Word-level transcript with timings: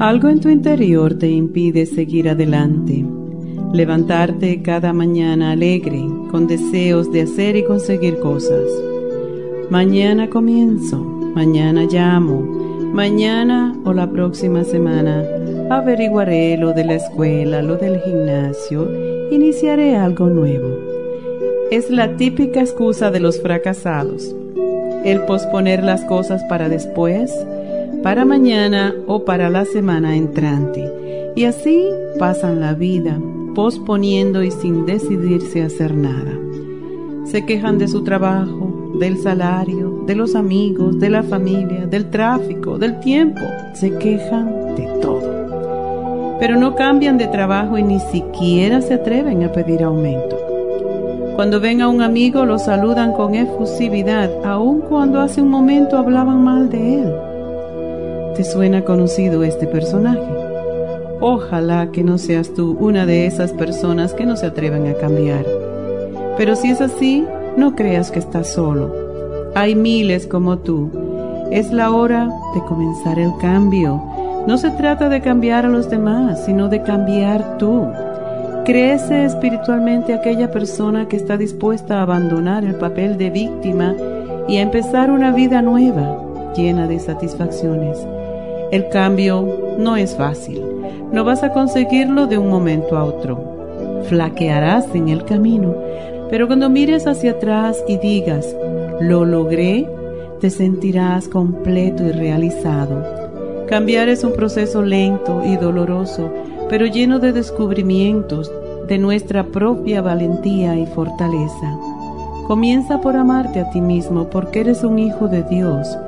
Algo 0.00 0.30
en 0.30 0.40
tu 0.40 0.48
interior 0.48 1.12
te 1.18 1.28
impide 1.28 1.84
seguir 1.84 2.30
adelante, 2.30 3.04
levantarte 3.74 4.62
cada 4.62 4.94
mañana 4.94 5.50
alegre, 5.50 6.02
con 6.30 6.46
deseos 6.46 7.12
de 7.12 7.20
hacer 7.20 7.54
y 7.56 7.64
conseguir 7.64 8.18
cosas. 8.20 8.64
Mañana 9.68 10.30
comienzo, 10.30 10.96
mañana 10.96 11.84
llamo, 11.84 12.40
mañana 12.94 13.78
o 13.84 13.92
la 13.92 14.10
próxima 14.10 14.64
semana 14.64 15.22
averiguaré 15.68 16.56
lo 16.56 16.72
de 16.72 16.86
la 16.86 16.94
escuela, 16.94 17.60
lo 17.60 17.76
del 17.76 18.00
gimnasio, 18.00 18.88
iniciaré 19.30 19.96
algo 19.96 20.30
nuevo. 20.30 20.78
Es 21.70 21.90
la 21.90 22.16
típica 22.16 22.60
excusa 22.60 23.10
de 23.10 23.20
los 23.20 23.38
fracasados. 23.42 24.34
El 25.04 25.20
posponer 25.26 25.84
las 25.84 26.06
cosas 26.06 26.42
para 26.44 26.70
después, 26.70 27.30
para 28.02 28.24
mañana 28.24 28.94
o 29.06 29.24
para 29.24 29.50
la 29.50 29.64
semana 29.64 30.16
entrante. 30.16 31.32
Y 31.36 31.44
así 31.44 31.84
pasan 32.18 32.60
la 32.60 32.74
vida, 32.74 33.18
posponiendo 33.54 34.42
y 34.42 34.50
sin 34.50 34.86
decidirse 34.86 35.62
a 35.62 35.66
hacer 35.66 35.94
nada. 35.94 36.32
Se 37.24 37.44
quejan 37.44 37.78
de 37.78 37.88
su 37.88 38.02
trabajo, 38.02 38.94
del 38.98 39.18
salario, 39.18 40.02
de 40.06 40.14
los 40.14 40.34
amigos, 40.34 40.98
de 40.98 41.10
la 41.10 41.22
familia, 41.22 41.86
del 41.86 42.10
tráfico, 42.10 42.78
del 42.78 42.98
tiempo. 43.00 43.42
Se 43.74 43.96
quejan 43.98 44.74
de 44.76 44.86
todo. 45.00 46.38
Pero 46.40 46.56
no 46.56 46.74
cambian 46.74 47.18
de 47.18 47.28
trabajo 47.28 47.76
y 47.76 47.82
ni 47.82 48.00
siquiera 48.00 48.80
se 48.80 48.94
atreven 48.94 49.44
a 49.44 49.52
pedir 49.52 49.82
aumento. 49.82 50.38
Cuando 51.36 51.60
ven 51.60 51.82
a 51.82 51.88
un 51.88 52.02
amigo 52.02 52.44
lo 52.44 52.58
saludan 52.58 53.12
con 53.12 53.34
efusividad, 53.34 54.30
aun 54.44 54.80
cuando 54.80 55.20
hace 55.20 55.42
un 55.42 55.48
momento 55.48 55.96
hablaban 55.96 56.42
mal 56.42 56.68
de 56.70 57.02
él 57.02 57.29
¿Te 58.36 58.44
suena 58.44 58.84
conocido 58.84 59.42
este 59.42 59.66
personaje? 59.66 60.20
Ojalá 61.20 61.90
que 61.90 62.04
no 62.04 62.16
seas 62.16 62.54
tú 62.54 62.76
una 62.80 63.04
de 63.04 63.26
esas 63.26 63.52
personas 63.52 64.14
que 64.14 64.24
no 64.24 64.36
se 64.36 64.46
atreven 64.46 64.86
a 64.86 64.94
cambiar. 64.94 65.44
Pero 66.38 66.56
si 66.56 66.70
es 66.70 66.80
así, 66.80 67.26
no 67.56 67.74
creas 67.74 68.10
que 68.10 68.20
estás 68.20 68.48
solo. 68.52 68.94
Hay 69.54 69.74
miles 69.74 70.26
como 70.26 70.58
tú. 70.58 70.90
Es 71.50 71.72
la 71.72 71.90
hora 71.90 72.30
de 72.54 72.60
comenzar 72.62 73.18
el 73.18 73.32
cambio. 73.40 74.00
No 74.46 74.56
se 74.56 74.70
trata 74.70 75.08
de 75.08 75.20
cambiar 75.20 75.66
a 75.66 75.68
los 75.68 75.90
demás, 75.90 76.44
sino 76.46 76.68
de 76.68 76.82
cambiar 76.82 77.58
tú. 77.58 77.88
Crece 78.64 79.24
espiritualmente 79.24 80.14
aquella 80.14 80.50
persona 80.50 81.08
que 81.08 81.16
está 81.16 81.36
dispuesta 81.36 81.98
a 81.98 82.02
abandonar 82.02 82.64
el 82.64 82.76
papel 82.76 83.18
de 83.18 83.28
víctima 83.28 83.94
y 84.48 84.56
a 84.56 84.62
empezar 84.62 85.10
una 85.10 85.32
vida 85.32 85.60
nueva, 85.60 86.52
llena 86.56 86.86
de 86.86 87.00
satisfacciones. 87.00 87.98
El 88.70 88.88
cambio 88.88 89.74
no 89.78 89.96
es 89.96 90.14
fácil. 90.14 90.62
No 91.12 91.24
vas 91.24 91.42
a 91.42 91.52
conseguirlo 91.52 92.28
de 92.28 92.38
un 92.38 92.48
momento 92.48 92.96
a 92.96 93.02
otro. 93.02 94.04
Flaquearás 94.08 94.94
en 94.94 95.08
el 95.08 95.24
camino, 95.24 95.74
pero 96.30 96.46
cuando 96.46 96.70
mires 96.70 97.08
hacia 97.08 97.32
atrás 97.32 97.82
y 97.88 97.98
digas, 97.98 98.54
lo 99.00 99.24
logré, 99.24 99.88
te 100.40 100.50
sentirás 100.50 101.26
completo 101.26 102.04
y 102.04 102.12
realizado. 102.12 103.66
Cambiar 103.66 104.08
es 104.08 104.22
un 104.22 104.34
proceso 104.34 104.82
lento 104.82 105.42
y 105.44 105.56
doloroso, 105.56 106.30
pero 106.68 106.86
lleno 106.86 107.18
de 107.18 107.32
descubrimientos 107.32 108.52
de 108.86 108.98
nuestra 108.98 109.46
propia 109.46 110.00
valentía 110.00 110.76
y 110.76 110.86
fortaleza. 110.86 111.76
Comienza 112.46 113.00
por 113.00 113.16
amarte 113.16 113.58
a 113.58 113.70
ti 113.70 113.80
mismo 113.80 114.30
porque 114.30 114.60
eres 114.60 114.84
un 114.84 115.00
hijo 115.00 115.26
de 115.26 115.42
Dios 115.42 115.98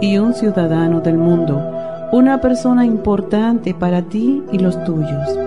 y 0.00 0.18
un 0.18 0.34
ciudadano 0.34 1.00
del 1.00 1.18
mundo 1.18 1.81
una 2.12 2.42
persona 2.42 2.84
importante 2.84 3.72
para 3.72 4.02
ti 4.02 4.42
y 4.52 4.58
los 4.58 4.84
tuyos. 4.84 5.38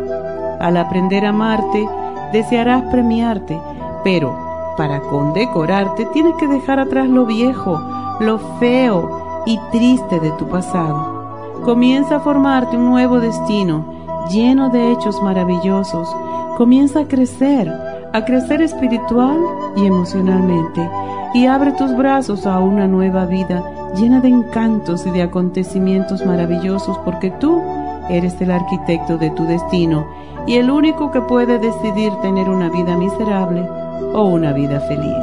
Al 0.59 0.77
aprender 0.77 1.23
a 1.23 1.29
amarte, 1.29 1.87
desearás 2.33 2.81
premiarte, 2.91 3.61
pero 4.03 4.35
para 4.75 4.99
condecorarte 5.01 6.05
tienes 6.07 6.33
que 6.37 6.47
dejar 6.47 6.79
atrás 6.79 7.07
lo 7.07 7.27
viejo, 7.27 7.79
lo 8.19 8.39
feo 8.59 9.43
y 9.45 9.59
triste 9.71 10.19
de 10.19 10.31
tu 10.31 10.47
pasado. 10.47 11.61
Comienza 11.63 12.15
a 12.15 12.19
formarte 12.21 12.75
un 12.75 12.85
nuevo 12.85 13.19
destino 13.19 13.85
lleno 14.31 14.69
de 14.69 14.91
hechos 14.91 15.21
maravillosos. 15.21 16.09
Comienza 16.57 17.01
a 17.01 17.07
crecer, 17.07 17.71
a 18.11 18.25
crecer 18.25 18.63
espiritual 18.63 19.37
y 19.75 19.85
emocionalmente 19.85 20.89
y 21.35 21.45
abre 21.45 21.73
tus 21.73 21.95
brazos 21.95 22.47
a 22.47 22.57
una 22.57 22.87
nueva 22.87 23.27
vida 23.27 23.63
llena 23.95 24.21
de 24.21 24.27
encantos 24.27 25.05
y 25.05 25.11
de 25.11 25.23
acontecimientos 25.23 26.25
maravillosos, 26.25 26.97
porque 26.99 27.31
tú 27.31 27.61
eres 28.09 28.39
el 28.41 28.51
arquitecto 28.51 29.17
de 29.17 29.31
tu 29.31 29.45
destino 29.45 30.05
y 30.47 30.55
el 30.55 30.69
único 30.69 31.11
que 31.11 31.21
puede 31.21 31.57
decidir 31.57 32.13
tener 32.21 32.49
una 32.49 32.69
vida 32.69 32.95
miserable 32.97 33.67
o 34.13 34.25
una 34.25 34.53
vida 34.53 34.79
feliz. 34.81 35.15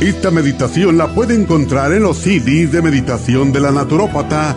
Esta 0.00 0.32
meditación 0.32 0.98
la 0.98 1.08
puede 1.14 1.34
encontrar 1.34 1.92
en 1.92 2.02
los 2.02 2.18
CDs 2.18 2.72
de 2.72 2.82
meditación 2.82 3.52
de 3.52 3.60
la 3.60 3.70
naturópata 3.70 4.56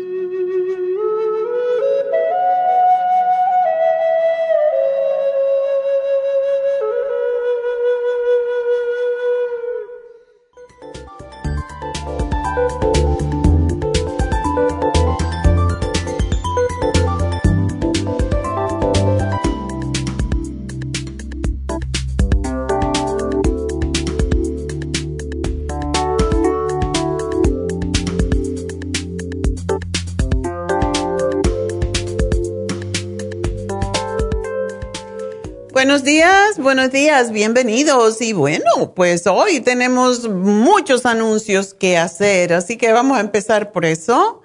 Buenos 36.73 36.91
días, 36.91 37.33
bienvenidos. 37.33 38.21
Y 38.21 38.31
bueno, 38.31 38.93
pues 38.95 39.27
hoy 39.27 39.59
tenemos 39.59 40.29
muchos 40.29 41.05
anuncios 41.05 41.73
que 41.73 41.97
hacer, 41.97 42.53
así 42.53 42.77
que 42.77 42.93
vamos 42.93 43.17
a 43.17 43.19
empezar 43.19 43.73
por 43.73 43.83
eso. 43.83 44.41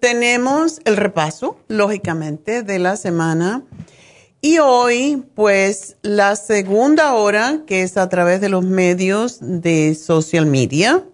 tenemos 0.00 0.80
el 0.84 0.96
repaso, 0.96 1.56
lógicamente, 1.68 2.64
de 2.64 2.80
la 2.80 2.96
semana. 2.96 3.62
Y 4.40 4.58
hoy, 4.58 5.22
pues, 5.36 5.98
la 6.02 6.34
segunda 6.34 7.14
hora, 7.14 7.60
que 7.64 7.82
es 7.82 7.96
a 7.96 8.08
través 8.08 8.40
de 8.40 8.48
los 8.48 8.64
medios 8.64 9.38
de 9.40 9.94
social 9.94 10.46
media, 10.46 11.04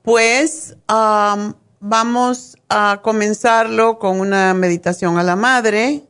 pues 0.00 0.78
vamos 0.88 2.56
a 2.70 3.00
comenzarlo 3.02 3.98
con 3.98 4.18
una 4.18 4.54
meditación 4.54 5.18
a 5.18 5.22
la 5.22 5.36
madre 5.36 6.04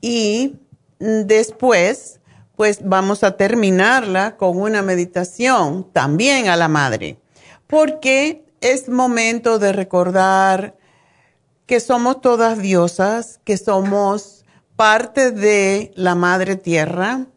y 0.00 0.54
después, 1.00 2.19
pues 2.60 2.80
vamos 2.84 3.24
a 3.24 3.38
terminarla 3.38 4.36
con 4.36 4.58
una 4.58 4.82
meditación 4.82 5.90
también 5.94 6.48
a 6.48 6.56
la 6.56 6.68
madre, 6.68 7.16
porque 7.66 8.44
es 8.60 8.90
momento 8.90 9.58
de 9.58 9.72
recordar 9.72 10.76
que 11.64 11.80
somos 11.80 12.20
todas 12.20 12.58
diosas, 12.58 13.40
que 13.44 13.56
somos 13.56 14.44
parte 14.76 15.30
de 15.30 15.90
la 15.94 16.14
madre 16.14 16.56
tierra 16.56 17.28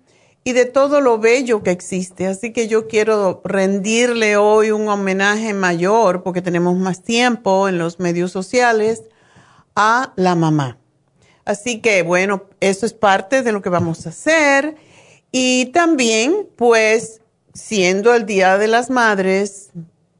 y 0.44 0.52
de 0.52 0.66
todo 0.66 1.00
lo 1.00 1.20
bello 1.20 1.64
que 1.64 1.72
existe. 1.72 2.28
Así 2.28 2.52
que 2.52 2.68
yo 2.68 2.90
quiero 2.90 3.42
rendirle 3.46 4.36
hoy 4.36 4.72
un 4.72 4.90
homenaje 4.90 5.54
mayor, 5.54 6.24
porque 6.24 6.42
tenemos 6.42 6.76
más 6.76 7.02
tiempo 7.02 7.70
en 7.70 7.78
los 7.78 7.98
medios 7.98 8.34
sociales, 8.34 9.04
a 9.74 10.12
la 10.18 10.36
mamá. 10.36 10.80
Así 11.46 11.80
que 11.80 12.04
bueno, 12.04 12.44
eso 12.60 12.86
es 12.86 12.92
parte 12.92 13.42
de 13.42 13.54
lo 13.54 13.62
que 13.62 13.70
vamos 13.70 14.06
a 14.06 14.10
hacer. 14.10 14.76
Y 15.36 15.72
también, 15.74 16.48
pues, 16.56 17.22
siendo 17.56 18.14
el 18.14 18.28
Día 18.28 18.60
de 18.60 18.68
las 18.68 18.92
Madres 18.92 19.72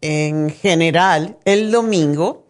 en 0.02 0.50
general, 0.50 1.38
el 1.46 1.72
domingo, 1.72 2.48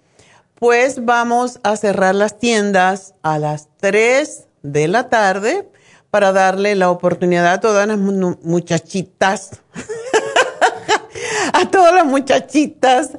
pues 0.55 1.03
vamos 1.03 1.59
a 1.63 1.75
cerrar 1.75 2.15
las 2.15 2.39
tiendas 2.39 3.15
a 3.21 3.37
las 3.37 3.67
3 3.81 4.45
de 4.61 4.87
la 4.87 5.09
tarde 5.09 5.69
para 6.09 6.31
darle 6.31 6.75
la 6.75 6.89
oportunidad 6.89 7.47
a 7.47 7.59
todas 7.59 7.85
las 7.85 7.97
muchachitas, 7.97 9.59
a 11.53 11.69
todas 11.69 11.93
las 11.93 12.05
muchachitas 12.05 13.09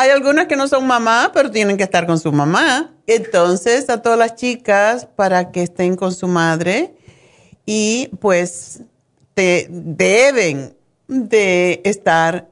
hay 0.00 0.08
algunas 0.08 0.46
que 0.46 0.56
no 0.56 0.66
son 0.66 0.86
mamá, 0.86 1.30
pero 1.34 1.50
tienen 1.50 1.76
que 1.76 1.82
estar 1.82 2.06
con 2.06 2.18
su 2.18 2.32
mamá. 2.32 2.90
Entonces, 3.06 3.90
a 3.90 4.00
todas 4.00 4.18
las 4.18 4.34
chicas 4.34 5.06
para 5.14 5.52
que 5.52 5.62
estén 5.62 5.94
con 5.94 6.14
su 6.14 6.26
madre 6.26 6.94
y 7.72 8.08
pues 8.18 8.82
te 9.34 9.68
deben 9.70 10.74
de 11.06 11.80
estar 11.84 12.48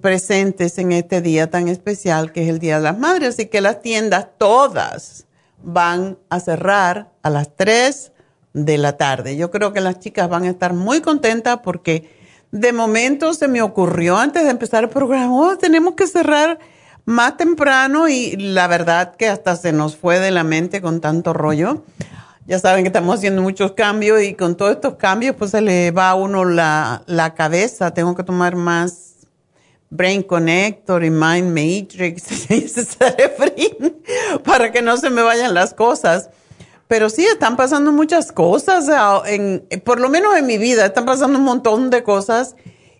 presentes 0.00 0.76
en 0.78 0.90
este 0.90 1.20
día 1.20 1.48
tan 1.48 1.68
especial 1.68 2.32
que 2.32 2.42
es 2.42 2.48
el 2.48 2.58
Día 2.58 2.78
de 2.78 2.82
las 2.82 2.98
Madres. 2.98 3.28
Así 3.28 3.46
que 3.46 3.60
las 3.60 3.80
tiendas 3.80 4.26
todas 4.38 5.26
van 5.62 6.18
a 6.30 6.40
cerrar 6.40 7.12
a 7.22 7.30
las 7.30 7.54
3 7.54 8.10
de 8.54 8.78
la 8.78 8.96
tarde. 8.96 9.36
Yo 9.36 9.52
creo 9.52 9.72
que 9.72 9.80
las 9.80 10.00
chicas 10.00 10.28
van 10.28 10.42
a 10.42 10.50
estar 10.50 10.72
muy 10.72 11.00
contentas 11.00 11.60
porque 11.62 12.10
de 12.50 12.72
momento 12.72 13.34
se 13.34 13.46
me 13.46 13.62
ocurrió 13.62 14.16
antes 14.16 14.42
de 14.42 14.50
empezar 14.50 14.82
el 14.82 14.90
programa, 14.90 15.32
oh, 15.32 15.56
tenemos 15.56 15.94
que 15.94 16.08
cerrar 16.08 16.58
más 17.04 17.36
temprano 17.36 18.08
y 18.08 18.34
la 18.34 18.66
verdad 18.66 19.14
que 19.14 19.28
hasta 19.28 19.54
se 19.54 19.72
nos 19.72 19.96
fue 19.96 20.18
de 20.18 20.32
la 20.32 20.42
mente 20.42 20.80
con 20.80 21.00
tanto 21.00 21.32
rollo. 21.32 21.84
Ya 22.46 22.58
saben 22.58 22.84
que 22.84 22.88
estamos 22.88 23.16
haciendo 23.16 23.42
muchos 23.42 23.72
cambios 23.72 24.22
y 24.22 24.34
con 24.34 24.56
todos 24.56 24.72
estos 24.72 24.94
cambios 24.94 25.34
pues 25.36 25.50
se 25.50 25.60
le 25.60 25.90
va 25.90 26.10
a 26.10 26.14
uno 26.14 26.44
la, 26.44 27.02
la 27.06 27.34
cabeza. 27.34 27.92
Tengo 27.92 28.14
que 28.14 28.22
tomar 28.22 28.54
más 28.54 29.16
Brain 29.90 30.22
Connector 30.22 31.04
y 31.04 31.10
Mind 31.10 31.48
Matrix 31.48 32.50
y 33.56 33.76
para 34.44 34.72
que 34.72 34.82
no 34.82 34.96
se 34.96 35.10
me 35.10 35.22
vayan 35.22 35.54
las 35.54 35.74
cosas. 35.74 36.30
Pero 36.88 37.10
sí, 37.10 37.24
están 37.24 37.56
pasando 37.56 37.90
muchas 37.90 38.30
cosas, 38.30 38.86
en, 39.26 39.66
por 39.84 39.98
lo 39.98 40.08
menos 40.08 40.36
en 40.36 40.46
mi 40.46 40.56
vida, 40.56 40.86
están 40.86 41.04
pasando 41.04 41.36
un 41.36 41.44
montón 41.44 41.90
de 41.90 42.04
cosas 42.04 42.54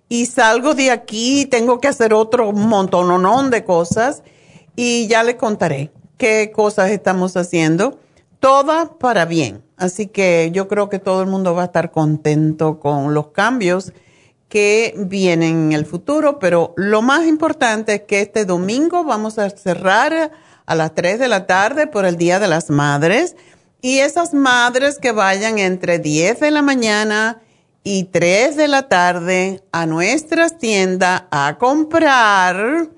y 0.08 0.26
salgo 0.26 0.74
de 0.74 0.90
aquí, 0.90 1.46
tengo 1.46 1.80
que 1.80 1.86
hacer 1.86 2.12
otro 2.12 2.50
montón 2.50 3.50
de 3.50 3.62
cosas 3.62 4.24
y 4.74 5.06
ya 5.06 5.22
le 5.22 5.36
contaré 5.36 5.92
qué 6.18 6.50
cosas 6.52 6.90
estamos 6.90 7.36
haciendo, 7.36 8.00
todas 8.40 8.90
para 9.00 9.24
bien. 9.24 9.62
Así 9.76 10.06
que 10.06 10.50
yo 10.52 10.68
creo 10.68 10.88
que 10.88 10.98
todo 10.98 11.22
el 11.22 11.28
mundo 11.28 11.54
va 11.54 11.62
a 11.62 11.66
estar 11.66 11.90
contento 11.90 12.80
con 12.80 13.14
los 13.14 13.28
cambios 13.28 13.92
que 14.48 14.94
vienen 14.96 15.66
en 15.66 15.72
el 15.72 15.86
futuro, 15.86 16.38
pero 16.38 16.72
lo 16.76 17.02
más 17.02 17.26
importante 17.26 17.94
es 17.94 18.02
que 18.02 18.20
este 18.20 18.44
domingo 18.44 19.04
vamos 19.04 19.38
a 19.38 19.50
cerrar 19.50 20.30
a 20.64 20.74
las 20.74 20.94
3 20.94 21.18
de 21.18 21.28
la 21.28 21.46
tarde 21.46 21.86
por 21.86 22.04
el 22.04 22.16
Día 22.16 22.38
de 22.38 22.48
las 22.48 22.70
Madres 22.70 23.36
y 23.82 23.98
esas 23.98 24.34
madres 24.34 24.98
que 24.98 25.12
vayan 25.12 25.58
entre 25.58 25.98
10 25.98 26.40
de 26.40 26.50
la 26.50 26.62
mañana 26.62 27.40
y 27.82 28.04
3 28.04 28.56
de 28.56 28.68
la 28.68 28.88
tarde 28.88 29.62
a 29.70 29.86
nuestras 29.86 30.58
tiendas 30.58 31.24
a 31.30 31.56
comprar, 31.58 32.88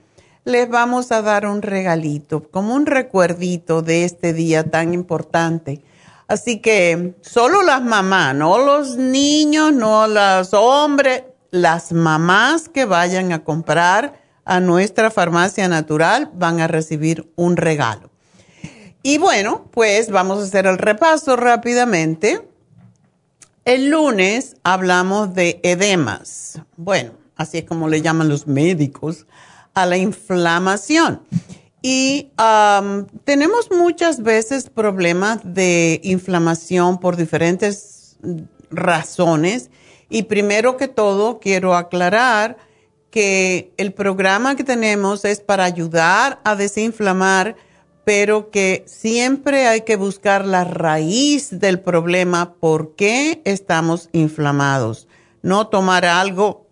les 0.49 0.71
vamos 0.71 1.12
a 1.12 1.21
dar 1.21 1.45
un 1.47 1.61
regalito, 1.61 2.43
como 2.49 2.75
un 2.75 2.87
recuerdito 2.87 3.83
de 3.83 4.05
este 4.05 4.33
día 4.33 4.65
tan 4.65 4.95
importante. 4.95 5.83
Así 6.27 6.61
que 6.61 7.15
solo 7.20 7.63
las 7.63 7.82
mamás, 7.82 8.34
no 8.34 8.56
los 8.56 8.96
niños, 8.96 9.75
no 9.75 10.06
los 10.06 10.55
hombres, 10.55 11.25
las 11.51 11.93
mamás 11.93 12.70
que 12.70 12.87
vayan 12.87 13.32
a 13.32 13.44
comprar 13.44 14.22
a 14.46 14.61
nuestra 14.61 15.11
farmacia 15.11 15.69
natural 15.69 16.31
van 16.32 16.61
a 16.61 16.67
recibir 16.67 17.31
un 17.37 17.58
regalo. 17.58 18.11
Y 19.03 19.19
bueno, 19.19 19.67
pues 19.70 20.11
vamos 20.11 20.39
a 20.39 20.44
hacer 20.44 20.67
el 20.67 20.79
repaso 20.79 21.37
rápidamente. 21.37 22.41
El 23.67 23.91
lunes 23.91 24.56
hablamos 24.63 25.34
de 25.34 25.61
edemas. 25.63 26.63
Bueno, 26.77 27.13
así 27.37 27.58
es 27.58 27.65
como 27.65 27.89
le 27.89 28.01
llaman 28.01 28.31
los 28.31 28.46
médicos 28.46 29.27
a 29.82 29.87
la 29.87 29.97
inflamación. 29.97 31.23
Y 31.82 32.32
tenemos 33.25 33.70
muchas 33.70 34.23
veces 34.23 34.69
problemas 34.69 35.41
de 35.44 36.01
inflamación 36.03 36.99
por 36.99 37.17
diferentes 37.17 38.17
razones. 38.70 39.70
Y 40.11 40.25
primero 40.25 40.77
que 40.77 40.89
todo, 40.89 41.39
quiero 41.39 41.77
aclarar 41.77 42.56
que 43.11 43.73
el 43.77 43.93
programa 43.93 44.56
que 44.56 44.65
tenemos 44.65 45.25
es 45.25 45.41
para 45.41 45.65
ayudar 45.65 46.41
a 46.44 46.56
desinflamar 46.56 47.56
pero 48.08 48.51
que 48.51 48.85
siempre 48.87 49.67
hay 49.67 49.82
que 49.82 49.97
buscar 49.97 50.47
la 50.47 50.65
raíz 50.65 51.61
del 51.61 51.79
problema, 51.79 52.55
por 52.55 52.97
qué 52.97 53.43
estamos 53.44 54.08
inflamados. 54.13 55.08
No 55.43 55.67
tomar 55.67 56.06
algo 56.06 56.67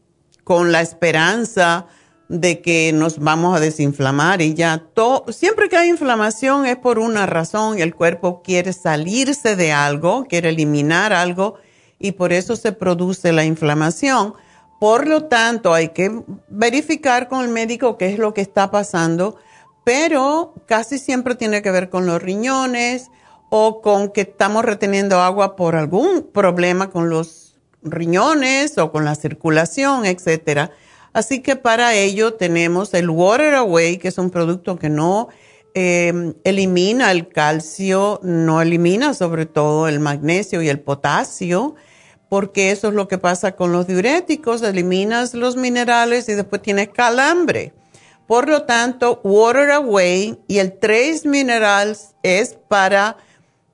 con 0.45 0.73
la 0.73 0.81
esperanza 0.81 1.89
de 2.29 2.61
que 2.61 2.93
nos 2.93 3.19
vamos 3.19 3.57
a 3.57 3.61
desinflamar 3.61 4.43
y 4.43 4.55
ya 4.55 4.79
todo, 4.95 5.25
siempre 5.33 5.69
que 5.69 5.77
hay 5.77 5.89
inflamación 5.89 6.67
es 6.67 6.77
por 6.77 6.99
una 6.99 7.27
razón, 7.27 7.79
el 7.79 7.95
cuerpo 7.95 8.43
quiere 8.43 8.73
salirse 8.73 9.57
de 9.57 9.73
algo, 9.73 10.27
quiere 10.29 10.49
eliminar 10.49 11.13
algo 11.13 11.55
y 11.99 12.13
por 12.13 12.33
eso 12.33 12.57
se 12.57 12.73
produce 12.73 13.33
la 13.33 13.45
inflamación. 13.45 14.35
Por 14.81 15.07
lo 15.07 15.25
tanto, 15.25 15.73
hay 15.73 15.89
que 15.91 16.23
verificar 16.49 17.29
con 17.29 17.43
el 17.43 17.49
médico 17.49 17.97
qué 17.97 18.13
es 18.13 18.19
lo 18.19 18.35
que 18.35 18.43
está 18.43 18.71
pasando 18.71 19.39
pero 19.87 20.53
casi 20.67 20.99
siempre 20.99 21.37
tiene 21.37 21.63
que 21.63 21.71
ver 21.71 21.91
con 21.91 22.07
los 22.07 22.21
riñones 22.21 23.09
o 23.51 23.81
con 23.83 24.11
que 24.11 24.23
estamos 24.23 24.65
reteniendo 24.65 25.21
agua 25.21 25.55
por 25.55 25.77
algún 25.77 26.29
problema 26.35 26.91
con 26.91 27.09
los 27.09 27.55
riñones 27.85 28.79
o 28.79 28.91
con 28.91 29.05
la 29.05 29.15
circulación, 29.15 30.05
etcétera. 30.05 30.73
Así 31.17 31.41
que 31.41 31.57
para 31.57 31.95
ello 31.95 32.35
tenemos 32.35 32.93
el 32.93 33.09
Water 33.09 33.55
Away, 33.55 33.97
que 33.97 34.09
es 34.09 34.19
un 34.19 34.29
producto 34.29 34.79
que 34.79 34.91
no 34.91 35.29
em, 35.73 36.35
elimina 36.45 37.11
el 37.11 37.29
calcio, 37.29 38.21
no 38.23 38.61
elimina 38.61 39.15
sobre 39.15 39.47
todo 39.47 39.89
el 39.89 39.99
magnesio 39.99 40.61
y 40.61 40.69
el 40.69 40.79
potasio, 40.79 41.75
porque 42.29 42.71
eso 42.71 42.89
es 42.89 42.95
lo 42.95 43.09
que 43.09 43.17
pasa 43.17 43.53
con 43.53 43.73
los 43.73 43.87
diuréticos, 43.87 44.61
eliminas 44.61 45.33
los 45.33 45.57
minerales 45.57 46.29
y 46.29 46.35
después 46.35 46.61
tienes 46.61 46.91
calambre. 46.91 47.73
Por 48.27 48.47
lo 48.47 48.65
tanto, 48.65 49.23
Water 49.25 49.71
Away 49.71 50.39
y 50.49 50.59
el 50.59 50.79
Trace 50.79 51.23
Minerals 51.25 52.15
es 52.23 52.59
para 52.69 53.17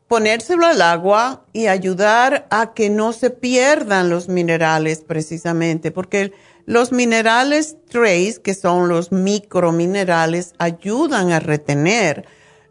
ponérselo 0.07 0.67
al 0.67 0.81
agua 0.81 1.45
y 1.53 1.67
ayudar 1.67 2.47
a 2.51 2.73
que 2.73 2.89
no 2.89 3.13
se 3.13 3.31
pierdan 3.31 4.11
los 4.11 4.29
minerales 4.29 5.01
precisamente, 5.01 5.91
porque 5.91 6.33
los 6.67 6.93
minerales 6.93 7.77
Trace, 7.89 8.41
que 8.43 8.55
son 8.55 8.89
los 8.89 9.13
microminerales, 9.13 10.55
ayudan 10.59 11.33
a 11.33 11.41
retener 11.41 12.25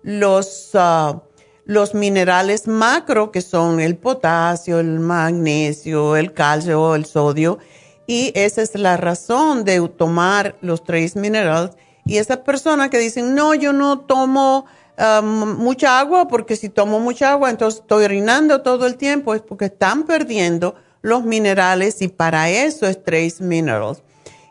los, 0.04 0.72
ah, 0.74 1.22
los 1.66 1.94
minerales 1.94 2.68
macro, 2.68 3.32
que 3.32 3.42
son 3.42 3.80
el 3.80 3.98
potasio, 3.98 4.80
el 4.80 5.00
magnesio, 5.00 6.16
el 6.16 6.34
calcio, 6.34 6.96
el 6.96 7.06
sodio. 7.06 7.60
Y 8.08 8.32
esa 8.36 8.62
es 8.62 8.76
la 8.76 8.98
razón 8.98 9.64
de 9.64 9.88
tomar 9.90 10.56
los 10.62 10.84
tres 10.84 11.16
minerales. 11.16 11.72
Y 12.06 12.18
esas 12.18 12.38
personas 12.38 12.90
que 12.90 12.98
dicen, 12.98 13.36
no, 13.36 13.54
yo 13.54 13.74
no 13.74 14.00
tomo 14.00 14.66
um, 14.98 15.56
mucha 15.58 16.00
agua 16.00 16.28
porque 16.28 16.56
si 16.56 16.70
tomo 16.70 17.00
mucha 17.00 17.32
agua, 17.32 17.50
entonces 17.50 17.82
estoy 17.82 18.06
orinando 18.06 18.62
todo 18.62 18.88
el 18.88 18.96
tiempo, 18.96 19.36
es 19.36 19.42
porque 19.42 19.66
están 19.66 20.04
perdiendo 20.04 20.76
los 21.02 21.24
minerales 21.24 22.02
y 22.02 22.08
para 22.08 22.50
eso 22.50 22.88
es 22.88 23.04
Trace 23.04 23.44
Minerals. 23.44 24.04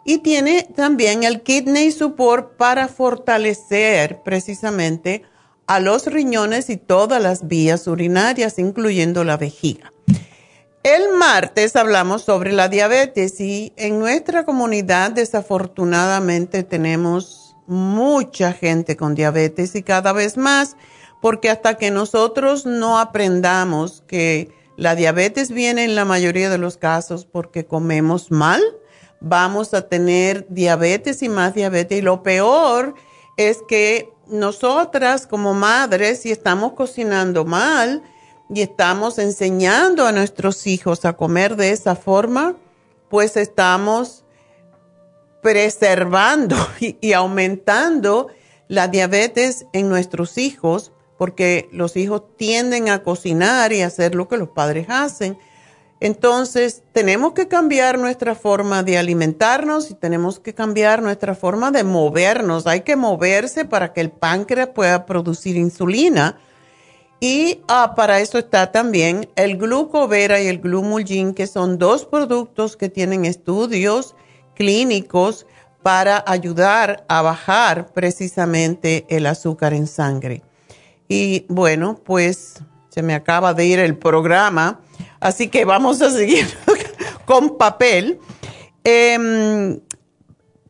Y 0.05 0.19
tiene 0.19 0.67
también 0.75 1.25
el 1.25 1.43
Kidney 1.43 1.93
Support 1.93 2.57
para 2.57 2.89
fortalecer 2.89 4.23
precisamente 4.25 5.23
a 5.67 5.79
los 5.79 6.07
riñones 6.07 6.69
y 6.71 6.77
todas 6.77 7.23
las 7.23 7.47
vías 7.47 7.87
urinarias, 7.87 8.59
incluyendo 8.59 9.23
la 9.23 9.37
vejiga. 9.37 9.93
El 10.83 11.11
martes 11.19 11.77
hablamos 11.77 12.23
sobre 12.23 12.53
la 12.53 12.69
diabetes 12.69 13.39
y 13.41 13.73
en 13.77 13.99
nuestra 13.99 14.45
comunidad 14.45 15.11
desafortunadamente 15.11 16.63
tenemos 16.63 17.55
mucha 17.67 18.53
gente 18.55 18.97
con 18.97 19.15
diabetes 19.15 19.75
y 19.77 19.83
cada 19.83 20.13
vez 20.13 20.39
más, 20.39 20.77
porque 21.21 21.51
hasta 21.51 21.77
que 21.77 21.91
nosotros 21.91 22.65
no 22.65 22.99
aprendamos 22.99 24.03
que 24.09 24.51
la 24.81 24.95
diabetes 24.95 25.51
viene 25.51 25.85
en 25.85 25.95
la 25.95 26.07
mayoría 26.07 26.49
de 26.49 26.57
los 26.57 26.79
casos 26.79 27.27
porque 27.27 27.67
comemos 27.67 28.31
mal, 28.31 28.63
vamos 29.21 29.75
a 29.75 29.87
tener 29.91 30.47
diabetes 30.49 31.23
y 31.23 31.29
más 31.29 31.53
diabetes. 31.53 31.99
Y 31.99 32.01
lo 32.01 32.23
peor 32.23 32.95
es 33.37 33.59
que 33.69 34.11
nosotras 34.27 35.27
como 35.27 35.53
madres, 35.53 36.23
si 36.23 36.31
estamos 36.31 36.73
cocinando 36.73 37.45
mal 37.45 38.03
y 38.49 38.63
estamos 38.63 39.19
enseñando 39.19 40.07
a 40.07 40.13
nuestros 40.13 40.67
hijos 40.67 41.05
a 41.05 41.13
comer 41.13 41.57
de 41.57 41.73
esa 41.73 41.95
forma, 41.95 42.57
pues 43.11 43.37
estamos 43.37 44.25
preservando 45.43 46.57
y, 46.81 47.13
aumentando 47.13 48.29
la 48.67 48.89
diabetes 48.89 49.67
en 49.75 49.91
nuestros 49.91 50.39
hijos, 50.39 50.91
porque 51.21 51.69
los 51.71 51.99
hijos 51.99 52.23
tienden 52.39 52.89
a 52.89 53.03
cocinar 53.03 53.75
y 53.75 53.83
hacer 53.83 54.15
lo 54.15 54.27
que 54.27 54.39
los 54.39 54.49
padres 54.49 54.87
hacen. 54.89 55.37
Entonces, 56.01 56.83
tenemos 56.93 57.35
que 57.35 57.47
cambiar 57.47 57.99
nuestra 57.99 58.35
forma 58.35 58.83
de 58.83 58.97
alimentarnos 58.97 59.91
y 59.91 59.95
tenemos 59.95 60.41
que 60.41 60.55
cambiar 60.55 61.03
nuestra 61.03 61.35
forma 61.35 61.73
de 61.73 61.85
movernos. 61.85 62.67
Hay 62.67 62.81
que 62.81 62.97
moverse 62.97 63.67
para 63.67 63.93
que 63.93 64.01
el 64.01 64.11
páncreas 64.11 64.69
pueda 64.69 65.05
producir 65.05 65.59
insulina. 65.59 66.39
Y 67.21 67.61
ah, 67.69 67.93
para 67.95 68.21
eso 68.21 68.39
está 68.39 68.73
también 68.73 69.29
el 69.37 69.59
glucovera 69.59 70.41
y 70.41 70.47
el 70.47 70.59
glumulgin, 70.59 71.35
que 71.35 71.47
son 71.47 71.77
dos 71.77 72.07
productos 72.07 72.79
que 72.79 72.89
tienen 72.89 73.27
estudios 73.27 74.17
clínicos 74.55 75.47
para 75.83 76.25
ayudar 76.27 77.05
a 77.09 77.21
bajar 77.21 77.93
precisamente 77.93 79.05
el 79.11 79.27
azúcar 79.27 79.75
en 79.75 79.87
sangre. 79.87 80.45
Y 81.11 81.45
bueno, 81.49 82.01
pues 82.05 82.63
se 82.89 83.03
me 83.03 83.15
acaba 83.15 83.53
de 83.53 83.67
ir 83.67 83.81
el 83.81 83.99
programa. 83.99 84.81
Así 85.19 85.49
que 85.49 85.65
vamos 85.65 86.01
a 86.03 86.11
seguir 86.11 86.47
con 87.27 87.59
papel. 87.59 88.21
Em, 88.85 89.81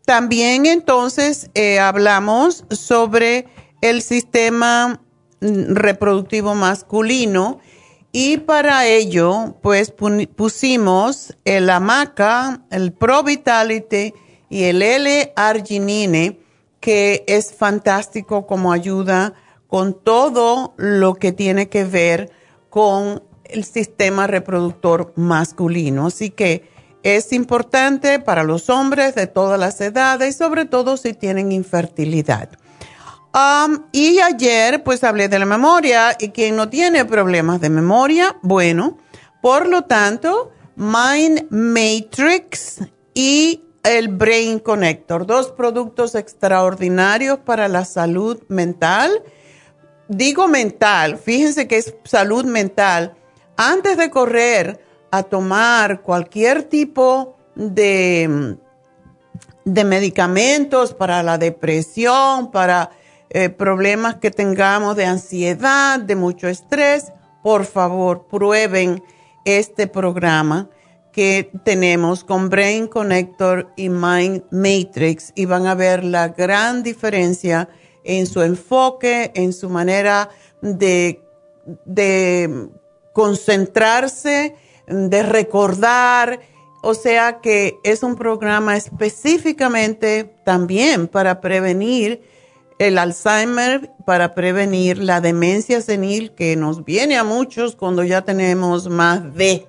también 0.06 0.64
entonces 0.64 1.50
eh, 1.52 1.78
hablamos 1.78 2.64
sobre 2.70 3.48
el 3.82 4.00
sistema 4.00 5.02
reproductivo 5.42 6.54
masculino 6.54 7.60
y 8.10 8.38
para 8.38 8.86
ello 8.86 9.58
pues 9.60 9.92
pusimos 10.34 11.36
el 11.44 11.68
amaca, 11.68 12.62
el 12.70 12.92
Pro 12.92 13.22
Vitality 13.22 14.14
y 14.48 14.64
el 14.64 14.80
L-arginine 14.80 16.38
que 16.80 17.24
es 17.26 17.52
fantástico 17.52 18.46
como 18.46 18.72
ayuda 18.72 19.34
con 19.70 19.94
todo 19.94 20.74
lo 20.76 21.14
que 21.14 21.32
tiene 21.32 21.68
que 21.68 21.84
ver 21.84 22.30
con 22.68 23.22
el 23.44 23.64
sistema 23.64 24.26
reproductor 24.26 25.12
masculino. 25.16 26.08
Así 26.08 26.30
que 26.30 26.68
es 27.02 27.32
importante 27.32 28.18
para 28.18 28.42
los 28.42 28.68
hombres 28.68 29.14
de 29.14 29.26
todas 29.26 29.58
las 29.58 29.80
edades 29.80 30.36
sobre 30.36 30.66
todo 30.66 30.96
si 30.96 31.14
tienen 31.14 31.52
infertilidad. 31.52 32.50
y 33.92 34.18
ayer 34.18 34.82
pues 34.82 35.04
hablé 35.04 35.28
de 35.28 35.38
la 35.38 35.46
memoria 35.46 36.16
y 36.18 36.30
quien 36.30 36.56
no 36.56 36.68
tiene 36.68 37.04
problemas 37.04 37.60
de 37.60 37.70
memoria, 37.70 38.36
bueno, 38.42 38.98
por 39.40 39.68
lo 39.68 39.82
tanto, 39.82 40.50
Mind 40.74 41.46
Matrix 41.50 42.80
y 43.14 43.62
el 43.84 44.08
Brain 44.08 44.58
Connector, 44.58 45.26
dos 45.26 45.52
productos 45.52 46.14
extraordinarios 46.14 47.38
para 47.38 47.68
la 47.68 47.84
salud 47.84 48.42
mental. 48.48 49.22
Digo 50.12 50.48
mental, 50.48 51.18
fíjense 51.18 51.68
que 51.68 51.76
es 51.76 51.94
salud 52.02 52.44
mental 52.44 53.14
antes 53.56 53.96
de 53.96 54.10
correr 54.10 54.80
a 55.12 55.22
tomar 55.22 56.02
cualquier 56.02 56.64
tipo 56.64 57.36
de, 57.54 58.56
de 59.64 59.84
medicamentos 59.84 60.94
para 60.94 61.22
la 61.22 61.38
depresión, 61.38 62.50
para 62.50 62.90
eh, 63.28 63.50
problemas 63.50 64.16
que 64.16 64.32
tengamos 64.32 64.96
de 64.96 65.04
ansiedad, 65.04 66.00
de 66.00 66.16
mucho 66.16 66.48
estrés, 66.48 67.12
por 67.44 67.64
favor, 67.64 68.26
prueben 68.26 69.04
este 69.44 69.86
programa 69.86 70.70
que 71.12 71.52
tenemos 71.62 72.24
con 72.24 72.48
Brain 72.48 72.88
Connector 72.88 73.72
y 73.76 73.90
Mind 73.90 74.42
Matrix 74.50 75.30
y 75.36 75.44
van 75.44 75.68
a 75.68 75.76
ver 75.76 76.02
la 76.02 76.30
gran 76.30 76.82
diferencia 76.82 77.68
en 78.04 78.26
su 78.26 78.42
enfoque, 78.42 79.32
en 79.34 79.52
su 79.52 79.68
manera 79.68 80.30
de, 80.62 81.22
de 81.84 82.68
concentrarse, 83.12 84.54
de 84.86 85.22
recordar. 85.22 86.40
O 86.82 86.94
sea 86.94 87.40
que 87.40 87.78
es 87.84 88.02
un 88.02 88.16
programa 88.16 88.76
específicamente 88.76 90.34
también 90.44 91.08
para 91.08 91.40
prevenir 91.40 92.22
el 92.78 92.96
Alzheimer, 92.96 93.90
para 94.06 94.34
prevenir 94.34 94.96
la 94.96 95.20
demencia 95.20 95.82
senil 95.82 96.32
que 96.32 96.56
nos 96.56 96.84
viene 96.84 97.18
a 97.18 97.24
muchos 97.24 97.76
cuando 97.76 98.02
ya 98.04 98.22
tenemos 98.22 98.88
más 98.88 99.34
de 99.34 99.66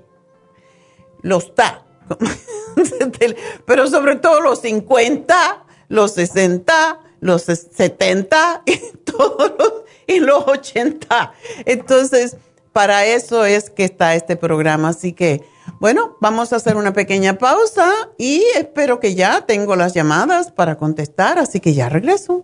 los 1.21 1.53
TA. 1.53 1.83
Pero 3.65 3.87
sobre 3.87 4.15
todo 4.15 4.39
los 4.39 4.61
50, 4.61 5.65
los 5.89 6.13
60, 6.13 6.99
los 7.21 7.43
70 7.43 8.63
y 8.65 8.77
todos 9.05 9.53
los, 9.57 9.73
y 10.07 10.19
los 10.19 10.45
80. 10.45 11.31
Entonces, 11.65 12.35
para 12.73 13.05
eso 13.05 13.45
es 13.45 13.69
que 13.69 13.85
está 13.85 14.15
este 14.15 14.35
programa. 14.35 14.89
Así 14.89 15.13
que, 15.13 15.43
bueno, 15.79 16.17
vamos 16.19 16.51
a 16.51 16.57
hacer 16.57 16.75
una 16.75 16.91
pequeña 16.91 17.37
pausa 17.37 17.89
y 18.17 18.43
espero 18.55 18.99
que 18.99 19.15
ya 19.15 19.45
tengo 19.45 19.77
las 19.77 19.93
llamadas 19.93 20.51
para 20.51 20.75
contestar, 20.77 21.39
así 21.39 21.59
que 21.61 21.73
ya 21.73 21.87
regreso. 21.87 22.43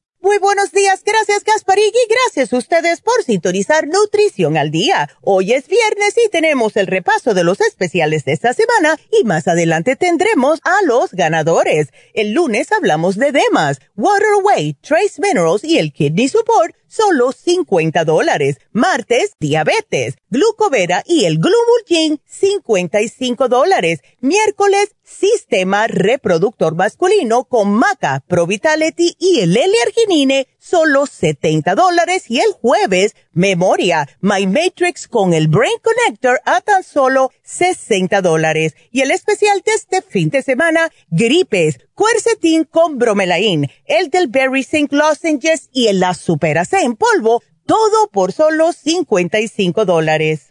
Muy 0.23 0.37
buenos 0.37 0.71
días, 0.71 1.01
gracias 1.03 1.43
Gasparig 1.43 1.91
y 1.91 2.13
gracias 2.13 2.53
a 2.53 2.57
ustedes 2.57 3.01
por 3.01 3.23
sintonizar 3.23 3.87
Nutrición 3.87 4.55
al 4.55 4.69
Día. 4.69 5.09
Hoy 5.21 5.51
es 5.53 5.67
viernes 5.67 6.13
y 6.23 6.29
tenemos 6.29 6.77
el 6.77 6.85
repaso 6.85 7.33
de 7.33 7.43
los 7.43 7.59
especiales 7.59 8.23
de 8.25 8.33
esta 8.33 8.53
semana 8.53 8.99
y 9.11 9.23
más 9.23 9.47
adelante 9.47 9.95
tendremos 9.95 10.59
a 10.63 10.85
los 10.85 11.11
ganadores. 11.13 11.87
El 12.13 12.33
lunes 12.33 12.71
hablamos 12.71 13.15
de 13.15 13.31
Demas, 13.31 13.79
Waterway, 13.95 14.73
Trace 14.73 15.19
Minerals 15.19 15.63
y 15.63 15.79
el 15.79 15.91
Kidney 15.91 16.27
Support 16.27 16.75
solo 16.91 17.31
50 17.31 18.03
dólares. 18.03 18.57
Martes, 18.73 19.31
diabetes, 19.39 20.15
glucovera 20.29 21.03
y 21.07 21.25
el 21.25 21.39
glumulgin, 21.39 22.19
55 22.25 23.47
dólares. 23.47 24.01
Miércoles, 24.19 24.93
sistema 25.11 25.87
reproductor 25.87 26.75
masculino 26.75 27.43
con 27.43 27.71
maca, 27.71 28.23
provitality 28.27 29.15
y 29.19 29.41
el 29.41 29.55
L-arginine, 29.55 30.47
solo 30.57 31.05
70 31.05 31.75
dólares. 31.75 32.25
Y 32.29 32.39
el 32.39 32.51
jueves, 32.53 33.15
memoria, 33.33 34.07
My 34.21 34.47
Matrix 34.47 35.07
con 35.07 35.33
el 35.33 35.47
Brain 35.47 35.77
Connector 35.81 36.41
a 36.45 36.61
tan 36.61 36.83
solo 36.83 37.31
60 37.43 38.21
dólares. 38.21 38.75
Y 38.91 39.01
el 39.01 39.11
especial 39.11 39.61
de 39.65 39.73
este 39.73 40.01
fin 40.01 40.29
de 40.29 40.41
semana, 40.41 40.91
gripes, 41.09 41.79
Quercetin 41.95 42.63
con 42.63 42.97
bromelain, 42.97 43.69
el 43.85 44.09
del 44.09 44.27
Berry 44.27 44.61
St. 44.61 44.95
Lozenges 44.95 45.69
y 45.71 45.87
el 45.87 45.99
la 45.99 46.13
Superase 46.13 46.81
en 46.81 46.95
polvo, 46.95 47.43
todo 47.65 48.07
por 48.11 48.31
solo 48.31 48.73
55 48.73 49.85
dólares. 49.85 50.50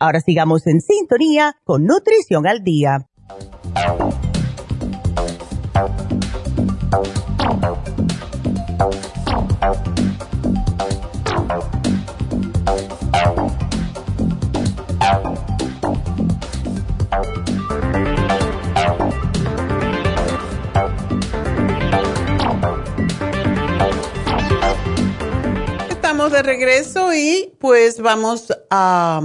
Ahora 0.00 0.20
sigamos 0.20 0.66
en 0.66 0.80
sintonía 0.80 1.56
con 1.62 1.84
Nutrición 1.84 2.46
al 2.46 2.64
Día. 2.64 3.06
de 26.28 26.42
regreso 26.42 27.14
y 27.14 27.54
pues 27.58 28.00
vamos 28.00 28.52
a 28.70 29.20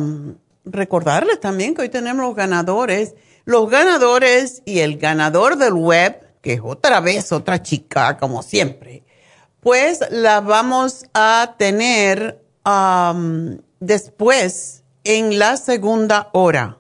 recordarles 0.65 1.39
también 1.39 1.73
que 1.73 1.83
hoy 1.83 1.89
tenemos 1.89 2.25
los 2.25 2.35
ganadores. 2.35 3.15
Los 3.45 3.69
ganadores 3.69 4.63
y 4.65 4.79
el 4.79 4.97
ganador 4.97 5.57
del 5.57 5.73
web, 5.73 6.19
que 6.41 6.53
es 6.53 6.61
otra 6.63 6.99
vez 6.99 7.31
otra 7.31 7.61
chica, 7.61 8.17
como 8.17 8.41
siempre, 8.41 9.03
pues 9.59 9.99
la 10.09 10.41
vamos 10.41 11.05
a 11.13 11.55
tener 11.57 12.43
después 13.79 14.83
en 15.03 15.37
la 15.37 15.57
segunda 15.57 16.29
hora. 16.33 16.79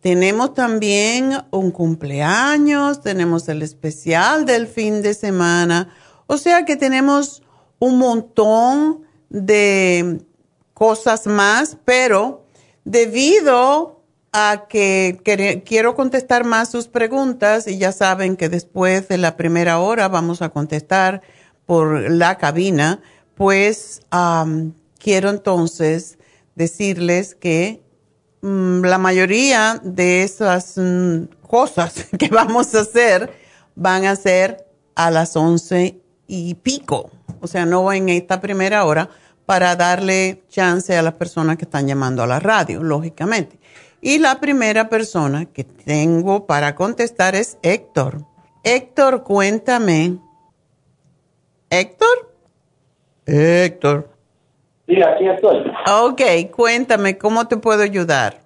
Tenemos 0.00 0.54
también 0.54 1.42
un 1.50 1.72
cumpleaños, 1.72 3.02
tenemos 3.02 3.48
el 3.48 3.62
especial 3.62 4.46
del 4.46 4.68
fin 4.68 5.02
de 5.02 5.14
semana, 5.14 5.92
o 6.28 6.38
sea 6.38 6.64
que 6.64 6.76
tenemos 6.76 7.42
un 7.80 7.98
montón 7.98 9.02
de 9.28 10.24
cosas 10.74 11.26
más, 11.26 11.76
pero 11.84 12.46
debido 12.90 14.02
a 14.32 14.66
que 14.68 15.62
quiero 15.64 15.94
contestar 15.94 16.44
más 16.44 16.70
sus 16.70 16.88
preguntas 16.88 17.66
y 17.66 17.78
ya 17.78 17.92
saben 17.92 18.36
que 18.36 18.48
después 18.48 19.08
de 19.08 19.18
la 19.18 19.36
primera 19.36 19.78
hora 19.78 20.08
vamos 20.08 20.42
a 20.42 20.48
contestar 20.48 21.22
por 21.66 22.10
la 22.10 22.38
cabina, 22.38 23.00
pues 23.34 24.00
quiero 24.98 25.30
entonces 25.30 26.18
decirles 26.54 27.34
que 27.34 27.82
mm, 28.40 28.84
la 28.84 28.98
mayoría 28.98 29.80
de 29.84 30.22
esas 30.22 30.74
mm, 30.76 31.24
cosas 31.46 32.06
que 32.18 32.28
vamos 32.28 32.74
a 32.74 32.80
hacer 32.80 33.32
van 33.74 34.06
a 34.06 34.16
ser 34.16 34.66
a 34.94 35.10
las 35.10 35.36
once 35.36 36.00
y 36.26 36.54
pico 36.54 37.10
o 37.40 37.46
sea, 37.46 37.66
no 37.66 37.92
en 37.92 38.08
esta 38.08 38.40
primera 38.40 38.84
hora, 38.84 39.10
para 39.48 39.76
darle 39.76 40.42
chance 40.50 40.94
a 40.94 41.00
las 41.00 41.14
personas 41.14 41.56
que 41.56 41.64
están 41.64 41.88
llamando 41.88 42.22
a 42.22 42.26
la 42.26 42.38
radio, 42.38 42.82
lógicamente. 42.82 43.56
Y 44.02 44.18
la 44.18 44.40
primera 44.40 44.90
persona 44.90 45.46
que 45.46 45.64
tengo 45.64 46.46
para 46.46 46.74
contestar 46.74 47.34
es 47.34 47.58
Héctor. 47.62 48.18
Héctor, 48.62 49.22
cuéntame. 49.22 50.18
¿Héctor? 51.70 52.30
Héctor. 53.24 54.10
Sí, 54.86 54.96
aquí 55.02 55.26
estoy. 55.26 55.64
Ok, 56.02 56.50
cuéntame, 56.54 57.16
¿cómo 57.16 57.48
te 57.48 57.56
puedo 57.56 57.82
ayudar? 57.82 58.40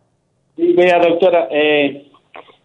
Sí, 0.54 0.72
vea, 0.72 1.00
doctora, 1.00 1.48
eh, 1.50 2.12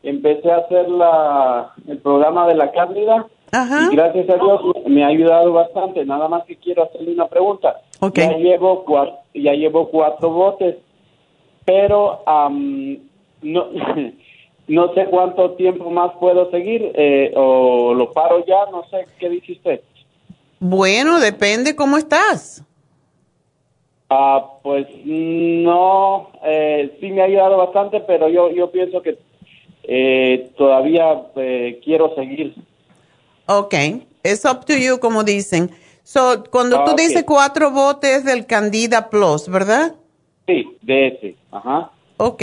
empecé 0.04 0.52
a 0.52 0.58
hacer 0.58 0.88
la, 0.90 1.74
el 1.88 1.98
programa 1.98 2.48
de 2.48 2.54
la 2.54 2.72
cándida 2.72 3.26
y 3.52 3.96
gracias 3.96 4.30
a 4.30 4.36
Dios 4.36 4.62
me 4.88 5.04
ha 5.04 5.08
ayudado 5.08 5.54
bastante. 5.54 6.06
Nada 6.06 6.28
más 6.28 6.44
que 6.46 6.58
quiero 6.58 6.84
hacerle 6.84 7.14
una 7.14 7.28
pregunta. 7.28 7.82
Ya 8.14 8.38
llevo 8.38 8.84
cuatro, 8.84 9.20
ya 9.34 9.54
llevo 9.54 9.90
cuatro 9.90 10.30
botes, 10.30 10.76
pero 11.66 12.24
no, 13.42 13.68
no 14.68 14.94
sé 14.94 15.06
cuánto 15.06 15.52
tiempo 15.52 15.90
más 15.90 16.12
puedo 16.20 16.52
seguir 16.52 16.92
eh, 16.96 17.32
o 17.36 17.94
lo 17.94 18.12
paro 18.12 18.46
ya. 18.46 18.66
No 18.72 18.84
sé 18.90 19.08
qué 19.20 19.30
dice 19.30 19.54
usted. 19.54 19.82
Bueno, 20.60 21.20
depende 21.20 21.76
cómo 21.76 21.98
estás. 21.98 22.64
Ah, 24.10 24.46
pues 24.64 24.88
no, 25.06 26.30
eh, 26.44 26.98
sí 27.00 27.12
me 27.12 27.22
ha 27.22 27.26
ayudado 27.26 27.58
bastante, 27.58 28.00
pero 28.02 28.30
yo 28.30 28.50
yo 28.52 28.72
pienso 28.72 29.02
que 29.02 29.18
eh, 29.84 30.50
todavía 30.58 31.24
eh, 31.36 31.80
quiero 31.84 32.14
seguir. 32.16 32.56
Ok, 33.48 33.74
it's 34.24 34.46
up 34.46 34.66
to 34.66 34.74
you, 34.76 35.00
como 35.00 35.24
dicen. 35.24 35.72
So, 36.04 36.44
cuando 36.52 36.84
tú 36.84 36.96
dices 36.96 37.24
cuatro 37.26 37.72
botes 37.72 38.24
del 38.24 38.46
Candida 38.46 39.10
Plus, 39.10 39.48
¿verdad? 39.50 39.96
Sí, 40.46 40.78
de 40.82 41.08
ese, 41.08 41.36
ajá. 41.52 41.92
Ok, 42.18 42.42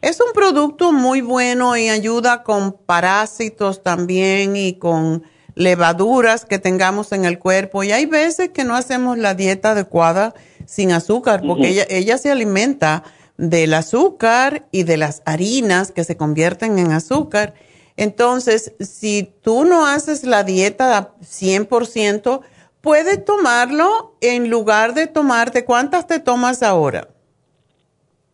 es 0.00 0.20
un 0.20 0.32
producto 0.32 0.92
muy 0.92 1.20
bueno 1.20 1.76
y 1.76 1.88
ayuda 1.88 2.42
con 2.42 2.72
parásitos 2.72 3.82
también 3.82 4.56
y 4.56 4.74
con 4.74 5.24
levaduras 5.54 6.44
que 6.44 6.58
tengamos 6.58 7.12
en 7.12 7.24
el 7.24 7.38
cuerpo. 7.38 7.84
Y 7.84 7.92
hay 7.92 8.06
veces 8.06 8.50
que 8.50 8.64
no 8.64 8.74
hacemos 8.74 9.18
la 9.18 9.34
dieta 9.34 9.70
adecuada 9.70 10.34
sin 10.66 10.92
azúcar, 10.92 11.42
porque 11.46 11.68
ella, 11.68 11.86
ella 11.88 12.18
se 12.18 12.30
alimenta 12.30 13.04
del 13.36 13.74
azúcar 13.74 14.66
y 14.70 14.84
de 14.84 14.96
las 14.96 15.22
harinas 15.24 15.90
que 15.90 16.04
se 16.04 16.16
convierten 16.16 16.78
en 16.78 16.92
azúcar. 16.92 17.54
Entonces, 17.96 18.74
si 18.80 19.32
tú 19.42 19.64
no 19.64 19.86
haces 19.86 20.24
la 20.24 20.42
dieta 20.42 21.14
100%, 21.20 22.40
puedes 22.80 23.24
tomarlo 23.24 24.14
en 24.20 24.50
lugar 24.50 24.94
de 24.94 25.06
tomarte. 25.06 25.64
¿Cuántas 25.64 26.06
te 26.06 26.20
tomas 26.20 26.62
ahora? 26.62 27.08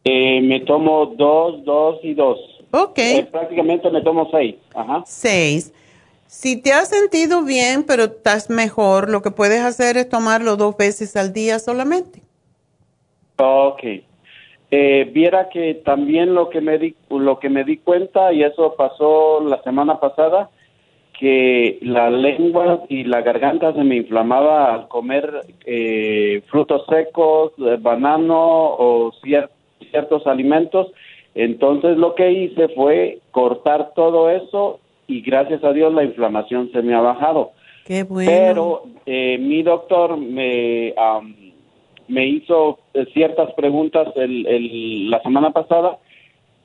Eh, 0.05 0.41
me 0.41 0.61
tomo 0.61 1.07
dos, 1.07 1.63
dos 1.65 1.99
y 2.03 2.15
dos. 2.15 2.39
Ok. 2.73 2.99
Eh, 2.99 3.29
prácticamente 3.31 3.91
me 3.91 4.01
tomo 4.01 4.29
seis. 4.31 4.57
Ajá. 4.75 5.03
Seis. 5.07 5.73
Si 6.27 6.57
te 6.57 6.73
has 6.73 6.89
sentido 6.89 7.43
bien, 7.43 7.83
pero 7.83 8.05
estás 8.05 8.51
mejor, 8.51 9.11
lo 9.11 9.21
que 9.21 9.31
puedes 9.31 9.61
hacer 9.61 9.97
es 9.97 10.09
tomarlo 10.09 10.57
dos 10.57 10.77
veces 10.77 11.17
al 11.17 11.33
día 11.33 11.59
solamente. 11.59 12.23
Ok. 13.37 13.83
Eh, 14.73 15.11
viera 15.13 15.49
que 15.49 15.75
también 15.75 16.35
lo 16.35 16.49
que 16.49 16.61
me 16.61 16.79
di, 16.79 16.95
lo 17.09 17.41
que 17.41 17.49
me 17.49 17.65
di 17.65 17.79
cuenta 17.79 18.33
y 18.33 18.45
eso 18.45 18.77
pasó 18.77 19.41
la 19.41 19.61
semana 19.63 19.99
pasada 19.99 20.49
que 21.19 21.79
la 21.83 22.09
lengua 22.09 22.85
y 22.89 23.03
la 23.03 23.21
garganta 23.21 23.75
se 23.75 23.83
me 23.83 23.97
inflamaba 23.97 24.73
al 24.73 24.89
comer 24.89 25.45
eh, 25.67 26.43
frutos 26.47 26.85
secos, 26.89 27.53
eh, 27.59 27.79
banano 27.81 28.39
o 28.39 29.13
ciertos 29.91 30.27
alimentos. 30.29 30.93
Entonces 31.35 31.99
lo 31.99 32.15
que 32.15 32.31
hice 32.31 32.69
fue 32.69 33.19
cortar 33.33 33.93
todo 33.97 34.31
eso 34.31 34.79
y 35.09 35.21
gracias 35.21 35.65
a 35.65 35.73
Dios 35.73 35.93
la 35.93 36.05
inflamación 36.05 36.71
se 36.73 36.81
me 36.81 36.95
ha 36.95 37.01
bajado. 37.01 37.51
Qué 37.85 38.05
bueno. 38.05 38.31
Pero 38.31 38.83
mi 39.05 39.65
doctor 39.65 40.17
me 40.17 40.95
me 42.11 42.27
hizo 42.27 42.81
eh, 42.93 43.07
ciertas 43.13 43.53
preguntas 43.55 44.09
el, 44.17 45.11
la 45.11 45.23
semana 45.23 45.51
pasada 45.51 45.99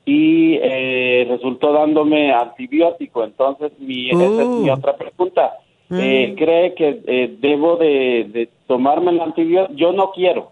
y 0.04 0.54
eh, 0.62 1.26
resultó 1.28 1.72
dándome 1.72 2.32
antibiótico. 2.32 3.24
Entonces, 3.24 3.72
mi, 3.78 4.10
esa 4.10 4.24
es 4.24 4.48
mi 4.48 4.70
uh. 4.70 4.74
otra 4.74 4.96
pregunta. 4.96 5.52
Eh, 5.90 6.32
mm. 6.32 6.36
¿Cree 6.36 6.74
que 6.74 7.36
debo 7.40 7.76
de, 7.76 8.48
tomarme 8.66 9.12
el 9.12 9.20
antibiótico? 9.20 9.74
Yo 9.78 9.92
no 9.92 10.10
quiero. 10.12 10.50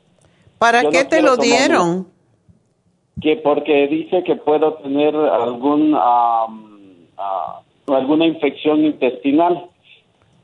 ¿Para 0.59 0.89
qué 0.89 1.05
te 1.05 1.21
lo 1.21 1.37
dieron? 1.37 2.07
Que 3.21 3.37
porque 3.37 3.87
dice 3.89 4.23
que 4.25 4.37
puedo 4.37 4.75
tener 4.75 5.15
algún 5.15 5.95
ah, 5.97 6.47
alguna 7.87 8.27
infección 8.27 8.85
intestinal. 8.85 9.67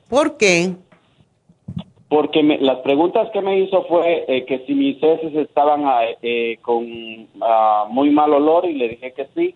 ¿Por 0.09 0.37
qué? 0.37 0.75
Porque 2.11 2.43
las 2.43 2.79
preguntas 2.79 3.31
que 3.31 3.41
me 3.41 3.61
hizo 3.61 3.85
fue 3.85 4.25
eh, 4.27 4.45
que 4.45 4.67
si 4.67 4.75
mis 4.75 5.01
heces 5.01 5.33
estaban 5.33 5.85
ah, 5.87 6.01
eh, 6.21 6.59
con 6.61 6.85
ah, 7.41 7.87
muy 7.89 8.11
mal 8.11 8.33
olor 8.33 8.69
y 8.69 8.75
le 8.75 8.89
dije 8.89 9.13
que 9.13 9.29
sí. 9.37 9.55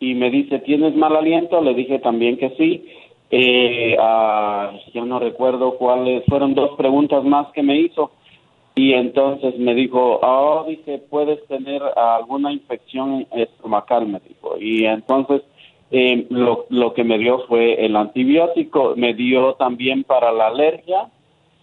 Y 0.00 0.14
me 0.14 0.28
dice 0.28 0.58
tienes 0.58 0.96
mal 0.96 1.14
aliento 1.14 1.62
le 1.62 1.72
dije 1.72 2.00
también 2.00 2.36
que 2.36 2.50
sí. 2.58 2.84
Eh, 3.30 3.96
uh, 3.96 4.76
yo 4.92 5.06
no 5.06 5.20
recuerdo 5.20 5.76
cuáles 5.76 6.24
fueron 6.26 6.54
dos 6.54 6.76
preguntas 6.76 7.22
más 7.22 7.46
que 7.52 7.62
me 7.62 7.78
hizo. 7.78 8.10
Y 8.74 8.92
entonces 8.94 9.56
me 9.56 9.72
dijo 9.76 10.18
oh 10.20 10.64
dice 10.66 10.98
puedes 10.98 11.46
tener 11.46 11.80
alguna 11.94 12.52
infección 12.52 13.24
estomacal 13.30 14.08
me 14.08 14.18
dijo. 14.28 14.58
Y 14.58 14.84
entonces 14.84 15.42
lo, 16.30 16.66
lo 16.70 16.92
que 16.92 17.04
me 17.04 17.18
dio 17.18 17.46
fue 17.46 17.86
el 17.86 17.94
antibiótico. 17.94 18.94
Me 18.96 19.14
dio 19.14 19.54
también 19.54 20.02
para 20.02 20.32
la 20.32 20.48
alergia 20.48 21.08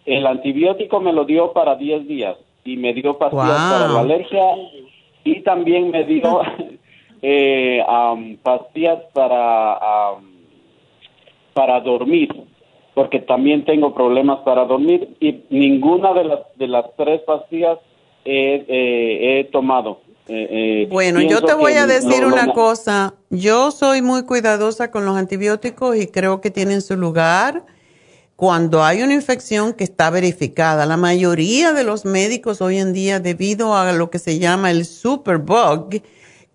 el 0.05 0.25
antibiótico 0.25 0.99
me 0.99 1.13
lo 1.13 1.25
dio 1.25 1.53
para 1.53 1.75
10 1.75 2.07
días 2.07 2.37
y 2.63 2.77
me 2.77 2.93
dio 2.93 3.17
pastillas 3.17 3.71
para 3.71 3.87
la 3.87 3.99
alergia 3.99 4.43
y 5.23 5.41
también 5.41 5.91
me 5.91 6.03
dio 6.03 6.41
eh, 7.21 7.83
pastillas 8.43 8.99
para 9.13 9.79
para 11.53 11.79
dormir 11.81 12.29
porque 12.93 13.19
también 13.19 13.65
tengo 13.65 13.93
problemas 13.93 14.39
para 14.39 14.65
dormir 14.65 15.15
y 15.19 15.43
ninguna 15.49 16.13
de 16.13 16.23
las 16.23 16.39
de 16.55 16.67
las 16.67 16.85
tres 16.97 17.21
pastillas 17.21 17.77
he, 18.25 18.65
eh, 18.67 19.49
tomado. 19.51 20.01
Eh, 20.27 20.87
bueno, 20.89 21.19
yo 21.21 21.41
te 21.41 21.53
voy 21.53 21.73
a 21.73 21.87
decir 21.87 22.25
una 22.25 22.53
cosa. 22.53 23.15
Yo 23.29 23.71
soy 23.71 24.01
muy 24.01 24.23
cuidadosa 24.23 24.91
con 24.91 25.05
los 25.05 25.17
antibióticos 25.17 25.97
y 25.97 26.07
creo 26.07 26.41
que 26.41 26.51
tienen 26.51 26.81
su 26.81 26.95
lugar 26.95 27.63
cuando 28.41 28.83
hay 28.83 29.03
una 29.03 29.13
infección 29.13 29.71
que 29.71 29.83
está 29.83 30.09
verificada. 30.09 30.87
La 30.87 30.97
mayoría 30.97 31.73
de 31.73 31.83
los 31.83 32.05
médicos 32.05 32.59
hoy 32.59 32.79
en 32.79 32.91
día, 32.91 33.19
debido 33.19 33.75
a 33.75 33.91
lo 33.91 34.09
que 34.09 34.17
se 34.17 34.39
llama 34.39 34.71
el 34.71 34.85
superbug, 34.85 36.01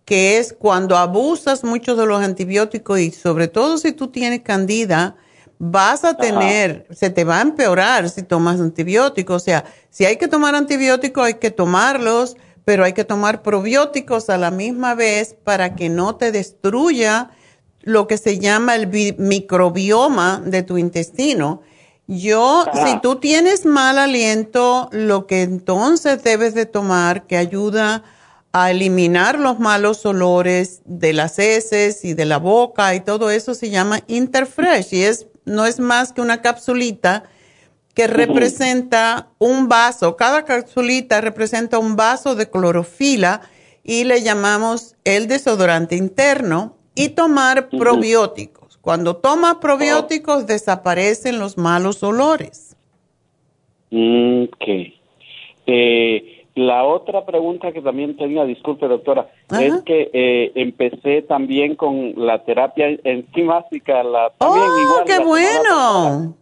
que 0.05 0.39
es 0.39 0.53
cuando 0.53 0.97
abusas 0.97 1.63
mucho 1.63 1.95
de 1.95 2.05
los 2.05 2.21
antibióticos 2.21 2.99
y 2.99 3.13
sobre 3.13 3.47
todo 3.47 3.79
si 3.79 3.93
tú 3.93 4.09
tienes 4.09 4.41
candida, 4.41 5.15
vas 5.61 6.03
a 6.03 6.17
tener, 6.17 6.89
se 6.91 7.11
te 7.11 7.23
va 7.23 7.39
a 7.39 7.43
empeorar 7.43 8.11
si 8.11 8.25
tomas 8.25 8.59
antibióticos. 8.59 9.43
O 9.43 9.45
sea, 9.45 9.65
si 9.89 10.07
hay 10.07 10.17
que 10.17 10.27
tomar 10.27 10.57
antibióticos, 10.57 11.25
hay 11.25 11.35
que 11.35 11.53
tomarlos, 11.53 12.37
pero 12.65 12.83
hay 12.83 12.95
que 12.95 13.05
tomar 13.05 13.43
probióticos 13.43 14.29
a 14.29 14.39
la 14.39 14.51
misma 14.51 14.97
vez 14.97 15.37
para 15.45 15.77
que 15.77 15.89
no 15.89 16.17
te 16.17 16.33
destruya 16.33 17.31
lo 17.83 18.09
que 18.09 18.19
se 18.19 18.41
llama 18.41 18.75
el 18.75 18.89
microbioma 19.19 20.43
de 20.45 20.65
tu 20.65 20.79
intestino. 20.79 21.63
Yo, 22.09 22.65
si 22.85 23.01
tú 23.01 23.17
tienes 23.17 23.65
mal 23.67 23.99
aliento, 23.99 24.89
lo 24.93 25.27
que 25.27 25.43
entonces 25.43 26.23
debes 26.23 26.55
de 26.55 26.67
tomar 26.67 27.27
que 27.27 27.37
ayuda 27.37 28.05
a 28.53 28.71
eliminar 28.71 29.39
los 29.39 29.59
malos 29.59 30.07
olores 30.07 30.81
de 30.85 31.13
las 31.13 31.39
heces 31.39 32.05
y 32.05 32.15
de 32.15 32.25
la 32.25 32.39
boca 32.39 32.95
y 32.95 33.01
todo 33.01 33.31
eso 33.31 33.55
se 33.55 33.71
llama 33.71 34.01
Interfresh 34.07 34.95
y 34.95 35.03
es 35.03 35.27
no 35.45 35.67
es 35.67 35.79
más 35.79 36.13
que 36.13 36.21
una 36.21 36.43
capsulita 36.43 37.25
que 37.95 38.07
representa 38.07 39.29
un 39.39 39.69
vaso. 39.69 40.17
Cada 40.17 40.45
capsulita 40.45 41.21
representa 41.21 41.79
un 41.79 41.97
vaso 41.97 42.35
de 42.35 42.51
clorofila 42.51 43.41
y 43.83 44.05
le 44.05 44.23
llamamos 44.23 44.97
el 45.05 45.29
desodorante 45.29 45.97
interno 45.97 46.77
y 46.95 47.11
tomar 47.11 47.69
probióticos. 47.69 48.66
Cuando 48.87 49.17
tomas 49.17 49.57
probióticos 49.57 50.47
desaparecen 50.47 51.41
los 51.41 51.59
malos 51.59 52.05
olores. 52.05 52.77
Ok. 53.91 54.65
Eh, 55.67 56.45
la 56.55 56.85
otra 56.85 57.27
pregunta 57.27 57.73
que 57.73 57.83
también 57.83 58.17
tenía, 58.17 58.45
disculpe 58.45 58.87
doctora, 58.87 59.27
es 59.61 59.83
que 59.83 60.09
eh, 60.13 60.53
empecé 60.55 61.23
también 61.23 61.75
con 61.75 62.13
la 62.15 62.45
terapia 62.45 62.97
enzimática. 63.03 64.05
La, 64.05 64.31
¡Oh, 64.39 65.03
qué 65.05 65.19
bueno! 65.19 66.37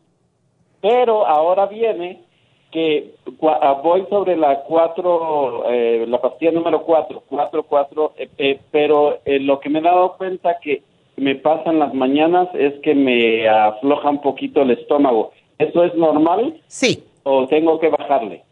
Pero 0.83 1.27
ahora 1.27 1.65
viene 1.65 2.25
que 2.71 3.15
ah, 3.63 3.81
voy 3.83 4.05
sobre 4.11 4.37
la 4.37 4.65
cuatro, 4.65 5.65
eh, 5.71 6.05
la 6.07 6.21
pastilla 6.21 6.53
número 6.53 6.83
cuatro, 6.83 7.23
cuatro, 7.27 7.63
cuatro, 7.63 8.13
pero 8.71 9.19
lo 9.25 9.61
que 9.61 9.71
me 9.71 9.79
he 9.79 9.83
dado 9.83 10.19
cuenta 10.19 10.59
que 10.63 10.83
me 11.17 11.37
pasa 11.37 11.71
en 11.71 11.79
las 11.79 11.95
mañanas 11.95 12.49
es 12.55 12.75
que 12.83 12.95
me 12.95 13.49
afloja 13.49 14.11
un 14.11 14.21
poquito 14.21 14.63
el 14.63 14.73
estómago. 14.73 15.33
¿Eso 15.59 15.85
es 15.85 15.95
normal? 15.95 16.61
Sí. 16.67 17.05
¿O 17.23 17.47
tengo 17.47 17.79
que 17.79 17.89
bajarle? 17.89 18.43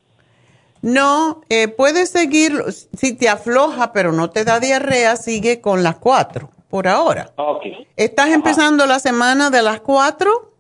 No, 0.81 1.43
eh, 1.49 1.69
puedes 1.69 2.11
seguir, 2.11 2.53
si 2.69 3.17
te 3.17 3.29
afloja 3.29 3.93
pero 3.93 4.13
no 4.13 4.31
te 4.31 4.45
da 4.45 4.59
diarrea, 4.59 5.17
sigue 5.17 5.61
con 5.61 5.83
las 5.83 5.99
cuatro, 5.99 6.51
por 6.69 6.89
ahora. 6.89 7.31
Ok. 7.37 7.67
¿Estás 7.97 8.31
empezando 8.31 8.87
la 8.87 8.99
semana 8.99 9.51
de 9.51 9.63
las 9.63 9.81
cuatro? 9.81 10.53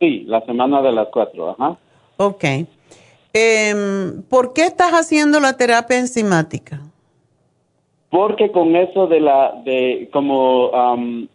Sí, 0.00 0.24
la 0.26 0.44
semana 0.46 0.80
de 0.80 0.92
las 0.92 1.08
cuatro, 1.08 1.50
ajá. 1.50 1.76
Ok. 2.16 2.44
Em, 3.32 4.22
¿Por 4.22 4.52
qué 4.52 4.64
estás 4.64 4.92
haciendo 4.92 5.40
la 5.40 5.56
terapia 5.56 5.98
enzimática? 5.98 6.80
Porque 8.14 8.52
con 8.52 8.76
eso 8.76 9.08
de 9.08 9.18
la, 9.18 9.60
de 9.64 10.08
como 10.12 10.70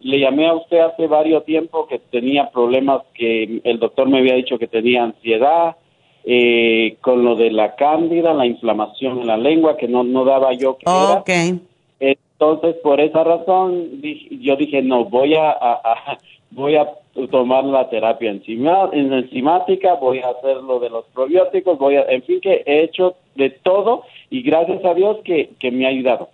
le 0.00 0.18
llamé 0.18 0.48
a 0.48 0.54
usted 0.54 0.78
hace 0.78 1.08
varios 1.08 1.44
tiempo 1.44 1.86
que 1.86 1.98
tenía 1.98 2.48
problemas 2.50 3.02
que 3.12 3.60
el 3.64 3.78
doctor 3.78 4.08
me 4.08 4.20
había 4.20 4.36
dicho 4.36 4.58
que 4.58 4.66
tenía 4.66 5.04
ansiedad, 5.04 5.76
eh, 6.24 6.96
con 7.02 7.22
lo 7.22 7.36
de 7.36 7.50
la 7.50 7.74
cándida, 7.74 8.32
la 8.32 8.46
inflamación 8.46 9.20
en 9.20 9.26
la 9.26 9.36
lengua 9.36 9.76
que 9.76 9.88
no, 9.88 10.04
no 10.04 10.24
daba 10.24 10.54
yo 10.54 10.78
que 10.78 10.86
okay. 10.88 11.60
Entonces, 12.00 12.76
por 12.76 12.98
esa 12.98 13.24
razón, 13.24 14.00
yo 14.40 14.56
dije, 14.56 14.80
no, 14.80 15.04
voy 15.04 15.34
a, 15.34 15.58
voy 16.50 16.76
a 16.76 16.88
tomar 17.30 17.64
la 17.64 17.90
terapia 17.90 18.30
enzima, 18.30 18.88
enzimática, 18.94 19.96
voy 19.96 20.20
a 20.20 20.30
hacer 20.30 20.56
lo 20.56 20.80
de 20.80 20.88
los 20.88 21.04
probióticos, 21.12 21.78
voy 21.78 21.96
a, 21.96 22.04
en 22.04 22.22
fin, 22.22 22.40
que 22.40 22.62
he 22.64 22.84
hecho 22.84 23.16
de 23.34 23.50
todo 23.50 24.04
y 24.30 24.40
gracias 24.40 24.82
a 24.82 24.94
Dios 24.94 25.18
que, 25.24 25.50
que 25.58 25.70
me 25.70 25.84
ha 25.84 25.90
ayudado. 25.90 26.30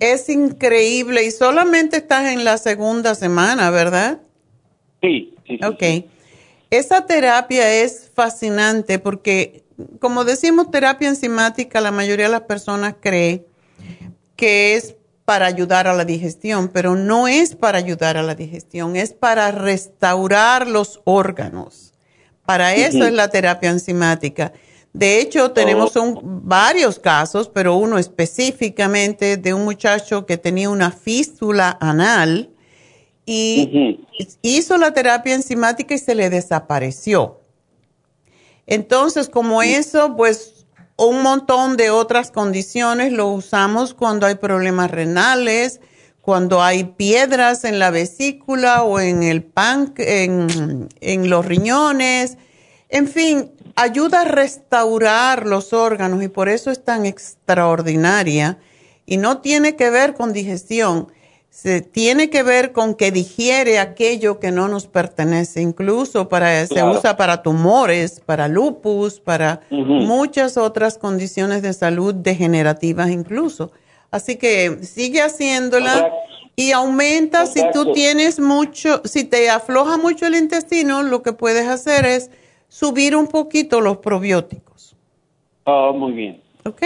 Es 0.00 0.28
increíble 0.28 1.24
y 1.24 1.30
solamente 1.30 1.96
estás 1.96 2.32
en 2.32 2.44
la 2.44 2.58
segunda 2.58 3.14
semana, 3.14 3.70
¿verdad? 3.70 4.20
Sí, 5.02 5.34
sí. 5.46 5.58
ok. 5.64 6.04
Esa 6.70 7.06
terapia 7.06 7.82
es 7.82 8.10
fascinante 8.14 8.98
porque, 8.98 9.64
como 10.00 10.24
decimos 10.24 10.70
terapia 10.70 11.08
enzimática, 11.08 11.80
la 11.80 11.90
mayoría 11.90 12.26
de 12.26 12.32
las 12.32 12.42
personas 12.42 12.94
cree 13.00 13.46
que 14.36 14.74
es 14.74 14.94
para 15.24 15.46
ayudar 15.46 15.86
a 15.88 15.94
la 15.94 16.04
digestión, 16.04 16.68
pero 16.68 16.94
no 16.94 17.28
es 17.28 17.54
para 17.54 17.78
ayudar 17.78 18.16
a 18.16 18.22
la 18.22 18.34
digestión, 18.34 18.96
es 18.96 19.12
para 19.12 19.50
restaurar 19.50 20.66
los 20.66 21.00
órganos. 21.04 21.92
Para 22.46 22.74
eso 22.74 23.04
es 23.04 23.12
la 23.12 23.28
terapia 23.28 23.68
enzimática. 23.68 24.52
De 24.92 25.20
hecho, 25.20 25.52
tenemos 25.52 25.96
oh. 25.96 26.20
varios 26.22 26.98
casos, 26.98 27.48
pero 27.48 27.76
uno 27.76 27.98
específicamente 27.98 29.36
de 29.36 29.54
un 29.54 29.64
muchacho 29.64 30.26
que 30.26 30.36
tenía 30.36 30.70
una 30.70 30.90
fístula 30.90 31.76
anal 31.80 32.50
y 33.26 34.00
hizo 34.40 34.78
la 34.78 34.92
terapia 34.94 35.34
enzimática 35.34 35.94
y 35.94 35.98
se 35.98 36.14
le 36.14 36.30
desapareció. 36.30 37.40
Entonces, 38.66 39.28
como 39.28 39.62
eso, 39.62 40.16
pues 40.16 40.66
un 40.96 41.22
montón 41.22 41.76
de 41.76 41.90
otras 41.90 42.30
condiciones 42.30 43.12
lo 43.12 43.28
usamos 43.28 43.94
cuando 43.94 44.26
hay 44.26 44.36
problemas 44.36 44.90
renales, 44.90 45.80
cuando 46.22 46.62
hay 46.62 46.84
piedras 46.84 47.64
en 47.64 47.78
la 47.78 47.90
vesícula 47.90 48.82
o 48.82 48.98
en 48.98 49.22
el 49.22 49.42
pan, 49.42 49.94
en, 49.98 50.88
en 51.00 51.30
los 51.30 51.46
riñones, 51.46 52.36
en 52.88 53.06
fin, 53.06 53.52
ayuda 53.78 54.22
a 54.22 54.24
restaurar 54.24 55.46
los 55.46 55.72
órganos 55.72 56.20
y 56.24 56.28
por 56.28 56.48
eso 56.48 56.72
es 56.72 56.84
tan 56.84 57.06
extraordinaria 57.06 58.58
y 59.06 59.18
no 59.18 59.38
tiene 59.38 59.76
que 59.76 59.88
ver 59.88 60.14
con 60.14 60.32
digestión, 60.32 61.12
se 61.48 61.80
tiene 61.80 62.28
que 62.28 62.42
ver 62.42 62.72
con 62.72 62.96
que 62.96 63.12
digiere 63.12 63.78
aquello 63.78 64.40
que 64.40 64.50
no 64.50 64.66
nos 64.66 64.88
pertenece, 64.88 65.62
incluso 65.62 66.28
para 66.28 66.66
se 66.66 66.82
usa 66.82 67.16
para 67.16 67.42
tumores, 67.42 68.20
para 68.20 68.48
lupus, 68.48 69.20
para 69.20 69.60
muchas 69.70 70.56
otras 70.56 70.98
condiciones 70.98 71.62
de 71.62 71.72
salud 71.72 72.14
degenerativas 72.14 73.10
incluso. 73.10 73.70
Así 74.10 74.36
que 74.36 74.80
sigue 74.82 75.22
haciéndola 75.22 76.10
y 76.56 76.72
aumenta. 76.72 77.46
Si 77.46 77.62
tú 77.72 77.92
tienes 77.92 78.40
mucho, 78.40 79.02
si 79.04 79.22
te 79.22 79.48
afloja 79.50 79.96
mucho 79.96 80.26
el 80.26 80.34
intestino, 80.34 81.04
lo 81.04 81.22
que 81.22 81.32
puedes 81.32 81.68
hacer 81.68 82.04
es 82.06 82.30
subir 82.68 83.16
un 83.16 83.26
poquito 83.26 83.80
los 83.80 83.98
probióticos. 83.98 84.96
Oh, 85.64 85.92
muy 85.92 86.12
bien. 86.12 86.42
¿Ok? 86.64 86.82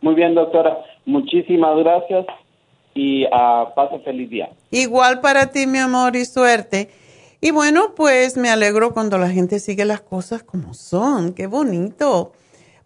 Muy 0.00 0.14
bien, 0.14 0.34
doctora. 0.34 0.78
Muchísimas 1.04 1.76
gracias 1.78 2.26
y 2.94 3.24
uh, 3.26 3.74
pase 3.74 3.98
feliz 4.00 4.30
día. 4.30 4.50
Igual 4.70 5.20
para 5.20 5.50
ti, 5.50 5.66
mi 5.66 5.78
amor, 5.78 6.16
y 6.16 6.24
suerte. 6.24 6.90
Y 7.40 7.50
bueno, 7.52 7.94
pues 7.94 8.36
me 8.36 8.50
alegro 8.50 8.92
cuando 8.92 9.16
la 9.18 9.30
gente 9.30 9.58
sigue 9.58 9.84
las 9.84 10.00
cosas 10.02 10.42
como 10.42 10.74
son. 10.74 11.32
Qué 11.32 11.46
bonito. 11.46 12.32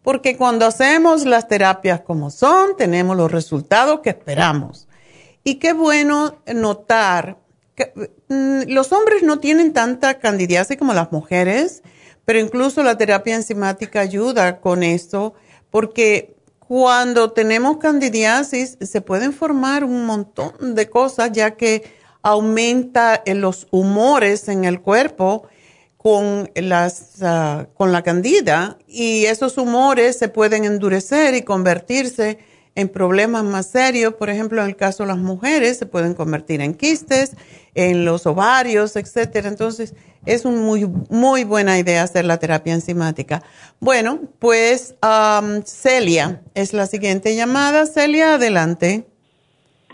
Porque 0.03 0.37
cuando 0.37 0.67
hacemos 0.67 1.25
las 1.25 1.49
terapias 1.49 2.01
como 2.01 2.31
son, 2.31 2.77
tenemos 2.77 3.17
los 3.17 3.33
resultados 3.33 4.01
que 4.01 4.11
esperamos. 4.11 4.87
Y 5.43 5.57
qué 5.57 5.73
bueno 5.73 6.37
notar 6.55 7.39
los 8.29 8.93
hombres 8.93 9.23
no 9.23 9.41
tienen 9.41 9.73
tanta 9.73 10.19
candidiasis 10.19 10.77
como 10.77 10.95
las 10.95 11.13
mujeres, 11.13 11.83
pero 12.25 12.39
incluso 12.39 12.83
la 12.83 12.97
terapia 12.97 13.35
enzimática 13.35 14.01
ayuda 14.01 14.61
con 14.61 14.83
esto, 14.83 15.35
porque 15.71 16.37
cuando 16.59 17.33
tenemos 17.33 17.77
candidiasis 17.79 18.79
se 18.81 19.01
pueden 19.01 19.33
formar 19.33 19.85
un 19.85 20.07
montón 20.07 20.75
de 20.75 20.89
cosas, 20.89 21.33
ya 21.33 21.53
que 21.57 21.83
aumenta 22.23 23.23
los 23.27 23.67
humores 23.71 24.49
en 24.49 24.65
el 24.65 24.81
cuerpo 24.81 25.47
con, 25.99 26.51
ah, 27.23 27.67
con 27.75 27.93
la 27.93 28.03
candida 28.03 28.79
y 28.87 29.27
esos 29.27 29.59
humores 29.59 30.19
se 30.19 30.29
pueden 30.29 30.65
endurecer 30.65 31.35
y 31.35 31.43
convertirse 31.43 32.39
en 32.75 32.89
problemas 32.89 33.45
más 33.45 33.67
serios. 33.67 34.15
Por 34.15 34.31
ejemplo, 34.31 34.63
en 34.63 34.69
el 34.69 34.77
caso 34.77 35.05
de 35.05 35.09
las 35.09 35.19
mujeres, 35.19 35.79
se 35.79 35.87
pueden 35.87 36.15
convertir 36.15 36.61
en 36.61 36.75
quistes, 36.75 37.37
en 37.75 38.05
los 38.05 38.27
ovarios, 38.27 38.97
etcétera. 38.97 39.49
Entonces, 39.49 39.95
es 40.27 40.45
una 40.45 40.61
muy, 40.61 40.91
muy 41.11 41.45
buena 41.45 41.79
idea 41.79 42.03
hacer 42.03 42.25
la 42.25 42.39
terapia 42.39 42.75
enzimática. 42.75 43.43
Bueno, 43.81 44.21
pues 44.39 44.95
Celia 45.65 46.43
es 46.55 46.73
la 46.73 46.87
siguiente 46.87 47.37
llamada. 47.37 47.87
Celia, 47.87 48.35
adelante. 48.35 49.07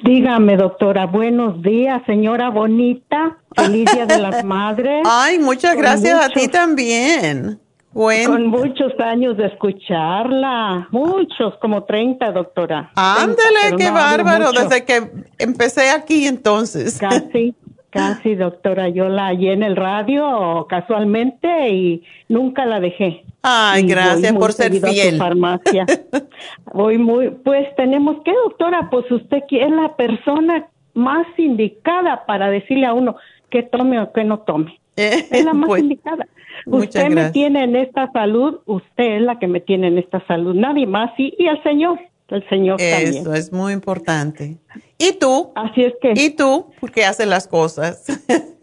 Dígame, 0.03 0.57
doctora, 0.57 1.05
buenos 1.05 1.62
días, 1.62 2.03
señora 2.07 2.49
bonita. 2.49 3.37
Feliz 3.55 3.93
Día 3.93 4.07
de 4.07 4.19
las 4.19 4.45
Madres. 4.45 5.03
Ay, 5.05 5.38
muchas 5.38 5.77
gracias 5.77 6.19
a 6.19 6.29
ti 6.31 6.49
también. 6.49 7.61
Con 7.92 8.46
muchos 8.46 8.92
años 9.00 9.37
de 9.37 9.46
escucharla, 9.46 10.87
muchos, 10.92 11.55
como 11.61 11.85
30, 11.85 12.31
doctora. 12.31 12.92
Ándele, 12.94 13.76
qué 13.76 13.90
bárbaro, 13.90 14.53
desde 14.53 14.85
que 14.85 15.11
empecé 15.38 15.90
aquí 15.90 16.26
entonces. 16.26 16.98
Casi, 16.98 17.57
casi, 17.90 18.37
doctora. 18.37 18.88
Yo 18.88 19.09
la 19.09 19.26
hallé 19.26 19.55
en 19.55 19.64
el 19.64 19.74
radio 19.74 20.66
casualmente 20.68 21.70
y 21.70 22.05
nunca 22.29 22.64
la 22.64 22.79
dejé. 22.79 23.24
Ay, 23.42 23.83
gracias 23.83 24.33
por 24.35 24.53
ser 24.53 24.72
fiel. 24.72 25.18
farmacia. 25.18 25.85
voy 26.72 26.96
muy, 26.96 27.31
pues 27.31 27.74
tenemos 27.76 28.22
que, 28.24 28.33
doctora, 28.33 28.88
pues 28.88 29.11
usted 29.11 29.42
es 29.50 29.70
la 29.70 29.96
persona 29.96 30.68
más 30.94 31.26
indicada 31.37 32.24
para 32.24 32.50
decirle 32.50 32.87
a 32.87 32.92
uno 32.92 33.16
que 33.50 33.64
tome 33.64 34.00
o 34.00 34.12
que 34.12 34.22
no 34.22 34.40
tome. 34.40 34.79
es 34.94 35.44
la 35.44 35.55
más 35.55 35.66
pues, 35.66 35.83
indicada 35.83 36.29
usted 36.66 37.09
me 37.11 37.31
tiene 37.31 37.64
en 37.64 37.77
esta 37.77 38.11
salud, 38.12 38.61
usted 38.66 39.16
es 39.16 39.23
la 39.23 39.38
que 39.38 39.46
me 39.46 39.61
tiene 39.61 39.88
en 39.88 39.99
esta 39.99 40.25
salud, 40.27 40.55
nadie 40.55 40.87
más, 40.87 41.11
y, 41.18 41.35
y 41.38 41.46
el 41.46 41.62
Señor, 41.62 41.99
el 42.29 42.49
Señor 42.49 42.79
también. 42.79 43.23
Eso 43.23 43.35
es 43.35 43.53
muy 43.53 43.73
importante. 43.73 44.59
¿Y 44.99 45.12
tú? 45.18 45.53
Así 45.55 45.85
es 45.85 45.94
que. 46.01 46.12
¿Y 46.14 46.31
tú? 46.31 46.66
¿Por 46.81 46.90
qué 46.92 47.05
haces 47.05 47.27
las 47.27 47.46
cosas? 47.46 48.05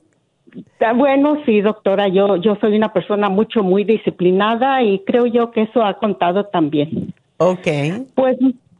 Ah, 0.80 0.94
bueno, 0.94 1.38
sí, 1.46 1.62
doctora, 1.62 2.08
yo, 2.08 2.38
yo 2.38 2.56
soy 2.60 2.76
una 2.76 2.92
persona 2.92 3.30
mucho, 3.30 3.62
muy 3.62 3.84
disciplinada 3.84 4.82
y 4.82 5.00
creo 5.00 5.28
yo 5.28 5.52
que 5.52 5.64
eso 5.64 5.84
ha 5.84 6.00
contado 6.00 6.46
también. 6.46 7.14
Ok. 7.38 7.68
Pues 8.16 8.38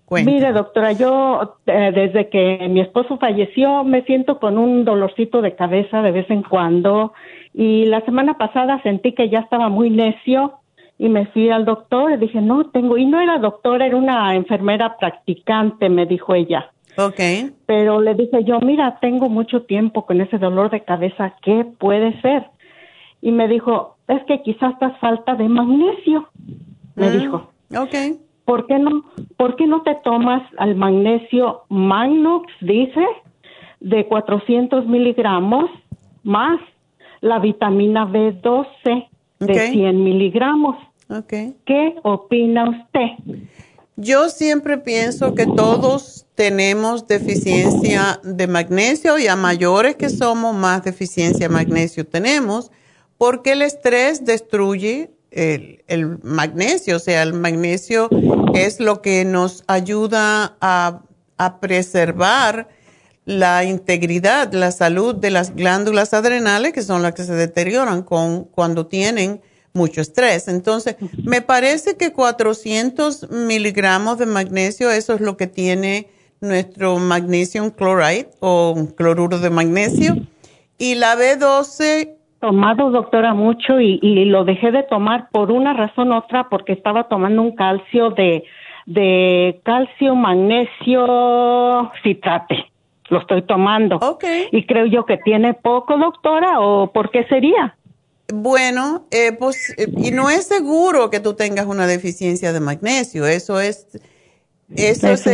Mire, 0.10 0.54
doctora, 0.54 0.94
yo 0.94 1.58
eh, 1.66 1.92
desde 1.94 2.30
que 2.30 2.68
mi 2.70 2.80
esposo 2.80 3.18
falleció 3.18 3.84
me 3.84 4.04
siento 4.04 4.40
con 4.40 4.58
un 4.58 4.86
dolorcito 4.86 5.42
de 5.42 5.56
cabeza 5.56 6.02
de 6.02 6.12
vez 6.12 6.30
en 6.30 6.44
cuando 6.44 7.12
y 7.60 7.86
la 7.86 8.02
semana 8.02 8.36
pasada 8.36 8.80
sentí 8.84 9.14
que 9.14 9.30
ya 9.30 9.40
estaba 9.40 9.68
muy 9.68 9.90
necio 9.90 10.60
y 11.00 11.10
me 11.10 11.26
fui 11.26 11.50
al 11.50 11.66
doctor 11.66 12.12
y 12.12 12.18
dije, 12.18 12.40
no, 12.40 12.70
tengo, 12.70 13.00
y 13.00 13.06
no 13.08 13.20
era 13.20 13.40
doctora, 13.40 13.88
era 13.88 13.98
una 13.98 14.36
enfermera 14.36 14.96
practicante, 14.98 15.90
me 15.90 16.06
dijo 16.06 16.36
ella. 16.36 16.72
Ok. 17.00 17.20
Pero 17.66 18.00
le 18.00 18.14
dije 18.14 18.44
yo, 18.44 18.60
mira, 18.60 19.00
tengo 19.02 19.28
mucho 19.28 19.64
tiempo 19.64 20.06
con 20.06 20.22
ese 20.22 20.38
dolor 20.38 20.70
de 20.70 20.84
cabeza, 20.84 21.34
¿qué 21.42 21.66
puede 21.80 22.22
ser? 22.22 22.46
Y 23.24 23.32
me 23.32 23.48
dijo, 23.48 23.98
es 24.08 24.24
que 24.26 24.44
quizás 24.44 24.74
estás 24.74 24.96
falta 25.00 25.34
de 25.34 25.50
magnesio, 25.50 26.30
me 26.94 27.10
mm, 27.10 27.20
dijo. 27.20 27.50
Ok. 27.76 28.20
¿Por 28.46 28.68
qué 28.68 28.78
no, 28.78 29.04
por 29.36 29.56
qué 29.56 29.66
no 29.66 29.82
te 29.82 29.96
tomas 30.04 30.44
al 30.60 30.76
magnesio 30.76 31.64
Magnox, 31.70 32.54
dice, 32.62 33.04
de 33.80 34.06
400 34.06 34.86
miligramos 34.86 35.72
más 36.22 36.60
la 37.28 37.40
vitamina 37.40 38.06
B12 38.06 39.10
de 39.40 39.72
100 39.72 40.04
miligramos. 40.04 40.76
Okay. 41.10 41.56
¿Qué 41.66 41.96
opina 42.04 42.70
usted? 42.70 43.40
Yo 43.96 44.30
siempre 44.30 44.78
pienso 44.78 45.34
que 45.34 45.46
todos 45.46 46.28
tenemos 46.36 47.08
deficiencia 47.08 48.20
de 48.24 48.46
magnesio 48.48 49.18
y 49.18 49.28
a 49.28 49.36
mayores 49.36 49.96
que 49.96 50.10
somos, 50.10 50.56
más 50.56 50.84
deficiencia 50.84 51.48
de 51.48 51.54
magnesio 51.54 52.06
tenemos, 52.06 52.72
porque 53.18 53.54
el 53.54 53.64
estrés 53.64 54.24
destruye 54.24 55.12
el, 55.32 55.84
el, 55.88 56.20
magnesio. 56.22 56.98
O 56.98 57.00
sea, 57.00 57.24
el 57.24 57.34
magnesio 57.34 58.10
es 58.54 58.80
lo 58.80 59.02
que 59.02 59.26
nos 59.26 59.64
ayuda 59.68 60.58
a, 60.62 61.02
a 61.38 61.60
preservar 61.60 62.70
la 63.28 63.66
integridad, 63.66 64.54
la 64.54 64.72
salud 64.72 65.14
de 65.14 65.32
las 65.32 65.54
glándulas 65.54 66.14
adrenales, 66.14 66.72
que 66.72 66.82
son 66.82 67.02
las 67.04 67.14
que 67.14 67.24
se 67.24 67.36
deterioran 67.36 68.02
con, 68.04 68.46
cuando 68.46 68.88
tienen 68.88 69.42
mucho 69.74 70.00
estrés. 70.00 70.48
Entonces, 70.48 70.96
me 71.26 71.42
parece 71.42 71.98
que 71.98 72.14
400 72.14 73.30
miligramos 73.30 74.18
de 74.18 74.28
magnesio, 74.28 74.90
eso 74.90 75.14
es 75.14 75.20
lo 75.20 75.36
que 75.36 75.48
tiene 75.48 76.08
nuestro 76.40 77.00
magnesium 77.00 77.72
chloride 77.72 78.30
o 78.40 78.76
cloruro 78.96 79.40
de 79.40 79.50
magnesio. 79.50 80.16
Y 80.78 80.96
la 80.96 81.16
B12... 81.16 82.16
Tomado, 82.40 82.92
doctora, 82.92 83.34
mucho 83.34 83.82
y, 83.82 84.00
y 84.02 84.24
lo 84.24 84.46
dejé 84.46 84.72
de 84.72 84.84
tomar 84.84 85.28
por 85.32 85.52
una 85.52 85.74
razón 85.74 86.14
otra, 86.14 86.48
porque 86.48 86.72
estaba 86.72 87.10
tomando 87.10 87.42
un 87.42 87.56
calcio 87.56 88.12
de, 88.12 88.46
de 88.86 89.60
calcio, 89.66 90.16
magnesio, 90.16 91.92
citrate 92.04 92.72
lo 93.10 93.20
estoy 93.20 93.42
tomando. 93.44 93.98
Ok. 93.98 94.24
Y 94.52 94.66
creo 94.66 94.86
yo 94.86 95.06
que 95.06 95.18
tiene 95.18 95.54
poco, 95.54 95.98
doctora, 95.98 96.60
o 96.60 96.92
por 96.92 97.12
qué 97.12 97.26
sería? 97.28 97.78
Bueno, 98.34 99.06
eh, 99.12 99.32
pues, 99.32 99.74
eh, 99.78 99.88
y 99.96 100.12
no 100.12 100.30
es 100.30 100.48
seguro 100.48 101.10
que 101.10 101.20
tú 101.20 101.34
tengas 101.34 101.66
una 101.66 101.88
deficiencia 101.88 102.52
de 102.52 102.60
magnesio. 102.60 103.26
Eso 103.26 103.62
es, 103.62 103.88
eso, 104.76 105.32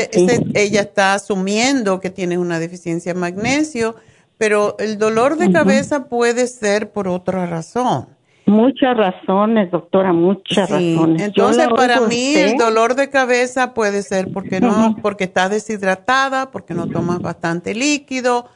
ella 0.54 0.82
está 0.82 1.16
asumiendo 1.16 2.00
que 2.00 2.12
tienes 2.12 2.38
una 2.38 2.60
deficiencia 2.60 3.14
de 3.14 3.20
magnesio, 3.20 3.96
pero 4.38 4.76
el 4.78 5.00
dolor 5.00 5.38
de 5.38 5.52
cabeza 5.52 6.06
puede 6.06 6.48
ser 6.48 6.92
por 6.92 7.08
otra 7.08 7.48
razón. 7.48 8.08
Muchas 8.46 8.98
razones, 8.98 9.72
doctora, 9.72 10.12
muchas 10.12 10.70
razones. 10.70 11.22
Entonces, 11.22 11.68
para 11.76 12.02
mí 12.02 12.36
el 12.36 12.58
dolor 12.58 12.96
de 12.96 13.10
cabeza 13.10 13.74
puede 13.74 14.04
ser 14.04 14.32
porque 14.34 14.60
no, 14.60 14.98
porque 15.02 15.24
estás 15.24 15.50
deshidratada, 15.50 16.52
porque 16.52 16.74
no 16.74 16.88
tomas 16.88 17.20
bastante 17.20 17.74
líquido, 17.74 18.48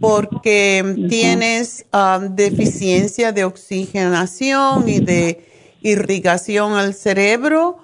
porque 0.00 1.06
tienes 1.08 1.86
um, 1.92 2.34
deficiencia 2.34 3.32
de 3.32 3.44
oxigenación 3.44 4.86
y 4.88 5.00
de 5.00 5.46
irrigación 5.80 6.74
al 6.74 6.92
cerebro. 6.92 7.78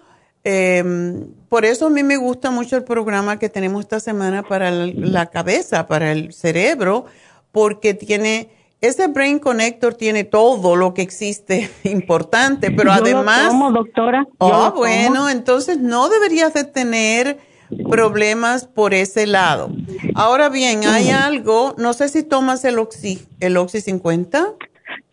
Em, 0.44 1.28
por 1.48 1.64
eso 1.64 1.86
a 1.86 1.90
mí 1.90 2.02
me 2.02 2.18
gusta 2.18 2.50
mucho 2.50 2.76
el 2.76 2.84
programa 2.84 3.38
que 3.38 3.48
tenemos 3.48 3.80
esta 3.80 4.00
semana 4.00 4.42
para 4.42 4.70
la 4.70 5.26
cabeza, 5.26 5.86
para 5.86 6.12
el 6.12 6.32
cerebro, 6.32 7.06
porque 7.52 7.94
tiene 7.94 8.50
ese 8.80 9.08
Brain 9.08 9.38
Connector 9.38 9.94
tiene 9.94 10.24
todo 10.24 10.76
lo 10.76 10.94
que 10.94 11.02
existe 11.02 11.70
importante, 11.84 12.70
pero 12.70 12.92
además... 12.92 13.52
Lo 13.52 13.72
doctora. 13.72 14.26
Oh, 14.38 14.72
bueno, 14.76 15.28
entonces 15.28 15.78
no 15.78 16.08
deberías 16.08 16.54
de 16.54 16.64
tener 16.64 17.38
problemas 17.90 18.66
por 18.66 18.94
ese 18.94 19.26
lado. 19.26 19.70
Ahora 20.14 20.48
bien, 20.48 20.84
hay 20.86 21.10
algo, 21.10 21.74
no 21.76 21.92
sé 21.92 22.08
si 22.08 22.22
tomas 22.22 22.64
el 22.64 22.78
Oxy, 22.78 23.26
el 23.40 23.56
Oxy 23.56 23.80
50. 23.80 24.54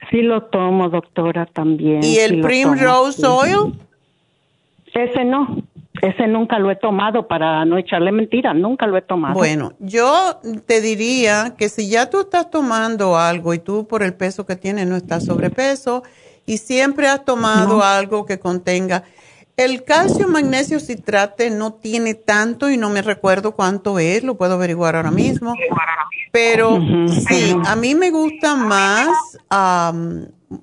Sí 0.10 0.22
lo 0.22 0.44
tomo, 0.44 0.90
doctora, 0.90 1.46
también. 1.48 2.04
¿Y 2.04 2.18
el 2.18 2.42
Primrose 2.42 3.26
Oil? 3.26 3.74
Ese 4.94 5.26
no. 5.26 5.58
Ese 6.02 6.28
nunca 6.28 6.60
lo 6.60 6.72
he 6.72 6.76
tomado 6.76 7.28
para 7.28 7.64
no 7.66 7.78
echarle 7.78 8.12
mentira, 8.12 8.54
nunca 8.54 8.88
lo 8.88 8.98
he 8.98 9.02
tomado. 9.02 9.34
Bueno, 9.34 9.74
yo 9.80 10.40
te 10.66 10.82
diría 10.82 11.56
que 11.58 11.70
si 11.70 11.90
ya 11.90 12.10
tú 12.10 12.22
estás 12.22 12.50
tomando 12.50 13.18
algo 13.18 13.54
y 13.54 13.60
tú 13.60 13.88
por 13.88 14.04
el 14.04 14.14
peso 14.14 14.46
que 14.46 14.56
tienes 14.56 14.88
no 14.88 14.96
estás 14.96 15.26
sobrepeso 15.26 16.04
y 16.46 16.58
siempre 16.58 17.08
has 17.08 17.24
tomado 17.26 17.84
algo 17.84 18.26
que 18.26 18.40
contenga 18.40 19.04
el 19.58 19.84
calcio 19.86 20.28
magnesio 20.28 20.80
citrate 20.80 21.50
no 21.50 21.74
tiene 21.74 22.14
tanto 22.14 22.70
y 22.70 22.78
no 22.78 22.90
me 22.90 23.02
recuerdo 23.02 23.54
cuánto 23.54 24.00
es, 24.00 24.24
lo 24.24 24.36
puedo 24.36 24.56
averiguar 24.56 24.96
ahora 24.96 25.12
mismo, 25.12 25.56
pero 26.32 26.78
sí, 27.08 27.56
a 27.66 27.76
mí 27.78 27.96
me 27.96 28.12
gusta 28.12 28.56
más, 28.56 29.08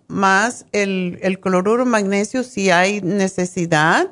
más 0.08 0.66
el, 0.72 1.18
el 1.22 1.40
cloruro 1.40 1.86
magnesio 1.86 2.42
si 2.42 2.70
hay 2.70 3.00
necesidad 3.00 4.10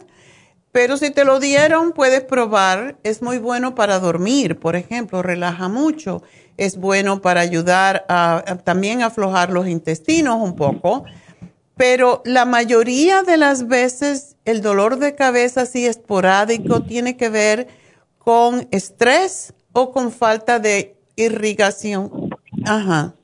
pero 0.73 0.97
si 0.97 1.11
te 1.11 1.25
lo 1.25 1.41
dieron, 1.41 1.93
puedes 1.93 2.23
probar. 2.23 2.97
Es 3.03 3.23
muy 3.23 3.39
bueno 3.39 3.75
para 3.75 3.99
dormir, 3.99 4.59
por 4.59 4.77
ejemplo, 4.77 5.23
relaja 5.23 5.69
mucho. 5.69 6.23
Es 6.57 6.77
bueno 6.77 7.21
para 7.21 7.41
ayudar 7.41 8.05
a, 8.09 8.59
también 8.63 9.03
a 9.03 9.07
aflojar 9.07 9.51
los 9.51 9.67
intestinos 9.67 10.37
un 10.41 10.55
poco. 10.55 11.05
Pero 11.77 12.23
la 12.25 12.45
mayoría 12.45 13.23
de 13.23 13.37
las 13.37 13.67
veces 13.67 14.37
el 14.45 14.63
dolor 14.63 14.99
de 14.99 15.15
cabeza 15.15 15.63
así 15.63 15.87
esporádico 15.87 16.83
tiene 16.83 17.17
que 17.17 17.31
ver 17.31 17.69
con 18.19 18.69
estrés 18.71 19.55
o 19.73 19.91
con 19.91 20.13
falta 20.13 20.61
de 20.61 20.95
irrigación. 21.17 22.31
Ajá. 22.65 23.15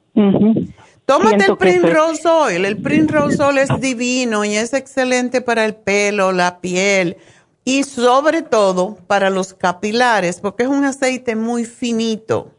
Tómate 1.05 1.45
el 1.45 1.57
Primrose 1.57 2.27
Oil. 2.27 2.65
El 2.65 2.79
Primrose 2.79 3.41
Oil 3.41 3.59
es 3.59 3.69
divino 3.81 4.45
y 4.45 4.57
es 4.57 4.73
excelente 4.73 5.43
para 5.43 5.65
el 5.65 5.77
pelo, 5.77 6.33
la 6.33 6.59
piel 6.61 7.17
y 7.67 7.83
sobre 7.83 8.43
todo 8.43 8.97
para 9.09 9.29
los 9.29 9.53
capilares, 9.53 10.41
porque 10.41 10.63
es 10.63 10.69
un 10.69 10.85
aceite 10.85 11.35
muy 11.35 11.65
finito. 11.65 12.53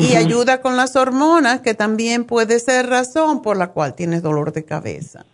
Y 0.00 0.16
ayuda 0.16 0.60
con 0.60 0.76
las 0.76 0.96
hormonas, 0.96 1.60
que 1.60 1.72
también 1.72 2.24
puede 2.24 2.58
ser 2.58 2.88
razón 2.88 3.40
por 3.40 3.56
la 3.56 3.68
cual 3.68 3.94
tienes 3.94 4.22
dolor 4.22 4.52
de 4.52 4.64
cabeza. 4.64 5.24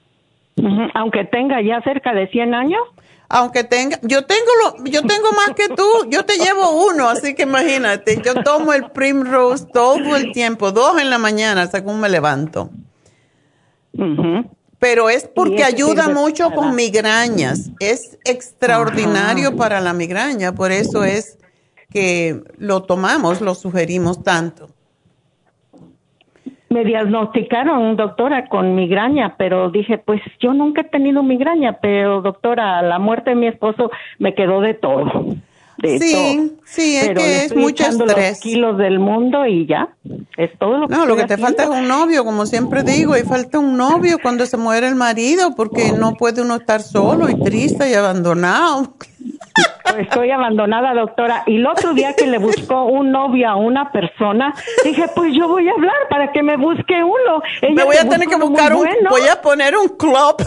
Aunque 0.94 1.24
tenga 1.24 1.62
ya 1.62 1.80
cerca 1.80 2.12
de 2.12 2.28
100 2.28 2.54
años. 2.54 2.82
Aunque 3.30 3.64
tenga, 3.64 3.98
yo 4.02 4.26
tengo 4.26 4.50
lo, 4.62 4.84
yo 4.84 5.02
tengo 5.02 5.32
más 5.32 5.56
que 5.56 5.68
tú, 5.74 5.86
yo 6.10 6.24
te 6.24 6.36
llevo 6.36 6.86
uno, 6.90 7.08
así 7.08 7.34
que 7.34 7.42
imagínate, 7.44 8.20
yo 8.22 8.42
tomo 8.42 8.74
el 8.74 8.90
Primrose 8.90 9.66
todo 9.72 10.14
el 10.14 10.32
tiempo, 10.32 10.72
dos 10.72 11.00
en 11.00 11.10
la 11.10 11.18
mañana, 11.18 11.66
según 11.66 12.00
me 12.00 12.08
levanto 12.08 12.70
pero 14.78 15.10
es 15.10 15.26
porque 15.26 15.64
ayuda 15.64 16.08
mucho 16.08 16.50
con 16.50 16.74
migrañas. 16.74 17.70
Es 17.80 18.18
extraordinario 18.24 19.56
para 19.56 19.80
la 19.80 19.92
migraña, 19.92 20.52
por 20.52 20.70
eso 20.70 21.04
es 21.04 21.38
que 21.90 22.40
lo 22.58 22.82
tomamos, 22.82 23.40
lo 23.40 23.54
sugerimos 23.54 24.22
tanto. 24.22 24.68
Me 26.68 26.84
diagnosticaron, 26.84 27.96
doctora, 27.96 28.46
con 28.48 28.74
migraña, 28.74 29.36
pero 29.38 29.70
dije, 29.70 29.96
pues 29.96 30.20
yo 30.38 30.52
nunca 30.52 30.82
he 30.82 30.84
tenido 30.84 31.22
migraña, 31.22 31.78
pero 31.80 32.20
doctora, 32.20 32.82
la 32.82 32.98
muerte 32.98 33.30
de 33.30 33.36
mi 33.36 33.46
esposo 33.46 33.90
me 34.18 34.34
quedó 34.34 34.60
de 34.60 34.74
todo 34.74 35.34
sí, 35.82 36.58
Sí, 36.64 36.96
es 36.96 37.10
que 37.10 37.44
es 37.44 37.56
mucho 37.56 37.84
estrés. 37.84 38.30
Los 38.30 38.40
kilos 38.40 38.78
del 38.78 38.98
mundo 38.98 39.46
y 39.46 39.66
ya. 39.66 39.88
Es 40.36 40.50
todo 40.58 40.78
lo 40.78 40.88
que 40.88 40.94
No, 40.94 41.06
lo 41.06 41.16
que 41.16 41.24
te 41.24 41.38
falta 41.38 41.64
es 41.64 41.70
un 41.70 41.88
novio, 41.88 42.24
como 42.24 42.44
siempre 42.44 42.82
digo, 42.82 43.16
y 43.16 43.22
falta 43.22 43.58
un 43.58 43.76
novio 43.76 44.18
cuando 44.20 44.44
se 44.44 44.58
muere 44.58 44.86
el 44.86 44.94
marido, 44.94 45.54
porque 45.54 45.92
no 45.92 46.14
puede 46.14 46.42
uno 46.42 46.56
estar 46.56 46.82
solo 46.82 47.28
y 47.30 47.40
triste 47.40 47.88
y 47.90 47.94
abandonado. 47.94 48.94
Estoy 49.98 50.30
abandonada, 50.30 50.92
doctora. 50.94 51.42
Y 51.46 51.56
el 51.56 51.66
otro 51.66 51.94
día 51.94 52.14
que 52.14 52.26
le 52.26 52.38
buscó 52.38 52.84
un 52.84 53.10
novio 53.10 53.48
a 53.48 53.56
una 53.56 53.90
persona, 53.90 54.54
dije, 54.84 55.06
pues 55.14 55.32
yo 55.34 55.48
voy 55.48 55.68
a 55.68 55.72
hablar 55.72 55.96
para 56.10 56.30
que 56.32 56.42
me 56.42 56.56
busque 56.56 57.02
uno. 57.02 57.42
me 57.74 57.84
voy 57.84 57.96
a 57.96 58.08
tener 58.08 58.28
que 58.28 58.36
buscar 58.36 58.74
un, 58.74 58.86
voy 59.08 59.22
a 59.22 59.40
poner 59.40 59.76
un 59.76 59.88
club. 59.88 60.36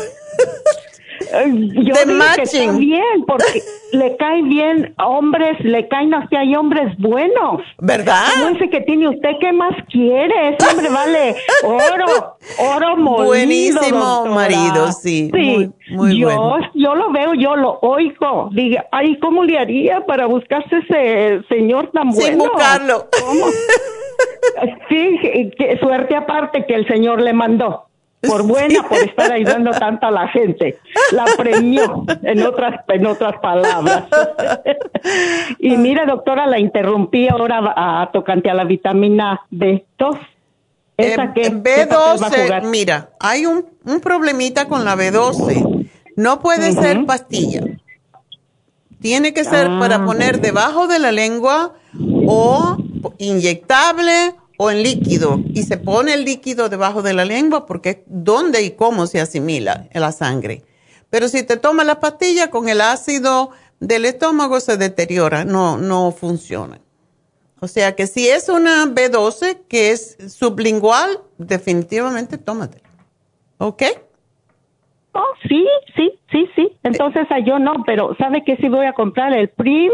Yo 1.31 1.93
de 1.93 2.05
matching. 2.13 2.77
bien, 2.79 3.25
porque 3.25 3.63
le 3.93 4.17
caen 4.17 4.49
bien 4.49 4.93
hombres, 4.97 5.59
le 5.61 5.87
caen 5.87 6.13
así, 6.13 6.35
hay 6.35 6.55
hombres 6.55 6.97
buenos. 6.97 7.61
¿Verdad? 7.79 8.25
¿Cómo 8.35 8.49
dice 8.49 8.69
que 8.69 8.81
tiene 8.81 9.09
usted? 9.09 9.29
¿Qué 9.39 9.53
más 9.53 9.73
quiere? 9.89 10.49
Ese 10.49 10.67
hombre 10.69 10.89
vale 10.93 11.35
oro, 11.63 12.37
oro 12.59 12.97
molido, 12.97 13.25
Buenísimo 13.25 14.25
marido, 14.25 14.91
sí. 14.91 15.29
Sí, 15.33 15.69
muy, 15.91 16.19
yo, 16.19 16.27
bueno. 16.27 16.69
yo 16.73 16.95
lo 16.95 17.11
veo, 17.11 17.33
yo 17.33 17.55
lo 17.55 17.79
oigo. 17.81 18.49
Diga, 18.51 18.87
ay, 18.91 19.17
¿cómo 19.19 19.43
le 19.43 19.57
haría 19.57 20.05
para 20.05 20.25
buscarse 20.25 20.77
ese 20.77 21.43
señor 21.47 21.91
tan 21.91 22.09
bueno? 22.09 22.27
Sin 22.27 22.37
buscarlo. 22.37 23.07
¿Cómo? 23.19 23.45
sí, 24.89 25.51
qué 25.57 25.77
suerte 25.79 26.15
aparte 26.15 26.65
que 26.65 26.75
el 26.75 26.87
señor 26.87 27.21
le 27.21 27.33
mandó 27.33 27.90
por 28.21 28.43
buena 28.43 28.83
por 28.87 28.99
estar 28.99 29.31
ayudando 29.31 29.71
tanto 29.71 30.07
a 30.07 30.11
la 30.11 30.27
gente. 30.27 30.79
La 31.11 31.25
premió, 31.37 32.05
en 32.23 32.43
otras, 32.43 32.81
en 32.87 33.05
otras 33.05 33.39
palabras. 33.41 34.05
y 35.59 35.75
mire, 35.77 36.05
doctora, 36.05 36.45
la 36.45 36.59
interrumpí 36.59 37.27
ahora 37.27 37.73
a, 37.75 38.09
tocante 38.11 38.49
a 38.49 38.53
la 38.53 38.63
vitamina 38.63 39.41
B2. 39.51 40.19
Esa 40.97 41.23
eh, 41.23 41.31
que, 41.33 41.51
B12, 41.51 42.69
mira, 42.69 43.09
hay 43.19 43.45
un, 43.45 43.65
un, 43.85 43.99
problemita 44.01 44.67
con 44.67 44.85
la 44.85 44.95
B12. 44.95 45.89
No 46.15 46.39
puede 46.41 46.73
ser 46.73 47.05
pastilla. 47.05 47.61
Tiene 49.01 49.33
que 49.33 49.43
ser 49.43 49.67
para 49.79 49.95
ah. 49.95 50.05
poner 50.05 50.41
debajo 50.41 50.87
de 50.87 50.99
la 50.99 51.11
lengua 51.11 51.73
o 52.27 52.77
inyectable 53.17 54.35
o 54.63 54.69
en 54.69 54.83
líquido 54.83 55.39
y 55.55 55.63
se 55.63 55.77
pone 55.77 56.13
el 56.13 56.23
líquido 56.23 56.69
debajo 56.69 57.01
de 57.01 57.13
la 57.13 57.25
lengua 57.25 57.65
porque 57.65 57.89
es 57.89 57.97
donde 58.05 58.61
y 58.61 58.69
cómo 58.71 59.07
se 59.07 59.19
asimila 59.19 59.87
la 59.91 60.11
sangre. 60.11 60.63
Pero 61.09 61.29
si 61.29 61.41
te 61.41 61.57
tomas 61.57 61.87
la 61.87 61.99
pastilla 61.99 62.51
con 62.51 62.69
el 62.69 62.79
ácido 62.79 63.49
del 63.79 64.05
estómago 64.05 64.59
se 64.59 64.77
deteriora, 64.77 65.45
no, 65.45 65.79
no 65.79 66.11
funciona. 66.11 66.79
O 67.59 67.67
sea 67.67 67.95
que 67.95 68.05
si 68.05 68.29
es 68.29 68.49
una 68.49 68.85
B12 68.85 69.61
que 69.67 69.89
es 69.89 70.17
sublingual, 70.27 71.19
definitivamente 71.39 72.37
tómatela. 72.37 72.87
¿Ok? 73.57 73.81
Oh, 75.13 75.33
sí, 75.47 75.67
sí, 75.95 76.11
sí, 76.31 76.47
sí. 76.55 76.71
Entonces 76.83 77.27
yo 77.45 77.59
no, 77.59 77.83
pero 77.85 78.15
¿sabe 78.17 78.43
qué? 78.45 78.55
Si 78.57 78.69
voy 78.69 78.85
a 78.85 78.93
comprar 78.93 79.33
el 79.33 79.49
Prim 79.49 79.91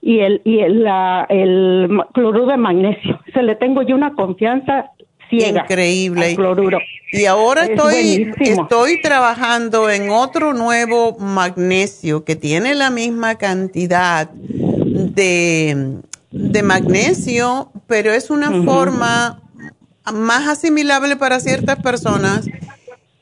y 0.00 0.20
el 0.20 0.40
y 0.44 0.60
el, 0.60 0.86
el 1.28 2.00
cloruro 2.14 2.46
de 2.46 2.56
magnesio. 2.56 3.20
Se 3.32 3.42
le 3.42 3.56
tengo 3.56 3.82
yo 3.82 3.94
una 3.94 4.14
confianza 4.14 4.90
ciega. 5.28 5.62
Increíble. 5.62 6.34
cloruro. 6.34 6.78
Y 7.12 7.26
ahora 7.26 7.66
estoy 7.66 8.32
estoy 8.40 9.00
trabajando 9.02 9.90
en 9.90 10.08
otro 10.08 10.54
nuevo 10.54 11.18
magnesio 11.18 12.24
que 12.24 12.34
tiene 12.34 12.74
la 12.74 12.90
misma 12.90 13.36
cantidad 13.36 14.30
de, 14.30 15.98
de 16.30 16.62
magnesio, 16.62 17.70
pero 17.86 18.12
es 18.12 18.30
una 18.30 18.50
forma 18.64 19.42
más 20.12 20.48
asimilable 20.48 21.16
para 21.16 21.38
ciertas 21.40 21.80
personas 21.80 22.46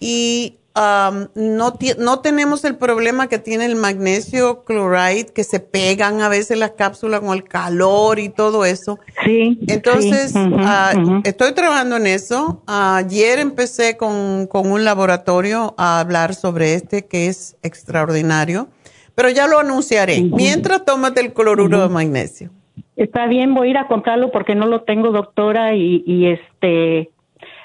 y 0.00 0.56
no, 0.74 1.78
no 1.98 2.20
tenemos 2.20 2.64
el 2.64 2.76
problema 2.76 3.28
que 3.28 3.38
tiene 3.38 3.66
el 3.66 3.76
magnesio 3.76 4.64
chloride, 4.66 5.32
que 5.34 5.44
se 5.44 5.60
pegan 5.60 6.20
a 6.22 6.28
veces 6.28 6.58
las 6.58 6.72
cápsulas 6.72 7.20
con 7.20 7.36
el 7.36 7.44
calor 7.44 8.18
y 8.18 8.28
todo 8.28 8.64
eso. 8.64 8.98
Sí. 9.24 9.58
Entonces, 9.68 10.32
ah, 10.36 10.92
estoy 11.24 11.52
trabajando 11.52 11.96
en 11.96 12.06
eso. 12.06 12.62
Ayer 12.66 13.38
empecé 13.38 13.96
con, 13.96 14.46
con, 14.46 14.70
un 14.70 14.84
laboratorio 14.84 15.74
a 15.76 16.00
hablar 16.00 16.34
sobre 16.34 16.74
este 16.74 17.06
que 17.06 17.26
es 17.26 17.56
extraordinario, 17.62 18.68
pero 19.14 19.28
ya 19.28 19.46
lo 19.46 19.58
anunciaré. 19.58 20.22
Mientras, 20.22 20.84
tómate 20.84 21.20
el 21.20 21.32
cloruro 21.32 21.82
de 21.82 21.88
magnesio. 21.88 22.50
Está 22.96 23.26
bien, 23.26 23.54
voy 23.54 23.68
a 23.68 23.70
ir 23.70 23.78
a 23.78 23.88
comprarlo 23.88 24.30
porque 24.30 24.54
no 24.54 24.66
lo 24.66 24.82
tengo, 24.82 25.10
doctora, 25.10 25.74
y, 25.74 26.02
y 26.06 26.26
este 26.26 27.10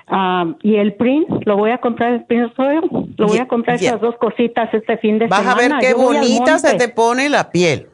Um, 0.10 0.56
y 0.62 0.78
el 0.78 0.94
Prince, 0.94 1.34
lo 1.44 1.58
voy 1.58 1.72
a 1.72 1.80
comprar 1.80 2.14
el 2.14 2.24
Prince 2.24 2.54
lo 3.18 3.28
voy 3.28 3.40
a 3.40 3.48
comprar 3.48 3.76
esas 3.76 4.00
dos 4.00 4.16
cositas 4.18 4.74
este 4.74 4.98
fin 4.98 5.20
de 5.20 5.26
semana. 5.26 5.44
Vas 5.44 5.56
a 5.56 5.58
ver 5.58 5.74
qué 5.82 5.94
bonita 5.94 6.60
se 6.60 6.76
te 6.76 6.88
pone 6.88 7.30
la 7.30 7.50
piel. 7.50 7.90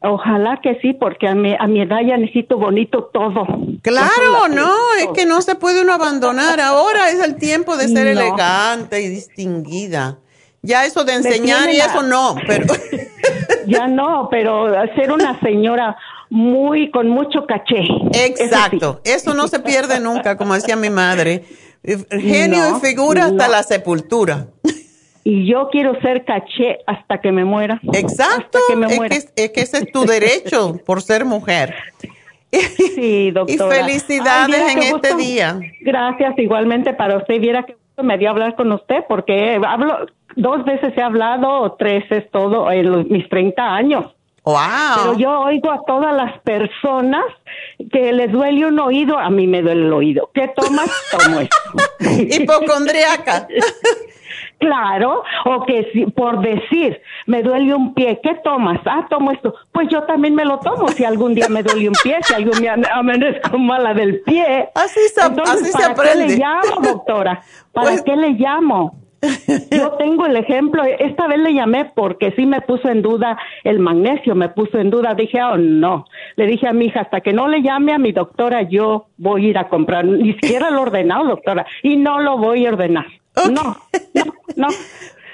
Ojalá 0.00 0.60
que 0.62 0.78
sí, 0.80 0.92
porque 0.92 1.26
a 1.26 1.34
mi, 1.34 1.54
a 1.58 1.66
mi 1.66 1.82
edad 1.82 1.98
ya 2.06 2.16
necesito 2.16 2.56
bonito 2.56 3.10
todo. 3.12 3.46
Claro, 3.82 4.48
no, 4.48 4.72
es 5.00 5.08
que 5.14 5.26
no 5.26 5.40
se 5.42 5.54
puede 5.56 5.82
uno 5.82 5.92
abandonar. 5.92 6.60
Ahora 6.60 7.10
es 7.10 7.20
el 7.20 7.36
tiempo 7.36 7.76
de 7.76 7.88
ser 7.88 8.06
elegante 8.08 9.00
y 9.00 9.08
distinguida. 9.08 10.18
Ya 10.62 10.84
eso 10.84 11.04
de 11.04 11.14
enseñar 11.14 11.70
y 11.70 11.78
eso 11.78 12.02
no, 12.02 12.36
pero... 12.46 12.66
ya 13.66 13.86
no, 13.86 14.28
pero 14.30 14.70
ser 14.94 15.12
una 15.12 15.38
señora 15.40 15.96
muy 16.30 16.90
con 16.90 17.08
mucho 17.08 17.46
caché. 17.46 17.84
Exacto, 18.12 19.00
eso, 19.04 19.34
no 19.34 19.48
se 19.48 19.60
pierde 19.60 20.00
nunca, 20.00 20.36
como 20.36 20.54
decía 20.54 20.76
mi 20.76 20.90
madre. 20.90 21.44
Genio 22.10 22.76
y 22.76 22.80
figura 22.86 23.26
hasta 23.26 23.48
la 23.48 23.62
sepultura. 23.62 24.48
Y 25.24 25.46
yo 25.46 25.68
quiero 25.70 26.00
ser 26.00 26.24
caché 26.24 26.78
hasta 26.86 27.20
que 27.20 27.32
me 27.32 27.44
muera. 27.44 27.80
Exacto, 27.92 28.58
Es, 29.10 29.30
que, 29.34 29.60
ese 29.60 29.78
es 29.78 29.92
tu 29.92 30.04
derecho 30.04 30.80
por 30.86 31.02
ser 31.02 31.24
mujer. 31.24 31.74
Sí, 32.94 33.30
doctora. 33.30 33.76
Y 33.76 33.80
felicidades 33.82 34.72
en 34.72 34.78
este 34.78 35.14
día. 35.16 35.60
Gracias, 35.82 36.38
igualmente 36.38 36.94
para 36.94 37.18
usted. 37.18 37.40
Viera 37.40 37.64
que 37.64 37.76
me 38.02 38.16
dio 38.16 38.30
hablar 38.30 38.56
con 38.56 38.72
usted 38.72 39.04
porque 39.06 39.60
hablo, 39.66 40.06
dos 40.36 40.64
veces 40.64 40.96
he 40.96 41.02
hablado 41.02 41.60
o 41.60 41.72
tres 41.72 42.04
es 42.10 42.30
todo 42.30 42.70
en 42.70 43.12
mis 43.12 43.28
30 43.28 43.62
años. 43.62 44.06
Pero 44.96 45.18
yo 45.18 45.40
oigo 45.40 45.70
a 45.70 45.84
todas 45.86 46.14
las 46.14 46.40
personas 46.40 47.24
que 47.92 48.12
les 48.12 48.32
duele 48.32 48.66
un 48.66 48.78
oído, 48.78 49.18
a 49.18 49.30
mí 49.30 49.46
me 49.46 49.62
duele 49.62 49.86
el 49.86 49.92
oído. 49.92 50.30
¿Qué 50.32 50.48
tomas? 50.54 50.90
Tomo 51.10 51.40
esto. 51.40 51.56
Hipocondriaca. 52.42 53.48
Claro, 54.60 55.22
o 55.44 55.64
que 55.64 55.88
si, 55.92 56.06
por 56.06 56.40
decir, 56.40 57.00
me 57.26 57.44
duele 57.44 57.72
un 57.74 57.94
pie, 57.94 58.18
¿qué 58.20 58.40
tomas? 58.42 58.80
Ah, 58.86 59.06
tomo 59.08 59.30
esto. 59.30 59.54
Pues 59.70 59.86
yo 59.88 60.02
también 60.02 60.34
me 60.34 60.44
lo 60.44 60.58
tomo 60.58 60.88
si 60.88 61.04
algún 61.04 61.32
día 61.32 61.48
me 61.48 61.62
duele 61.62 61.88
un 61.88 61.94
pie, 62.02 62.18
si 62.22 62.34
algún 62.34 62.58
día 62.60 62.76
amanezco 62.92 63.56
mala 63.56 63.94
del 63.94 64.20
pie. 64.22 64.68
Así 64.74 65.00
se, 65.14 65.20
así 65.20 65.66
se 65.66 65.84
aprende. 65.84 65.94
¿Para 65.94 66.12
qué 66.12 66.18
le 66.18 66.36
llamo, 66.36 66.80
doctora? 66.82 67.40
¿Para 67.72 67.90
pues 67.90 68.02
qué 68.02 68.16
le 68.16 68.30
llamo? 68.30 69.07
Yo 69.70 69.92
tengo 69.98 70.26
el 70.26 70.36
ejemplo, 70.36 70.82
esta 70.84 71.26
vez 71.26 71.38
le 71.38 71.52
llamé 71.52 71.90
porque 71.94 72.32
sí 72.36 72.46
me 72.46 72.60
puso 72.60 72.88
en 72.88 73.02
duda 73.02 73.38
el 73.64 73.80
magnesio, 73.80 74.34
me 74.34 74.48
puso 74.48 74.78
en 74.78 74.90
duda, 74.90 75.14
dije, 75.14 75.42
oh 75.42 75.56
no, 75.56 76.04
le 76.36 76.46
dije 76.46 76.68
a 76.68 76.72
mi 76.72 76.86
hija, 76.86 77.00
hasta 77.00 77.20
que 77.20 77.32
no 77.32 77.48
le 77.48 77.62
llame 77.62 77.92
a 77.92 77.98
mi 77.98 78.12
doctora, 78.12 78.62
yo 78.62 79.06
voy 79.16 79.46
a 79.46 79.48
ir 79.50 79.58
a 79.58 79.68
comprar, 79.68 80.04
ni 80.04 80.34
siquiera 80.34 80.70
lo 80.70 80.78
he 80.78 80.82
ordenado, 80.82 81.24
doctora, 81.24 81.66
y 81.82 81.96
no 81.96 82.20
lo 82.20 82.38
voy 82.38 82.66
a 82.66 82.70
ordenar. 82.70 83.06
No, 83.50 83.76
no, 84.14 84.24
no. 84.56 84.68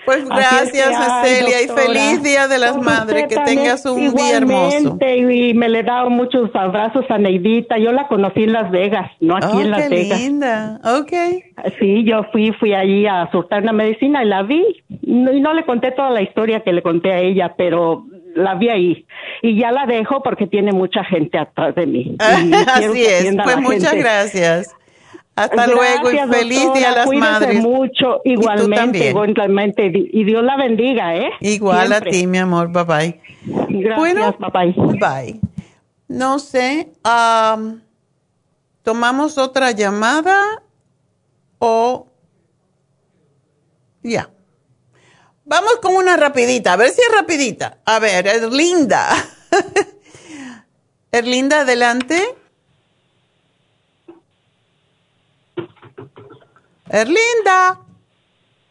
Pues 0.05 0.24
gracias, 0.28 0.90
Cecilia, 1.22 1.62
y 1.62 1.68
feliz 1.68 2.22
Día 2.22 2.48
de 2.48 2.59
las 2.59 2.76
Madres. 2.76 3.26
Que 3.28 3.36
tengas 3.36 3.84
un 3.86 4.14
día 4.14 4.36
hermoso. 4.36 4.98
Y 5.00 5.55
me 5.55 5.68
le 5.68 5.80
he 5.80 5.82
dado 5.82 6.11
muchos 6.11 6.50
abrazos 6.55 7.05
a 7.09 7.18
Neidita. 7.18 7.78
Yo 7.78 7.92
la 7.92 8.09
conocí 8.09 8.44
en 8.44 8.52
Las 8.52 8.70
Vegas, 8.70 9.11
no 9.20 9.36
aquí 9.36 9.61
en 9.61 9.66
oh, 9.66 9.70
Las 9.70 9.88
Vegas. 9.88 10.20
linda. 10.20 10.80
Ok. 10.84 11.12
Sí, 11.78 12.05
yo 12.05 12.24
fui 12.32 12.52
fui 12.52 12.74
allí 12.74 13.07
a 13.07 13.30
surtar 13.30 13.62
una 13.62 13.72
medicina 13.72 14.22
y 14.22 14.28
la 14.28 14.42
vi. 14.42 14.84
Y 15.02 15.40
no 15.40 15.55
le 15.55 15.64
conté 15.64 15.92
toda 15.92 16.11
la 16.11 16.22
historia 16.22 16.61
que 16.61 16.72
le 16.72 16.82
conté 16.82 17.12
a 17.12 17.18
ella, 17.20 17.55
pero 17.57 18.05
la 18.34 18.55
vi 18.55 18.68
ahí. 18.68 19.07
Y 19.42 19.59
ya 19.59 19.70
la 19.72 19.86
dejo 19.86 20.22
porque 20.22 20.46
tiene 20.46 20.72
mucha 20.72 21.05
gente 21.05 21.38
atrás 21.38 21.74
de 21.74 21.86
mí. 21.86 22.16
Así 22.18 23.05
es. 23.05 23.34
Pues 23.42 23.61
muchas 23.61 23.94
gracias. 23.94 24.74
Hasta 25.37 25.66
luego 25.66 26.12
y 26.12 26.18
feliz 26.30 26.72
Día 26.74 26.91
a 26.91 26.97
las 26.97 27.09
Madres. 27.09 27.61
mucho, 27.61 28.20
igualmente, 28.24 29.11
igualmente. 29.11 29.91
Y 29.93 30.24
Dios 30.24 30.45
la 30.45 30.57
bendiga, 30.57 31.16
¿eh? 31.16 31.30
Igual 31.41 31.93
a 31.93 32.01
ti, 32.01 32.26
mi 32.26 32.39
amor. 32.39 32.70
Bye 32.70 32.85
bye. 32.85 33.20
Gracias, 33.45 33.99
bueno, 33.99 34.37
bye 34.39 34.72
bye. 34.72 34.99
Bye. 34.99 35.41
No 36.07 36.39
sé, 36.39 36.93
¿tomamos 38.82 39.39
otra 39.39 39.72
llamada 39.72 40.62
o...? 41.59 42.09
Ya. 44.03 44.30
Vamos 45.47 45.76
con 45.82 45.97
una 45.97 46.16
rapidita, 46.16 46.74
a 46.74 46.76
ver 46.76 46.91
si 46.91 47.01
es 47.01 47.12
rapidita. 47.12 47.78
A 47.85 47.99
ver, 47.99 48.26
Erlinda. 48.26 49.09
Erlinda, 51.12 51.61
adelante. 51.61 52.22
Erlinda. 56.95 57.80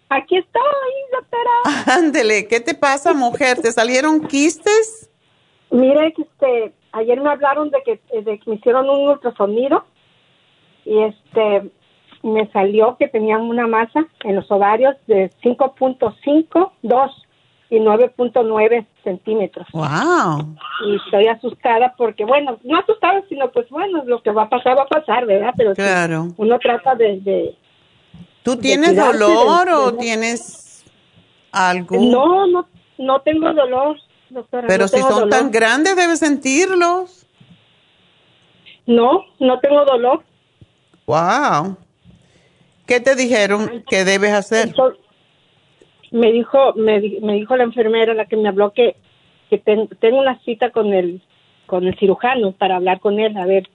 Aquí 0.07 0.38
estoy, 0.38 0.63
doctora. 1.11 1.97
Ándele, 1.97 2.47
¿qué 2.47 2.61
te 2.61 2.74
pasa, 2.74 3.13
mujer? 3.13 3.61
¿Te 3.61 3.69
salieron 3.74 4.28
quistes? 4.28 5.09
Mire, 5.71 6.13
este, 6.17 6.74
ayer 6.93 7.19
me 7.19 7.32
hablaron 7.32 7.69
de 7.69 7.82
que, 7.84 8.21
de 8.21 8.39
que 8.39 8.49
me 8.49 8.55
hicieron 8.55 8.89
un 8.89 9.09
ultrasonido 9.09 9.84
y 10.86 10.99
este 10.99 11.69
me 12.21 12.49
salió 12.51 12.95
que 12.97 13.09
tenían 13.09 13.41
una 13.41 13.67
masa 13.67 14.05
en 14.24 14.38
los 14.38 14.49
ovarios 14.49 14.95
de 15.07 15.30
5.5, 15.43 16.71
2 16.82 17.28
y 17.71 17.80
9.9 17.80 18.86
centímetros. 19.03 19.67
¡Wow! 19.74 20.55
Y 20.88 20.95
estoy 20.95 21.28
asustada 21.28 21.93
porque, 21.97 22.24
bueno, 22.24 22.57
no 22.63 22.78
asustada, 22.78 23.21
sino 23.28 23.51
pues 23.51 23.67
bueno, 23.69 24.03
lo 24.05 24.21
que 24.21 24.32
va 24.32 24.43
a 24.43 24.49
pasar 24.49 24.78
va 24.78 24.84
a 24.84 24.88
pasar, 24.88 25.26
¿verdad? 25.26 25.53
Pero 25.57 25.74
claro. 25.74 26.28
uno 26.38 26.57
trata 26.59 26.95
de, 26.95 27.57
¿Tú 28.43 28.57
tienes 28.57 28.95
dolor 28.95 29.69
o 29.69 29.93
tienes 29.95 30.83
algo? 31.51 31.97
No, 31.97 32.45
no, 32.47 32.67
no 32.97 33.21
tengo 33.21 33.53
dolor, 33.53 33.97
doctora. 34.29 34.67
Pero 34.67 34.87
si 34.87 34.99
son 34.99 35.29
tan 35.29 35.49
grandes, 35.49 35.95
debes 35.95 36.19
sentirlos. 36.19 37.25
No, 38.85 39.25
no 39.39 39.59
tengo 39.59 39.85
dolor. 39.85 40.23
Wow. 41.05 41.77
¿Qué 42.85 42.99
te 42.99 43.15
dijeron 43.15 43.83
que 43.89 44.03
debes 44.03 44.33
hacer? 44.33 44.73
me 46.13 46.31
dijo, 46.31 46.73
me, 46.75 47.01
me, 47.21 47.33
dijo 47.33 47.57
la 47.57 47.63
enfermera, 47.63 48.13
la 48.13 48.25
que 48.25 48.37
me 48.37 48.47
habló, 48.47 48.71
que, 48.71 48.95
que 49.49 49.57
tengo 49.57 50.19
una 50.19 50.39
cita 50.41 50.69
con 50.69 50.93
el, 50.93 51.23
con 51.65 51.87
el 51.87 51.97
cirujano 51.97 52.51
para 52.51 52.75
hablar 52.75 52.99
con 52.99 53.19
él, 53.19 53.35
a 53.35 53.47
ver, 53.47 53.67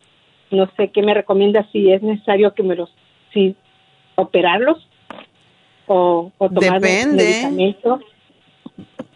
no 0.53 0.71
sé 0.77 0.93
qué 0.93 1.03
me 1.03 1.15
recomienda, 1.15 1.67
si 1.73 1.91
es 1.91 2.01
necesario 2.01 2.55
que 2.55 2.63
me 2.63 2.77
los, 2.77 2.95
si 3.33 3.57
operarlos 4.19 4.89
o, 5.87 6.33
tomar 6.39 6.81
Depende. 6.81 7.77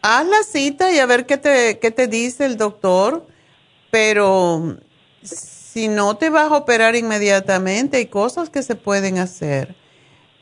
Haz 0.00 0.26
la 0.26 0.42
cita 0.42 0.92
y 0.92 0.98
a 0.98 1.06
ver 1.06 1.26
qué 1.26 1.36
te, 1.36 1.78
qué 1.78 1.90
te 1.90 2.06
dice 2.06 2.46
el 2.46 2.56
doctor, 2.56 3.26
pero 3.90 4.78
si 5.22 5.88
no 5.88 6.16
te 6.16 6.30
vas 6.30 6.50
a 6.50 6.56
operar 6.56 6.96
inmediatamente, 6.96 7.98
hay 7.98 8.06
cosas 8.06 8.48
que 8.48 8.62
se 8.62 8.74
pueden 8.74 9.18
hacer, 9.18 9.74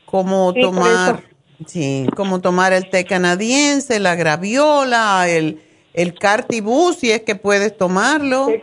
como 0.05 0.53
tomar, 0.53 1.23
sí, 1.67 2.07
como 2.15 2.39
tomar 2.39 2.73
el 2.73 2.89
té 2.89 3.05
canadiense, 3.05 3.99
la 3.99 4.15
graviola, 4.15 5.27
el, 5.27 5.61
el 5.93 6.13
cartibú, 6.15 6.93
si 6.93 7.11
es 7.11 7.21
que 7.21 7.35
puedes 7.35 7.77
tomarlo. 7.77 8.49
El, 8.49 8.61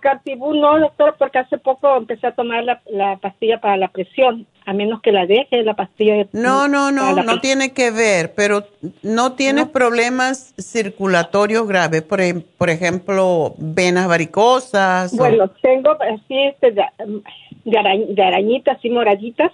cartibú 0.00 0.54
no, 0.54 0.78
doctor, 0.78 1.16
porque 1.18 1.38
hace 1.38 1.58
poco 1.58 1.96
empecé 1.96 2.26
a 2.26 2.34
tomar 2.34 2.64
la, 2.64 2.80
la 2.90 3.16
pastilla 3.16 3.60
para 3.60 3.76
la 3.76 3.88
presión 3.88 4.46
a 4.66 4.72
menos 4.72 5.00
que 5.00 5.10
la 5.10 5.26
deje 5.26 5.62
la 5.62 5.74
pastilla. 5.74 6.26
No, 6.32 6.68
no, 6.68 6.92
no, 6.92 7.22
no 7.22 7.40
tiene 7.40 7.72
que 7.72 7.90
ver, 7.90 8.34
pero 8.34 8.64
no 9.02 9.32
tienes 9.32 9.68
problemas 9.68 10.54
circulatorios 10.58 11.66
graves, 11.66 12.02
por, 12.02 12.20
em, 12.20 12.42
por 12.56 12.70
ejemplo, 12.70 13.54
venas 13.58 14.06
varicosas. 14.06 15.16
Bueno, 15.16 15.50
tengo 15.62 15.90
así 16.00 16.38
este, 16.38 16.72
de, 16.72 18.22
arañitas 18.22 18.78
y 18.84 18.90
moraditas. 18.90 19.50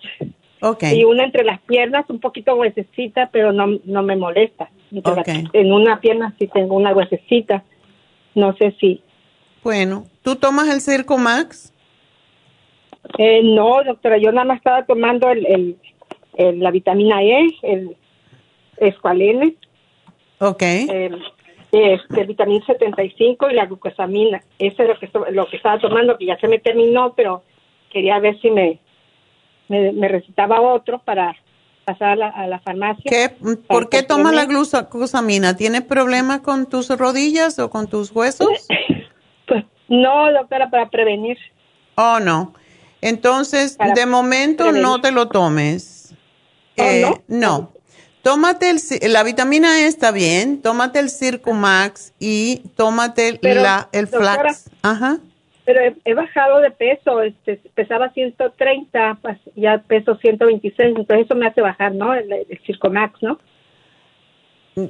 Okay. 0.61 1.01
Y 1.01 1.05
una 1.05 1.25
entre 1.25 1.45
las 1.45 1.61
piernas, 1.61 2.05
un 2.09 2.19
poquito 2.19 2.55
huesecita, 2.55 3.31
pero 3.33 3.53
no, 3.53 3.79
no 3.85 4.03
me 4.03 4.17
molesta. 4.17 4.69
En 5.53 5.73
una 5.73 6.01
pierna 6.01 6.35
sí 6.39 6.47
tengo 6.49 6.77
una 6.77 6.93
huesecita. 6.93 7.63
No 8.35 8.55
sé 8.57 8.75
si. 8.81 9.03
Bueno, 9.67 10.07
¿tú 10.23 10.37
tomas 10.37 10.69
el 10.69 10.81
Circo 10.81 11.19
Max? 11.19 11.73
Eh, 13.19 13.43
no, 13.43 13.83
doctora, 13.83 14.17
yo 14.17 14.31
nada 14.31 14.45
más 14.45 14.59
estaba 14.59 14.87
tomando 14.87 15.29
el, 15.29 15.77
la 16.37 16.71
vitamina 16.71 17.21
E, 17.21 17.49
el 17.63 17.97
escualene. 18.77 19.57
Ok. 20.39 20.63
El, 20.63 21.21
este, 21.73 22.21
el 22.21 22.27
vitamina 22.29 22.65
75 22.65 23.51
y 23.51 23.55
la 23.55 23.67
glucosamina. 23.67 24.41
Eso 24.61 24.85
es 24.85 24.89
lo 24.89 24.99
que, 25.01 25.33
lo 25.33 25.49
que 25.49 25.57
estaba 25.57 25.81
tomando, 25.81 26.17
que 26.17 26.27
ya 26.27 26.39
se 26.39 26.47
me 26.47 26.61
terminó, 26.61 27.15
pero 27.17 27.43
quería 27.91 28.21
ver 28.21 28.41
si 28.41 28.53
me, 28.53 28.79
me, 29.67 30.07
recetaba 30.07 30.61
otro 30.61 31.01
para 31.01 31.35
pasar 31.85 32.23
a 32.23 32.47
la, 32.47 32.61
farmacia. 32.61 33.11
¿Qué? 33.11 33.31
¿Por 33.67 33.89
qué 33.89 34.05
tomas 34.05 34.33
la 34.33 34.45
glucosamina? 34.45 35.57
¿Tienes 35.57 35.83
problemas 35.83 36.43
con 36.43 36.67
tus 36.67 36.89
rodillas 36.97 37.59
o 37.59 37.69
con 37.69 37.89
tus 37.89 38.13
huesos? 38.13 38.69
no, 39.89 40.33
doctora, 40.33 40.71
para 40.71 40.89
prevenir. 40.89 41.39
Oh, 41.97 42.21
no. 42.21 42.55
Entonces, 43.01 43.79
de 43.95 44.07
momento 44.07 44.73
no 44.73 45.01
te 45.01 45.13
lo 45.13 45.29
tomes. 45.29 46.15
¿Oh, 46.79 46.83
eh, 46.83 47.03
no? 47.03 47.23
no. 47.29 47.73
Tómate 48.23 48.71
el, 48.71 49.13
la 49.13 49.23
vitamina 49.23 49.83
E 49.83 49.87
está 49.87 50.11
bien, 50.11 50.61
tómate 50.61 50.99
el 50.99 51.11
Circumax 51.11 52.13
y 52.19 52.63
tómate 52.75 53.39
la, 53.41 53.89
el 53.93 54.09
flax. 54.09 54.69
Ajá. 54.83 55.19
Pero 55.65 55.95
he, 56.05 56.15
bajado 56.15 56.59
de 56.61 56.73
peso, 56.73 57.23
este, 57.23 57.61
pesaba 57.75 58.11
130, 58.11 59.19
pues, 59.23 59.39
ya 59.55 59.79
peso 59.79 60.17
126, 60.17 60.97
entonces 60.97 61.27
eso 61.27 61.37
me 61.37 61.47
hace 61.47 61.61
bajar, 61.61 61.95
¿no? 61.95 62.15
El, 62.15 62.33
el 62.33 62.61
Circumax, 62.67 63.23
¿no? 63.23 63.39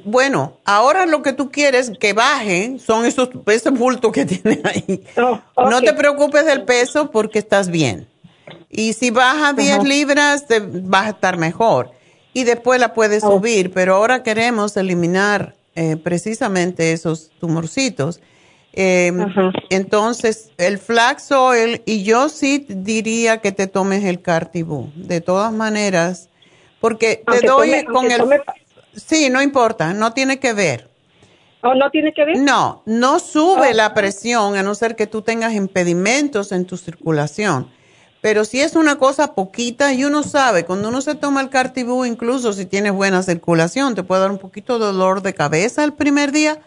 Bueno, 0.03 0.57
ahora 0.65 1.05
lo 1.05 1.21
que 1.21 1.31
tú 1.31 1.49
quieres 1.49 1.93
que 1.97 2.11
baje 2.11 2.77
son 2.77 3.05
esos, 3.05 3.29
ese 3.45 3.69
bulto 3.69 4.11
que 4.11 4.25
tienes 4.25 4.59
ahí. 4.65 5.03
Oh, 5.15 5.69
no 5.69 5.81
te 5.81 5.93
preocupes 5.93 6.45
del 6.45 6.63
peso 6.63 7.09
porque 7.09 7.39
estás 7.39 7.69
bien. 7.69 8.05
Y 8.69 8.93
si 8.93 9.11
baja 9.11 9.53
10 9.53 9.83
libras, 9.85 10.45
te 10.45 10.59
vas 10.59 11.07
a 11.07 11.09
estar 11.11 11.37
mejor. 11.37 11.91
Y 12.33 12.43
después 12.43 12.81
la 12.81 12.93
puedes 12.93 13.23
oh. 13.23 13.37
subir, 13.37 13.71
pero 13.71 13.95
ahora 13.95 14.23
queremos 14.23 14.75
eliminar 14.75 15.55
eh, 15.75 15.95
precisamente 15.95 16.91
esos 16.91 17.31
tumorcitos. 17.39 18.19
Em, 18.73 19.25
entonces, 19.69 20.51
el 20.57 20.79
flax 20.79 21.31
oil, 21.31 21.81
y 21.85 22.03
yo 22.03 22.27
sí 22.27 22.65
diría 22.67 23.37
que 23.37 23.53
te 23.53 23.67
tomes 23.67 24.03
el 24.03 24.21
cartibú, 24.21 24.91
de 24.95 25.21
todas 25.21 25.53
maneras, 25.53 26.29
porque 26.81 27.23
te 27.25 27.47
doy 27.47 27.85
con 27.85 28.11
el... 28.11 28.21
Sí, 28.97 29.29
no 29.29 29.41
importa, 29.41 29.93
no 29.93 30.13
tiene 30.13 30.39
que 30.39 30.53
ver. 30.53 30.89
¿O 31.61 31.73
no 31.73 31.89
tiene 31.89 32.13
que 32.13 32.25
ver? 32.25 32.37
No, 32.37 32.81
no 32.85 33.19
sube 33.19 33.69
oh. 33.71 33.73
la 33.73 33.93
presión 33.93 34.55
a 34.55 34.63
no 34.63 34.75
ser 34.75 34.95
que 34.95 35.07
tú 35.07 35.21
tengas 35.21 35.53
impedimentos 35.53 36.51
en 36.51 36.65
tu 36.65 36.77
circulación. 36.77 37.69
Pero 38.21 38.45
si 38.45 38.59
es 38.59 38.75
una 38.75 38.97
cosa 38.97 39.35
poquita 39.35 39.93
y 39.93 40.03
uno 40.03 40.23
sabe, 40.23 40.65
cuando 40.65 40.89
uno 40.89 41.01
se 41.01 41.15
toma 41.15 41.41
el 41.41 41.49
cartibú, 41.49 42.03
incluso 42.03 42.51
si 42.51 42.65
tienes 42.65 42.91
buena 42.91 43.21
circulación, 43.23 43.95
te 43.95 44.03
puede 44.03 44.21
dar 44.21 44.31
un 44.31 44.39
poquito 44.39 44.79
de 44.79 44.85
dolor 44.85 45.21
de 45.21 45.33
cabeza 45.33 45.83
el 45.83 45.93
primer 45.93 46.31
día. 46.31 46.59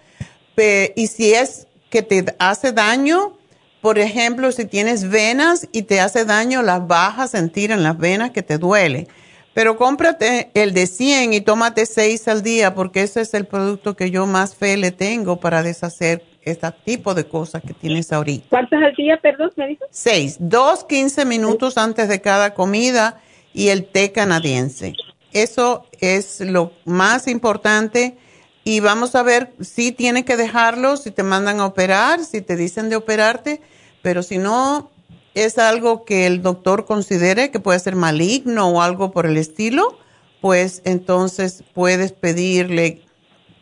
Y 0.94 1.06
si 1.06 1.32
es 1.32 1.66
que 1.88 2.02
te 2.02 2.36
hace 2.38 2.72
daño, 2.72 3.38
por 3.80 3.98
ejemplo, 3.98 4.52
si 4.52 4.66
tienes 4.66 5.08
venas 5.08 5.68
y 5.72 5.82
te 5.82 6.00
hace 6.00 6.24
daño, 6.24 6.62
las 6.62 6.86
vas 6.86 7.18
a 7.18 7.28
sentir 7.28 7.70
en 7.70 7.82
las 7.82 7.96
venas 7.96 8.30
que 8.30 8.42
te 8.42 8.58
duele. 8.58 9.08
Pero 9.52 9.76
cómprate 9.76 10.50
el 10.54 10.72
de 10.74 10.86
100 10.86 11.32
y 11.32 11.40
tómate 11.40 11.86
6 11.86 12.28
al 12.28 12.42
día 12.42 12.74
porque 12.74 13.02
ese 13.02 13.22
es 13.22 13.34
el 13.34 13.46
producto 13.46 13.96
que 13.96 14.10
yo 14.10 14.26
más 14.26 14.54
fe 14.54 14.76
le 14.76 14.92
tengo 14.92 15.40
para 15.40 15.62
deshacer 15.62 16.24
este 16.42 16.68
tipo 16.84 17.14
de 17.14 17.24
cosas 17.26 17.62
que 17.62 17.74
tienes 17.74 18.12
ahorita. 18.12 18.46
¿Cuántos 18.48 18.80
al 18.82 18.94
día, 18.94 19.18
perdón, 19.20 19.50
me 19.56 19.68
dijo? 19.68 19.84
6, 19.90 20.36
dos 20.40 20.84
15 20.84 21.24
minutos 21.24 21.76
antes 21.78 22.08
de 22.08 22.20
cada 22.20 22.54
comida 22.54 23.20
y 23.52 23.68
el 23.68 23.84
té 23.84 24.12
canadiense. 24.12 24.94
Eso 25.32 25.86
es 26.00 26.40
lo 26.40 26.72
más 26.84 27.26
importante 27.28 28.16
y 28.64 28.80
vamos 28.80 29.14
a 29.14 29.22
ver 29.22 29.52
si 29.60 29.92
tienes 29.92 30.24
que 30.24 30.36
dejarlo, 30.36 30.96
si 30.96 31.10
te 31.10 31.22
mandan 31.22 31.60
a 31.60 31.66
operar, 31.66 32.20
si 32.24 32.40
te 32.40 32.56
dicen 32.56 32.88
de 32.88 32.96
operarte, 32.96 33.60
pero 34.02 34.22
si 34.22 34.38
no, 34.38 34.90
es 35.34 35.58
algo 35.58 36.04
que 36.04 36.26
el 36.26 36.42
doctor 36.42 36.86
considere 36.86 37.50
que 37.50 37.60
puede 37.60 37.78
ser 37.78 37.96
maligno 37.96 38.68
o 38.68 38.82
algo 38.82 39.10
por 39.12 39.26
el 39.26 39.36
estilo, 39.36 39.98
pues 40.40 40.82
entonces 40.84 41.64
puedes 41.74 42.12
pedirle 42.12 43.00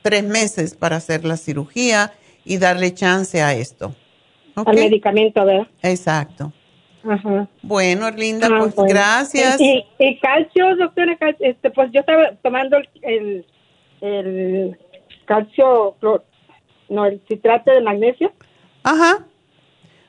tres 0.02 0.24
meses 0.24 0.74
para 0.74 0.96
hacer 0.96 1.24
la 1.24 1.36
cirugía 1.36 2.12
y 2.44 2.58
darle 2.58 2.94
chance 2.94 3.42
a 3.42 3.54
esto. 3.54 3.94
Al 4.54 4.74
medicamento, 4.74 5.44
¿verdad? 5.44 5.68
Exacto. 5.82 6.52
Ajá. 7.08 7.48
Bueno, 7.62 8.10
Linda, 8.10 8.48
ah, 8.50 8.68
pues 8.74 8.88
gracias. 8.88 9.60
Y, 9.60 10.18
calcio, 10.20 10.76
doctora, 10.76 11.16
este, 11.38 11.70
pues 11.70 11.90
yo 11.92 12.00
estaba 12.00 12.32
tomando 12.42 12.76
el, 13.02 13.46
el 14.00 14.76
calcio, 15.26 15.96
no, 16.88 17.06
el 17.06 17.20
citrato 17.28 17.70
de 17.70 17.80
magnesio. 17.82 18.32
Ajá. 18.82 19.26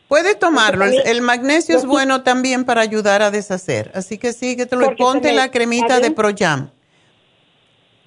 Puede 0.09 0.33
tomarlo. 0.33 0.85
El, 0.85 1.21
magnesio 1.21 1.77
es 1.77 1.85
bueno 1.85 2.23
también 2.23 2.65
para 2.65 2.81
ayudar 2.81 3.21
a 3.21 3.29
deshacer. 3.29 3.91
Así 3.93 4.17
que 4.17 4.33
sí, 4.33 4.57
que 4.57 4.65
te 4.65 4.75
lo 4.75 4.95
ponte 4.95 5.31
la 5.33 5.51
cremita 5.51 5.99
de 5.99 6.09
Proyam. 6.09 6.71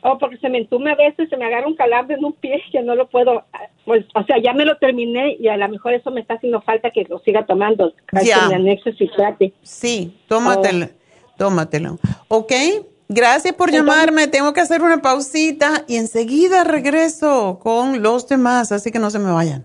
Oh, 0.02 0.18
porque 0.18 0.36
se 0.38 0.48
me 0.48 0.58
entume 0.58 0.90
a 0.90 0.96
veces, 0.96 1.28
se 1.30 1.36
me 1.36 1.44
agarra 1.44 1.68
un 1.68 1.76
calambre 1.76 2.16
en 2.16 2.24
un 2.24 2.32
pie 2.32 2.60
que 2.72 2.82
no 2.82 2.96
lo 2.96 3.08
puedo, 3.08 3.44
pues, 3.84 4.04
o 4.16 4.24
sea, 4.24 4.36
ya 4.42 4.52
me 4.52 4.64
lo 4.64 4.76
terminé 4.78 5.36
y 5.38 5.46
a 5.46 5.56
lo 5.56 5.68
mejor 5.68 5.94
eso 5.94 6.10
me 6.10 6.20
está 6.20 6.34
haciendo 6.34 6.60
falta 6.62 6.90
que 6.90 7.04
lo 7.04 7.20
siga 7.20 7.46
tomando. 7.46 7.94
Ya. 8.20 8.48
citrate. 8.98 9.52
Sí, 9.62 10.18
tómatelo, 10.26 10.86
oh. 10.86 11.32
tómatelo. 11.38 11.98
¿Ok? 12.26 12.52
Gracias 13.08 13.54
por 13.54 13.70
llamarme. 13.70 14.26
Tengo 14.26 14.52
que 14.52 14.60
hacer 14.60 14.82
una 14.82 15.02
pausita 15.02 15.84
y 15.86 15.94
enseguida 15.94 16.64
regreso 16.64 17.60
con 17.62 18.02
los 18.02 18.26
demás, 18.26 18.72
así 18.72 18.90
que 18.90 18.98
no 18.98 19.08
se 19.10 19.20
me 19.20 19.30
vayan. 19.30 19.64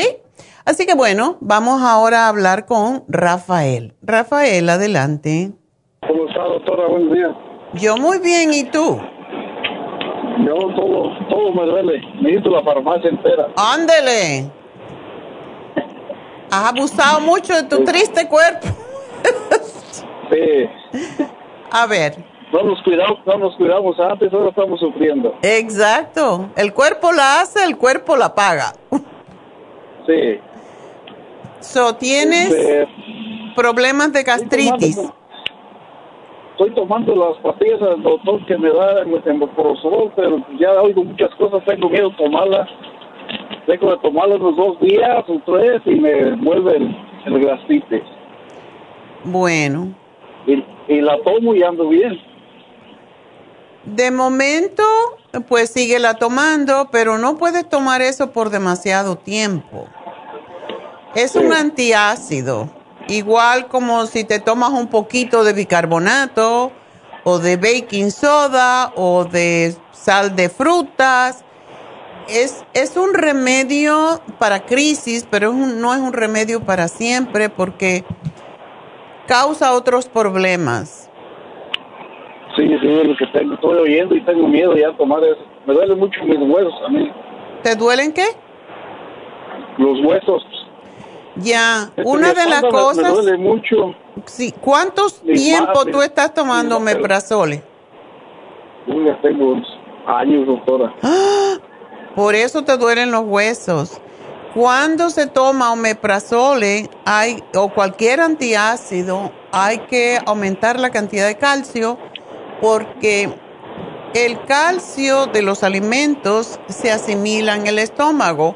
Así 0.64 0.86
que 0.86 0.94
bueno, 0.94 1.38
vamos 1.40 1.82
ahora 1.82 2.26
a 2.26 2.28
hablar 2.28 2.66
con 2.66 3.02
Rafael. 3.08 3.94
Rafael, 4.02 4.68
adelante. 4.68 5.50
¿Cómo 6.06 6.28
está, 6.28 6.44
doctora? 6.44 6.86
Buenos 6.88 7.12
días. 7.12 7.32
Yo 7.74 7.96
muy 7.96 8.18
bien, 8.18 8.52
¿y 8.52 8.64
tú? 8.64 9.00
Yo 10.46 10.54
todo, 10.74 11.10
todo 11.28 11.52
me 11.54 11.64
duele. 11.64 12.00
Necesito 12.20 12.50
la 12.50 12.62
farmacia 12.62 13.08
entera. 13.10 13.48
Ándele. 13.56 14.50
Has 16.50 16.68
abusado 16.68 17.20
mucho 17.20 17.54
de 17.54 17.62
tu 17.62 17.82
triste 17.84 18.28
cuerpo. 18.28 18.68
Sí. 20.30 20.98
A 21.70 21.86
ver. 21.86 22.16
No 22.52 22.62
nos, 22.64 22.82
cuidamos, 22.82 23.18
no 23.24 23.38
nos 23.38 23.56
cuidamos 23.56 23.98
antes, 23.98 24.32
ahora 24.32 24.50
estamos 24.50 24.78
sufriendo. 24.78 25.34
Exacto. 25.42 26.50
El 26.54 26.74
cuerpo 26.74 27.10
la 27.12 27.40
hace, 27.40 27.64
el 27.64 27.78
cuerpo 27.78 28.14
la 28.16 28.34
paga. 28.34 28.74
Sí. 30.06 30.38
So, 31.60 31.94
¿tienes 31.94 32.54
problemas 33.54 34.12
de 34.12 34.22
gastritis? 34.22 34.98
Estoy 36.52 36.70
tomando, 36.74 37.16
las 37.16 37.38
pastillas 37.38 37.80
del 37.80 38.02
doctor 38.02 38.44
que 38.46 38.58
me 38.58 38.68
da 38.68 39.00
el 39.00 39.22
sol, 39.80 40.12
pero 40.14 40.44
ya 40.58 40.72
oigo 40.82 41.04
muchas 41.04 41.34
cosas, 41.36 41.64
tengo 41.64 41.88
miedo 41.88 42.10
de 42.10 42.16
tomarlas. 42.16 42.68
Tengo 43.66 43.92
de 43.92 43.96
tomarlas 43.98 44.40
unos 44.40 44.56
dos 44.56 44.80
días 44.80 45.24
o 45.28 45.40
tres 45.46 45.80
y 45.86 45.94
me 45.94 46.32
vuelve 46.36 46.76
el, 46.76 46.96
el 47.26 47.46
gastritis. 47.46 48.02
Bueno. 49.24 49.94
Y, 50.46 51.00
la 51.00 51.16
tomo 51.22 51.54
y 51.54 51.62
ando 51.62 51.88
bien. 51.88 52.20
De 53.84 54.10
momento, 54.10 54.82
pues 55.48 55.70
sigue 55.70 55.98
la 55.98 56.14
tomando, 56.14 56.88
pero 56.90 57.18
no 57.18 57.36
puedes 57.36 57.68
tomar 57.68 58.02
eso 58.02 58.32
por 58.32 58.50
demasiado 58.50 59.16
tiempo. 59.16 59.86
Es 61.14 61.34
un 61.36 61.52
antiácido, 61.52 62.70
igual 63.08 63.68
como 63.68 64.06
si 64.06 64.24
te 64.24 64.38
tomas 64.38 64.70
un 64.70 64.88
poquito 64.88 65.44
de 65.44 65.52
bicarbonato 65.52 66.72
o 67.24 67.38
de 67.38 67.56
baking 67.56 68.10
soda 68.10 68.92
o 68.96 69.24
de 69.24 69.74
sal 69.92 70.36
de 70.36 70.48
frutas. 70.48 71.44
Es, 72.28 72.64
es 72.72 72.96
un 72.96 73.14
remedio 73.14 74.20
para 74.38 74.64
crisis, 74.64 75.26
pero 75.28 75.52
no 75.52 75.92
es 75.92 76.00
un 76.00 76.12
remedio 76.12 76.60
para 76.60 76.88
siempre 76.88 77.48
porque 77.48 78.04
causa 79.32 79.72
otros 79.72 80.08
problemas. 80.08 81.08
Sí, 82.54 82.68
sí, 82.68 82.86
es 82.86 83.06
lo 83.06 83.16
que 83.16 83.26
tengo. 83.28 83.54
Estoy 83.54 83.78
oyendo 83.78 84.14
y 84.14 84.20
tengo 84.26 84.46
miedo 84.46 84.76
ya 84.76 84.88
a 84.90 84.96
tomar 84.98 85.24
eso. 85.24 85.40
Me 85.66 85.72
duelen 85.72 85.98
mucho 85.98 86.22
mis 86.24 86.38
huesos 86.38 86.74
a 86.86 86.90
mí. 86.90 87.10
¿Te 87.62 87.74
duelen 87.74 88.12
qué? 88.12 88.26
Los 89.78 90.04
huesos. 90.04 90.42
Ya, 91.36 91.90
una 92.04 92.34
de 92.34 92.44
las 92.44 92.62
cosas... 92.62 93.04
Me 93.04 93.22
duele 93.22 93.38
mucho. 93.38 93.94
Sí, 94.26 94.52
¿cuántos 94.60 95.22
tiempo 95.22 95.86
tú 95.86 96.02
estás 96.02 96.34
tomando 96.34 96.78
meprazole? 96.78 97.62
Ya 98.86 99.18
tengo 99.22 99.56
años, 100.06 100.46
doctora. 100.46 100.94
¡Ah! 101.02 101.54
Por 102.14 102.34
eso 102.34 102.62
te 102.62 102.76
duelen 102.76 103.10
los 103.10 103.22
huesos. 103.24 103.98
Cuando 104.54 105.08
se 105.08 105.26
toma 105.28 105.72
omeprazole 105.72 106.90
hay, 107.06 107.42
o 107.54 107.72
cualquier 107.72 108.20
antiácido, 108.20 109.32
hay 109.50 109.78
que 109.78 110.18
aumentar 110.26 110.78
la 110.78 110.90
cantidad 110.90 111.26
de 111.26 111.38
calcio 111.38 111.98
porque 112.60 113.30
el 114.12 114.44
calcio 114.44 115.24
de 115.24 115.40
los 115.40 115.62
alimentos 115.62 116.60
se 116.68 116.90
asimila 116.90 117.56
en 117.56 117.66
el 117.66 117.78
estómago 117.78 118.54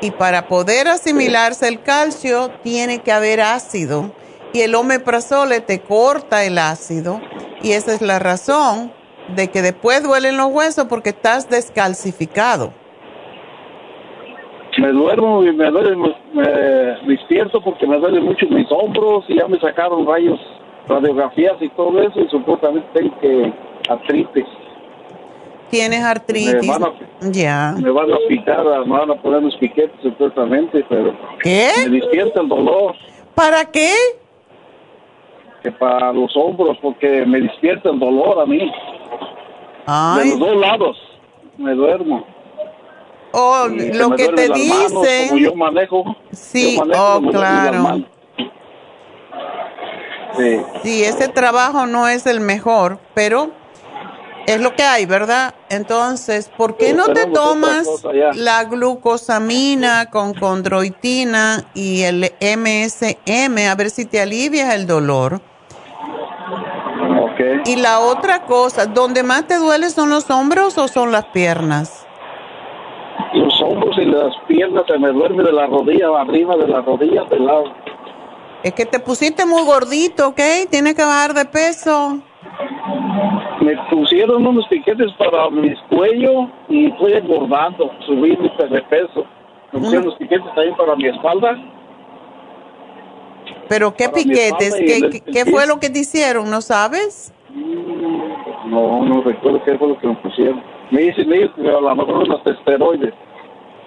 y 0.00 0.10
para 0.10 0.48
poder 0.48 0.88
asimilarse 0.88 1.68
el 1.68 1.80
calcio 1.80 2.50
tiene 2.64 3.02
que 3.02 3.12
haber 3.12 3.40
ácido 3.40 4.12
y 4.52 4.62
el 4.62 4.74
omeprazole 4.74 5.60
te 5.60 5.80
corta 5.80 6.42
el 6.42 6.58
ácido 6.58 7.20
y 7.62 7.70
esa 7.72 7.94
es 7.94 8.02
la 8.02 8.18
razón 8.18 8.92
de 9.36 9.48
que 9.48 9.62
después 9.62 10.02
duelen 10.02 10.36
los 10.36 10.48
huesos 10.48 10.86
porque 10.88 11.10
estás 11.10 11.48
descalcificado 11.48 12.72
me 14.78 14.92
duermo 14.92 15.42
y 15.44 15.52
me 15.52 15.70
duele, 15.70 15.96
me, 15.96 16.42
despierto 17.06 17.60
porque 17.60 17.86
me 17.86 17.98
duele 17.98 18.20
mucho 18.20 18.46
mis 18.48 18.70
hombros 18.70 19.24
y 19.28 19.36
ya 19.36 19.46
me 19.48 19.58
sacaron 19.58 20.06
rayos, 20.06 20.38
radiografías 20.88 21.54
y 21.60 21.68
todo 21.70 22.00
eso 22.02 22.20
y 22.20 22.28
supuestamente 22.28 22.86
tengo 22.92 23.18
que 23.20 23.52
artritis. 23.88 24.46
¿Tienes 25.70 26.02
artritis? 26.02 26.54
Me 26.62 26.68
van 26.68 26.84
a, 26.84 27.30
ya. 27.30 27.74
Me 27.80 27.90
van 27.90 28.12
a 28.12 28.16
picar, 28.28 28.64
me 28.86 28.98
van 28.98 29.10
a 29.10 29.14
poner 29.16 29.42
los 29.42 29.56
piquetes 29.56 30.00
supuestamente, 30.02 30.84
pero 30.88 31.14
¿Qué? 31.42 31.70
me 31.88 31.98
despierta 32.00 32.40
el 32.40 32.48
dolor. 32.48 32.94
¿Para 33.34 33.64
qué? 33.64 33.92
Que 35.62 35.72
para 35.72 36.12
los 36.12 36.36
hombros, 36.36 36.78
porque 36.80 37.26
me 37.26 37.40
despierta 37.40 37.90
el 37.90 37.98
dolor 37.98 38.40
a 38.40 38.46
mí. 38.46 38.58
De 38.58 40.30
los 40.30 40.38
dos 40.38 40.56
lados 40.56 40.96
me 41.58 41.74
duermo. 41.74 42.35
Oh, 43.38 43.68
lo 43.68 44.16
que 44.16 44.28
te 44.28 44.48
dicen. 44.48 45.36
yo 45.36 45.54
manejo. 45.54 46.16
Sí, 46.32 46.80
oh, 46.80 47.20
claro. 47.30 48.02
Sí. 50.38 50.60
sí, 50.82 51.04
ese 51.04 51.28
trabajo 51.28 51.84
no 51.86 52.08
es 52.08 52.24
el 52.26 52.40
mejor, 52.40 52.98
pero 53.12 53.50
es 54.46 54.58
lo 54.58 54.74
que 54.74 54.84
hay, 54.84 55.04
¿verdad? 55.04 55.54
Entonces, 55.68 56.50
¿por 56.56 56.78
qué 56.78 56.94
no 56.94 57.08
te 57.08 57.26
tomas 57.26 57.86
la 58.34 58.64
glucosamina 58.64 60.08
con 60.10 60.32
condroitina 60.32 61.66
y 61.74 62.04
el 62.04 62.32
MSM 62.40 63.68
a 63.68 63.74
ver 63.74 63.90
si 63.90 64.06
te 64.06 64.22
alivias 64.22 64.74
el 64.74 64.86
dolor? 64.86 65.42
Okay. 67.32 67.60
Y 67.66 67.76
la 67.76 68.00
otra 68.00 68.46
cosa, 68.46 68.86
¿dónde 68.86 69.22
más 69.22 69.46
te 69.46 69.56
duele 69.56 69.90
son 69.90 70.08
los 70.08 70.30
hombros 70.30 70.78
o 70.78 70.88
son 70.88 71.12
las 71.12 71.26
piernas? 71.26 72.05
Los 73.34 73.60
hombros 73.62 73.96
y 73.98 74.04
las 74.06 74.34
piernas 74.48 74.84
se 74.86 74.98
me 74.98 75.08
duerme 75.08 75.42
de 75.42 75.52
la 75.52 75.66
rodilla 75.66 76.20
arriba 76.20 76.56
de 76.56 76.68
la 76.68 76.80
rodilla 76.80 77.24
del 77.24 77.46
lado. 77.46 77.64
Es 78.62 78.72
que 78.72 78.86
te 78.86 78.98
pusiste 78.98 79.44
muy 79.46 79.62
gordito, 79.62 80.28
¿ok? 80.28 80.40
Tienes 80.70 80.94
que 80.94 81.02
bajar 81.02 81.34
de 81.34 81.44
peso 81.44 82.22
me 83.66 83.76
pusieron 83.90 84.46
unos 84.46 84.66
piquetes 84.68 85.12
para 85.14 85.50
mi 85.50 85.74
cuello 85.88 86.48
y 86.68 86.86
estoy 86.86 87.14
engordando, 87.14 87.90
subí 88.06 88.36
de 88.36 88.82
peso. 88.82 89.26
Me 89.72 89.80
pusieron 89.80 90.06
unos 90.06 90.18
piquetes 90.18 90.46
también 90.54 90.76
para 90.76 90.96
mi 90.96 91.08
espalda. 91.08 91.56
¿Pero 93.68 93.94
qué 93.94 94.08
piquetes? 94.08 94.74
¿Qué, 94.74 95.20
¿Qué, 95.32 95.44
fue 95.44 95.66
lo 95.66 95.80
que 95.80 95.90
te 95.90 95.98
hicieron? 96.00 96.48
¿No 96.48 96.60
sabes? 96.60 97.34
Mm, 97.50 98.70
no, 98.70 99.04
no 99.04 99.22
recuerdo 99.22 99.62
qué 99.64 99.76
fue 99.76 99.88
lo 99.88 99.98
que 99.98 100.06
me 100.06 100.14
pusieron. 100.16 100.62
A 100.92 101.80
lo 101.80 101.96
mejor 101.96 102.14
unos 102.16 102.40
esteroides. 102.46 103.12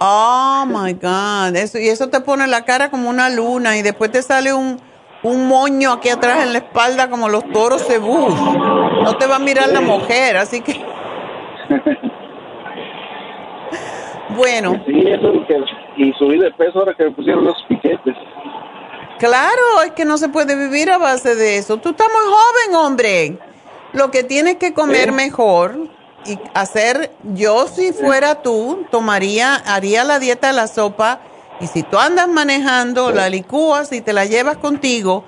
Oh 0.01 0.65
my 0.65 0.93
God, 0.93 1.55
eso, 1.55 1.77
y 1.77 1.89
eso 1.89 2.09
te 2.09 2.21
pone 2.21 2.47
la 2.47 2.63
cara 2.63 2.89
como 2.89 3.09
una 3.09 3.29
luna 3.29 3.77
y 3.77 3.81
después 3.81 4.11
te 4.11 4.21
sale 4.21 4.53
un, 4.53 4.79
un 5.23 5.47
moño 5.47 5.91
aquí 5.91 6.07
atrás 6.09 6.43
en 6.43 6.53
la 6.53 6.59
espalda 6.59 7.09
como 7.09 7.27
los 7.27 7.43
toros 7.51 7.85
cebú. 7.85 8.29
No 9.03 9.17
te 9.17 9.27
va 9.27 9.35
a 9.35 9.39
mirar 9.39 9.67
la 9.69 9.81
mujer, 9.81 10.37
así 10.37 10.61
que... 10.61 10.81
bueno. 14.29 14.81
Sí, 14.85 15.03
eso 15.05 15.33
que, 15.47 15.57
y 15.97 16.13
subí 16.13 16.37
de 16.37 16.51
peso 16.51 16.79
ahora 16.79 16.93
que 16.93 17.03
me 17.03 17.11
pusieron 17.11 17.43
los 17.43 17.57
piquetes. 17.67 18.15
Claro, 19.17 19.81
es 19.85 19.91
que 19.91 20.05
no 20.05 20.17
se 20.17 20.29
puede 20.29 20.55
vivir 20.55 20.89
a 20.91 20.97
base 20.97 21.35
de 21.35 21.57
eso. 21.57 21.75
Tú 21.75 21.89
estás 21.89 22.07
muy 22.07 22.23
joven, 22.25 22.85
hombre. 22.85 23.37
Lo 23.91 24.11
que 24.11 24.23
tienes 24.23 24.55
que 24.55 24.73
comer 24.73 25.11
mejor 25.11 25.89
y 26.29 26.39
hacer, 26.53 27.11
yo 27.23 27.67
si 27.67 27.91
fuera 27.91 28.41
tú, 28.43 28.85
tomaría, 28.91 29.55
haría 29.55 30.03
la 30.03 30.19
dieta 30.19 30.47
de 30.47 30.53
la 30.53 30.67
sopa 30.67 31.21
y 31.59 31.67
si 31.67 31.83
tú 31.83 31.97
andas 31.97 32.27
manejando, 32.27 33.11
la 33.11 33.29
licúas 33.29 33.91
y 33.91 34.01
te 34.01 34.13
la 34.13 34.25
llevas 34.25 34.57
contigo 34.57 35.23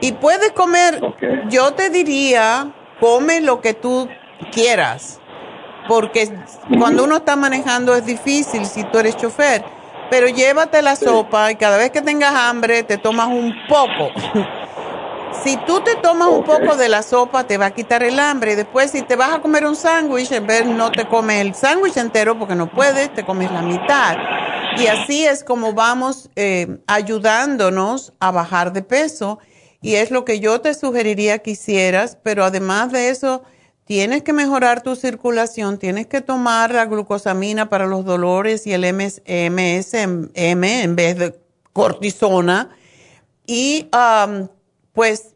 y 0.00 0.12
puedes 0.12 0.52
comer, 0.52 1.00
yo 1.48 1.72
te 1.74 1.90
diría, 1.90 2.72
come 3.00 3.40
lo 3.40 3.60
que 3.60 3.74
tú 3.74 4.08
quieras, 4.52 5.20
porque 5.88 6.32
cuando 6.78 7.04
uno 7.04 7.16
está 7.16 7.34
manejando 7.34 7.94
es 7.94 8.06
difícil 8.06 8.66
si 8.66 8.84
tú 8.84 8.98
eres 8.98 9.16
chofer, 9.16 9.64
pero 10.10 10.28
llévate 10.28 10.80
la 10.82 10.94
sopa 10.94 11.50
y 11.50 11.56
cada 11.56 11.76
vez 11.76 11.90
que 11.90 12.02
tengas 12.02 12.34
hambre 12.34 12.84
te 12.84 12.98
tomas 12.98 13.28
un 13.28 13.52
poco. 13.68 14.10
si 15.44 15.56
tú 15.66 15.80
te 15.80 15.96
tomas 15.96 16.28
un 16.28 16.44
poco 16.44 16.76
de 16.76 16.88
la 16.88 17.02
sopa 17.02 17.46
te 17.46 17.58
va 17.58 17.66
a 17.66 17.70
quitar 17.72 18.02
el 18.02 18.18
hambre 18.18 18.52
y 18.52 18.54
después 18.56 18.90
si 18.90 19.02
te 19.02 19.16
vas 19.16 19.34
a 19.34 19.40
comer 19.40 19.64
un 19.64 19.76
sándwich, 19.76 20.32
en 20.32 20.46
vez 20.46 20.66
no 20.66 20.90
te 20.90 21.06
comes 21.08 21.40
el 21.40 21.54
sándwich 21.54 21.96
entero 21.96 22.38
porque 22.38 22.54
no 22.54 22.70
puedes, 22.70 23.12
te 23.14 23.24
comes 23.24 23.50
la 23.50 23.62
mitad. 23.62 24.16
Y 24.78 24.88
así 24.88 25.24
es 25.24 25.42
como 25.42 25.72
vamos 25.72 26.30
eh, 26.36 26.78
ayudándonos 26.86 28.12
a 28.20 28.30
bajar 28.30 28.72
de 28.72 28.82
peso. 28.82 29.38
Y 29.80 29.94
es 29.94 30.10
lo 30.10 30.24
que 30.24 30.40
yo 30.40 30.60
te 30.60 30.74
sugeriría 30.74 31.38
que 31.38 31.52
hicieras, 31.52 32.18
pero 32.22 32.44
además 32.44 32.92
de 32.92 33.10
eso, 33.10 33.42
tienes 33.84 34.22
que 34.22 34.32
mejorar 34.32 34.82
tu 34.82 34.96
circulación, 34.96 35.78
tienes 35.78 36.08
que 36.08 36.20
tomar 36.20 36.72
la 36.72 36.86
glucosamina 36.86 37.68
para 37.68 37.86
los 37.86 38.04
dolores 38.04 38.66
y 38.66 38.72
el 38.72 38.82
MSM 38.82 40.30
en 40.34 40.96
vez 40.96 41.18
de 41.18 41.38
cortisona. 41.72 42.70
Y 43.46 43.88
pues 44.96 45.34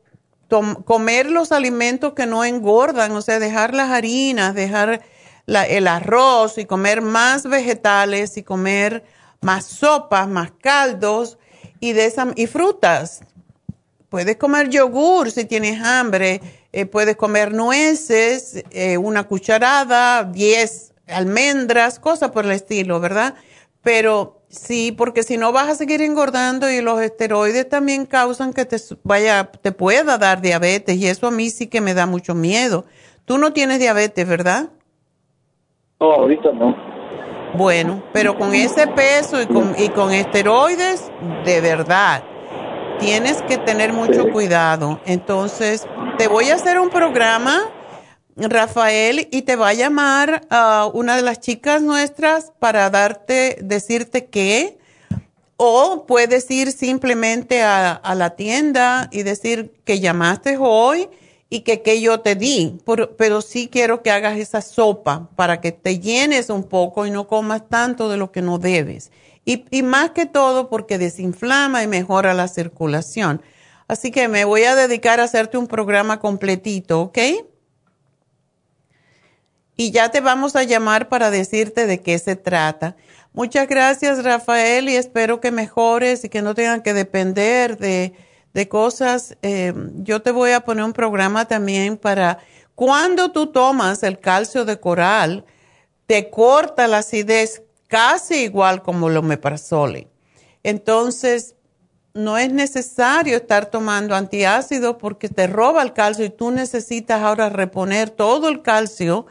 comer 0.84 1.30
los 1.30 1.52
alimentos 1.52 2.14
que 2.14 2.24
no 2.24 2.46
engordan, 2.46 3.12
o 3.12 3.20
sea, 3.20 3.38
dejar 3.38 3.74
las 3.74 3.90
harinas, 3.90 4.54
dejar 4.54 5.02
el 5.46 5.86
arroz 5.86 6.56
y 6.56 6.64
comer 6.64 7.02
más 7.02 7.46
vegetales 7.46 8.38
y 8.38 8.42
comer 8.42 9.04
más 9.42 9.66
sopas, 9.66 10.26
más 10.28 10.50
caldos 10.62 11.36
y, 11.78 11.94
y 12.36 12.46
frutas. 12.46 13.20
Puedes 14.08 14.38
comer 14.38 14.70
yogur 14.70 15.30
si 15.30 15.44
tienes 15.44 15.78
hambre, 15.84 16.40
eh, 16.72 16.86
puedes 16.86 17.16
comer 17.16 17.52
nueces, 17.52 18.64
eh, 18.70 18.96
una 18.96 19.24
cucharada, 19.24 20.24
10 20.24 20.94
almendras, 21.06 21.98
cosas 22.00 22.30
por 22.30 22.46
el 22.46 22.52
estilo, 22.52 22.98
¿verdad? 22.98 23.34
Pero 23.82 24.39
sí, 24.50 24.92
porque 24.92 25.22
si 25.22 25.38
no 25.38 25.52
vas 25.52 25.68
a 25.68 25.74
seguir 25.74 26.02
engordando 26.02 26.70
y 26.70 26.82
los 26.82 27.00
esteroides 27.00 27.68
también 27.68 28.04
causan 28.04 28.52
que 28.52 28.66
te 28.66 28.76
vaya, 29.02 29.50
te 29.50 29.72
pueda 29.72 30.18
dar 30.18 30.42
diabetes 30.42 30.96
y 30.96 31.06
eso 31.06 31.26
a 31.26 31.30
mí 31.30 31.48
sí 31.50 31.68
que 31.68 31.80
me 31.80 31.94
da 31.94 32.06
mucho 32.06 32.34
miedo. 32.34 32.84
Tú 33.24 33.38
no 33.38 33.52
tienes 33.52 33.78
diabetes, 33.78 34.28
¿verdad? 34.28 34.68
No, 36.00 36.12
ahorita 36.12 36.52
no. 36.52 36.76
Bueno, 37.54 38.02
pero 38.12 38.36
con 38.36 38.54
ese 38.54 38.86
peso 38.86 39.40
y 39.40 39.46
con, 39.46 39.74
y 39.78 39.88
con 39.88 40.12
esteroides, 40.12 41.10
de 41.44 41.60
verdad, 41.60 42.22
tienes 42.98 43.42
que 43.42 43.58
tener 43.58 43.92
mucho 43.92 44.30
cuidado. 44.30 45.00
Entonces, 45.04 45.86
te 46.16 46.28
voy 46.28 46.50
a 46.50 46.54
hacer 46.54 46.78
un 46.78 46.90
programa, 46.90 47.62
Rafael, 48.36 49.28
y 49.30 49.42
te 49.42 49.56
va 49.56 49.68
a 49.68 49.74
llamar 49.74 50.46
a 50.50 50.90
una 50.92 51.16
de 51.16 51.22
las 51.22 51.40
chicas 51.40 51.82
nuestras 51.82 52.52
para 52.58 52.88
darte, 52.90 53.58
decirte 53.60 54.26
qué. 54.26 54.78
O 55.56 56.06
puedes 56.06 56.50
ir 56.50 56.72
simplemente 56.72 57.62
a, 57.62 57.92
a 57.92 58.14
la 58.14 58.30
tienda 58.30 59.08
y 59.12 59.24
decir 59.24 59.74
que 59.84 60.00
llamaste 60.00 60.56
hoy 60.58 61.08
y 61.50 61.60
que, 61.60 61.82
que 61.82 62.00
yo 62.00 62.20
te 62.20 62.36
di, 62.36 62.78
pero, 63.18 63.42
sí 63.42 63.68
quiero 63.70 64.02
que 64.02 64.12
hagas 64.12 64.38
esa 64.38 64.62
sopa 64.62 65.28
para 65.34 65.60
que 65.60 65.72
te 65.72 65.98
llenes 65.98 66.48
un 66.48 66.62
poco 66.62 67.06
y 67.06 67.10
no 67.10 67.26
comas 67.26 67.68
tanto 67.68 68.08
de 68.08 68.16
lo 68.16 68.30
que 68.30 68.40
no 68.40 68.58
debes. 68.58 69.10
Y, 69.44 69.64
y 69.72 69.82
más 69.82 70.12
que 70.12 70.26
todo 70.26 70.70
porque 70.70 70.96
desinflama 70.96 71.82
y 71.82 71.88
mejora 71.88 72.34
la 72.34 72.46
circulación. 72.46 73.42
Así 73.88 74.12
que 74.12 74.28
me 74.28 74.44
voy 74.44 74.62
a 74.62 74.76
dedicar 74.76 75.18
a 75.18 75.24
hacerte 75.24 75.58
un 75.58 75.66
programa 75.66 76.20
completito, 76.20 77.00
¿ok? 77.00 77.18
Y 79.80 79.92
ya 79.92 80.10
te 80.10 80.20
vamos 80.20 80.56
a 80.56 80.64
llamar 80.64 81.08
para 81.08 81.30
decirte 81.30 81.86
de 81.86 82.02
qué 82.02 82.18
se 82.18 82.36
trata. 82.36 82.96
Muchas 83.32 83.66
gracias, 83.66 84.22
Rafael, 84.22 84.88
y 84.90 84.96
espero 84.96 85.40
que 85.40 85.50
mejores 85.50 86.22
y 86.24 86.28
que 86.28 86.42
no 86.42 86.54
tengan 86.54 86.82
que 86.82 86.92
depender 86.92 87.78
de 87.78 88.12
de 88.52 88.68
cosas. 88.68 89.36
Eh, 89.42 89.72
yo 89.96 90.22
te 90.22 90.30
voy 90.30 90.52
a 90.52 90.60
poner 90.60 90.84
un 90.84 90.92
programa 90.92 91.46
también 91.46 91.96
para 91.96 92.38
cuando 92.74 93.30
tú 93.32 93.48
tomas 93.48 94.02
el 94.02 94.18
calcio 94.18 94.64
de 94.64 94.80
coral, 94.80 95.44
te 96.06 96.30
corta 96.30 96.88
la 96.88 96.98
acidez 96.98 97.62
casi 97.88 98.36
igual 98.36 98.82
como 98.82 99.08
el 99.08 99.16
omeprazole. 99.16 100.08
Entonces, 100.62 101.54
no 102.12 102.38
es 102.38 102.52
necesario 102.52 103.36
estar 103.36 103.66
tomando 103.66 104.14
antiácido 104.14 104.98
porque 104.98 105.28
te 105.28 105.46
roba 105.46 105.82
el 105.82 105.92
calcio 105.92 106.24
y 106.24 106.30
tú 106.30 106.50
necesitas 106.50 107.22
ahora 107.22 107.48
reponer 107.48 108.10
todo 108.10 108.48
el 108.48 108.62
calcio 108.62 109.26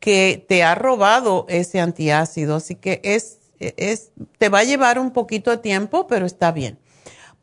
que 0.00 0.44
te 0.48 0.62
ha 0.62 0.74
robado 0.74 1.46
ese 1.48 1.80
antiácido. 1.80 2.56
Así 2.56 2.74
que 2.74 3.00
es, 3.04 3.38
es, 3.58 4.10
te 4.38 4.48
va 4.48 4.60
a 4.60 4.64
llevar 4.64 4.98
un 4.98 5.12
poquito 5.12 5.50
de 5.50 5.58
tiempo, 5.58 6.06
pero 6.06 6.26
está 6.26 6.52
bien. 6.52 6.78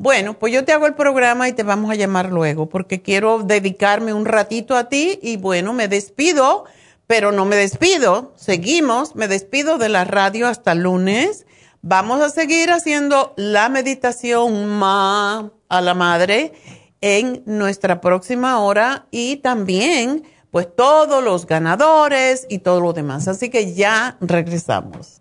Bueno, 0.02 0.39
pues 0.39 0.52
yo 0.52 0.66
te 0.66 0.74
hago 0.74 0.88
el 0.88 0.95
programa 0.95 1.47
y 1.47 1.54
te 1.54 1.62
vamos 1.62 1.91
a 1.91 1.95
llamar 1.95 2.32
luego 2.32 2.68
porque 2.70 3.04
quiero 3.04 3.43
dedicarme 3.43 4.14
un 4.14 4.26
ratito 4.26 4.76
a 4.76 4.89
ti 4.89 5.20
y 5.22 5.38
bueno, 5.38 5.74
me 5.74 5.88
despido, 5.88 6.66
pero 7.06 7.32
no 7.32 7.45
me 7.45 7.56
despido, 7.56 8.34
seguimos, 8.36 9.16
me 9.16 9.28
despido 9.28 9.78
de 9.78 9.89
la 9.89 10.04
radio 10.04 10.47
hasta 10.47 10.74
lunes. 10.74 11.45
Vamos 11.84 12.20
a 12.22 12.32
seguir 12.32 12.72
haciendo 12.72 13.36
la 13.38 13.70
meditación 13.70 14.70
ma 14.70 15.52
a 15.70 15.82
la 15.82 15.93
madre 15.93 16.54
en 17.02 17.43
nuestra 17.45 18.02
próxima 18.02 18.60
hora 18.60 19.06
y 19.12 19.38
también 19.38 20.24
pues 20.52 20.68
todos 20.76 21.24
los 21.24 21.47
ganadores 21.47 22.45
y 22.49 22.60
todo 22.60 22.82
lo 22.82 22.93
demás. 22.93 23.28
Así 23.28 23.49
que 23.49 23.74
ya 23.74 24.18
regresamos. 24.20 25.20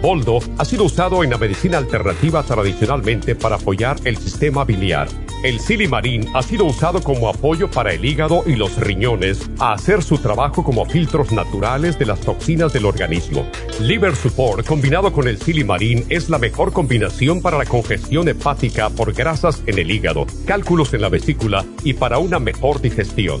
Boldo 0.00 0.38
ha 0.56 0.64
sido 0.64 0.84
usado 0.84 1.22
en 1.22 1.30
la 1.30 1.36
medicina 1.38 1.76
alternativa 1.76 2.42
tradicionalmente 2.42 3.34
para 3.34 3.56
apoyar 3.56 3.98
el 4.04 4.16
sistema 4.16 4.64
biliar. 4.64 5.08
El 5.42 5.60
silimarín 5.60 6.26
ha 6.34 6.42
sido 6.42 6.64
usado 6.64 7.02
como 7.02 7.28
apoyo 7.28 7.70
para 7.70 7.92
el 7.92 8.04
hígado 8.04 8.42
y 8.46 8.56
los 8.56 8.76
riñones 8.78 9.50
a 9.58 9.72
hacer 9.72 10.02
su 10.02 10.18
trabajo 10.18 10.64
como 10.64 10.84
filtros 10.84 11.32
naturales 11.32 11.98
de 11.98 12.06
las 12.06 12.20
toxinas 12.20 12.72
del 12.72 12.86
organismo. 12.86 13.46
Liver 13.80 14.14
Support 14.16 14.66
combinado 14.66 15.12
con 15.12 15.28
el 15.28 15.38
silimarín 15.38 16.04
es 16.08 16.28
la 16.28 16.38
mejor 16.38 16.72
combinación 16.72 17.40
para 17.40 17.58
la 17.58 17.64
congestión 17.64 18.28
hepática 18.28 18.90
por 18.90 19.12
grasas 19.12 19.62
en 19.66 19.78
el 19.78 19.90
hígado, 19.90 20.26
cálculos 20.46 20.92
en 20.94 21.02
la 21.02 21.08
vesícula 21.08 21.64
y 21.84 21.94
para 21.94 22.18
una 22.18 22.38
mejor 22.38 22.80
digestión. 22.80 23.40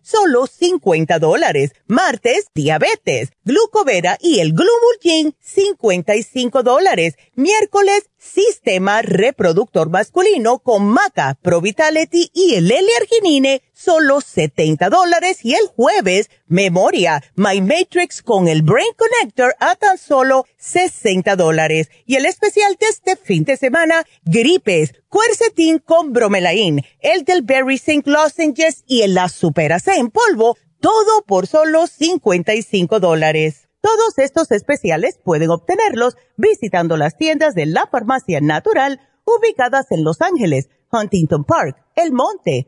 solo 0.01 0.47
50 0.47 1.19
dólares. 1.19 1.71
Martes, 1.87 2.47
diabetes, 2.53 3.29
glucovera 3.43 4.17
y 4.21 4.39
el 4.39 4.53
glumulgin, 4.53 5.35
55 5.39 6.63
dólares. 6.63 7.15
Miércoles, 7.35 8.09
sistema 8.17 9.01
reproductor 9.01 9.89
masculino 9.89 10.59
con 10.59 10.85
maca, 10.85 11.37
provitality 11.41 12.29
y 12.33 12.55
el 12.55 12.71
L-arginine, 12.71 13.61
solo 13.81 14.21
70 14.21 14.89
dólares. 14.89 15.39
Y 15.43 15.53
el 15.53 15.67
jueves, 15.67 16.29
memoria, 16.47 17.23
My 17.35 17.61
Matrix 17.61 18.21
con 18.21 18.47
el 18.47 18.61
Brain 18.61 18.91
Connector 18.97 19.55
a 19.59 19.75
tan 19.75 19.97
solo 19.97 20.45
60 20.57 21.35
dólares. 21.35 21.89
Y 22.05 22.15
el 22.15 22.25
especial 22.25 22.75
de 22.79 22.87
este 22.87 23.15
fin 23.15 23.43
de 23.43 23.57
semana, 23.57 24.03
gripes, 24.23 24.93
Quercetin 25.11 25.79
con 25.79 26.13
bromelain, 26.13 26.83
el 26.99 27.23
del 27.23 27.41
Berry 27.43 27.77
Zinc 27.77 28.07
Lozenges 28.07 28.83
y 28.87 29.01
el 29.01 29.11
la 29.13 29.29
Superase 29.29 29.95
en 29.95 30.09
polvo, 30.09 30.57
todo 30.79 31.23
por 31.25 31.47
solo 31.47 31.87
55 31.87 32.99
dólares. 32.99 33.67
Todos 33.81 34.17
estos 34.17 34.51
especiales 34.51 35.19
pueden 35.23 35.49
obtenerlos 35.49 36.15
visitando 36.37 36.97
las 36.97 37.17
tiendas 37.17 37.55
de 37.55 37.65
la 37.65 37.87
Farmacia 37.87 38.39
Natural 38.41 38.99
ubicadas 39.25 39.91
en 39.91 40.03
Los 40.03 40.21
Ángeles, 40.21 40.69
Huntington 40.91 41.43
Park, 41.43 41.77
El 41.95 42.11
Monte, 42.11 42.67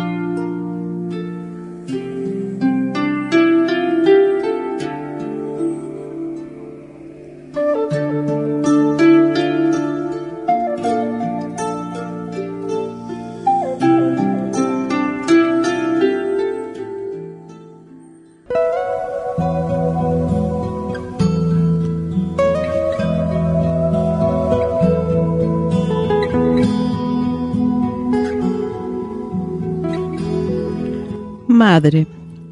Madre, 31.73 32.05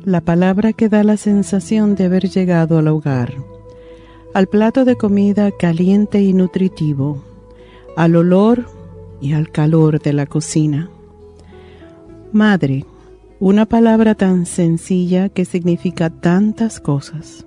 la 0.06 0.22
palabra 0.22 0.72
que 0.72 0.88
da 0.88 1.04
la 1.04 1.18
sensación 1.18 1.96
de 1.96 2.06
haber 2.06 2.30
llegado 2.30 2.78
al 2.78 2.88
hogar, 2.88 3.34
al 4.34 4.48
plato 4.48 4.86
de 4.86 4.96
comida 4.96 5.52
caliente 5.52 6.22
y 6.22 6.32
nutritivo, 6.32 7.22
al 7.98 8.16
olor 8.16 8.68
y 9.20 9.34
al 9.34 9.52
calor 9.52 10.00
de 10.00 10.14
la 10.14 10.26
cocina. 10.26 10.90
Madre, 12.32 12.86
una 13.42 13.66
palabra 13.66 14.16
tan 14.16 14.46
sencilla 14.46 15.28
que 15.28 15.44
significa 15.44 16.10
tantas 16.10 16.80
cosas. 16.80 17.46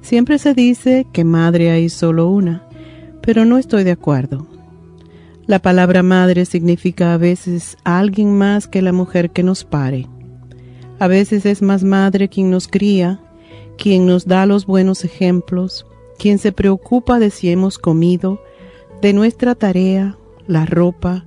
Siempre 0.00 0.36
se 0.40 0.52
dice 0.52 1.06
que 1.12 1.22
madre 1.22 1.70
hay 1.70 1.90
solo 1.90 2.28
una, 2.28 2.66
pero 3.20 3.44
no 3.44 3.56
estoy 3.56 3.84
de 3.84 3.92
acuerdo. 3.92 4.48
La 5.46 5.60
palabra 5.60 6.02
madre 6.02 6.44
significa 6.44 7.14
a 7.14 7.18
veces 7.18 7.76
alguien 7.84 8.36
más 8.36 8.66
que 8.66 8.82
la 8.82 8.90
mujer 8.90 9.30
que 9.30 9.44
nos 9.44 9.62
pare 9.62 10.08
a 11.02 11.08
veces 11.08 11.46
es 11.46 11.62
más 11.62 11.82
madre 11.82 12.28
quien 12.28 12.48
nos 12.48 12.68
cría, 12.68 13.18
quien 13.76 14.06
nos 14.06 14.24
da 14.24 14.46
los 14.46 14.66
buenos 14.66 15.04
ejemplos, 15.04 15.84
quien 16.16 16.38
se 16.38 16.52
preocupa 16.52 17.18
de 17.18 17.30
si 17.30 17.50
hemos 17.50 17.76
comido, 17.76 18.40
de 19.00 19.12
nuestra 19.12 19.56
tarea, 19.56 20.16
la 20.46 20.64
ropa, 20.64 21.24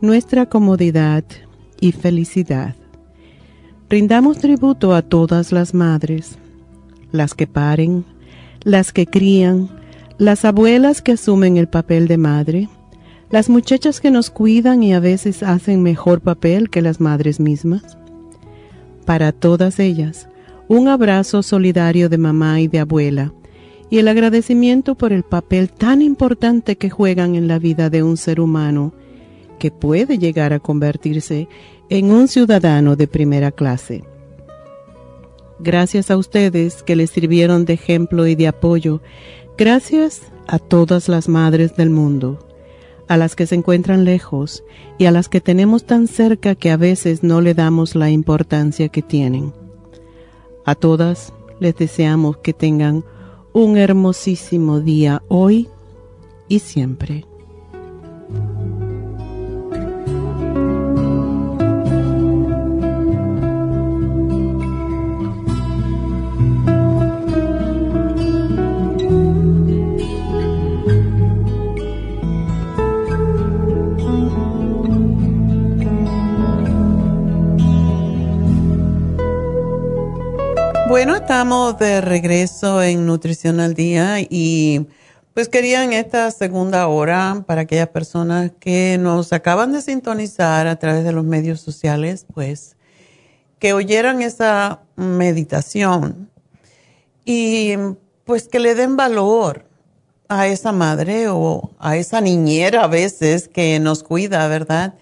nuestra 0.00 0.46
comodidad 0.46 1.22
y 1.82 1.92
felicidad. 1.92 2.76
Rindamos 3.90 4.38
tributo 4.38 4.94
a 4.94 5.02
todas 5.02 5.52
las 5.52 5.74
madres, 5.74 6.38
las 7.12 7.34
que 7.34 7.46
paren, 7.46 8.06
las 8.62 8.90
que 8.90 9.04
crían, 9.04 9.68
las 10.16 10.46
abuelas 10.46 11.02
que 11.02 11.12
asumen 11.12 11.58
el 11.58 11.68
papel 11.68 12.08
de 12.08 12.16
madre, 12.16 12.68
las 13.28 13.50
muchachas 13.50 14.00
que 14.00 14.10
nos 14.10 14.30
cuidan 14.30 14.82
y 14.82 14.94
a 14.94 15.00
veces 15.00 15.42
hacen 15.42 15.82
mejor 15.82 16.22
papel 16.22 16.70
que 16.70 16.80
las 16.80 17.00
madres 17.02 17.38
mismas, 17.38 17.98
para 19.04 19.32
todas 19.32 19.78
ellas, 19.78 20.28
un 20.68 20.88
abrazo 20.88 21.42
solidario 21.42 22.08
de 22.08 22.18
mamá 22.18 22.60
y 22.60 22.68
de 22.68 22.80
abuela 22.80 23.32
y 23.90 23.98
el 23.98 24.06
agradecimiento 24.06 24.94
por 24.94 25.12
el 25.12 25.24
papel 25.24 25.70
tan 25.70 26.00
importante 26.00 26.76
que 26.76 26.90
juegan 26.90 27.34
en 27.34 27.48
la 27.48 27.58
vida 27.58 27.90
de 27.90 28.04
un 28.04 28.16
ser 28.16 28.40
humano 28.40 28.94
que 29.58 29.70
puede 29.72 30.16
llegar 30.16 30.52
a 30.52 30.60
convertirse 30.60 31.48
en 31.88 32.12
un 32.12 32.28
ciudadano 32.28 32.94
de 32.94 33.08
primera 33.08 33.50
clase. 33.50 34.04
Gracias 35.58 36.10
a 36.10 36.16
ustedes 36.16 36.82
que 36.84 36.96
les 36.96 37.10
sirvieron 37.10 37.64
de 37.64 37.74
ejemplo 37.74 38.26
y 38.26 38.36
de 38.36 38.46
apoyo. 38.48 39.02
Gracias 39.58 40.22
a 40.46 40.58
todas 40.58 41.08
las 41.08 41.28
madres 41.28 41.76
del 41.76 41.90
mundo 41.90 42.49
a 43.10 43.16
las 43.16 43.34
que 43.34 43.44
se 43.48 43.56
encuentran 43.56 44.04
lejos 44.04 44.62
y 44.96 45.06
a 45.06 45.10
las 45.10 45.28
que 45.28 45.40
tenemos 45.40 45.82
tan 45.82 46.06
cerca 46.06 46.54
que 46.54 46.70
a 46.70 46.76
veces 46.76 47.24
no 47.24 47.40
le 47.40 47.54
damos 47.54 47.96
la 47.96 48.08
importancia 48.08 48.88
que 48.88 49.02
tienen. 49.02 49.52
A 50.64 50.76
todas 50.76 51.32
les 51.58 51.74
deseamos 51.74 52.36
que 52.36 52.52
tengan 52.52 53.04
un 53.52 53.78
hermosísimo 53.78 54.78
día 54.78 55.24
hoy 55.26 55.68
y 56.46 56.60
siempre. 56.60 57.24
Bueno, 80.90 81.14
estamos 81.14 81.78
de 81.78 82.00
regreso 82.00 82.82
en 82.82 83.06
Nutrición 83.06 83.60
al 83.60 83.74
Día 83.74 84.16
y 84.28 84.88
pues 85.34 85.48
quería 85.48 85.84
en 85.84 85.92
esta 85.92 86.28
segunda 86.32 86.88
hora 86.88 87.44
para 87.46 87.60
aquellas 87.60 87.90
personas 87.90 88.50
que 88.58 88.98
nos 88.98 89.32
acaban 89.32 89.70
de 89.70 89.82
sintonizar 89.82 90.66
a 90.66 90.80
través 90.80 91.04
de 91.04 91.12
los 91.12 91.24
medios 91.24 91.60
sociales, 91.60 92.26
pues 92.34 92.76
que 93.60 93.72
oyeran 93.72 94.20
esa 94.20 94.80
meditación 94.96 96.28
y 97.24 97.74
pues 98.24 98.48
que 98.48 98.58
le 98.58 98.74
den 98.74 98.96
valor 98.96 99.66
a 100.28 100.48
esa 100.48 100.72
madre 100.72 101.28
o 101.28 101.70
a 101.78 101.98
esa 101.98 102.20
niñera 102.20 102.82
a 102.82 102.88
veces 102.88 103.46
que 103.46 103.78
nos 103.78 104.02
cuida, 104.02 104.48
¿verdad? 104.48 104.94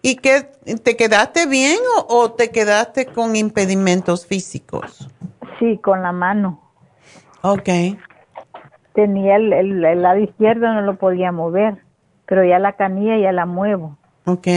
¿Y 0.00 0.16
qué, 0.16 0.48
te 0.82 0.96
quedaste 0.96 1.44
bien 1.46 1.76
o 2.08 2.32
te 2.32 2.50
quedaste 2.50 3.04
con 3.06 3.36
impedimentos 3.36 4.26
físicos? 4.26 5.10
Sí, 5.58 5.78
con 5.82 6.02
la 6.02 6.12
mano. 6.12 6.62
Ok 7.42 7.68
tenía 8.98 9.36
el, 9.36 9.52
el, 9.52 10.02
lado 10.02 10.18
izquierdo, 10.18 10.72
no 10.72 10.80
lo 10.80 10.96
podía 10.96 11.30
mover, 11.30 11.76
pero 12.26 12.42
ya 12.42 12.58
la 12.58 12.72
canilla 12.72 13.16
ya 13.16 13.30
la 13.30 13.46
muevo. 13.46 13.96
Ok. 14.24 14.48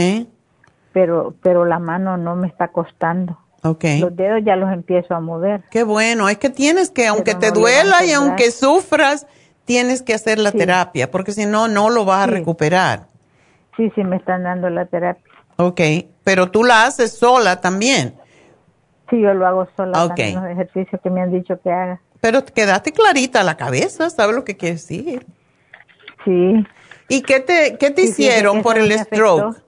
Pero, 0.92 1.36
pero 1.44 1.64
la 1.64 1.78
mano 1.78 2.16
no 2.16 2.34
me 2.34 2.48
está 2.48 2.66
costando. 2.66 3.38
Ok. 3.62 3.84
Los 4.00 4.16
dedos 4.16 4.40
ya 4.44 4.56
los 4.56 4.72
empiezo 4.72 5.14
a 5.14 5.20
mover. 5.20 5.62
Qué 5.70 5.84
bueno, 5.84 6.28
es 6.28 6.38
que 6.38 6.50
tienes 6.50 6.90
que, 6.90 7.06
aunque 7.06 7.36
te 7.36 7.52
duela 7.52 8.04
y 8.04 8.10
aunque 8.10 8.50
sufras, 8.50 9.28
tienes 9.64 10.02
que 10.02 10.12
hacer 10.12 10.40
la 10.40 10.50
terapia, 10.50 11.08
porque 11.08 11.30
si 11.30 11.46
no, 11.46 11.68
no 11.68 11.88
lo 11.88 12.04
vas 12.04 12.24
a 12.24 12.26
recuperar. 12.26 13.06
Sí, 13.76 13.92
sí, 13.94 14.02
me 14.02 14.16
están 14.16 14.42
dando 14.42 14.70
la 14.70 14.86
terapia. 14.86 15.22
Ok, 15.54 15.80
pero 16.24 16.50
tú 16.50 16.64
la 16.64 16.86
haces 16.86 17.16
sola 17.16 17.60
también. 17.60 18.16
Sí, 19.08 19.20
yo 19.20 19.34
lo 19.34 19.46
hago 19.46 19.68
sola. 19.76 20.04
Ok. 20.04 20.18
Los 20.34 20.46
ejercicios 20.46 21.00
que 21.00 21.10
me 21.10 21.20
han 21.20 21.30
dicho 21.30 21.60
que 21.60 21.70
haga. 21.70 22.00
Pero 22.22 22.44
quedaste 22.44 22.92
clarita 22.92 23.42
la 23.42 23.56
cabeza, 23.56 24.08
¿sabes 24.08 24.36
lo 24.36 24.44
que 24.44 24.56
quiere 24.56 24.76
decir? 24.76 25.26
Sí. 26.24 26.64
¿Y 27.08 27.22
qué 27.22 27.40
te, 27.40 27.76
qué 27.78 27.90
te 27.90 28.02
hicieron 28.02 28.62
por 28.62 28.78
el 28.78 28.96
stroke? 28.96 29.60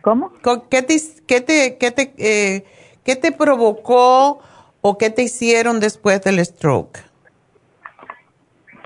¿Cómo? 0.00 0.32
¿Qué 0.70 0.80
te, 0.80 0.96
qué 1.26 1.42
te, 1.42 1.76
qué 1.76 1.90
te, 1.90 2.14
eh, 2.16 2.64
qué 3.04 3.16
te 3.16 3.32
provocó 3.32 4.40
o 4.80 4.96
qué 4.96 5.10
te 5.10 5.22
hicieron 5.22 5.78
después 5.78 6.22
del 6.22 6.42
stroke? 6.42 6.98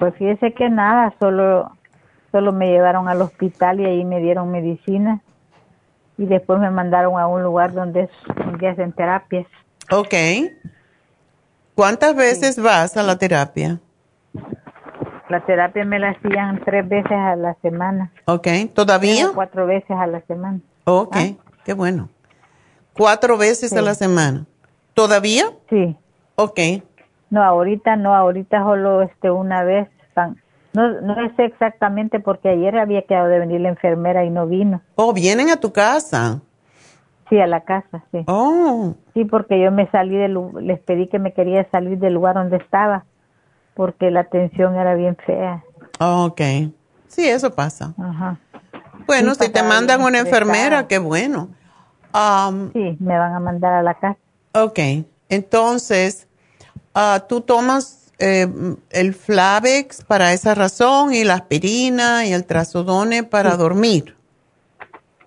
Pues 0.01 0.13
fíjese 0.17 0.53
que 0.55 0.69
nada, 0.69 1.15
solo, 1.21 1.71
solo 2.33 2.53
me 2.53 2.67
llevaron 2.67 3.09
al 3.09 3.23
hospital 3.23 3.79
y 3.79 3.85
ahí 3.85 4.05
me 4.05 4.19
dieron 4.19 4.51
medicina 4.51 5.23
y 6.17 6.27
después 6.27 6.59
me 6.59 6.71
mandaron 6.73 7.17
a 7.17 7.29
un 7.29 7.45
lugar 7.45 7.75
donde, 7.75 8.11
donde 8.45 8.69
hacen 8.69 8.93
terapias. 8.93 9.47
Ok. 9.93 10.15
¿Cuántas 11.79 12.17
veces 12.17 12.61
vas 12.61 12.97
a 12.97 13.05
la 13.05 13.19
terapia? 13.19 13.79
La 15.29 15.47
terapia 15.47 15.85
me 15.85 16.01
la 16.01 16.09
hacían 16.09 16.61
tres 16.65 16.89
veces 16.89 17.13
a 17.13 17.37
la 17.37 17.55
semana. 17.63 18.11
Ok, 18.25 18.49
¿todavía? 18.75 19.29
cuatro 19.33 19.65
veces 19.65 19.93
a 19.97 20.09
la 20.09 20.21
semana. 20.23 20.59
Ok, 20.87 21.15
¿Ah? 21.17 21.27
qué 21.65 21.75
bueno. 21.75 22.09
Cuatro 22.95 23.39
veces 23.39 23.73
a 23.75 23.81
la 23.81 23.95
semana. 23.95 24.45
¿Todavía? 24.93 25.53
Sí. 25.71 25.97
Ok. 26.35 26.59
No, 27.31 27.45
ahorita 27.45 27.95
no, 27.95 28.13
ahorita 28.13 28.61
solo 28.65 29.03
este 29.03 29.31
una 29.31 29.63
vez. 29.63 29.89
No, 30.73 31.01
no 31.01 31.15
sé 31.37 31.45
exactamente 31.45 32.19
porque 32.19 32.49
ayer 32.49 32.77
había 32.77 33.03
quedado 33.03 33.29
de 33.29 33.39
venir 33.39 33.61
la 33.61 33.69
enfermera 33.69 34.25
y 34.25 34.31
no 34.31 34.49
vino. 34.49 34.83
Oh, 34.97 35.13
vienen 35.13 35.49
a 35.49 35.61
tu 35.61 35.73
casa. 35.73 36.41
Sí, 37.29 37.39
a 37.39 37.47
la 37.47 37.61
casa, 37.61 38.05
sí. 38.11 38.25
Oh. 38.27 38.95
Sí, 39.15 39.25
porque 39.25 39.61
yo 39.61 39.71
me 39.71 39.91
salí 39.91 40.17
del, 40.17 40.39
les 40.63 40.81
pedí 40.81 41.09
que 41.09 41.19
me 41.19 41.33
quería 41.33 41.69
salir 41.71 41.99
del 41.99 42.15
lugar 42.15 42.37
donde 42.37 42.57
estaba, 42.57 43.05
porque 43.75 44.11
la 44.11 44.21
atención 44.21 44.77
era 44.77 44.95
bien 44.95 45.17
fea. 45.27 45.63
Oh, 46.01 46.27
ok. 46.27 46.41
Sí, 47.09 47.29
eso 47.29 47.55
pasa. 47.55 47.95
Ajá. 47.99 48.39
Bueno, 49.07 49.35
si 49.35 49.49
te 49.51 49.63
mandan 49.63 50.03
una 50.03 50.21
enfermera, 50.21 50.87
qué 50.87 50.99
bueno. 50.99 51.49
Um, 52.15 52.73
sí, 52.73 52.97
me 53.01 53.19
van 53.19 53.35
a 53.35 53.41
mandar 53.41 53.75
a 53.75 53.83
la 53.83 53.95
casa. 53.95 54.19
Ok. 54.53 54.79
Entonces, 55.29 56.29
uh, 56.95 57.21
tú 57.29 57.41
tomas 57.43 58.13
eh, 58.19 58.49
el 58.91 59.15
Flavex 59.15 60.05
para 60.05 60.33
esa 60.33 60.55
razón 60.55 61.13
y 61.15 61.25
la 61.25 61.35
aspirina 61.35 62.27
y 62.27 62.33
el 62.33 62.45
trazodone 62.47 63.23
para 63.23 63.57
dormir. 63.57 64.17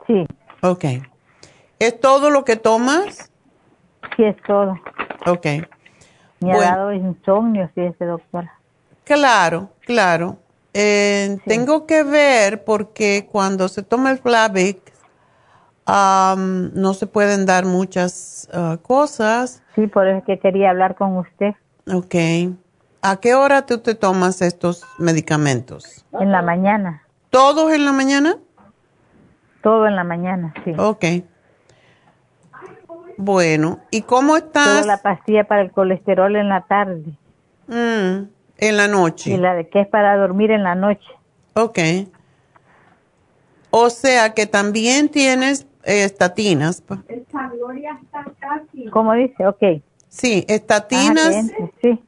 Sí. 0.07 0.25
Ok. 0.61 0.85
¿Es 1.81 1.99
todo 1.99 2.29
lo 2.29 2.45
que 2.45 2.57
tomas? 2.57 3.31
Sí, 4.15 4.23
es 4.23 4.37
todo. 4.45 4.79
Ok. 5.25 5.47
Me 6.39 6.53
ha 6.53 6.75
dado 6.75 6.93
insomnio, 6.93 7.71
sí, 7.73 7.81
ese 7.81 8.05
doctora. 8.05 8.53
Claro, 9.03 9.69
claro. 9.79 10.37
Eh, 10.75 11.39
tengo 11.47 11.87
que 11.87 12.03
ver 12.03 12.63
porque 12.65 13.27
cuando 13.31 13.67
se 13.67 13.81
toma 13.81 14.11
el 14.11 14.19
Flavix 14.19 14.93
no 15.87 16.93
se 16.93 17.07
pueden 17.07 17.47
dar 17.47 17.65
muchas 17.65 18.47
ah, 18.53 18.77
cosas. 18.83 19.63
Sí, 19.73 19.87
por 19.87 20.07
eso 20.07 20.23
que 20.23 20.37
quería 20.37 20.69
hablar 20.69 20.93
con 20.93 21.17
usted. 21.17 21.55
Ok. 21.91 22.13
¿A 23.01 23.15
qué 23.19 23.33
hora 23.33 23.65
tú 23.65 23.79
te 23.79 23.95
tomas 23.95 24.43
estos 24.43 24.85
medicamentos? 24.99 26.05
En 26.19 26.31
la 26.31 26.43
mañana. 26.43 27.01
¿Todos 27.31 27.73
en 27.73 27.85
la 27.85 27.91
mañana? 27.91 28.37
Todo 29.63 29.87
en 29.87 29.95
la 29.95 30.03
mañana, 30.03 30.53
sí. 30.63 30.75
Ok. 30.77 31.05
Bueno, 33.21 33.77
¿y 33.91 34.01
cómo 34.01 34.35
estás? 34.35 34.83
la 34.87 34.97
pastilla 34.97 35.43
para 35.43 35.61
el 35.61 35.71
colesterol 35.71 36.35
en 36.35 36.49
la 36.49 36.61
tarde. 36.61 37.03
Mm, 37.67 38.27
en 38.57 38.77
la 38.77 38.87
noche. 38.87 39.29
Y 39.29 39.37
la 39.37 39.53
de 39.53 39.69
que 39.69 39.81
es 39.81 39.87
para 39.87 40.17
dormir 40.17 40.49
en 40.49 40.63
la 40.63 40.73
noche. 40.73 41.07
Ok. 41.53 41.77
O 43.69 43.91
sea 43.91 44.33
que 44.33 44.47
también 44.47 45.09
tienes 45.09 45.67
eh, 45.83 46.03
estatinas. 46.03 46.81
¿Cómo 48.91 49.13
dice? 49.13 49.45
Ok. 49.45 49.83
Sí, 50.07 50.43
estatinas. 50.47 51.31
sí. 51.79 52.03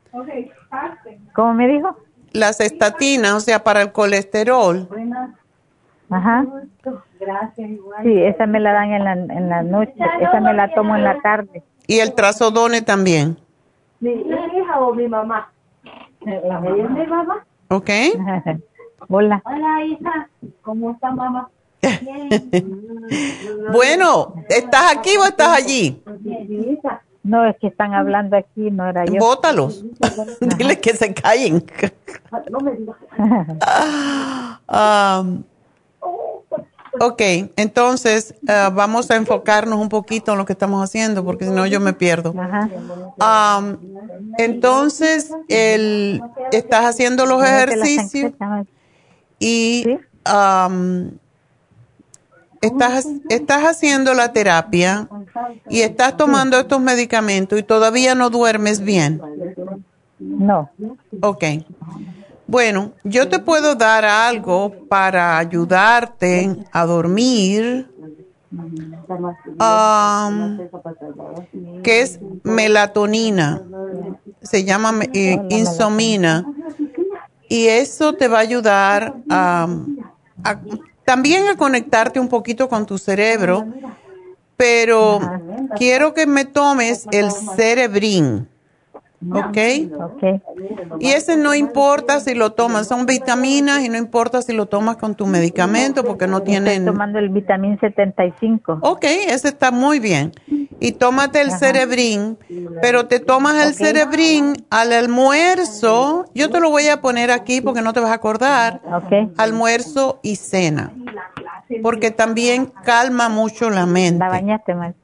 ¿Cómo 1.36 1.54
me 1.54 1.68
dijo? 1.68 1.96
Las 2.32 2.60
estatinas, 2.60 3.34
o 3.34 3.40
sea, 3.40 3.64
para 3.64 3.84
el 3.84 3.92
colesterol. 3.92 4.90
Ajá. 6.10 6.44
Gracias, 7.26 7.70
igual. 7.70 8.04
Sí, 8.04 8.24
esa 8.24 8.46
me 8.46 8.60
la 8.60 8.74
dan 8.74 8.92
en 8.92 9.04
la, 9.04 9.14
en 9.14 9.50
la 9.50 9.64
noche, 9.64 9.94
esa 10.22 10.40
me 10.40 10.54
la 10.54 10.74
tomo 10.74 10.96
en 10.96 11.04
la 11.04 11.20
tarde. 11.22 11.64
¿Y 11.88 12.00
el 12.00 12.14
trazodone 12.14 12.82
también? 12.82 13.38
¿Mi 14.00 14.12
hija 14.12 14.80
o 14.80 14.94
mi 14.94 15.08
mamá? 15.08 15.52
La 16.26 16.60
es 16.60 16.90
mi 16.90 17.08
mamá. 17.08 17.46
Ok. 17.70 17.90
Hola. 19.10 19.42
Hola, 19.46 19.86
hija. 19.86 20.30
¿Cómo 20.62 20.92
está, 20.92 21.12
mamá? 21.12 21.50
bueno, 23.74 24.34
¿estás 24.48 24.96
aquí 24.96 25.12
o 25.18 25.26
estás 25.26 25.58
allí? 25.58 26.02
No, 27.24 27.46
es 27.46 27.58
que 27.58 27.68
están 27.68 27.94
hablando 27.94 28.38
aquí, 28.38 28.72
no 28.72 28.88
era 28.88 29.06
yo. 29.06 29.20
Bótalos. 29.20 29.86
Dile 30.58 30.80
que 30.80 30.94
se 30.94 31.14
callen. 31.14 31.64
no 32.50 32.60
me 32.60 32.72
digas. 32.74 32.96
um, 34.70 35.44
ok, 37.00 37.22
entonces 37.56 38.36
uh, 38.44 38.74
vamos 38.74 39.10
a 39.12 39.16
enfocarnos 39.16 39.80
un 39.80 39.90
poquito 39.90 40.32
en 40.34 40.38
lo 40.38 40.46
que 40.46 40.54
estamos 40.54 40.84
haciendo, 40.84 41.24
porque 41.24 41.46
si 41.46 41.52
no 41.52 41.66
yo 41.66 41.80
me 41.80 41.94
pierdo. 41.94 42.32
Um, 42.32 43.78
entonces, 44.38 45.32
el, 45.48 46.22
estás 46.52 46.86
haciendo 46.86 47.26
los 47.26 47.44
ejercicios 47.44 48.34
y 49.40 50.00
um, 50.26 51.12
estás, 52.62 53.08
estás 53.30 53.64
haciendo 53.64 54.14
la 54.14 54.34
terapia 54.34 55.08
y 55.70 55.82
estás 55.82 56.18
tomando 56.18 56.58
estos 56.58 56.80
medicamentos 56.80 57.60
y 57.60 57.64
todavía 57.64 58.16
no 58.16 58.30
duermes 58.30 58.80
bien. 58.82 59.22
No. 60.20 60.70
Ok. 61.22 61.44
Bueno, 62.54 62.92
yo 63.04 63.30
te 63.30 63.40
puedo 63.40 63.74
dar 63.74 64.06
algo 64.06 64.72
para 64.88 65.40
ayudarte 65.40 66.56
a 66.72 66.86
dormir, 66.86 67.90
que 71.84 72.02
es 72.02 72.20
melatonina, 72.44 73.64
se 74.44 74.64
llama 74.64 74.94
eh, 75.16 75.42
insomina, 75.50 76.46
y 77.50 77.70
eso 77.70 78.14
te 78.14 78.28
va 78.28 78.38
a 78.38 78.42
ayudar 78.42 79.16
a 79.32 79.68
también 81.06 81.48
a 81.48 81.58
conectarte 81.58 82.20
un 82.20 82.28
poquito 82.28 82.70
con 82.70 82.86
tu 82.86 83.00
cerebro, 83.00 83.66
pero 84.56 85.20
quiero 85.76 86.14
que 86.14 86.28
me 86.28 86.46
tomes 86.46 87.08
el 87.12 87.32
cerebrín. 87.32 88.48
¿Ok? 89.32 89.58
Y 91.00 91.08
ese 91.10 91.38
no 91.38 91.54
importa 91.54 92.20
si 92.20 92.34
lo 92.34 92.54
tomas, 92.54 92.88
son 92.88 93.06
vitaminas 93.06 93.84
y 93.84 93.90
no 93.90 93.98
importa 93.98 94.42
si 94.42 94.54
lo 94.54 94.66
tomas 94.66 94.98
con 94.98 95.16
tu 95.16 95.26
medicamento 95.26 96.04
porque 96.04 96.28
no 96.28 96.42
tienen... 96.42 96.82
Estoy 96.82 96.94
tomando 96.94 97.20
el 97.20 97.30
vitamín 97.30 97.80
75. 97.80 98.80
Ok, 98.82 99.04
ese 99.04 99.48
está 99.48 99.72
muy 99.72 100.00
bien. 100.00 100.32
Y 100.80 100.94
tómate 100.94 101.42
el 101.42 101.52
cerebrín, 101.52 102.38
pero 102.82 103.08
te 103.08 103.20
tomas 103.20 103.66
el 103.66 103.74
cerebrín 103.74 104.54
al 104.70 104.92
almuerzo, 104.92 106.26
yo 106.34 106.50
te 106.50 106.60
lo 106.60 106.70
voy 106.70 106.88
a 106.88 107.00
poner 107.00 107.32
aquí 107.32 107.62
porque 107.62 107.82
no 107.82 107.94
te 107.94 108.02
vas 108.02 108.12
a 108.12 108.16
acordar, 108.16 108.82
almuerzo 109.38 110.20
y 110.24 110.36
cena, 110.36 110.92
porque 111.82 112.12
también 112.12 112.72
calma 112.84 113.30
mucho 113.30 113.70
la 113.70 113.86
mente. 113.86 114.20
La 114.20 114.30
bañaste 114.30 114.76
mal. 114.76 114.96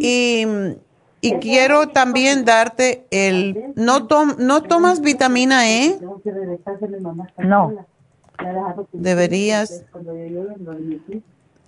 Y 0.00 0.46
y 1.20 1.32
quiero 1.34 1.88
también 1.88 2.44
darte 2.44 3.06
el... 3.10 3.72
¿No, 3.76 4.06
¿no 4.38 4.62
tomas 4.62 5.00
vitamina 5.00 5.68
E? 5.70 5.98
No. 7.38 7.86
Deberías. 8.92 9.84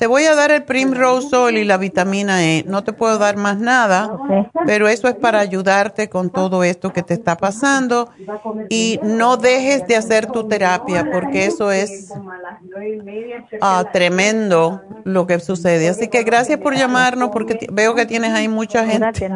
Te 0.02 0.08
voy 0.08 0.24
a 0.24 0.34
dar 0.34 0.50
el 0.50 0.64
Primrose 0.64 1.36
Oil 1.36 1.58
y 1.58 1.64
la 1.64 1.76
vitamina 1.76 2.44
E. 2.44 2.64
No 2.66 2.82
te 2.82 2.92
puedo 2.92 3.18
dar 3.18 3.36
más 3.36 3.58
nada, 3.60 4.18
pero 4.66 4.88
eso 4.88 5.06
es 5.06 5.14
para 5.14 5.38
ayudarte 5.38 6.08
con 6.08 6.30
todo 6.30 6.64
esto 6.64 6.92
que 6.92 7.04
te 7.04 7.14
está 7.14 7.36
pasando. 7.36 8.10
Y 8.68 8.98
no 9.04 9.36
dejes 9.36 9.86
de 9.86 9.94
hacer 9.94 10.26
tu 10.26 10.48
terapia, 10.48 11.08
porque 11.12 11.44
eso 11.44 11.70
es 11.70 12.12
ah, 13.60 13.84
tremendo 13.92 14.82
lo 15.04 15.28
que 15.28 15.38
sucede. 15.38 15.88
Así 15.88 16.08
que 16.08 16.24
gracias 16.24 16.58
por 16.58 16.74
llamarnos, 16.74 17.30
porque 17.30 17.68
veo 17.70 17.94
que 17.94 18.04
tienes 18.04 18.32
ahí 18.32 18.48
mucha 18.48 18.84
gente. 18.84 19.30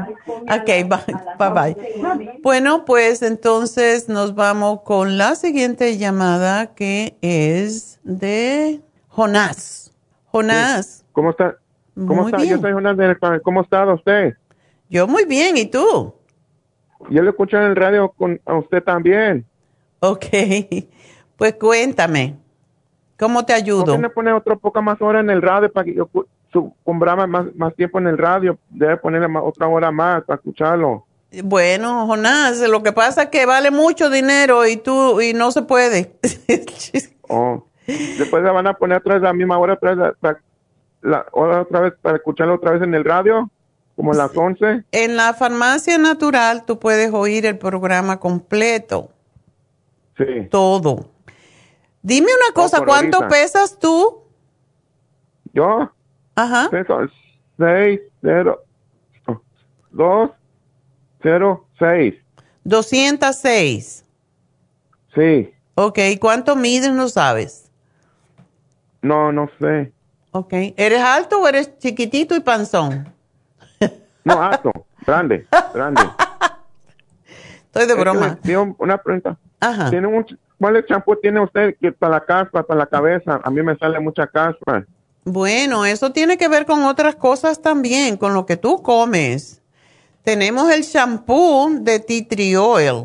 Ok, 0.51 0.67
bye, 0.89 1.49
bye. 1.49 2.41
Bueno, 2.43 2.85
pues 2.85 3.23
entonces 3.23 4.09
nos 4.09 4.35
vamos 4.35 4.81
con 4.83 5.17
la 5.17 5.37
siguiente 5.37 5.97
llamada 5.97 6.75
que 6.75 7.17
es 7.23 8.01
de 8.03 8.81
Jonás. 9.07 9.86
Jonás. 10.37 11.05
¿Cómo 11.13 11.31
está? 11.31 11.57
¿Cómo 11.95 12.29
está? 12.29 12.45
Yo 12.45 12.59
soy 12.59 12.73
Jonás 12.73 12.97
¿Cómo 13.43 13.63
está 13.63 13.91
usted? 13.93 14.35
Yo 14.91 15.07
muy 15.07 15.25
bien, 15.25 15.57
¿y 15.57 15.65
tú? 15.65 16.15
Yo 17.09 17.23
le 17.23 17.31
escucho 17.31 17.57
en 17.57 17.65
el 17.65 17.77
radio 17.77 18.11
con 18.11 18.39
a 18.45 18.55
usted 18.55 18.83
también. 18.83 19.47
Ok, 20.01 20.27
pues 21.37 21.55
cuéntame, 21.55 22.37
¿cómo 23.19 23.47
te 23.47 23.55
ayudo? 23.55 23.87
¿Por 23.87 24.01
qué 24.01 24.11
pone 24.11 24.33
otra 24.33 24.57
poca 24.57 24.83
más 24.83 25.01
hora 25.01 25.21
en 25.21 25.31
el 25.31 25.41
radio 25.41 25.73
para 25.73 25.85
que 25.85 25.95
yo 25.95 26.09
su, 26.53 26.75
más, 26.85 27.55
más 27.55 27.75
tiempo 27.75 27.99
en 27.99 28.09
el 28.09 28.19
radio? 28.19 28.59
Debe 28.69 28.99
ponerle 28.99 29.29
otra 29.43 29.67
hora 29.69 29.91
más 29.91 30.23
para 30.25 30.37
escucharlo. 30.37 31.07
Bueno, 31.45 32.07
Jonás, 32.07 32.61
lo 32.61 32.83
que 32.83 32.93
pasa 32.93 33.25
es 33.25 33.29
que 33.31 33.47
vale 33.47 33.71
mucho 33.71 34.11
dinero 34.11 34.67
y 34.67 34.77
tú 34.77 35.23
y 35.23 35.33
no 35.33 35.51
se 35.51 35.63
puede. 35.63 36.19
oh. 37.29 37.65
Después 37.87 38.43
la 38.43 38.53
van 38.53 38.67
a 38.67 38.75
poner 38.75 38.99
otra 38.99 39.15
vez 39.15 39.23
a 39.23 39.27
la 39.27 39.33
misma 39.33 39.59
hora, 39.59 39.75
otra 39.75 39.95
vez, 39.95 40.15
para, 40.21 40.41
la, 41.03 41.27
otra 41.33 41.81
vez 41.81 41.95
para 42.01 42.17
escucharlo 42.17 42.55
otra 42.55 42.73
vez 42.73 42.83
en 42.83 42.95
el 42.95 43.05
radio, 43.05 43.51
como 43.95 44.13
a 44.13 44.17
las 44.17 44.37
11. 44.37 44.85
En 44.93 45.17
la 45.17 45.35
farmacia 45.35 45.99
natural 45.99 46.65
tú 46.67 46.79
puedes 46.79 47.13
oír 47.13 47.47
el 47.47 47.59
programa 47.59 48.19
completo. 48.19 49.11
Sí. 50.17 50.49
Todo. 50.51 51.11
Dime 52.03 52.29
una 52.29 52.55
cosa, 52.55 52.85
¿cuánto 52.85 53.27
pesas 53.29 53.79
tú? 53.79 54.23
Yo. 55.53 55.91
Ajá. 56.35 56.69
Peso 56.71 57.01
6, 57.59 58.01
0, 58.23 58.65
2, 59.91 60.31
0, 61.23 61.67
6. 61.79 62.15
206. 62.65 64.05
Sí. 65.15 65.55
Ok, 65.75 65.99
¿cuánto 66.21 66.57
mides? 66.57 66.93
No 66.93 67.09
sabes. 67.09 67.66
No, 69.07 69.31
no 69.31 69.49
sé. 69.61 69.93
Ok. 70.33 70.53
¿Eres 70.77 71.01
alto 71.01 71.41
o 71.41 71.49
eres 71.49 71.79
chiquitito 71.79 72.35
y 72.35 72.41
panzón? 72.41 73.09
No, 74.25 74.43
alto, 74.43 74.73
grande, 75.07 75.47
grande. 75.73 76.03
Estoy 77.67 77.87
de 77.87 77.95
broma. 77.95 78.37
Tengo 78.43 78.75
una 78.81 78.99
pregunta. 78.99 79.37
Ajá. 79.61 79.89
¿Tiene 79.91 80.09
un, 80.09 80.27
¿Cuál 80.59 80.85
champú 80.85 81.15
tiene 81.17 81.41
usted 81.41 81.77
que 81.81 81.93
para 81.93 82.15
la 82.15 82.25
caspa, 82.25 82.65
para 82.65 82.81
la 82.81 82.87
cabeza? 82.87 83.41
A 83.45 83.51
mí 83.51 83.63
me 83.63 83.77
sale 83.77 84.01
mucha 84.01 84.27
caspa. 84.27 84.85
Bueno, 85.25 85.85
eso 85.85 86.11
tiene 86.11 86.37
que 86.37 86.49
ver 86.49 86.67
con 86.67 86.83
otras 86.85 87.15
cosas 87.15 87.63
también, 87.63 88.17
con 88.17 88.35
lo 88.35 88.47
que 88.47 88.57
tú 88.57 88.83
comes. 88.83 89.63
Tenemos 90.25 90.73
el 90.73 90.83
shampoo 90.83 91.71
de 91.81 92.01
tea 92.01 92.27
tree 92.29 92.57
oil. 92.57 93.05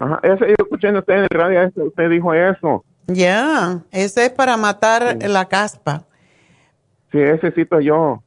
Ajá, 0.00 0.18
ese 0.24 0.48
yo 0.48 0.54
escuché 0.58 0.88
en 0.88 0.96
usted 0.96 1.14
en 1.14 1.20
el 1.20 1.28
radio, 1.28 1.72
usted 1.76 2.10
dijo 2.10 2.34
eso. 2.34 2.84
Ya, 3.08 3.80
ese 3.90 4.26
es 4.26 4.30
para 4.30 4.56
matar 4.58 5.16
la 5.22 5.46
caspa. 5.46 6.04
Sí, 7.10 7.18
ese 7.18 7.66
yo. 7.82 8.22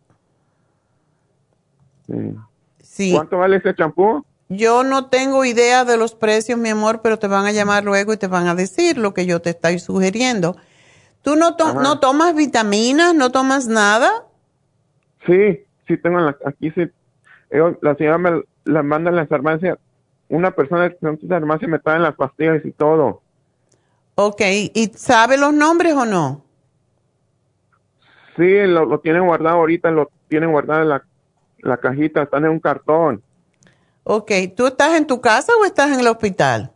Sí. 2.82 3.14
¿Cuánto 3.14 3.38
vale 3.38 3.58
ese 3.58 3.76
champú? 3.76 4.26
Yo 4.50 4.84
no 4.84 5.06
tengo 5.06 5.46
idea 5.46 5.86
de 5.86 5.98
los 5.98 6.16
precios, 6.16 6.60
mi 6.60 6.70
amor, 6.70 7.02
pero 7.02 7.20
te 7.20 7.28
van 7.28 7.46
a 7.46 7.52
llamar 7.52 7.86
luego 7.86 8.12
y 8.12 8.18
te 8.18 8.28
van 8.28 8.48
a 8.48 8.56
decir 8.56 8.98
lo 8.98 9.14
que 9.14 9.26
yo 9.28 9.40
te 9.40 9.52
estoy 9.52 9.78
sugiriendo. 9.80 10.58
¿Tú 11.22 11.36
no, 11.36 11.56
no 11.76 12.00
tomas 12.00 12.36
vitaminas, 12.36 13.14
no 13.14 13.32
tomas 13.32 13.68
nada? 13.68 14.10
Sí, 15.28 15.64
sí 15.88 15.96
tengo 15.98 16.20
la, 16.20 16.36
aquí 16.44 16.72
sí. 16.72 16.90
la 17.82 17.96
señora 17.96 18.18
me 18.18 18.42
la 18.66 18.82
manda 18.82 19.12
en 19.12 19.16
la 19.16 19.28
farmacia. 19.28 19.78
Una 20.28 20.52
persona 20.52 20.90
de 20.90 20.98
la 21.02 21.40
farmacia 21.40 21.68
me 21.68 21.80
trae 21.80 22.00
las 22.00 22.16
pastillas 22.16 22.66
y 22.66 22.72
todo. 22.72 23.22
Ok, 24.24 24.42
¿y 24.74 24.92
sabe 24.96 25.36
los 25.38 25.52
nombres 25.52 25.94
o 25.94 26.06
no? 26.06 26.46
Sí, 28.38 28.68
lo, 28.68 29.00
tienen 29.00 29.26
guardado 29.26 29.58
ahorita, 29.58 29.90
lo 29.90 30.12
tienen 30.28 30.52
guardado 30.52 30.84
en 30.84 30.90
la, 30.90 31.78
cajita, 31.78 32.24
están 32.24 32.46
en 32.46 32.52
un 32.52 32.60
cartón. 32.60 33.24
Ok, 34.04 34.32
¿tú 34.56 34.68
estás 34.68 34.96
en 34.96 35.08
tu 35.08 35.20
casa 35.22 35.54
o 35.60 35.66
estás 35.66 35.92
en 35.92 36.00
el 36.00 36.08
hospital? 36.08 36.72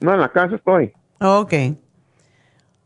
No, 0.00 0.12
en 0.12 0.20
la 0.20 0.30
casa 0.30 0.56
estoy. 0.56 0.92
Ok. 1.20 1.50
Se 1.50 1.76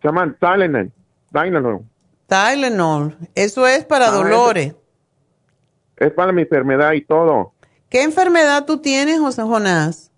llaman 0.02 0.36
Tylenol. 0.38 0.92
Tylenol. 1.32 1.84
Tylenol. 2.26 3.16
Eso 3.34 3.66
es 3.66 3.84
para 3.84 4.08
ah, 4.08 4.12
dolores. 4.12 4.74
Es, 5.96 6.12
para 6.12 6.32
mi 6.32 6.42
enfermedad 6.42 6.92
y 6.92 7.04
todo. 7.04 7.52
¿Qué 7.88 8.02
enfermedad 8.02 8.66
tú 8.66 8.78
tienes, 8.78 9.18
José 9.18 9.42
Jonás? 9.42 10.12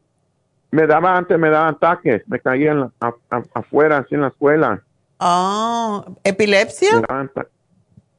Me 0.77 0.87
daba 0.87 1.17
antes, 1.17 1.39
me 1.39 1.49
daban 1.49 1.75
ataques, 1.75 2.23
me 2.27 2.39
caían 2.39 2.93
afuera, 3.55 3.97
así 3.97 4.15
en 4.15 4.21
la 4.21 4.29
escuela. 4.29 4.83
Ah, 5.19 6.05
¿epilepsia? 6.23 6.91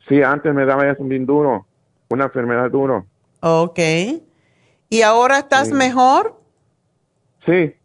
Sí, 0.10 0.24
antes 0.24 0.56
me 0.56 0.66
daba 0.66 0.90
eso 0.90 1.04
bien 1.04 1.28
duro, 1.28 1.68
una 2.10 2.24
enfermedad 2.24 2.72
duro. 2.72 3.06
Ok. 3.42 3.78
¿Y 4.90 5.02
ahora 5.04 5.38
estás 5.38 5.70
mejor? 5.70 6.36
Sí, 7.46 7.76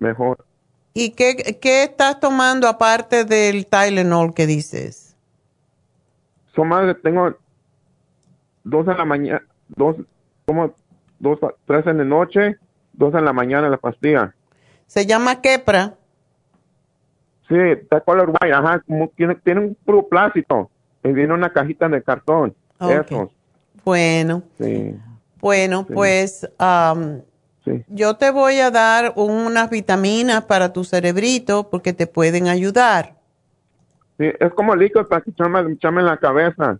mejor. 0.00 0.44
¿Y 0.92 1.10
qué, 1.10 1.56
qué 1.62 1.84
estás 1.84 2.18
tomando 2.18 2.66
aparte 2.66 3.24
del 3.24 3.68
Tylenol 3.68 4.34
que 4.34 4.48
dices? 4.48 5.16
Son 6.56 6.66
más, 6.66 6.92
tengo 7.04 7.36
dos 8.64 8.88
en 8.88 8.98
la 8.98 9.04
mañana, 9.04 9.42
dos, 9.68 9.94
como 10.44 10.74
dos, 11.20 11.38
tres 11.66 11.86
en 11.86 11.98
la 11.98 12.04
noche, 12.04 12.58
dos 12.96 13.14
en 13.14 13.24
la 13.24 13.32
mañana 13.32 13.68
la 13.68 13.76
pastilla. 13.76 14.34
¿Se 14.86 15.06
llama 15.06 15.40
Kepra? 15.40 15.94
Sí, 17.48 17.54
está 17.56 18.00
color 18.00 18.30
white, 18.30 18.52
ajá, 18.52 18.80
como 18.86 19.08
tiene, 19.16 19.36
tiene 19.36 19.60
un 19.60 19.74
puro 19.84 20.06
plástico. 20.08 20.70
Y 21.04 21.12
viene 21.12 21.32
una 21.32 21.52
cajita 21.52 21.88
de 21.88 22.02
cartón. 22.02 22.54
Eso. 22.80 23.30
Bueno. 23.84 24.42
Sí. 24.58 24.96
Bueno, 25.40 25.86
pues 25.86 26.48
yo 27.88 28.16
te 28.16 28.30
voy 28.30 28.58
a 28.58 28.70
dar 28.70 29.12
unas 29.14 29.70
vitaminas 29.70 30.44
para 30.44 30.72
tu 30.72 30.82
cerebrito 30.82 31.70
porque 31.70 31.92
te 31.92 32.08
pueden 32.08 32.48
ayudar. 32.48 33.14
Sí, 34.18 34.26
es 34.40 34.52
como 34.54 34.74
líquido 34.74 35.06
para 35.06 35.20
que 35.20 35.30
echame, 35.30 35.60
en 35.60 36.06
la 36.06 36.16
cabeza. 36.16 36.78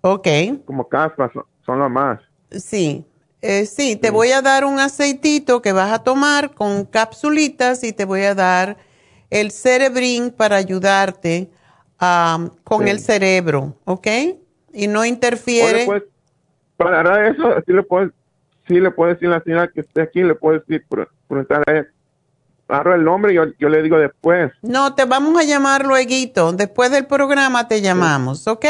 Ok. 0.00 0.26
Como 0.64 0.88
caspas, 0.88 1.30
son 1.64 1.78
lo 1.78 1.88
más. 1.88 2.18
Sí, 2.50 3.06
eh, 3.42 3.66
sí, 3.66 3.96
te 3.96 4.10
voy 4.10 4.30
a 4.30 4.40
dar 4.40 4.64
un 4.64 4.78
aceitito 4.78 5.62
que 5.62 5.72
vas 5.72 5.92
a 5.92 6.04
tomar 6.04 6.54
con 6.54 6.84
capsulitas 6.84 7.82
y 7.82 7.92
te 7.92 8.04
voy 8.04 8.22
a 8.22 8.36
dar 8.36 8.76
el 9.30 9.50
cerebrín 9.50 10.30
para 10.30 10.56
ayudarte 10.56 11.50
con 12.64 12.88
el 12.88 13.00
cerebro, 13.00 13.76
¿ok? 13.84 14.06
Y 14.72 14.86
no 14.86 15.04
interfiere. 15.04 15.86
Pues, 15.86 16.04
para 16.76 17.28
eso, 17.28 17.62
sí 17.66 17.72
le 17.72 17.82
puedes, 17.82 18.10
sí 18.68 18.78
le 18.78 18.90
puedes 18.92 19.16
decir 19.16 19.28
a 19.28 19.38
la 19.38 19.42
señora 19.42 19.68
que 19.68 19.80
esté 19.80 20.02
aquí, 20.02 20.22
le 20.22 20.36
puedes 20.36 20.64
decir, 20.66 20.86
preguntar 21.28 21.62
a 21.66 21.70
ella. 21.72 21.86
Agarro 22.68 22.94
el 22.94 23.04
nombre 23.04 23.32
y 23.32 23.36
yo, 23.36 23.68
le 23.68 23.82
digo 23.82 23.98
después. 23.98 24.52
No, 24.62 24.94
te 24.94 25.04
vamos 25.04 25.38
a 25.38 25.44
llamar 25.44 25.84
luego. 25.84 26.52
Después 26.52 26.90
del 26.90 27.06
programa 27.06 27.68
te 27.68 27.80
llamamos, 27.82 28.46
¿ok? 28.46 28.66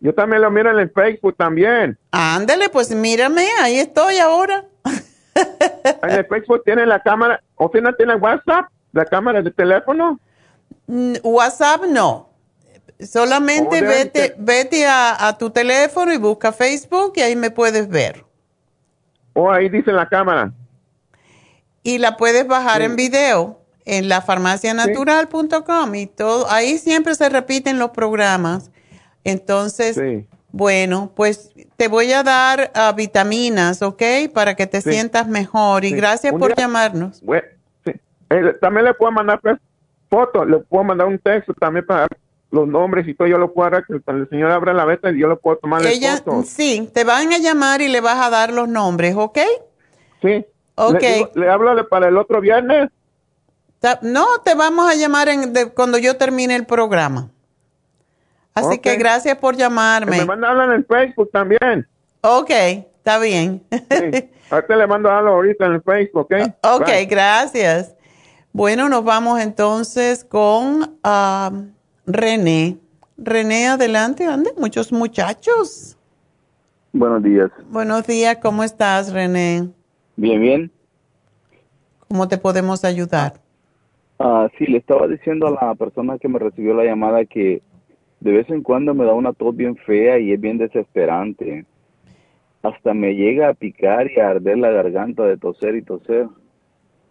Yo 0.00 0.14
también 0.14 0.42
lo 0.42 0.50
miro 0.50 0.70
en 0.70 0.78
el 0.78 0.90
Facebook 0.90 1.36
también. 1.36 1.98
Ándale, 2.10 2.68
pues 2.68 2.94
mírame, 2.94 3.46
ahí 3.60 3.78
estoy 3.78 4.18
ahora. 4.18 4.64
en 6.02 6.10
el 6.10 6.26
Facebook 6.26 6.62
tiene 6.64 6.86
la 6.86 7.00
cámara, 7.00 7.42
¿o 7.56 7.70
si 7.72 7.80
no 7.80 7.94
tiene 7.94 8.14
WhatsApp? 8.14 8.66
¿La 8.92 9.04
cámara 9.04 9.42
de 9.42 9.50
teléfono? 9.50 10.18
Mm, 10.86 11.14
WhatsApp 11.22 11.84
no. 11.88 12.30
Solamente 12.98 13.82
vete, 13.82 14.34
vete 14.38 14.86
a, 14.86 15.36
tu 15.38 15.50
teléfono 15.50 16.12
y 16.12 16.16
busca 16.16 16.52
Facebook 16.52 17.12
y 17.16 17.20
ahí 17.20 17.36
me 17.36 17.50
puedes 17.50 17.88
ver. 17.88 18.24
O 19.34 19.50
ahí 19.50 19.68
dice 19.68 19.92
la 19.92 20.08
cámara. 20.08 20.52
Y 21.82 21.98
la 21.98 22.16
puedes 22.16 22.46
bajar 22.46 22.80
en 22.80 22.96
video 22.96 23.60
en 23.84 24.08
la 24.08 24.22
farmacianatural.com 24.22 25.94
y 25.94 26.06
todo. 26.06 26.50
Ahí 26.50 26.78
siempre 26.78 27.14
se 27.14 27.28
repiten 27.28 27.78
los 27.78 27.90
programas. 27.90 28.70
Entonces, 29.30 30.00
bueno, 30.52 31.12
pues 31.14 31.50
te 31.76 31.88
voy 31.88 32.12
a 32.12 32.22
dar 32.22 32.70
ah, 32.74 32.92
vitaminas, 32.96 33.82
¿ok? 33.82 34.02
Para 34.32 34.54
que 34.54 34.66
te 34.66 34.80
sientas 34.80 35.28
mejor. 35.28 35.84
Y 35.84 35.90
gracias 35.90 36.32
por 36.32 36.56
llamarnos. 36.56 37.22
Eh, 38.28 38.54
también 38.60 38.86
le 38.86 38.94
puedo 38.94 39.12
mandar 39.12 39.40
pues, 39.40 39.58
fotos, 40.08 40.48
le 40.48 40.58
puedo 40.58 40.84
mandar 40.84 41.06
un 41.06 41.18
texto 41.18 41.54
también 41.54 41.86
para 41.86 42.08
los 42.50 42.66
nombres 42.66 43.06
y 43.06 43.14
todo, 43.14 43.28
yo 43.28 43.38
lo 43.38 43.52
puedo 43.52 43.70
dar, 43.70 43.84
que 43.84 43.94
el 43.94 44.28
señor 44.28 44.50
abra 44.50 44.72
la 44.72 44.84
beta 44.84 45.10
y 45.10 45.20
yo 45.20 45.28
lo 45.28 45.38
puedo 45.38 45.58
tomar 45.58 45.84
Ella, 45.84 46.22
Sí, 46.44 46.88
te 46.92 47.04
van 47.04 47.32
a 47.32 47.38
llamar 47.38 47.82
y 47.82 47.88
le 47.88 48.00
vas 48.00 48.18
a 48.24 48.30
dar 48.30 48.52
los 48.52 48.68
nombres, 48.68 49.14
¿ok? 49.16 49.38
Sí. 50.22 50.44
Ok. 50.76 51.02
Le, 51.34 51.50
hablo 51.50 51.88
para 51.88 52.08
el 52.08 52.16
otro 52.16 52.40
viernes. 52.40 52.90
No, 54.02 54.26
te 54.44 54.54
vamos 54.54 54.90
a 54.90 54.94
llamar 54.94 55.28
en, 55.28 55.52
cuando 55.74 55.98
yo 55.98 56.16
termine 56.16 56.56
el 56.56 56.66
programa. 56.66 57.30
Así 58.56 58.78
que 58.78 58.96
gracias 58.96 59.36
por 59.36 59.54
llamarme. 59.54 60.16
Me 60.16 60.24
mandan 60.24 60.72
en 60.72 60.84
Facebook 60.86 61.30
también. 61.30 61.86
Ok, 62.22 62.50
está 62.50 63.18
bien. 63.18 63.62
Sí. 63.70 64.30
Ahorita 64.50 64.76
le 64.76 64.86
mando 64.86 65.10
algo 65.10 65.30
ahorita 65.30 65.66
en 65.66 65.72
el 65.72 65.82
Facebook, 65.82 66.28
¿ok? 66.32 66.34
Ok, 66.62 66.88
gracias. 67.08 67.96
Bueno, 68.52 68.88
nos 68.88 69.04
vamos 69.04 69.40
entonces 69.40 70.24
con 70.24 70.98
ah, 71.02 71.50
René. 72.06 72.78
René, 73.18 73.66
adelante, 73.66 74.24
ande, 74.24 74.52
muchos 74.56 74.92
muchachos. 74.92 75.98
Buenos 76.92 77.24
días. 77.24 77.50
Buenos 77.68 78.06
días, 78.06 78.38
¿cómo 78.40 78.62
estás, 78.62 79.12
René? 79.12 79.68
Bien, 80.14 80.40
bien. 80.40 80.72
¿Cómo 82.08 82.28
te 82.28 82.38
podemos 82.38 82.84
ayudar? 82.84 83.34
Ah, 84.18 84.48
sí, 84.56 84.66
le 84.66 84.78
estaba 84.78 85.08
diciendo 85.08 85.48
a 85.48 85.50
la 85.50 85.74
persona 85.74 86.18
que 86.18 86.28
me 86.28 86.38
recibió 86.38 86.72
la 86.72 86.84
llamada 86.84 87.24
que 87.24 87.62
de 88.26 88.32
vez 88.32 88.50
en 88.50 88.60
cuando 88.60 88.92
me 88.92 89.04
da 89.04 89.14
una 89.14 89.32
tos 89.32 89.54
bien 89.54 89.76
fea 89.76 90.18
y 90.18 90.32
es 90.32 90.40
bien 90.40 90.58
desesperante. 90.58 91.64
Hasta 92.60 92.92
me 92.92 93.14
llega 93.14 93.48
a 93.48 93.54
picar 93.54 94.10
y 94.10 94.18
a 94.18 94.30
arder 94.30 94.58
la 94.58 94.70
garganta 94.70 95.22
de 95.22 95.36
toser 95.36 95.76
y 95.76 95.82
toser. 95.82 96.26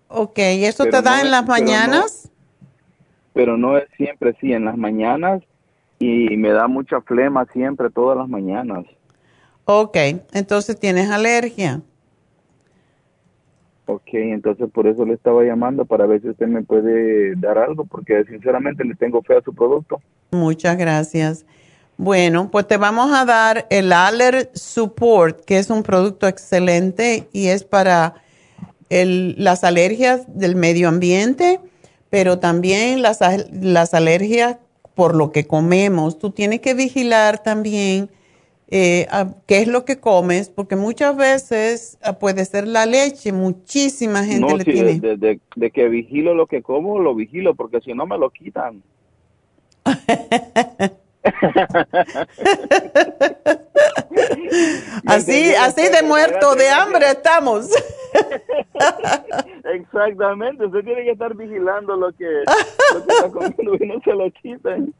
Ok, 0.09 0.37
¿y 0.39 0.65
eso 0.65 0.83
te 0.83 1.01
da 1.01 1.21
en 1.21 1.31
las 1.31 1.47
mañanas? 1.47 2.29
Pero 3.31 3.55
no, 3.55 3.77
es 3.77 3.85
siempre, 3.95 4.35
sí, 4.41 4.51
en 4.51 4.65
las 4.65 4.77
mañanas 4.77 5.41
y 5.99 6.35
me 6.35 6.49
da 6.49 6.67
mucha 6.67 6.99
flema 6.99 7.45
siempre, 7.53 7.89
todas 7.89 8.17
las 8.17 8.27
mañanas. 8.27 8.83
Ok, 9.63 9.95
entonces 10.33 10.77
tienes 10.77 11.09
alergia. 11.09 11.81
Ok, 13.87 14.09
entonces 14.13 14.69
por 14.71 14.87
eso 14.87 15.05
le 15.05 15.13
estaba 15.13 15.43
llamando 15.43 15.85
para 15.85 16.05
ver 16.05 16.21
si 16.21 16.29
usted 16.29 16.47
me 16.47 16.63
puede 16.63 17.35
dar 17.35 17.57
algo, 17.57 17.85
porque 17.85 18.23
sinceramente 18.25 18.83
le 18.83 18.95
tengo 18.95 19.21
fe 19.21 19.37
a 19.37 19.41
su 19.41 19.53
producto. 19.53 20.01
Muchas 20.31 20.77
gracias. 20.77 21.45
Bueno, 21.97 22.49
pues 22.51 22.67
te 22.67 22.77
vamos 22.77 23.13
a 23.13 23.25
dar 23.25 23.67
el 23.69 23.93
Aller 23.93 24.49
Support, 24.53 25.45
que 25.45 25.59
es 25.59 25.69
un 25.69 25.83
producto 25.83 26.27
excelente 26.27 27.29
y 27.31 27.47
es 27.47 27.63
para 27.63 28.15
las 28.89 29.63
alergias 29.63 30.25
del 30.27 30.55
medio 30.55 30.89
ambiente, 30.89 31.59
pero 32.09 32.39
también 32.39 33.01
las, 33.01 33.19
las 33.51 33.93
alergias 33.93 34.57
por 34.93 35.15
lo 35.15 35.31
que 35.31 35.47
comemos. 35.47 36.19
Tú 36.19 36.31
tienes 36.31 36.59
que 36.61 36.73
vigilar 36.73 37.43
también 37.43 38.09
eh, 38.67 39.07
qué 39.45 39.59
es 39.59 39.67
lo 39.67 39.85
que 39.85 39.99
comes, 39.99 40.49
porque 40.49 40.75
muchas 40.75 41.15
veces 41.15 41.97
ah, 42.01 42.19
puede 42.19 42.45
ser 42.45 42.67
la 42.67 42.85
leche, 42.85 43.31
muchísima 43.31 44.23
gente 44.23 44.57
le 44.57 44.63
tiene. 44.63 44.99
De, 44.99 45.39
de, 45.55 45.71
que 45.71 45.87
vigilo 45.87 46.33
lo 46.33 46.47
que 46.47 46.63
como, 46.63 46.99
lo 46.99 47.13
vigilo, 47.13 47.55
porque 47.55 47.81
si 47.81 47.93
no 47.93 48.05
me 48.05 48.17
lo 48.17 48.31
quitan. 48.31 48.81
así, 55.05 55.53
así 55.55 55.89
de 55.89 56.03
muerto 56.03 56.55
de 56.55 56.69
hambre 56.69 57.11
estamos. 57.11 57.69
Exactamente, 59.73 60.65
usted 60.65 60.83
tiene 60.83 61.03
que 61.03 61.11
estar 61.11 61.35
vigilando 61.35 61.95
lo 61.95 62.11
que, 62.13 62.43
está 62.43 63.29
comiendo 63.31 63.75
y 63.79 63.87
no 63.87 63.99
se 64.03 64.13
lo 64.13 64.31
quiten. 64.31 64.93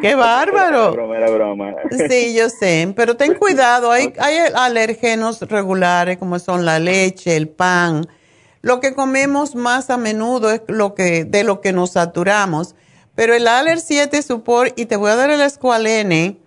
¡Qué 0.00 0.14
bárbaro! 0.14 0.92
broma, 0.92 1.16
era 1.16 1.30
broma. 1.30 1.74
Sí, 2.08 2.34
yo 2.36 2.48
sé, 2.48 2.92
pero 2.96 3.16
ten 3.16 3.34
cuidado, 3.34 3.90
hay, 3.90 4.12
hay 4.18 4.38
alérgenos 4.54 5.40
regulares 5.42 6.18
como 6.18 6.38
son 6.38 6.64
la 6.64 6.78
leche, 6.78 7.36
el 7.36 7.48
pan. 7.48 8.06
Lo 8.62 8.80
que 8.80 8.94
comemos 8.94 9.54
más 9.54 9.88
a 9.90 9.96
menudo 9.96 10.50
es 10.50 10.62
lo 10.68 10.94
que, 10.94 11.24
de 11.24 11.44
lo 11.44 11.60
que 11.60 11.72
nos 11.72 11.92
saturamos. 11.92 12.74
Pero 13.14 13.34
el 13.34 13.48
Aller 13.48 13.80
7 13.80 14.22
Support, 14.22 14.78
y 14.78 14.86
te 14.86 14.96
voy 14.96 15.10
a 15.10 15.16
dar 15.16 15.30
el 15.30 15.40
Esqualene, 15.40 16.38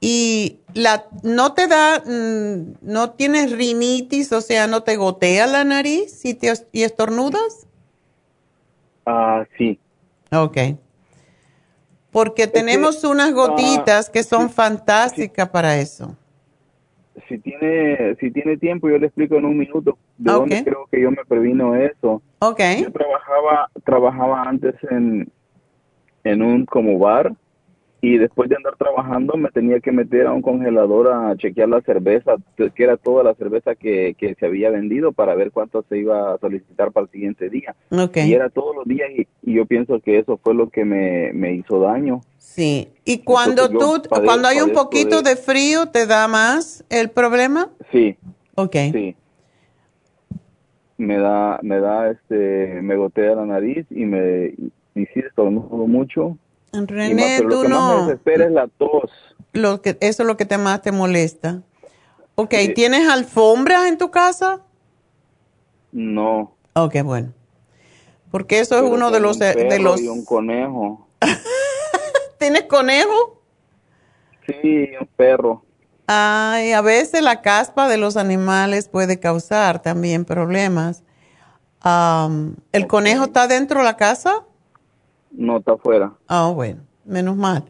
y 0.00 0.60
la, 0.74 1.04
no 1.22 1.52
te 1.52 1.66
da, 1.66 2.00
mm, 2.00 2.78
no 2.80 3.10
tienes 3.10 3.52
rinitis, 3.52 4.32
o 4.32 4.40
sea, 4.40 4.66
no 4.66 4.82
te 4.82 4.96
gotea 4.96 5.46
la 5.46 5.62
nariz 5.64 6.24
y, 6.24 6.34
te, 6.34 6.52
y 6.72 6.82
estornudas. 6.82 7.66
Ah, 9.04 9.44
sí. 9.58 9.78
Ok. 10.32 10.56
Porque 12.10 12.46
tenemos 12.46 13.04
unas 13.04 13.32
gotitas 13.32 14.08
que 14.08 14.22
son 14.22 14.50
fantásticas 14.50 15.48
para 15.50 15.78
eso. 15.78 16.16
Si 17.28 17.38
tiene, 17.38 18.16
si 18.16 18.30
tiene 18.30 18.56
tiempo, 18.56 18.88
yo 18.88 18.98
le 18.98 19.06
explico 19.06 19.36
en 19.36 19.44
un 19.44 19.58
minuto 19.58 19.98
de 20.16 20.32
dónde 20.32 20.64
creo 20.64 20.88
que 20.90 21.00
yo 21.00 21.10
me 21.10 21.24
previno 21.24 21.76
eso. 21.76 22.22
Ok. 22.40 22.60
Yo 22.80 22.90
trabajaba, 22.90 23.70
trabajaba 23.84 24.42
antes 24.42 24.74
en, 24.90 25.30
en 26.24 26.42
un 26.42 26.64
como 26.64 26.98
bar 26.98 27.32
y 28.02 28.16
después 28.16 28.48
de 28.48 28.56
andar 28.56 28.76
trabajando 28.76 29.36
me 29.36 29.50
tenía 29.50 29.80
que 29.80 29.92
meter 29.92 30.26
a 30.26 30.32
un 30.32 30.40
congelador 30.40 31.12
a 31.12 31.36
chequear 31.36 31.68
la 31.68 31.82
cerveza, 31.82 32.36
que 32.56 32.82
era 32.82 32.96
toda 32.96 33.22
la 33.22 33.34
cerveza 33.34 33.74
que, 33.74 34.14
que 34.18 34.34
se 34.36 34.46
había 34.46 34.70
vendido 34.70 35.12
para 35.12 35.34
ver 35.34 35.50
cuánto 35.50 35.84
se 35.88 35.98
iba 35.98 36.32
a 36.32 36.38
solicitar 36.38 36.92
para 36.92 37.04
el 37.04 37.10
siguiente 37.10 37.50
día. 37.50 37.74
Y 38.14 38.32
era 38.32 38.48
todos 38.48 38.74
los 38.74 38.86
días 38.86 39.10
y, 39.10 39.26
yo 39.42 39.66
pienso 39.66 40.00
que 40.00 40.18
eso 40.18 40.38
fue 40.42 40.54
lo 40.54 40.70
que 40.70 40.84
me, 40.84 41.32
me 41.34 41.52
hizo 41.54 41.80
daño. 41.80 42.22
Sí, 42.38 42.88
y 43.04 43.18
cuando 43.18 43.68
tú, 43.68 44.02
cuando 44.08 44.48
hay 44.48 44.60
un 44.60 44.72
poquito 44.72 45.22
de... 45.22 45.36
frío, 45.36 45.86
¿te 45.86 46.06
da 46.06 46.26
más 46.28 46.84
el 46.88 47.10
problema? 47.10 47.68
Sí. 47.92 48.16
Ok. 48.54 48.76
Sí. 48.92 49.16
Me 50.96 51.18
da, 51.18 51.58
me 51.62 51.80
da, 51.80 52.10
este, 52.10 52.80
me 52.82 52.96
gotea 52.96 53.34
la 53.34 53.46
nariz 53.46 53.86
y 53.90 54.04
me, 54.04 54.54
y 54.94 55.06
sí 55.06 55.20
estornudo 55.20 55.86
mucho 55.86 56.36
René, 56.72 57.40
tú 57.48 57.68
no. 57.68 57.96
me 57.96 58.02
desespera 58.02 58.44
es 58.46 58.52
la 58.52 58.68
tos. 58.68 59.10
Lo 59.52 59.82
que, 59.82 59.98
eso 60.00 60.22
es 60.22 60.26
lo 60.26 60.36
que 60.36 60.44
te 60.44 60.58
más 60.58 60.82
te 60.82 60.92
molesta. 60.92 61.62
Ok, 62.36 62.54
¿tienes 62.74 63.08
alfombras 63.08 63.86
en 63.86 63.98
tu 63.98 64.10
casa? 64.10 64.60
No. 65.92 66.54
Ok, 66.74 67.02
bueno. 67.02 67.32
Porque 68.30 68.60
eso 68.60 68.76
es 68.76 68.82
uno 68.82 69.10
de 69.10 69.20
los... 69.20 69.38
de 69.38 69.78
los... 69.80 70.00
Y 70.00 70.08
un 70.08 70.24
conejo. 70.24 71.08
¿Tienes 72.38 72.62
conejo? 72.62 73.42
Sí, 74.46 74.88
un 74.98 75.06
perro. 75.16 75.64
Ay, 76.06 76.72
a 76.72 76.80
veces 76.80 77.22
la 77.22 77.42
caspa 77.42 77.88
de 77.88 77.96
los 77.96 78.16
animales 78.16 78.88
puede 78.88 79.20
causar 79.20 79.82
también 79.82 80.24
problemas. 80.24 81.02
¿El 82.72 82.86
conejo 82.88 83.24
está 83.24 83.46
dentro 83.46 83.80
de 83.80 83.84
la 83.84 83.96
casa? 83.96 84.44
No, 85.30 85.58
está 85.58 85.72
afuera. 85.72 86.12
Ah, 86.26 86.50
bueno, 86.54 86.82
menos 87.04 87.36
mal. 87.36 87.64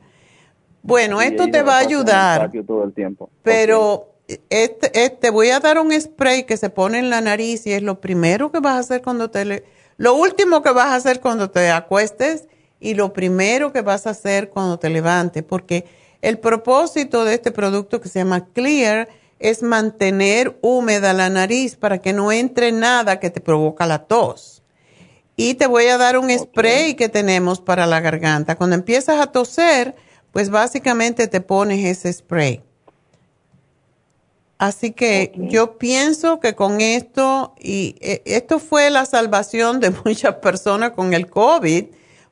Bueno, 0.83 1.21
esto 1.21 1.49
te 1.51 1.63
va 1.63 1.77
a 1.77 1.81
ayudar. 1.81 2.51
Todo 2.67 2.85
el 2.85 2.93
tiempo. 2.93 3.31
Pero 3.43 4.15
este, 4.49 5.05
este, 5.05 5.31
voy 5.31 5.51
a 5.51 5.61
dar 5.61 5.79
un 5.79 5.99
spray 5.99 6.45
que 6.45 6.57
se 6.57 6.71
pone 6.71 6.99
en 6.99 7.11
la 7.11 7.21
nariz 7.21 7.67
y 7.67 7.73
es 7.73 7.83
lo 7.83 8.01
primero 8.01 8.51
que 8.51 8.61
vas 8.61 8.75
a 8.75 8.79
hacer 8.79 9.03
cuando 9.03 9.31
te... 9.31 9.45
Le, 9.45 9.65
lo 9.97 10.15
último 10.15 10.63
que 10.63 10.71
vas 10.71 10.87
a 10.87 10.95
hacer 10.97 11.21
cuando 11.21 11.51
te 11.51 11.71
acuestes 11.71 12.49
y 12.79 12.95
lo 12.95 13.13
primero 13.13 13.73
que 13.73 13.83
vas 13.83 14.07
a 14.07 14.11
hacer 14.11 14.49
cuando 14.49 14.79
te 14.79 14.89
levantes, 14.89 15.43
porque 15.43 15.85
el 16.23 16.39
propósito 16.39 17.25
de 17.25 17.35
este 17.35 17.51
producto 17.51 18.01
que 18.01 18.09
se 18.09 18.21
llama 18.21 18.47
Clear 18.53 19.09
es 19.39 19.63
mantener 19.63 20.59
húmeda 20.63 21.13
la 21.13 21.29
nariz 21.29 21.77
para 21.77 21.99
que 21.99 22.13
no 22.13 22.33
entre 22.33 22.73
nada 22.73 23.21
que 23.21 23.31
te 23.31 23.41
provoca 23.41 23.87
la 23.87 24.07
tos. 24.07 24.60
Y 25.43 25.55
te 25.55 25.67
voy 25.67 25.87
a 25.87 25.97
dar 25.97 26.19
un 26.19 26.29
spray 26.39 26.97
que 26.97 27.09
tenemos 27.09 27.63
para 27.63 27.87
la 27.87 28.01
garganta. 28.01 28.57
Cuando 28.57 28.77
empiezas 28.77 29.19
a 29.19 29.29
toser, 29.29 29.97
pues 30.33 30.51
básicamente 30.51 31.29
te 31.29 31.41
pones 31.41 31.83
ese 31.83 32.13
spray. 32.13 32.63
Así 34.59 34.91
que 34.91 35.33
yo 35.35 35.79
pienso 35.79 36.41
que 36.41 36.55
con 36.55 36.83
esto, 36.83 37.55
y 37.59 37.97
eh, 38.03 38.21
esto 38.27 38.59
fue 38.59 38.91
la 38.91 39.07
salvación 39.07 39.81
de 39.81 39.91
muchas 40.05 40.35
personas 40.35 40.91
con 40.91 41.15
el 41.15 41.31
COVID, 41.31 41.87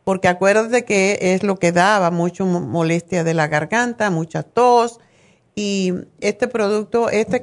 porque 0.04 0.28
acuérdate 0.28 0.84
que 0.84 1.18
es 1.18 1.42
lo 1.42 1.56
que 1.56 1.72
daba 1.72 2.10
mucha 2.10 2.44
molestia 2.44 3.24
de 3.24 3.32
la 3.32 3.48
garganta, 3.48 4.10
mucha 4.10 4.42
tos, 4.42 5.00
y 5.54 5.94
este 6.20 6.46
producto, 6.46 7.08
este, 7.08 7.42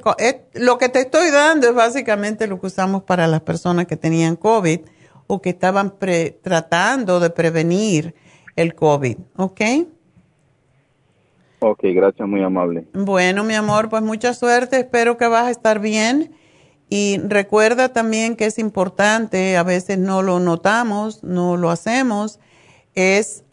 lo 0.52 0.78
que 0.78 0.88
te 0.90 1.00
estoy 1.00 1.32
dando 1.32 1.66
es 1.66 1.74
básicamente 1.74 2.46
lo 2.46 2.60
que 2.60 2.68
usamos 2.68 3.02
para 3.02 3.26
las 3.26 3.40
personas 3.40 3.88
que 3.88 3.96
tenían 3.96 4.36
COVID 4.36 4.82
o 5.26 5.42
que 5.42 5.50
estaban 5.50 5.94
tratando 6.42 7.20
de 7.20 7.30
prevenir 7.30 8.14
el 8.54 8.74
COVID, 8.74 9.16
¿ok? 9.36 9.60
Ok, 11.60 11.80
gracias, 11.84 12.28
muy 12.28 12.42
amable. 12.42 12.86
Bueno, 12.92 13.42
mi 13.42 13.54
amor, 13.54 13.88
pues 13.88 14.02
mucha 14.02 14.34
suerte, 14.34 14.78
espero 14.78 15.16
que 15.16 15.26
vas 15.26 15.46
a 15.46 15.50
estar 15.50 15.80
bien. 15.80 16.32
Y 16.88 17.18
recuerda 17.24 17.92
también 17.92 18.36
que 18.36 18.46
es 18.46 18.58
importante, 18.58 19.56
a 19.56 19.64
veces 19.64 19.98
no 19.98 20.22
lo 20.22 20.38
notamos, 20.38 21.24
no 21.24 21.56
lo 21.56 21.70
hacemos, 21.70 22.38
es 22.94 23.44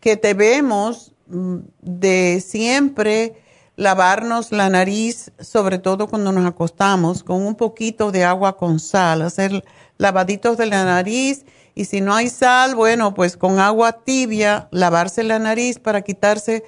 que 0.00 0.16
debemos 0.16 1.14
mm, 1.28 1.58
de 1.80 2.42
siempre 2.44 3.36
lavarnos 3.76 4.50
la 4.50 4.68
nariz, 4.68 5.32
sobre 5.38 5.78
todo 5.78 6.08
cuando 6.08 6.32
nos 6.32 6.46
acostamos, 6.46 7.22
con 7.22 7.42
un 7.42 7.54
poquito 7.54 8.10
de 8.10 8.24
agua 8.24 8.56
con 8.56 8.80
sal, 8.80 9.22
hacer 9.22 9.64
lavaditos 10.04 10.58
de 10.58 10.66
la 10.66 10.84
nariz 10.84 11.46
y 11.74 11.86
si 11.86 12.02
no 12.02 12.14
hay 12.14 12.28
sal, 12.28 12.74
bueno, 12.74 13.14
pues 13.14 13.38
con 13.38 13.58
agua 13.58 14.04
tibia, 14.04 14.68
lavarse 14.70 15.24
la 15.24 15.38
nariz 15.38 15.78
para 15.78 16.02
quitarse 16.02 16.62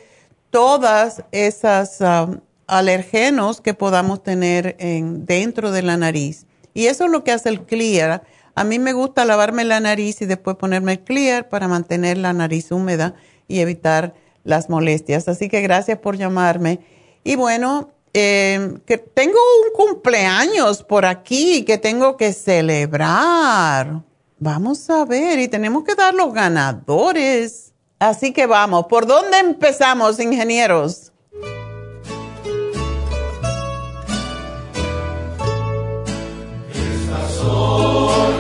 todas 0.50 1.22
esas 1.32 2.00
um, 2.00 2.40
alergenos 2.66 3.60
que 3.60 3.74
podamos 3.74 4.22
tener 4.22 4.74
en, 4.78 5.26
dentro 5.26 5.70
de 5.70 5.82
la 5.82 5.98
nariz. 5.98 6.46
Y 6.72 6.86
eso 6.86 7.04
es 7.04 7.10
lo 7.10 7.24
que 7.24 7.32
hace 7.32 7.50
el 7.50 7.60
clear. 7.66 8.24
A 8.54 8.64
mí 8.64 8.78
me 8.78 8.94
gusta 8.94 9.26
lavarme 9.26 9.64
la 9.64 9.80
nariz 9.80 10.22
y 10.22 10.26
después 10.26 10.56
ponerme 10.56 10.92
el 10.92 11.00
clear 11.00 11.50
para 11.50 11.68
mantener 11.68 12.16
la 12.16 12.32
nariz 12.32 12.72
húmeda 12.72 13.14
y 13.48 13.60
evitar 13.60 14.14
las 14.44 14.70
molestias. 14.70 15.28
Así 15.28 15.50
que 15.50 15.60
gracias 15.60 15.98
por 15.98 16.16
llamarme. 16.16 16.80
Y 17.22 17.36
bueno, 17.36 17.90
em, 18.16 18.78
que 18.80 18.98
tengo 18.98 19.38
un 19.64 19.72
cumpleaños 19.74 20.82
por 20.82 21.05
aquí 21.05 21.64
que 21.64 21.78
tengo 21.78 22.16
que 22.16 22.32
celebrar. 22.32 24.02
Vamos 24.38 24.88
a 24.90 25.05
ver, 25.05 25.38
y 25.38 25.48
tenemos 25.48 25.84
que 25.84 25.94
dar 25.94 26.14
los 26.14 26.32
ganadores. 26.32 27.72
Así 27.98 28.32
que 28.32 28.47
vamos, 28.47 28.86
¿por 28.86 29.06
dónde 29.06 29.38
empezamos, 29.38 30.18
ingenieros? 30.20 31.12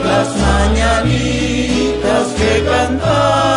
Las 0.04 0.28
mañanitas 0.36 2.26
que 2.38 2.64
cantaba 2.64 3.55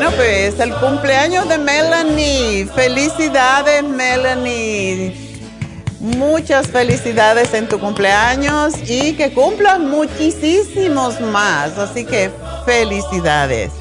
bueno, 0.00 0.14
pues 0.14 0.60
el 0.60 0.72
cumpleaños 0.76 1.48
de 1.48 1.58
Melanie. 1.58 2.66
Felicidades, 2.66 3.82
Melanie. 3.82 5.12
Muchas 5.98 6.68
felicidades 6.68 7.52
en 7.52 7.68
tu 7.68 7.80
cumpleaños 7.80 8.74
y 8.88 9.16
que 9.16 9.34
cumplas 9.34 9.80
muchísimos 9.80 11.20
más. 11.20 11.76
Así 11.78 12.04
que 12.04 12.30
felicidades. 12.64 13.72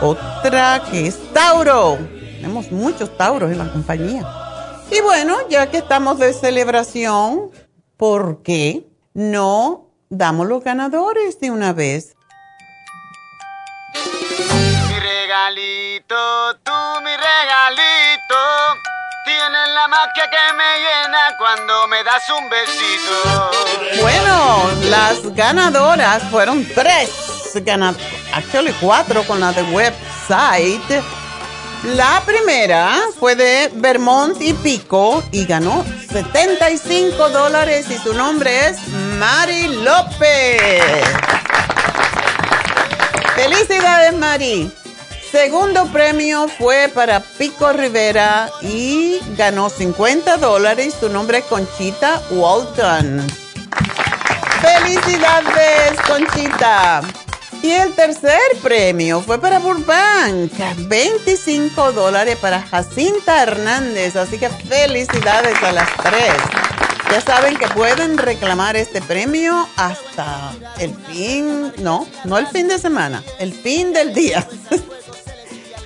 Otra 0.00 0.82
que 0.90 1.08
es 1.08 1.18
Tauro. 1.34 1.98
Tenemos 2.36 2.72
muchos 2.72 3.14
Tauros 3.18 3.52
en 3.52 3.58
la 3.58 3.70
compañía. 3.70 4.26
Y 4.90 5.02
bueno, 5.02 5.36
ya 5.50 5.70
que 5.70 5.76
estamos 5.76 6.18
de 6.20 6.32
celebración, 6.32 7.50
¿por 7.98 8.42
qué 8.42 8.86
no 9.12 9.90
damos 10.08 10.46
los 10.46 10.64
ganadores 10.64 11.38
de 11.38 11.50
una 11.50 11.74
vez? 11.74 12.13
Regalito, 15.34 16.56
tú 16.62 16.72
mi 17.02 17.10
regalito 17.10 18.36
Tienes 19.24 19.68
la 19.74 19.88
magia 19.88 20.30
que 20.30 20.52
me 20.54 20.78
llena 20.78 21.36
cuando 21.38 21.88
me 21.88 22.04
das 22.04 22.22
un 22.38 22.50
besito. 22.50 24.02
Bueno, 24.02 24.70
las 24.82 25.34
ganadoras 25.34 26.22
fueron 26.24 26.66
tres, 26.74 27.10
actually 28.34 28.72
cuatro 28.80 29.24
con 29.24 29.40
la 29.40 29.52
de 29.52 29.62
website. 29.62 31.02
La 31.84 32.22
primera 32.26 33.00
fue 33.18 33.34
de 33.34 33.70
Vermont 33.76 34.40
y 34.42 34.52
Pico 34.52 35.24
y 35.32 35.46
ganó 35.46 35.86
75 36.12 37.30
dólares 37.30 37.86
y 37.90 37.96
su 37.96 38.12
nombre 38.12 38.68
es 38.68 38.86
Mari 39.18 39.68
López. 39.82 41.02
Felicidades, 43.34 44.12
Mari. 44.12 44.83
Segundo 45.34 45.86
premio 45.86 46.46
fue 46.46 46.88
para 46.94 47.18
Pico 47.18 47.72
Rivera 47.72 48.48
y 48.62 49.18
ganó 49.36 49.68
50 49.68 50.36
dólares. 50.36 50.94
Su 51.00 51.08
nombre 51.08 51.38
es 51.38 51.44
Conchita 51.46 52.22
Walton. 52.30 53.20
¡Felicidades, 54.62 56.00
Conchita! 56.06 57.02
Y 57.62 57.72
el 57.72 57.92
tercer 57.94 58.38
premio 58.62 59.22
fue 59.22 59.40
para 59.40 59.58
Burbank, 59.58 60.52
25 60.86 61.90
dólares 61.90 62.38
para 62.40 62.62
Jacinta 62.62 63.42
Hernández. 63.42 64.14
Así 64.14 64.38
que 64.38 64.48
felicidades 64.48 65.60
a 65.64 65.72
las 65.72 65.88
tres. 65.96 66.32
Ya 67.10 67.20
saben 67.20 67.56
que 67.56 67.66
pueden 67.68 68.18
reclamar 68.18 68.76
este 68.76 69.02
premio 69.02 69.68
hasta 69.76 70.52
el 70.78 70.94
fin, 70.94 71.72
no, 71.78 72.06
no 72.22 72.38
el 72.38 72.46
fin 72.46 72.68
de 72.68 72.78
semana, 72.78 73.20
el 73.40 73.52
fin 73.52 73.92
del 73.92 74.14
día. 74.14 74.46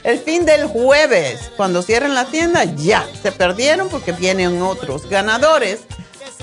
El 0.09 0.19
fin 0.21 0.47
del 0.47 0.65
jueves, 0.65 1.51
cuando 1.55 1.83
cierren 1.83 2.15
la 2.15 2.25
tienda, 2.25 2.65
ya 2.65 3.07
se 3.23 3.31
perdieron 3.31 3.91
porque 3.91 4.13
vienen 4.13 4.63
otros 4.63 5.07
ganadores. 5.07 5.81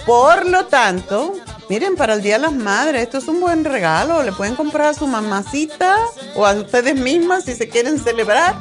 Por 0.05 0.45
lo 0.45 0.67
tanto, 0.67 1.33
miren, 1.67 1.95
para 1.95 2.13
el 2.13 2.21
Día 2.21 2.35
de 2.35 2.43
las 2.43 2.53
Madres, 2.53 3.01
esto 3.01 3.17
es 3.17 3.27
un 3.27 3.41
buen 3.41 3.65
regalo. 3.65 4.21
Le 4.21 4.33
pueden 4.33 4.55
comprar 4.55 4.89
a 4.89 4.93
su 4.93 5.07
mamacita 5.07 5.97
o 6.35 6.45
a 6.45 6.53
ustedes 6.53 6.93
mismas 6.93 7.45
si 7.45 7.55
se 7.55 7.67
quieren 7.67 7.97
celebrar 7.97 8.55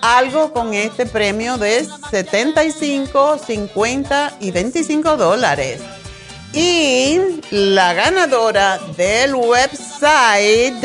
algo 0.00 0.54
con 0.54 0.72
este 0.72 1.04
premio 1.04 1.58
de 1.58 1.86
75, 2.10 3.38
50 3.46 4.38
y 4.40 4.52
25 4.52 5.18
dólares. 5.18 5.82
Y 6.54 7.20
la 7.50 7.92
ganadora 7.92 8.78
del 8.96 9.34
website 9.34 10.82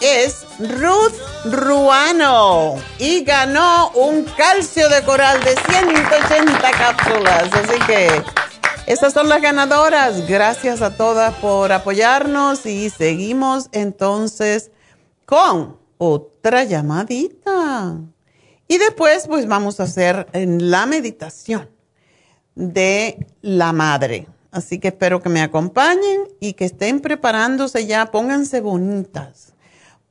es 0.00 0.45
Ruth 0.58 1.14
Ruano 1.44 2.76
y 2.98 3.24
ganó 3.24 3.90
un 3.90 4.24
calcio 4.24 4.88
de 4.88 5.02
coral 5.02 5.42
de 5.44 5.54
180 5.54 6.70
cápsulas. 6.70 7.52
Así 7.52 7.78
que 7.86 8.08
Esas 8.86 9.12
son 9.12 9.28
las 9.28 9.42
ganadoras. 9.42 10.26
Gracias 10.28 10.80
a 10.80 10.96
todas 10.96 11.34
por 11.36 11.72
apoyarnos 11.72 12.64
y 12.66 12.88
seguimos 12.88 13.68
entonces 13.72 14.70
con 15.24 15.78
otra 15.98 16.64
llamadita. 16.64 17.98
Y 18.68 18.78
después 18.78 19.26
pues 19.26 19.46
vamos 19.46 19.80
a 19.80 19.84
hacer 19.84 20.28
la 20.32 20.86
meditación 20.86 21.68
de 22.54 23.26
la 23.42 23.72
madre. 23.72 24.28
Así 24.50 24.78
que 24.78 24.88
espero 24.88 25.20
que 25.20 25.28
me 25.28 25.42
acompañen 25.42 26.28
y 26.40 26.54
que 26.54 26.64
estén 26.64 27.00
preparándose 27.00 27.86
ya, 27.86 28.10
pónganse 28.10 28.60
bonitas, 28.60 29.52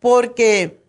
porque 0.05 0.83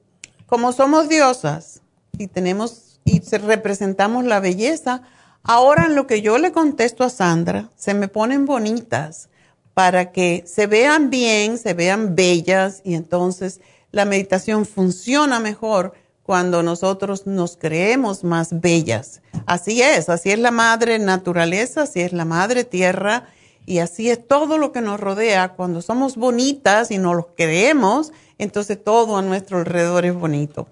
como 0.44 0.72
somos 0.72 1.08
diosas 1.08 1.80
y 2.18 2.26
tenemos 2.26 3.00
y 3.06 3.22
representamos 3.38 4.26
la 4.26 4.40
belleza, 4.40 5.04
ahora 5.42 5.86
en 5.86 5.94
lo 5.94 6.06
que 6.06 6.20
yo 6.20 6.36
le 6.36 6.52
contesto 6.52 7.02
a 7.02 7.08
Sandra, 7.08 7.70
se 7.76 7.94
me 7.94 8.08
ponen 8.08 8.44
bonitas 8.44 9.30
para 9.72 10.12
que 10.12 10.44
se 10.46 10.66
vean 10.66 11.08
bien, 11.08 11.56
se 11.56 11.72
vean 11.72 12.14
bellas 12.14 12.82
y 12.84 12.94
entonces 12.94 13.62
la 13.90 14.04
meditación 14.04 14.66
funciona 14.66 15.40
mejor 15.40 15.94
cuando 16.22 16.62
nosotros 16.62 17.26
nos 17.26 17.56
creemos 17.56 18.22
más 18.22 18.60
bellas. 18.60 19.22
Así 19.46 19.80
es, 19.80 20.10
así 20.10 20.30
es 20.30 20.38
la 20.38 20.50
madre 20.50 20.98
naturaleza, 20.98 21.84
así 21.84 22.02
es 22.02 22.12
la 22.12 22.26
madre 22.26 22.64
tierra 22.64 23.28
y 23.66 23.80
así 23.80 24.08
es 24.10 24.26
todo 24.26 24.58
lo 24.58 24.72
que 24.72 24.80
nos 24.80 25.00
rodea. 25.00 25.50
Cuando 25.50 25.82
somos 25.82 26.16
bonitas 26.16 26.90
y 26.90 26.98
nos 26.98 27.16
lo 27.16 27.34
creemos, 27.34 28.12
entonces 28.38 28.82
todo 28.82 29.16
a 29.16 29.22
nuestro 29.22 29.58
alrededor 29.58 30.04
es 30.04 30.14
bonito. 30.14 30.68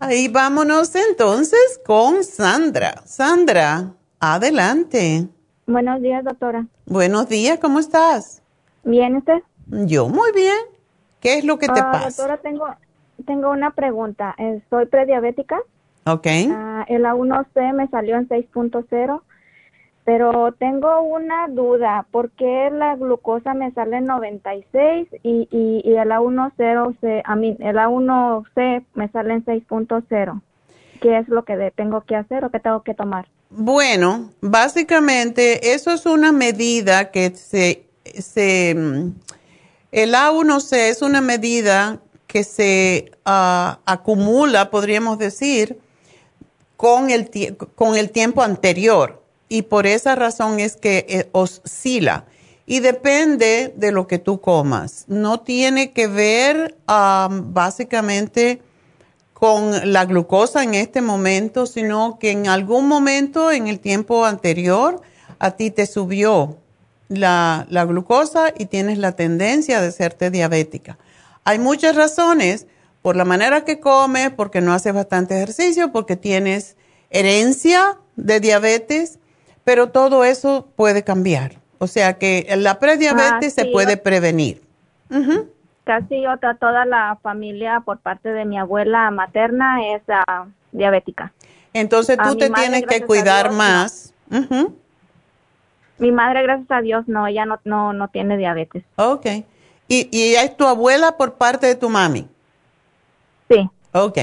Ahí 0.00 0.28
vámonos 0.28 0.94
entonces 0.94 1.80
con 1.84 2.24
Sandra. 2.24 3.02
Sandra, 3.04 3.92
adelante. 4.18 5.28
Buenos 5.66 6.00
días, 6.00 6.24
doctora. 6.24 6.66
Buenos 6.86 7.28
días, 7.28 7.58
¿cómo 7.58 7.78
estás? 7.78 8.42
Bien, 8.82 9.16
¿usted? 9.16 9.42
Yo 9.66 10.08
muy 10.08 10.32
bien. 10.32 10.56
¿Qué 11.20 11.34
es 11.34 11.44
lo 11.44 11.58
que 11.58 11.66
te 11.66 11.80
ah, 11.80 11.92
pasa? 11.92 12.22
Doctora, 12.22 12.38
tengo, 12.38 12.66
tengo 13.26 13.50
una 13.50 13.72
pregunta. 13.72 14.34
Soy 14.70 14.86
prediabética. 14.86 15.60
Ok. 16.06 16.26
Ah, 16.50 16.86
el 16.88 17.04
A1C 17.04 17.74
me 17.74 17.86
salió 17.88 18.16
en 18.16 18.26
6.0 18.26 19.20
pero 20.04 20.52
tengo 20.52 21.02
una 21.02 21.48
duda, 21.48 22.06
¿por 22.10 22.30
qué 22.30 22.70
la 22.72 22.96
glucosa 22.96 23.54
me 23.54 23.70
sale 23.72 23.98
en 23.98 24.06
96 24.06 25.08
y, 25.22 25.48
y, 25.50 25.82
y 25.84 25.96
el 25.96 26.10
A10C, 26.10 27.22
a 27.24 27.36
mí, 27.36 27.56
el 27.60 27.76
A1C 27.76 28.84
me 28.94 29.08
sale 29.08 29.34
en 29.34 29.44
6.0? 29.44 30.40
¿Qué 31.00 31.18
es 31.18 31.28
lo 31.28 31.44
que 31.44 31.72
tengo 31.76 32.02
que 32.02 32.16
hacer 32.16 32.44
o 32.44 32.50
qué 32.50 32.60
tengo 32.60 32.82
que 32.82 32.94
tomar? 32.94 33.26
Bueno, 33.50 34.30
básicamente 34.40 35.74
eso 35.74 35.90
es 35.92 36.06
una 36.06 36.32
medida 36.32 37.10
que 37.10 37.30
se, 37.30 37.84
se 38.04 38.70
el 38.70 40.14
A1C 40.14 40.76
es 40.76 41.02
una 41.02 41.20
medida 41.20 42.00
que 42.26 42.44
se 42.44 43.10
ah, 43.24 43.80
acumula, 43.84 44.70
podríamos 44.70 45.18
decir, 45.18 45.78
con 46.76 47.10
el, 47.10 47.28
con 47.74 47.96
el 47.96 48.10
tiempo 48.10 48.42
anterior 48.42 49.19
y 49.50 49.62
por 49.62 49.86
esa 49.86 50.14
razón 50.14 50.60
es 50.60 50.76
que 50.76 51.04
eh, 51.08 51.28
oscila. 51.32 52.24
Y 52.66 52.78
depende 52.78 53.74
de 53.76 53.90
lo 53.90 54.06
que 54.06 54.20
tú 54.20 54.40
comas. 54.40 55.04
No 55.08 55.40
tiene 55.40 55.90
que 55.90 56.06
ver 56.06 56.76
básicamente 56.86 58.62
con 59.34 59.92
la 59.92 60.04
glucosa 60.04 60.62
en 60.62 60.74
este 60.74 61.02
momento, 61.02 61.66
sino 61.66 62.18
que 62.20 62.30
en 62.30 62.46
algún 62.46 62.86
momento 62.86 63.50
en 63.50 63.66
el 63.66 63.80
tiempo 63.80 64.24
anterior 64.24 65.02
a 65.40 65.50
ti 65.56 65.72
te 65.72 65.86
subió 65.86 66.58
la, 67.08 67.66
la 67.70 67.84
glucosa 67.86 68.54
y 68.56 68.66
tienes 68.66 68.98
la 68.98 69.16
tendencia 69.16 69.80
de 69.80 69.90
serte 69.90 70.30
diabética. 70.30 70.96
Hay 71.42 71.58
muchas 71.58 71.96
razones, 71.96 72.68
por 73.02 73.16
la 73.16 73.24
manera 73.24 73.64
que 73.64 73.80
comes, 73.80 74.30
porque 74.30 74.60
no 74.60 74.72
haces 74.72 74.94
bastante 74.94 75.34
ejercicio, 75.34 75.90
porque 75.90 76.14
tienes 76.14 76.76
herencia 77.10 77.98
de 78.14 78.38
diabetes 78.38 79.18
pero 79.64 79.90
todo 79.90 80.24
eso 80.24 80.68
puede 80.76 81.04
cambiar. 81.04 81.60
O 81.78 81.86
sea 81.86 82.18
que 82.18 82.46
la 82.58 82.78
prediabetes 82.78 83.58
ah, 83.58 83.62
se 83.62 83.64
puede 83.66 83.96
prevenir. 83.96 84.62
Casi 85.84 86.26
otra, 86.26 86.54
toda 86.54 86.84
la 86.84 87.18
familia 87.22 87.80
por 87.80 87.98
parte 87.98 88.28
de 88.30 88.44
mi 88.44 88.58
abuela 88.58 89.10
materna 89.10 89.94
es 89.94 90.02
ah, 90.08 90.46
diabética. 90.72 91.32
Entonces 91.72 92.18
tú 92.22 92.36
te 92.36 92.50
tienes 92.50 92.84
que 92.86 93.04
cuidar 93.04 93.52
más. 93.52 94.12
Mi 95.98 96.12
madre, 96.12 96.42
gracias 96.42 96.70
a 96.70 96.80
Dios, 96.80 97.08
no, 97.08 97.26
ella 97.26 97.44
no, 97.44 97.60
no, 97.64 97.92
no 97.92 98.08
tiene 98.08 98.36
diabetes. 98.36 98.84
Ok. 98.96 99.26
¿Y, 99.88 100.08
¿Y 100.10 100.34
es 100.34 100.56
tu 100.56 100.66
abuela 100.66 101.16
por 101.16 101.34
parte 101.34 101.66
de 101.66 101.74
tu 101.74 101.90
mami? 101.90 102.26
Sí. 103.50 103.68
Ok. 103.92 104.18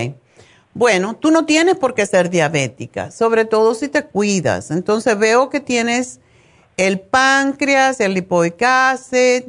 Bueno, 0.78 1.16
tú 1.16 1.32
no 1.32 1.48
tienes 1.48 1.76
por 1.76 1.96
qué 1.96 2.06
ser 2.06 2.30
diabética, 2.30 3.10
sobre 3.10 3.46
todo 3.46 3.74
si 3.74 3.88
te 3.88 4.06
cuidas. 4.06 4.70
Entonces 4.70 5.18
veo 5.18 5.50
que 5.50 5.60
tienes 5.60 6.20
el 6.78 7.00
páncreas, 7.00 8.00
el 8.00 8.14
lipoic 8.14 8.62
acid, 8.62 9.46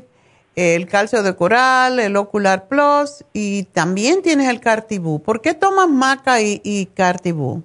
el 0.56 0.86
calcio 0.86 1.22
de 1.22 1.36
coral, 1.36 2.00
el 2.00 2.16
ocular 2.16 2.66
plus 2.66 3.26
y 3.34 3.64
también 3.64 4.22
tienes 4.22 4.48
el 4.48 4.58
cartibú. 4.58 5.20
¿Por 5.20 5.42
qué 5.42 5.52
tomas 5.52 5.90
maca 5.90 6.40
y, 6.40 6.62
y 6.64 6.86
cartibú? 6.86 7.62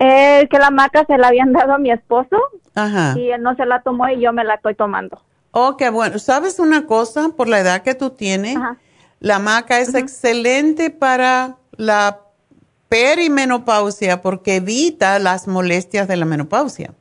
Eh, 0.00 0.48
que 0.50 0.58
la 0.58 0.70
maca 0.70 1.04
se 1.06 1.18
la 1.18 1.28
habían 1.28 1.52
dado 1.52 1.74
a 1.74 1.78
mi 1.78 1.92
esposo 1.92 2.36
y 3.14 3.30
él 3.30 3.42
no 3.42 3.54
se 3.54 3.64
la 3.64 3.80
tomó 3.82 4.08
y 4.08 4.20
yo 4.20 4.32
me 4.32 4.42
la 4.42 4.54
estoy 4.54 4.74
tomando. 4.74 5.22
Ok, 5.52 5.84
bueno, 5.92 6.18
¿sabes 6.18 6.58
una 6.58 6.84
cosa? 6.86 7.28
Por 7.36 7.46
la 7.46 7.60
edad 7.60 7.82
que 7.82 7.94
tú 7.94 8.10
tienes, 8.10 8.56
la 9.20 9.38
maca 9.38 9.78
es 9.78 9.94
excelente 9.94 10.90
para 10.90 11.58
la 11.76 12.18
perimenopausia 12.90 14.20
porque 14.20 14.56
evita 14.56 15.18
las 15.20 15.48
molestias 15.48 16.08
de 16.08 16.16
la 16.16 16.26
menopausia. 16.26 16.92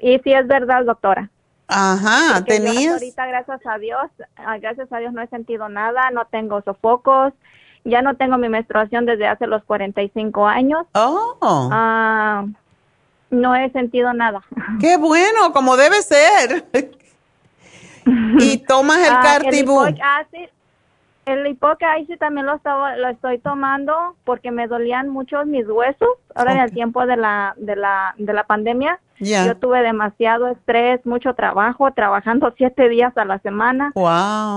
Y 0.00 0.18
sí 0.20 0.32
es 0.32 0.48
verdad, 0.48 0.84
doctora. 0.84 1.30
Ajá, 1.68 2.42
tenías. 2.44 2.94
ahorita, 2.94 3.26
gracias 3.26 3.60
a 3.64 3.78
Dios, 3.78 4.10
ah, 4.36 4.58
gracias 4.58 4.92
a 4.92 4.98
Dios 4.98 5.12
no 5.12 5.22
he 5.22 5.28
sentido 5.28 5.68
nada, 5.68 6.10
no 6.10 6.24
tengo 6.24 6.62
sofocos, 6.62 7.32
ya 7.84 8.02
no 8.02 8.16
tengo 8.16 8.38
mi 8.38 8.48
menstruación 8.48 9.06
desde 9.06 9.28
hace 9.28 9.46
los 9.46 9.62
45 9.64 10.48
años. 10.48 10.86
Oh. 10.94 11.36
Ah, 11.70 12.46
no 13.30 13.54
he 13.54 13.70
sentido 13.70 14.12
nada. 14.14 14.42
Qué 14.80 14.96
bueno, 14.96 15.52
como 15.52 15.76
debe 15.76 16.02
ser. 16.02 16.64
y 18.38 18.58
tomas 18.58 18.98
el 19.06 19.12
uh, 19.12 19.22
cartibú. 19.22 19.84
El 19.84 19.94
sí 20.32 20.48
también 22.20 22.46
lo 22.46 22.54
estaba, 22.54 22.96
lo 22.96 23.08
estoy 23.08 23.38
tomando 23.38 24.16
porque 24.24 24.50
me 24.50 24.68
dolían 24.68 25.08
mucho 25.08 25.44
mis 25.44 25.66
huesos. 25.66 26.08
Ahora 26.34 26.52
en 26.52 26.60
el 26.60 26.72
tiempo 26.72 27.06
de 27.06 27.16
la, 27.16 27.54
de 27.56 27.74
la, 27.74 28.14
de 28.18 28.32
la 28.32 28.44
pandemia, 28.44 29.00
yo 29.18 29.56
tuve 29.56 29.82
demasiado 29.82 30.48
estrés, 30.48 31.04
mucho 31.04 31.34
trabajo, 31.34 31.90
trabajando 31.92 32.52
siete 32.56 32.88
días 32.88 33.16
a 33.16 33.24
la 33.24 33.38
semana. 33.40 33.90
Wow. 33.94 34.06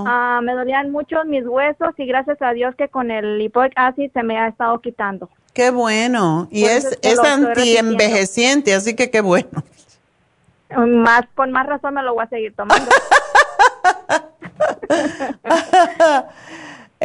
Ah, 0.07 0.39
me 0.43 0.53
dolían 0.53 0.91
mucho 0.91 1.23
mis 1.25 1.45
huesos 1.45 1.93
y 1.97 2.05
gracias 2.05 2.41
a 2.41 2.51
Dios 2.51 2.75
que 2.75 2.89
con 2.89 3.11
el 3.11 3.39
lipoic 3.39 3.73
acid 3.75 4.11
se 4.13 4.23
me 4.23 4.37
ha 4.37 4.47
estado 4.47 4.79
quitando. 4.79 5.29
Qué 5.53 5.71
bueno. 5.71 6.47
Y 6.51 6.65
es, 6.65 6.97
es 7.01 7.19
anti-envejeciente, 7.19 8.73
así 8.73 8.95
que 8.95 9.09
qué 9.09 9.21
bueno. 9.21 9.49
Más, 10.75 11.21
con 11.35 11.51
más 11.51 11.67
razón 11.67 11.93
me 11.93 12.01
lo 12.01 12.15
voy 12.15 12.23
a 12.23 12.29
seguir 12.29 12.55
tomando. 12.55 12.89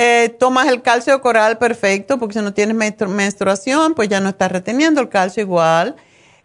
Eh, 0.01 0.29
tomas 0.39 0.69
el 0.69 0.81
calcio 0.81 1.21
coral 1.21 1.59
perfecto, 1.59 2.21
porque 2.21 2.35
si 2.35 2.41
no 2.41 2.55
tienes 2.55 2.77
menstruación, 3.09 3.95
pues 3.95 4.09
ya 4.09 4.21
no 4.21 4.29
estás 4.29 4.53
reteniendo 4.53 5.01
el 5.01 5.09
calcio 5.09 5.43
igual. 5.43 5.97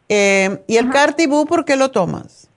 Eh, 0.09 0.63
¿Y 0.65 0.77
el 0.77 0.89
cartibú 0.89 1.45
por 1.45 1.63
qué 1.63 1.75
lo 1.75 1.91
tomas? 1.91 2.49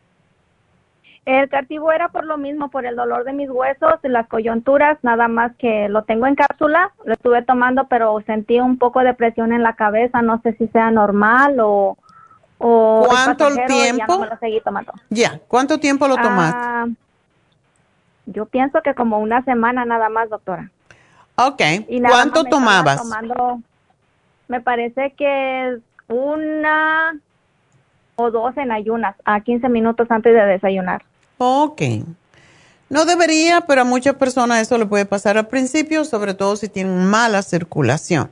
El 1.26 1.50
cartibú 1.50 1.90
era 1.90 2.08
por 2.08 2.24
lo 2.24 2.38
mismo, 2.38 2.70
por 2.70 2.86
el 2.86 2.96
dolor 2.96 3.24
de 3.24 3.34
mis 3.34 3.50
huesos, 3.50 3.96
y 4.04 4.08
las 4.08 4.26
coyunturas, 4.28 4.96
nada 5.02 5.28
más 5.28 5.54
que 5.56 5.88
lo 5.90 6.04
tengo 6.04 6.28
en 6.28 6.34
cápsula, 6.34 6.92
lo 7.04 7.12
estuve 7.12 7.42
tomando, 7.42 7.88
pero 7.88 8.22
sentí 8.24 8.60
un 8.60 8.78
poco 8.78 9.00
de 9.00 9.12
presión 9.12 9.52
en 9.52 9.62
la 9.62 9.74
cabeza, 9.74 10.22
no 10.22 10.40
sé 10.42 10.54
si 10.56 10.66
sea 10.68 10.90
normal 10.90 11.58
o... 11.60 11.98
o 12.58 13.04
¿Cuánto 13.06 13.48
tiempo? 13.66 14.20
Ya 14.20 14.26
lo 14.30 14.38
seguí 14.38 14.60
tomando. 14.62 14.92
Ya, 15.10 15.40
¿cuánto 15.46 15.78
tiempo 15.78 16.08
lo 16.08 16.14
tomaste? 16.16 16.58
Ah, 16.58 16.86
yo 18.26 18.46
pienso 18.46 18.82
que 18.82 18.94
como 18.94 19.18
una 19.18 19.44
semana 19.44 19.84
nada 19.84 20.08
más, 20.08 20.28
doctora. 20.28 20.70
Ok. 21.36 21.62
¿Cuánto 22.08 22.44
tomabas? 22.44 22.98
Tomando, 22.98 23.60
me 24.48 24.60
parece 24.60 25.12
que 25.16 25.78
una 26.08 27.18
o 28.16 28.30
dos 28.30 28.56
en 28.56 28.72
ayunas, 28.72 29.14
a 29.24 29.40
15 29.40 29.68
minutos 29.68 30.10
antes 30.10 30.32
de 30.32 30.40
desayunar. 30.46 31.04
Ok. 31.38 31.82
No 32.88 33.04
debería, 33.04 33.62
pero 33.62 33.82
a 33.82 33.84
muchas 33.84 34.14
personas 34.14 34.62
eso 34.62 34.78
le 34.78 34.86
puede 34.86 35.04
pasar 35.04 35.36
al 35.36 35.48
principio, 35.48 36.04
sobre 36.04 36.32
todo 36.32 36.56
si 36.56 36.68
tienen 36.68 37.04
mala 37.06 37.42
circulación. 37.42 38.30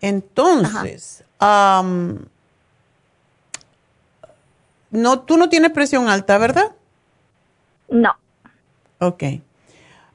Entonces, 0.00 1.24
no, 4.90 5.20
tú 5.20 5.36
no 5.36 5.48
tienes 5.48 5.70
presión 5.70 6.08
alta, 6.08 6.38
¿verdad? 6.38 6.72
No. 7.88 8.14
Ok. 8.98 9.22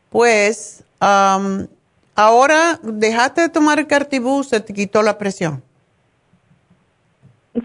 Pues 0.10 0.84
ahora 1.00 2.80
dejaste 2.84 3.42
de 3.42 3.50
tomar 3.50 3.80
el 3.80 3.88
cartibú, 3.88 4.44
se 4.44 4.60
te 4.60 4.74
quitó 4.74 5.02
la 5.02 5.18
presión. 5.18 5.64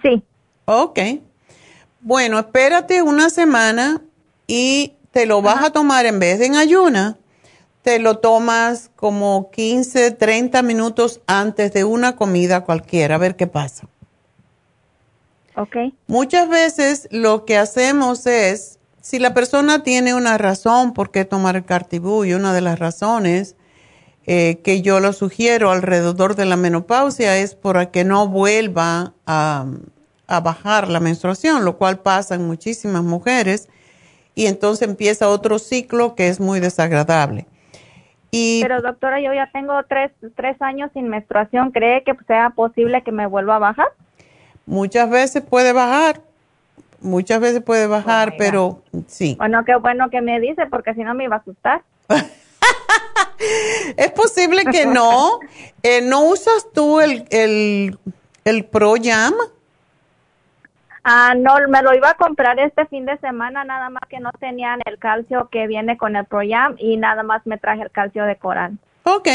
Sí. 0.02 0.22
Ok. 0.64 0.98
Bueno, 2.00 2.38
espérate 2.38 3.02
una 3.02 3.30
semana 3.30 4.02
y 4.46 4.94
te 5.10 5.26
lo 5.26 5.42
vas 5.42 5.64
a 5.64 5.70
tomar 5.70 6.06
en 6.06 6.18
vez 6.18 6.38
de 6.38 6.46
en 6.46 6.56
ayuna, 6.56 7.16
te 7.82 7.98
lo 7.98 8.18
tomas 8.18 8.90
como 8.96 9.50
15, 9.50 10.10
30 10.12 10.62
minutos 10.62 11.20
antes 11.26 11.72
de 11.72 11.84
una 11.84 12.16
comida 12.16 12.64
cualquiera, 12.64 13.14
a 13.14 13.18
ver 13.18 13.36
qué 13.36 13.46
pasa. 13.46 13.88
Ok. 15.56 15.76
Muchas 16.06 16.48
veces 16.48 17.08
lo 17.10 17.44
que 17.44 17.56
hacemos 17.56 18.26
es, 18.26 18.75
si 19.06 19.20
la 19.20 19.34
persona 19.34 19.84
tiene 19.84 20.14
una 20.14 20.36
razón 20.36 20.92
por 20.92 21.12
qué 21.12 21.24
tomar 21.24 21.54
el 21.54 21.64
cartibú, 21.64 22.24
y 22.24 22.34
una 22.34 22.52
de 22.52 22.60
las 22.60 22.80
razones 22.80 23.54
eh, 24.26 24.58
que 24.64 24.82
yo 24.82 24.98
lo 24.98 25.12
sugiero 25.12 25.70
alrededor 25.70 26.34
de 26.34 26.44
la 26.44 26.56
menopausia 26.56 27.36
es 27.36 27.54
para 27.54 27.92
que 27.92 28.02
no 28.02 28.26
vuelva 28.26 29.12
a, 29.24 29.66
bajar 30.42 30.88
la 30.88 30.98
menstruación, 30.98 31.64
lo 31.64 31.76
cual 31.76 32.00
pasa 32.00 32.34
en 32.34 32.48
muchísimas 32.48 33.04
mujeres, 33.04 33.68
y 34.34 34.46
entonces 34.46 34.88
empieza 34.88 35.28
otro 35.28 35.60
ciclo 35.60 36.16
que 36.16 36.26
es 36.26 36.40
muy 36.40 36.58
desagradable. 36.58 37.46
Y, 38.32 38.60
Pero 38.60 38.82
doctora, 38.82 39.20
yo 39.20 39.32
ya 39.32 39.48
tengo 39.52 39.74
tres, 39.88 40.10
tres 40.34 40.60
años 40.60 40.90
sin 40.94 41.08
menstruación. 41.08 41.70
¿Cree 41.70 42.02
que 42.02 42.12
sea 42.26 42.50
posible 42.50 43.04
que 43.04 43.12
me 43.12 43.28
vuelva 43.28 43.54
a 43.54 43.60
bajar? 43.60 43.86
Muchas 44.66 45.08
veces 45.08 45.44
puede 45.44 45.72
bajar, 45.72 46.22
muchas 47.06 47.40
veces 47.40 47.62
puede 47.62 47.86
bajar, 47.86 48.32
oh 48.34 48.36
pero 48.36 48.82
sí. 49.06 49.36
Bueno, 49.38 49.64
qué 49.64 49.76
bueno 49.76 50.10
que 50.10 50.20
me 50.20 50.40
dice, 50.40 50.66
porque 50.66 50.94
si 50.94 51.02
no 51.02 51.14
me 51.14 51.24
iba 51.24 51.36
a 51.36 51.38
asustar. 51.38 51.82
es 53.96 54.10
posible 54.12 54.64
que 54.64 54.86
no. 54.86 55.40
Eh, 55.88 56.00
¿No 56.02 56.24
usas 56.24 56.66
tú 56.74 57.00
el, 57.00 57.28
el, 57.30 57.96
el 58.44 58.64
Pro 58.64 58.94
Jam? 59.00 59.34
Ah, 61.08 61.34
no, 61.36 61.54
me 61.68 61.80
lo 61.80 61.94
iba 61.94 62.10
a 62.10 62.14
comprar 62.14 62.58
este 62.58 62.84
fin 62.86 63.06
de 63.06 63.16
semana, 63.18 63.62
nada 63.62 63.88
más 63.88 64.02
que 64.08 64.18
no 64.18 64.32
tenían 64.32 64.80
el 64.84 64.98
calcio 64.98 65.48
que 65.52 65.68
viene 65.68 65.96
con 65.96 66.16
el 66.16 66.24
Pro 66.24 66.40
Jam 66.44 66.74
y 66.78 66.96
nada 66.96 67.22
más 67.22 67.46
me 67.46 67.56
traje 67.56 67.82
el 67.82 67.92
calcio 67.92 68.24
de 68.24 68.34
coral. 68.34 68.76
Ok, 69.04 69.28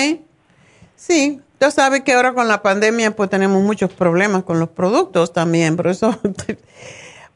sí, 0.97 1.39
ya 1.61 1.71
sabe 1.71 2.03
que 2.03 2.11
ahora 2.11 2.33
con 2.33 2.49
la 2.49 2.61
pandemia 2.61 3.15
pues 3.15 3.29
tenemos 3.29 3.63
muchos 3.63 3.93
problemas 3.93 4.43
con 4.43 4.59
los 4.59 4.67
productos 4.67 5.31
también, 5.31 5.77
por 5.77 5.87
eso 5.87 6.13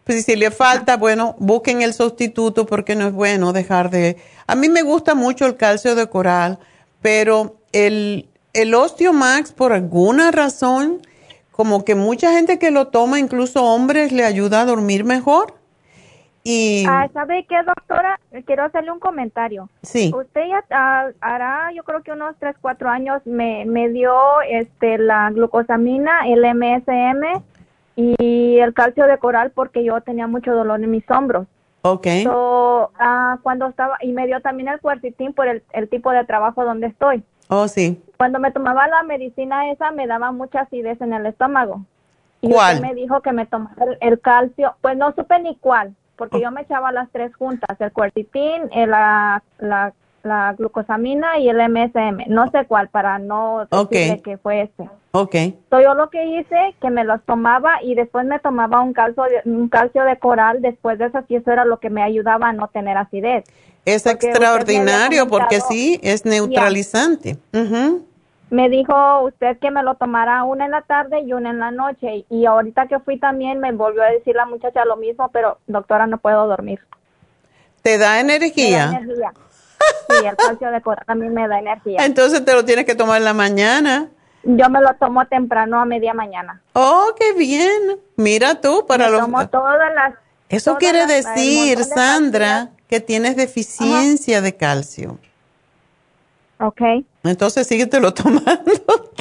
pues 0.05 0.23
si 0.23 0.35
le 0.35 0.51
falta, 0.51 0.97
bueno, 0.97 1.35
busquen 1.39 1.81
el 1.81 1.93
sustituto 1.93 2.67
porque 2.67 2.95
no 2.95 3.07
es 3.07 3.13
bueno 3.13 3.53
dejar 3.53 3.89
de... 3.89 4.17
A 4.45 4.53
mí 4.53 4.69
me 4.69 4.83
gusta 4.83 5.15
mucho 5.15 5.47
el 5.47 5.57
calcio 5.57 5.95
de 5.95 6.07
coral, 6.07 6.59
pero 7.01 7.55
el, 7.71 8.29
el 8.53 8.75
Osteomax 8.75 9.51
por 9.51 9.73
alguna 9.73 10.29
razón, 10.29 11.01
como 11.51 11.83
que 11.83 11.95
mucha 11.95 12.31
gente 12.33 12.59
que 12.59 12.69
lo 12.69 12.89
toma, 12.89 13.19
incluso 13.19 13.63
hombres, 13.63 14.11
le 14.11 14.23
ayuda 14.23 14.61
a 14.61 14.65
dormir 14.65 15.05
mejor. 15.05 15.55
Y... 16.43 16.85
Ah, 16.87 17.09
¿Sabe 17.11 17.47
qué, 17.49 17.55
doctora? 17.65 18.19
Quiero 18.45 18.65
hacerle 18.65 18.91
un 18.91 18.99
comentario. 18.99 19.67
Sí. 19.81 20.11
Usted 20.15 20.41
ya 20.47 20.63
ah, 20.69 21.07
hará, 21.19 21.71
yo 21.73 21.83
creo 21.83 22.03
que 22.03 22.11
unos 22.11 22.35
3, 22.37 22.55
4 22.61 22.89
años 22.89 23.23
me, 23.25 23.65
me 23.65 23.89
dio 23.89 24.13
este, 24.47 24.99
la 24.99 25.31
glucosamina, 25.31 26.27
el 26.27 26.45
MSM 26.55 27.41
y 27.95 28.59
el 28.59 28.73
calcio 28.73 29.07
de 29.07 29.17
coral 29.17 29.51
porque 29.51 29.83
yo 29.83 30.01
tenía 30.01 30.27
mucho 30.27 30.53
dolor 30.53 30.83
en 30.83 30.91
mis 30.91 31.09
hombros. 31.09 31.47
Ok. 31.81 32.07
So, 32.23 32.91
ah, 32.99 33.37
cuando 33.43 33.67
estaba, 33.67 33.97
y 34.01 34.11
me 34.11 34.25
dio 34.25 34.41
también 34.41 34.69
el 34.69 34.79
cuercitín 34.79 35.33
por 35.33 35.47
el, 35.47 35.63
el 35.71 35.87
tipo 35.87 36.11
de 36.11 36.25
trabajo 36.25 36.65
donde 36.65 36.87
estoy. 36.87 37.23
Oh, 37.47 37.67
sí. 37.67 38.01
Cuando 38.17 38.39
me 38.39 38.51
tomaba 38.51 38.87
la 38.87 39.03
medicina 39.03 39.71
esa 39.71 39.91
me 39.91 40.07
daba 40.07 40.31
mucha 40.31 40.61
acidez 40.61 40.99
en 41.01 41.13
el 41.13 41.25
estómago. 41.27 41.85
Y 42.41 42.49
¿Cuál? 42.49 42.81
me 42.81 42.93
dijo 42.93 43.21
que 43.21 43.31
me 43.31 43.45
tomara 43.45 43.97
el 44.01 44.19
calcio, 44.19 44.75
pues 44.81 44.97
no 44.97 45.13
supe 45.13 45.39
ni 45.39 45.55
cuál 45.57 45.95
porque 46.15 46.41
yo 46.41 46.51
me 46.51 46.61
echaba 46.61 46.91
las 46.91 47.09
tres 47.11 47.35
juntas, 47.35 47.79
el 47.79 47.91
cuercitín, 47.91 48.69
la, 48.73 49.43
la, 49.59 49.93
la, 50.25 50.53
glucosamina 50.57 51.39
y 51.39 51.49
el 51.49 51.57
MSM. 51.57 52.25
No 52.27 52.49
sé 52.51 52.65
cuál 52.67 52.89
para 52.89 53.19
no 53.19 53.67
decirle 53.69 54.21
que 54.21 54.37
fue 54.37 54.63
este. 54.63 54.89
Ok. 55.11 55.35
So, 55.69 55.79
yo 55.79 55.93
lo 55.93 56.09
que 56.09 56.25
hice, 56.25 56.75
que 56.81 56.89
me 56.89 57.03
los 57.03 57.23
tomaba 57.23 57.81
y 57.81 57.95
después 57.95 58.25
me 58.25 58.39
tomaba 58.39 58.81
un 58.81 58.93
calcio, 58.93 59.23
de, 59.23 59.49
un 59.49 59.69
calcio 59.69 60.03
de 60.03 60.17
coral 60.17 60.61
después 60.61 60.99
de 60.99 61.05
eso, 61.05 61.19
y 61.27 61.35
eso 61.35 61.51
era 61.51 61.63
lo 61.65 61.79
que 61.79 61.89
me 61.89 62.03
ayudaba 62.03 62.49
a 62.49 62.53
no 62.53 62.67
tener 62.67 62.97
acidez. 62.97 63.45
Es 63.85 64.05
extraordinario 64.05 65.27
porque 65.27 65.61
sí, 65.61 65.99
es 66.01 66.25
neutralizante 66.25 67.37
me 68.49 68.69
dijo 68.69 69.21
usted 69.21 69.57
que 69.59 69.71
me 69.71 69.83
lo 69.83 69.95
tomara 69.95 70.43
una 70.43 70.65
en 70.65 70.71
la 70.71 70.81
tarde 70.81 71.21
y 71.21 71.33
una 71.33 71.49
en 71.49 71.59
la 71.59 71.71
noche. 71.71 72.25
Y 72.29 72.45
ahorita 72.45 72.87
que 72.87 72.99
fui 72.99 73.17
también 73.17 73.59
me 73.59 73.71
volvió 73.71 74.03
a 74.03 74.07
decir 74.07 74.35
la 74.35 74.45
muchacha 74.45 74.85
lo 74.85 74.97
mismo, 74.97 75.29
pero 75.29 75.57
doctora, 75.67 76.07
no 76.07 76.17
puedo 76.17 76.47
dormir. 76.47 76.79
¿Te 77.81 77.97
da 77.97 78.19
energía? 78.19 78.87
Me 78.87 78.93
da 78.93 78.99
energía. 78.99 79.33
Sí, 80.07 80.25
el 80.25 80.35
calcio 80.35 80.69
de 80.69 80.81
coral 80.81 81.03
también 81.05 81.33
me 81.33 81.47
da 81.47 81.59
energía. 81.59 82.05
Entonces 82.05 82.45
te 82.45 82.53
lo 82.53 82.63
tienes 82.63 82.85
que 82.85 82.95
tomar 82.95 83.17
en 83.17 83.25
la 83.25 83.33
mañana. 83.33 84.09
Yo 84.43 84.69
me 84.69 84.79
lo 84.79 84.93
tomo 84.93 85.25
temprano 85.25 85.79
a 85.79 85.85
media 85.85 86.13
mañana. 86.13 86.61
Oh, 86.73 87.13
qué 87.19 87.33
bien. 87.33 87.99
Mira 88.15 88.61
tú, 88.61 88.85
para 88.87 89.05
me 89.05 89.13
los... 89.13 89.21
Tomo 89.21 89.49
todas 89.49 89.93
las... 89.95 90.13
Eso 90.47 90.77
quiere 90.77 91.07
decir, 91.07 91.83
Sandra, 91.83 92.69
que 92.87 92.99
tienes 92.99 93.35
deficiencia 93.35 94.41
de 94.41 94.55
calcio. 94.55 95.17
Ok. 96.59 96.81
Entonces 97.23 97.67
síguetelo 97.67 98.13
tomando. 98.13 99.11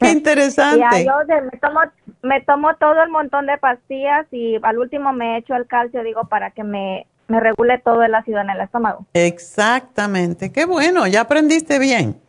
Qué 0.00 0.10
interesante. 0.10 0.84
Ya, 1.04 1.04
yo 1.04 1.12
me, 1.26 1.58
tomo, 1.58 1.80
me 2.22 2.40
tomo 2.42 2.74
todo 2.76 3.02
el 3.02 3.10
montón 3.10 3.46
de 3.46 3.56
pastillas 3.58 4.26
y 4.32 4.58
al 4.62 4.78
último 4.78 5.12
me 5.12 5.38
echo 5.38 5.54
el 5.54 5.66
calcio, 5.66 6.02
digo, 6.02 6.24
para 6.24 6.50
que 6.50 6.64
me, 6.64 7.06
me 7.28 7.40
regule 7.40 7.78
todo 7.78 8.02
el 8.02 8.14
ácido 8.14 8.40
en 8.40 8.50
el 8.50 8.60
estómago. 8.60 9.06
Exactamente. 9.12 10.52
Qué 10.52 10.64
bueno, 10.64 11.06
ya 11.06 11.22
aprendiste 11.22 11.78
bien. 11.78 12.20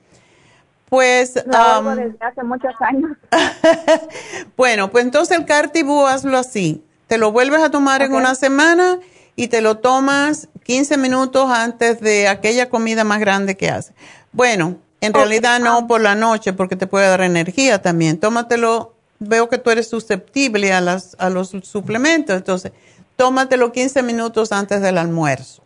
Pues. 0.90 1.36
Lo 1.46 1.96
desde 1.96 2.18
hace 2.22 2.44
muchos 2.44 2.74
años. 2.80 3.12
bueno, 4.58 4.90
pues 4.90 5.06
entonces 5.06 5.38
el 5.38 5.46
Cartibú 5.46 6.06
hazlo 6.06 6.38
así. 6.38 6.84
Te 7.08 7.18
lo 7.18 7.32
vuelves 7.32 7.62
a 7.62 7.72
tomar 7.72 8.02
en 8.02 8.14
una 8.14 8.36
semana 8.36 9.00
y 9.36 9.48
te 9.48 9.62
lo 9.62 9.78
tomas 9.78 10.50
15 10.64 10.98
minutos 10.98 11.50
antes 11.50 12.00
de 12.02 12.28
aquella 12.28 12.70
comida 12.70 13.04
más 13.04 13.20
grande 13.20 13.56
que 13.56 13.70
haces. 13.70 13.94
Bueno, 14.32 14.78
en 15.00 15.14
realidad 15.14 15.60
no 15.60 15.88
por 15.88 16.02
la 16.02 16.16
noche 16.16 16.54
porque 16.54 16.76
te 16.76 16.88
puede 16.88 17.08
dar 17.08 17.22
energía 17.22 17.82
también. 17.82 18.20
Tómatelo, 18.20 18.96
veo 19.20 19.48
que 19.48 19.58
tú 19.58 19.70
eres 19.70 19.90
susceptible 19.90 20.74
a, 20.74 20.82
las, 20.82 21.16
a 21.20 21.30
los 21.30 21.50
suplementos, 21.64 22.36
entonces 22.36 22.72
tómatelo 23.18 23.72
15 23.74 24.04
minutos 24.04 24.54
antes 24.54 24.82
del 24.82 24.98
almuerzo. 24.98 25.64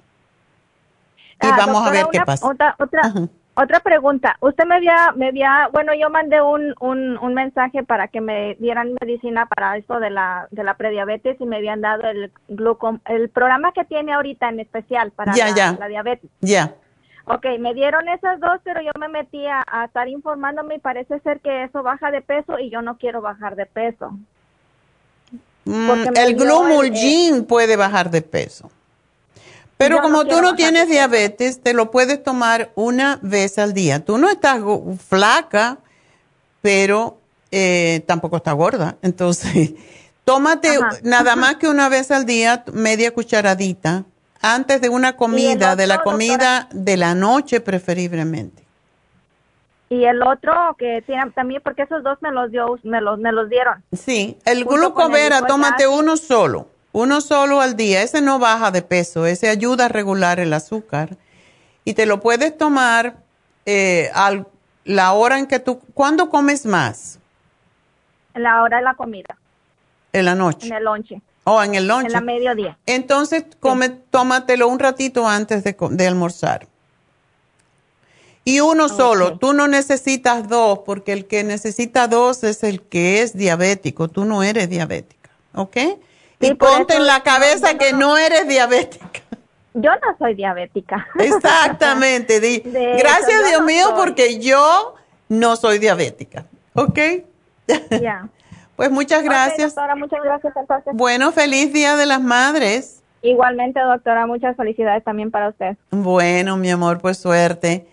Y 1.41 1.47
ah, 1.47 1.55
vamos 1.57 1.87
a 1.87 1.91
ver 1.91 2.07
qué 2.11 2.21
pasa. 2.21 2.47
Otra, 2.47 2.75
otra, 2.79 3.01
otra 3.55 3.79
pregunta. 3.81 4.37
Usted 4.39 4.65
me 4.65 4.75
había, 4.75 5.11
me 5.15 5.27
había, 5.27 5.69
bueno, 5.71 5.93
yo 5.93 6.09
mandé 6.09 6.41
un, 6.41 6.73
un, 6.79 7.17
un, 7.17 7.33
mensaje 7.33 7.83
para 7.83 8.07
que 8.07 8.21
me 8.21 8.55
dieran 8.55 8.95
medicina 9.01 9.45
para 9.47 9.77
esto 9.77 9.99
de 9.99 10.09
la, 10.09 10.47
de 10.51 10.63
la 10.63 10.75
prediabetes 10.75 11.39
y 11.41 11.45
me 11.45 11.57
habían 11.57 11.81
dado 11.81 12.03
el 12.07 12.31
glucom, 12.47 12.99
el 13.05 13.29
programa 13.29 13.71
que 13.73 13.85
tiene 13.85 14.13
ahorita 14.13 14.49
en 14.49 14.59
especial 14.59 15.11
para 15.11 15.35
la, 15.35 15.77
la, 15.79 15.87
diabetes. 15.87 16.29
Ya. 16.41 16.75
Ok, 17.25 17.45
me 17.59 17.73
dieron 17.73 18.07
esas 18.09 18.39
dos, 18.39 18.59
pero 18.63 18.81
yo 18.81 18.91
me 18.99 19.07
metí 19.07 19.45
a, 19.45 19.63
estar 19.85 20.07
informándome 20.07 20.75
y 20.75 20.79
parece 20.79 21.19
ser 21.19 21.39
que 21.41 21.63
eso 21.63 21.83
baja 21.83 22.11
de 22.11 22.21
peso 22.21 22.57
y 22.59 22.69
yo 22.69 22.81
no 22.81 22.97
quiero 22.97 23.21
bajar 23.21 23.55
de 23.55 23.65
peso. 23.65 24.17
Mm, 25.65 26.15
el 26.15 26.35
glumulgin 26.35 27.45
puede 27.45 27.75
bajar 27.75 28.09
de 28.09 28.21
peso. 28.21 28.71
Pero 29.77 30.01
como 30.01 30.25
tú 30.25 30.41
no 30.41 30.55
tienes 30.55 30.87
diabetes, 30.89 31.61
te 31.61 31.73
lo 31.73 31.89
puedes 31.89 32.23
tomar 32.23 32.71
una 32.75 33.19
vez 33.23 33.57
al 33.57 33.73
día. 33.73 34.05
Tú 34.05 34.19
no 34.19 34.29
estás 34.29 34.61
flaca, 35.07 35.79
pero 36.61 37.17
eh, 37.49 38.03
tampoco 38.05 38.37
estás 38.37 38.53
gorda. 38.53 38.97
Entonces, 39.01 39.71
tómate 40.23 40.77
nada 41.01 41.35
más 41.35 41.55
que 41.55 41.67
una 41.67 41.89
vez 41.89 42.11
al 42.11 42.27
día, 42.27 42.63
media 42.71 43.11
cucharadita, 43.11 44.05
antes 44.39 44.81
de 44.81 44.89
una 44.89 45.15
comida, 45.15 45.75
de 45.75 45.87
la 45.87 46.03
comida 46.03 46.69
de 46.71 46.97
la 46.97 47.15
noche 47.15 47.59
preferiblemente. 47.59 48.60
Y 49.91 50.05
el 50.05 50.23
otro 50.23 50.53
que 50.79 51.03
tiene 51.05 51.29
también, 51.31 51.61
porque 51.63 51.83
esos 51.83 52.03
dos 52.03 52.17
me 52.21 52.31
los 52.31 52.49
dio, 52.49 52.79
me 52.83 53.01
los, 53.01 53.19
me 53.19 53.31
los 53.31 53.49
dieron. 53.49 53.83
Sí, 53.91 54.37
el 54.45 54.65
glucovera, 54.65 55.45
tómate 55.45 55.87
uno 55.87 56.17
solo 56.17 56.67
uno 56.91 57.21
solo 57.21 57.61
al 57.61 57.75
día, 57.75 58.01
ese 58.01 58.21
no 58.21 58.39
baja 58.39 58.71
de 58.71 58.81
peso, 58.81 59.25
ese 59.25 59.49
ayuda 59.49 59.85
a 59.85 59.87
regular 59.87 60.39
el 60.39 60.53
azúcar. 60.53 61.17
Y 61.85 61.93
te 61.93 62.05
lo 62.05 62.19
puedes 62.19 62.57
tomar 62.57 63.15
eh, 63.65 64.11
a 64.13 64.43
la 64.83 65.13
hora 65.13 65.39
en 65.39 65.47
que 65.47 65.59
tú, 65.59 65.79
¿cuándo 65.93 66.29
comes 66.29 66.65
más? 66.65 67.19
En 68.33 68.43
la 68.43 68.61
hora 68.61 68.77
de 68.77 68.83
la 68.83 68.93
comida. 68.95 69.37
En 70.13 70.25
la 70.25 70.35
noche. 70.35 70.67
En 70.67 70.73
el 70.73 70.83
lonche. 70.83 71.21
¿O 71.43 71.53
oh, 71.53 71.63
en 71.63 71.75
el 71.75 71.87
lunch? 71.87 72.05
En 72.05 72.11
la 72.11 72.21
mediodía. 72.21 72.77
Entonces, 72.85 73.45
come, 73.59 73.89
tómatelo 73.89 74.67
un 74.67 74.77
ratito 74.77 75.27
antes 75.27 75.63
de, 75.63 75.75
de 75.91 76.07
almorzar. 76.07 76.67
Y 78.43 78.59
uno 78.59 78.89
solo, 78.89 79.37
tú 79.37 79.53
no 79.53 79.67
necesitas 79.67 80.49
dos, 80.49 80.79
porque 80.79 81.13
el 81.13 81.27
que 81.27 81.43
necesita 81.43 82.07
dos 82.07 82.43
es 82.43 82.63
el 82.63 82.81
que 82.81 83.21
es 83.21 83.37
diabético, 83.37 84.07
tú 84.07 84.25
no 84.25 84.41
eres 84.41 84.69
diabética, 84.69 85.29
¿ok? 85.53 85.77
y 86.41 86.53
ponte 86.55 86.95
en 86.95 87.05
la 87.05 87.21
cabeza 87.21 87.77
que 87.77 87.93
no 87.93 88.17
eres 88.17 88.47
diabética. 88.47 89.21
Yo 89.73 89.91
no 89.91 90.17
soy 90.17 90.35
diabética. 90.35 91.07
Exactamente. 91.17 92.39
gracias 92.97 93.49
Dios 93.49 93.61
mío 93.63 93.93
porque 93.95 94.39
yo 94.39 94.95
no 95.29 95.55
soy 95.55 95.79
diabética. 95.79 96.45
¿Ok? 96.73 96.99
Ya. 98.01 98.27
pues 98.75 98.91
muchas 98.91 99.23
gracias. 99.23 99.75
doctora, 99.75 99.95
muchas 99.95 100.19
gracias 100.23 100.53
entonces. 100.55 100.93
Bueno, 100.93 101.31
feliz 101.31 101.71
Día 101.71 101.95
de 101.95 102.05
las 102.05 102.21
Madres. 102.21 103.01
Igualmente, 103.21 103.79
doctora, 103.79 104.25
muchas 104.25 104.57
felicidades 104.57 105.03
también 105.03 105.29
para 105.29 105.49
usted. 105.49 105.77
Bueno, 105.91 106.57
mi 106.57 106.71
amor, 106.71 106.99
pues 106.99 107.17
suerte. 107.17 107.87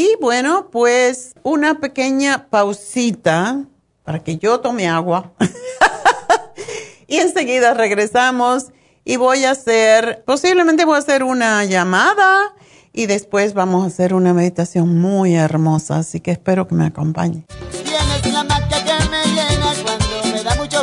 Y 0.00 0.16
bueno, 0.18 0.70
pues 0.72 1.34
una 1.42 1.78
pequeña 1.78 2.46
pausita 2.48 3.66
para 4.02 4.20
que 4.20 4.38
yo 4.38 4.60
tome 4.60 4.88
agua. 4.88 5.34
y 7.06 7.18
enseguida 7.18 7.74
regresamos 7.74 8.68
y 9.04 9.16
voy 9.16 9.44
a 9.44 9.50
hacer, 9.50 10.22
posiblemente 10.24 10.86
voy 10.86 10.94
a 10.94 11.00
hacer 11.00 11.22
una 11.22 11.66
llamada 11.66 12.54
y 12.94 13.04
después 13.04 13.52
vamos 13.52 13.84
a 13.84 13.88
hacer 13.88 14.14
una 14.14 14.32
meditación 14.32 14.98
muy 14.98 15.34
hermosa, 15.34 15.98
así 15.98 16.20
que 16.20 16.30
espero 16.30 16.66
que 16.66 16.74
me 16.76 16.86
acompañe. 16.86 17.44
Tienes 17.84 18.08
la 18.08 18.22
que 18.22 18.30
me 19.10 19.82
cuando 19.84 20.06
me 20.32 20.42
da 20.42 20.54
mucho 20.54 20.82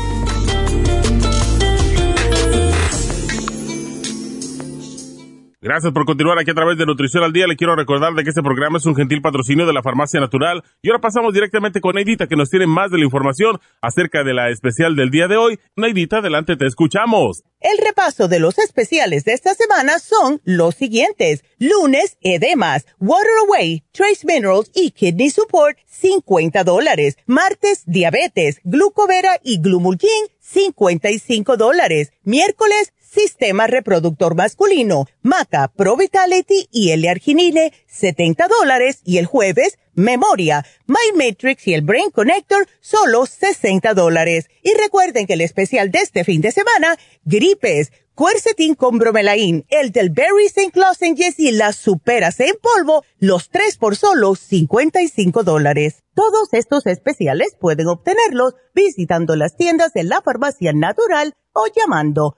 Gracias 5.63 5.93
por 5.93 6.05
continuar 6.05 6.39
aquí 6.39 6.49
a 6.49 6.55
través 6.55 6.75
de 6.79 6.87
Nutrición 6.87 7.23
al 7.23 7.33
Día. 7.33 7.45
Le 7.45 7.55
quiero 7.55 7.75
recordar 7.75 8.13
de 8.13 8.23
que 8.23 8.29
este 8.31 8.41
programa 8.41 8.79
es 8.79 8.87
un 8.87 8.95
gentil 8.95 9.21
patrocinio 9.21 9.67
de 9.67 9.73
la 9.73 9.83
Farmacia 9.83 10.19
Natural. 10.19 10.63
Y 10.81 10.89
ahora 10.89 11.01
pasamos 11.01 11.35
directamente 11.35 11.81
con 11.81 11.93
Neidita, 11.93 12.25
que 12.25 12.35
nos 12.35 12.49
tiene 12.49 12.65
más 12.65 12.89
de 12.89 12.97
la 12.97 13.05
información 13.05 13.59
acerca 13.79 14.23
de 14.23 14.33
la 14.33 14.49
especial 14.49 14.95
del 14.95 15.11
día 15.11 15.27
de 15.27 15.37
hoy. 15.37 15.59
Neidita, 15.75 16.17
adelante, 16.17 16.55
te 16.55 16.65
escuchamos. 16.65 17.43
El 17.59 17.77
repaso 17.77 18.27
de 18.27 18.39
los 18.39 18.57
especiales 18.57 19.23
de 19.23 19.33
esta 19.33 19.53
semana 19.53 19.99
son 19.99 20.41
los 20.45 20.73
siguientes. 20.73 21.43
Lunes, 21.59 22.17
edemas, 22.21 22.87
water 22.97 23.29
away, 23.47 23.83
trace 23.91 24.25
minerals 24.25 24.71
y 24.73 24.89
kidney 24.89 25.29
support, 25.29 25.77
50 25.85 26.63
dólares. 26.63 27.17
Martes, 27.27 27.83
diabetes, 27.85 28.61
glucovera 28.63 29.39
y 29.43 29.61
glumulgin, 29.61 30.09
55 30.39 31.55
dólares. 31.55 32.11
Miércoles, 32.23 32.93
Sistema 33.13 33.67
Reproductor 33.67 34.35
Masculino, 34.35 35.05
Maca, 35.21 35.67
Pro 35.67 35.97
Vitality 35.97 36.69
y 36.71 36.91
L-Arginine, 36.91 37.73
70 37.85 38.47
dólares. 38.47 39.01
Y 39.03 39.17
el 39.17 39.25
jueves, 39.25 39.77
Memoria, 39.93 40.65
My 40.87 41.17
Matrix 41.17 41.67
y 41.67 41.73
el 41.73 41.81
Brain 41.81 42.09
Connector, 42.11 42.69
solo 42.79 43.25
60 43.25 43.93
dólares. 43.95 44.49
Y 44.63 44.73
recuerden 44.75 45.27
que 45.27 45.33
el 45.33 45.41
especial 45.41 45.91
de 45.91 45.99
este 45.99 46.23
fin 46.23 46.39
de 46.39 46.53
semana, 46.53 46.97
gripes, 47.25 47.91
Quercetin 48.15 48.75
con 48.75 48.97
bromelain, 48.97 49.65
el 49.69 49.91
del 49.91 50.09
Berry 50.09 50.45
St. 50.45 50.79
Lozenges 50.79 51.37
y 51.37 51.51
las 51.51 51.75
superas 51.75 52.39
en 52.39 52.53
polvo, 52.61 53.03
los 53.19 53.49
tres 53.49 53.77
por 53.77 53.97
solo 53.97 54.35
55 54.35 55.43
dólares. 55.43 56.03
Todos 56.13 56.53
estos 56.53 56.85
especiales 56.85 57.57
pueden 57.59 57.87
obtenerlos 57.87 58.55
visitando 58.73 59.35
las 59.35 59.57
tiendas 59.57 59.91
de 59.91 60.05
la 60.05 60.21
farmacia 60.21 60.71
natural 60.71 61.35
o 61.53 61.65
llamando 61.75 62.37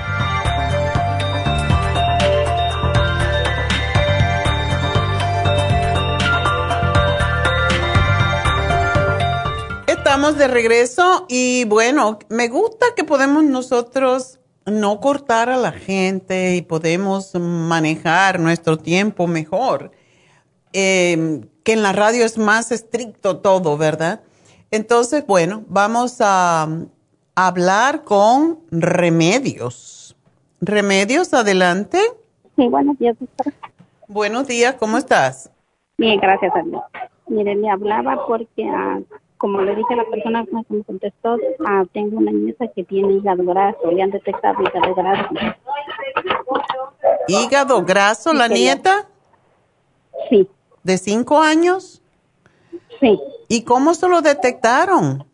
Estamos 10.11 10.37
de 10.37 10.49
regreso 10.49 11.25
y 11.29 11.63
bueno, 11.63 12.19
me 12.27 12.49
gusta 12.49 12.87
que 12.97 13.05
podemos 13.05 13.45
nosotros 13.45 14.41
no 14.65 14.99
cortar 14.99 15.49
a 15.49 15.55
la 15.55 15.71
gente 15.71 16.57
y 16.57 16.61
podemos 16.61 17.33
manejar 17.35 18.37
nuestro 18.37 18.75
tiempo 18.77 19.25
mejor. 19.25 19.93
Em, 20.73 21.47
que 21.63 21.71
en 21.71 21.81
la 21.81 21.93
radio 21.93 22.25
es 22.25 22.37
más 22.37 22.73
estricto 22.73 23.37
todo, 23.37 23.77
¿verdad? 23.77 24.19
Entonces, 24.69 25.25
bueno, 25.25 25.63
vamos 25.69 26.17
a, 26.19 26.67
hablar 27.33 28.03
con 28.03 28.59
remedios. 28.69 30.17
Remedios, 30.59 31.33
adelante. 31.33 31.99
Sí, 32.57 32.67
buenos 32.67 32.99
días, 32.99 33.15
doctora. 33.17 33.55
Buenos 34.09 34.45
días, 34.45 34.75
¿cómo 34.77 34.97
estás? 34.97 35.49
Bien, 35.97 36.19
gracias 36.19 36.53
a 36.53 36.63
Dios. 36.63 36.81
Mire, 37.27 37.55
le 37.55 37.69
hablaba 37.69 38.27
porque 38.27 38.65
ah, 38.65 38.99
como 39.41 39.59
le 39.59 39.75
dije 39.75 39.95
a 39.95 39.97
la 39.97 40.05
persona 40.05 40.45
que 40.45 40.75
me 40.75 40.83
contestó, 40.83 41.35
ah, 41.65 41.83
tengo 41.93 42.19
una 42.19 42.31
nieta 42.31 42.67
que 42.67 42.83
tiene 42.83 43.13
hígado 43.13 43.43
graso, 43.43 43.89
le 43.91 44.03
han 44.03 44.11
detectado 44.11 44.61
hígado 44.61 44.93
graso. 44.93 45.29
¿Hígado 47.27 47.83
graso 47.83 48.33
la 48.33 48.47
nieta? 48.47 49.07
Sí. 50.29 50.47
¿De 50.83 50.99
cinco 50.99 51.41
años? 51.41 52.03
Sí. 52.99 53.19
¿Y 53.47 53.63
cómo 53.63 53.95
se 53.95 54.07
lo 54.07 54.21
detectaron? 54.21 55.25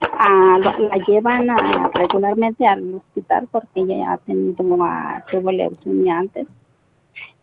Ah, 0.00 0.58
la 0.62 0.96
llevan 1.06 1.48
regularmente 1.92 2.66
al 2.66 2.94
hospital 2.94 3.46
porque 3.52 3.80
ella 3.80 4.14
ha 4.14 4.16
tenido, 4.16 4.64
uh, 4.64 5.20
tuvo 5.30 5.52
leucemia 5.52 6.18
antes 6.18 6.46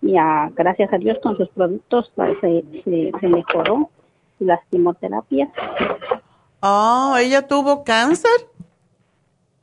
y 0.02 0.16
gracias 0.56 0.92
a 0.92 0.98
Dios 0.98 1.20
con 1.22 1.38
sus 1.38 1.50
productos 1.50 2.12
pues, 2.16 2.36
se, 2.42 2.64
se, 2.84 3.12
se 3.20 3.28
mejoró 3.28 3.92
las 4.40 4.60
quimioterapias. 4.70 5.50
Oh, 6.62 7.16
¿ella 7.18 7.48
tuvo 7.48 7.84
cáncer? 7.84 8.32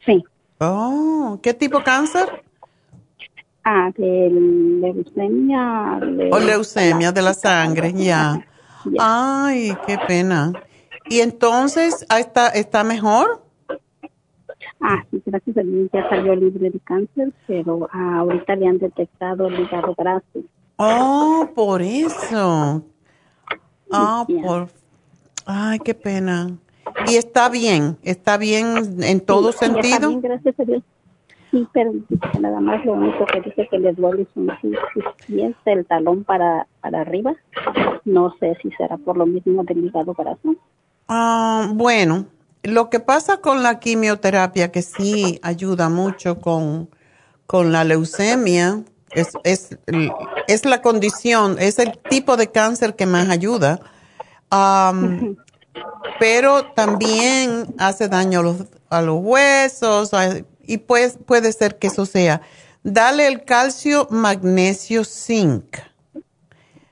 Sí. 0.04 0.24
Oh, 0.58 1.38
¿qué 1.42 1.52
tipo 1.52 1.78
de 1.78 1.84
cáncer? 1.84 2.42
Ah, 3.64 3.90
de 3.96 4.30
leucemia. 4.80 6.00
o 6.30 6.38
leucemia 6.38 7.12
de 7.12 7.22
la 7.22 7.34
sangre, 7.34 7.92
ya. 7.92 8.46
Ay, 8.98 9.76
qué 9.86 9.98
pena. 10.06 10.52
¿Y 11.08 11.20
entonces 11.20 12.06
ah, 12.08 12.20
está, 12.20 12.48
está 12.48 12.84
mejor? 12.84 13.42
Ah, 14.80 15.04
sí, 15.10 15.22
gracias 15.24 15.56
a 15.56 15.62
Dios 15.62 15.88
ya 15.92 16.08
salió 16.08 16.34
libre 16.34 16.70
de 16.70 16.80
cáncer, 16.80 17.32
pero 17.46 17.88
ah, 17.92 18.18
ahorita 18.18 18.56
le 18.56 18.66
han 18.68 18.78
detectado 18.78 19.48
el 19.48 19.60
hígado 19.60 19.94
graso. 19.96 20.42
Oh, 20.76 21.48
por 21.54 21.82
eso. 21.82 22.84
Ah, 23.90 24.26
por... 24.42 24.68
Ay, 25.44 25.78
qué 25.78 25.94
pena. 25.94 26.56
¿Y 27.06 27.16
está 27.16 27.48
bien? 27.48 27.96
¿Está 28.02 28.36
bien 28.36 29.02
en 29.02 29.20
todo 29.20 29.52
sentido? 29.52 29.94
Está 29.94 30.08
bien, 30.08 30.20
gracias 30.20 30.60
a 30.60 30.64
Dios. 30.64 30.82
Sí, 31.50 31.66
pero 31.72 31.92
nada 32.40 32.60
más 32.60 32.84
lo 32.84 32.94
único 32.94 33.24
que 33.26 33.40
dice 33.40 33.68
que 33.70 33.78
le 33.78 33.92
duele 33.92 34.26
son 34.34 34.48
sus 34.60 35.04
pies, 35.26 35.54
el 35.64 35.86
talón 35.86 36.24
para, 36.24 36.66
para 36.80 37.02
arriba. 37.02 37.34
No 38.04 38.34
sé 38.40 38.56
si 38.62 38.70
será 38.72 38.96
por 38.96 39.16
lo 39.16 39.26
mismo 39.26 39.62
del 39.64 39.84
hígado 39.84 40.14
graso. 40.14 40.56
Ah, 41.08 41.70
bueno, 41.72 42.26
lo 42.62 42.90
que 42.90 42.98
pasa 42.98 43.40
con 43.40 43.62
la 43.62 43.78
quimioterapia, 43.78 44.72
que 44.72 44.82
sí 44.82 45.38
ayuda 45.42 45.88
mucho 45.88 46.40
con, 46.40 46.88
con 47.46 47.70
la 47.70 47.84
leucemia, 47.84 48.82
es, 49.16 49.30
es, 49.44 49.78
es, 50.46 50.64
la 50.66 50.82
condición, 50.82 51.56
es 51.58 51.78
el 51.78 51.98
tipo 52.10 52.36
de 52.36 52.48
cáncer 52.48 52.94
que 52.94 53.06
más 53.06 53.30
ayuda. 53.30 53.80
pero 56.20 56.66
también 56.74 57.74
hace 57.78 58.08
daño 58.08 58.40
a 58.40 58.42
los, 58.42 58.56
a 58.90 59.02
los 59.02 59.18
huesos 59.22 60.10
y 60.62 60.78
pues, 60.78 61.18
puede 61.24 61.52
ser 61.52 61.78
que 61.78 61.86
eso 61.86 62.04
sea. 62.04 62.42
Dale 62.82 63.26
el 63.26 63.44
calcio, 63.44 64.06
magnesio, 64.10 65.04
zinc. 65.04 65.78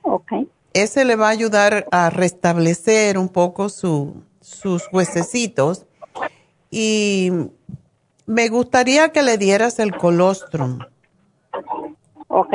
Ok. 0.01 0.31
Ese 0.73 1.05
le 1.05 1.15
va 1.15 1.27
a 1.27 1.31
ayudar 1.31 1.87
a 1.91 2.09
restablecer 2.09 3.17
un 3.17 3.29
poco 3.29 3.69
su, 3.69 4.23
sus 4.41 4.83
huesecitos 4.91 5.85
y 6.69 7.31
me 8.25 8.49
gustaría 8.49 9.09
que 9.09 9.21
le 9.21 9.37
dieras 9.37 9.79
el 9.79 9.95
colostrum. 9.95 10.79
Ok. 12.27 12.53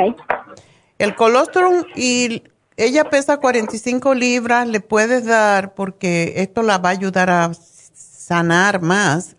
El 0.97 1.15
colostrum 1.15 1.83
y 1.95 2.43
ella 2.77 3.09
pesa 3.09 3.37
45 3.37 4.13
libras, 4.13 4.67
le 4.67 4.79
puedes 4.79 5.25
dar 5.25 5.73
porque 5.73 6.33
esto 6.37 6.61
la 6.61 6.77
va 6.77 6.89
a 6.89 6.93
ayudar 6.93 7.29
a 7.29 7.51
sanar 7.53 8.81
más 8.81 9.35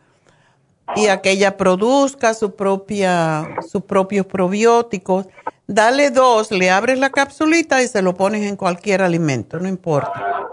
y 0.97 1.07
a 1.07 1.21
que 1.23 1.31
ella 1.31 1.57
produzca 1.57 2.35
su 2.35 2.55
propia, 2.55 3.49
sus 3.69 3.83
propios 3.83 4.27
probióticos. 4.27 5.27
Dale 5.67 6.11
dos, 6.11 6.51
le 6.51 6.71
abres 6.71 6.99
la 6.99 7.11
capsulita 7.11 7.83
y 7.83 7.89
se 7.89 8.03
lo 8.03 8.15
pones 8.15 8.43
en 8.43 8.57
cualquier 8.57 9.03
alimento, 9.03 9.59
no 9.59 9.69
importa. 9.69 10.49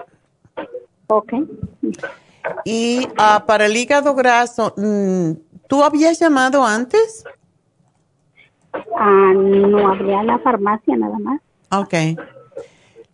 Ok. 1.08 1.34
Y 2.64 3.08
ah, 3.18 3.44
para 3.46 3.66
el 3.66 3.76
hígado 3.76 4.14
graso, 4.14 4.74
mm, 4.78 5.32
¿tú 5.68 5.84
habías 5.84 6.20
llamado 6.20 6.64
antes? 6.64 7.24
Ah, 8.74 9.34
no, 9.36 9.92
habría 9.92 10.24
la 10.24 10.40
farmacia 10.40 10.96
nada 10.98 11.18
más. 11.20 11.42
Ok. 11.72 11.94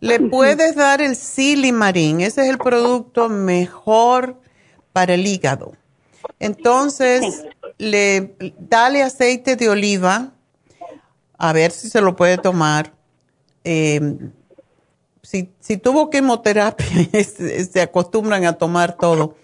Le 0.00 0.20
puedes 0.20 0.76
dar 0.76 1.00
el 1.00 1.16
silimarín, 1.16 2.20
ese 2.20 2.42
es 2.42 2.48
el 2.48 2.58
producto 2.58 3.28
mejor 3.28 4.40
para 4.92 5.14
el 5.14 5.26
hígado. 5.26 5.72
Entonces, 6.38 7.44
le 7.78 8.36
dale 8.58 9.02
aceite 9.02 9.56
de 9.56 9.70
oliva, 9.70 10.32
a 11.38 11.52
ver 11.52 11.70
si 11.70 11.88
se 11.88 12.00
lo 12.00 12.14
puede 12.14 12.36
tomar. 12.36 12.92
Eh, 13.64 14.18
si, 15.22 15.50
si 15.60 15.76
tuvo 15.76 16.10
quimioterapia, 16.10 16.86
se 17.24 17.80
acostumbran 17.80 18.44
a 18.44 18.52
tomar 18.54 18.96
todo. 18.96 19.36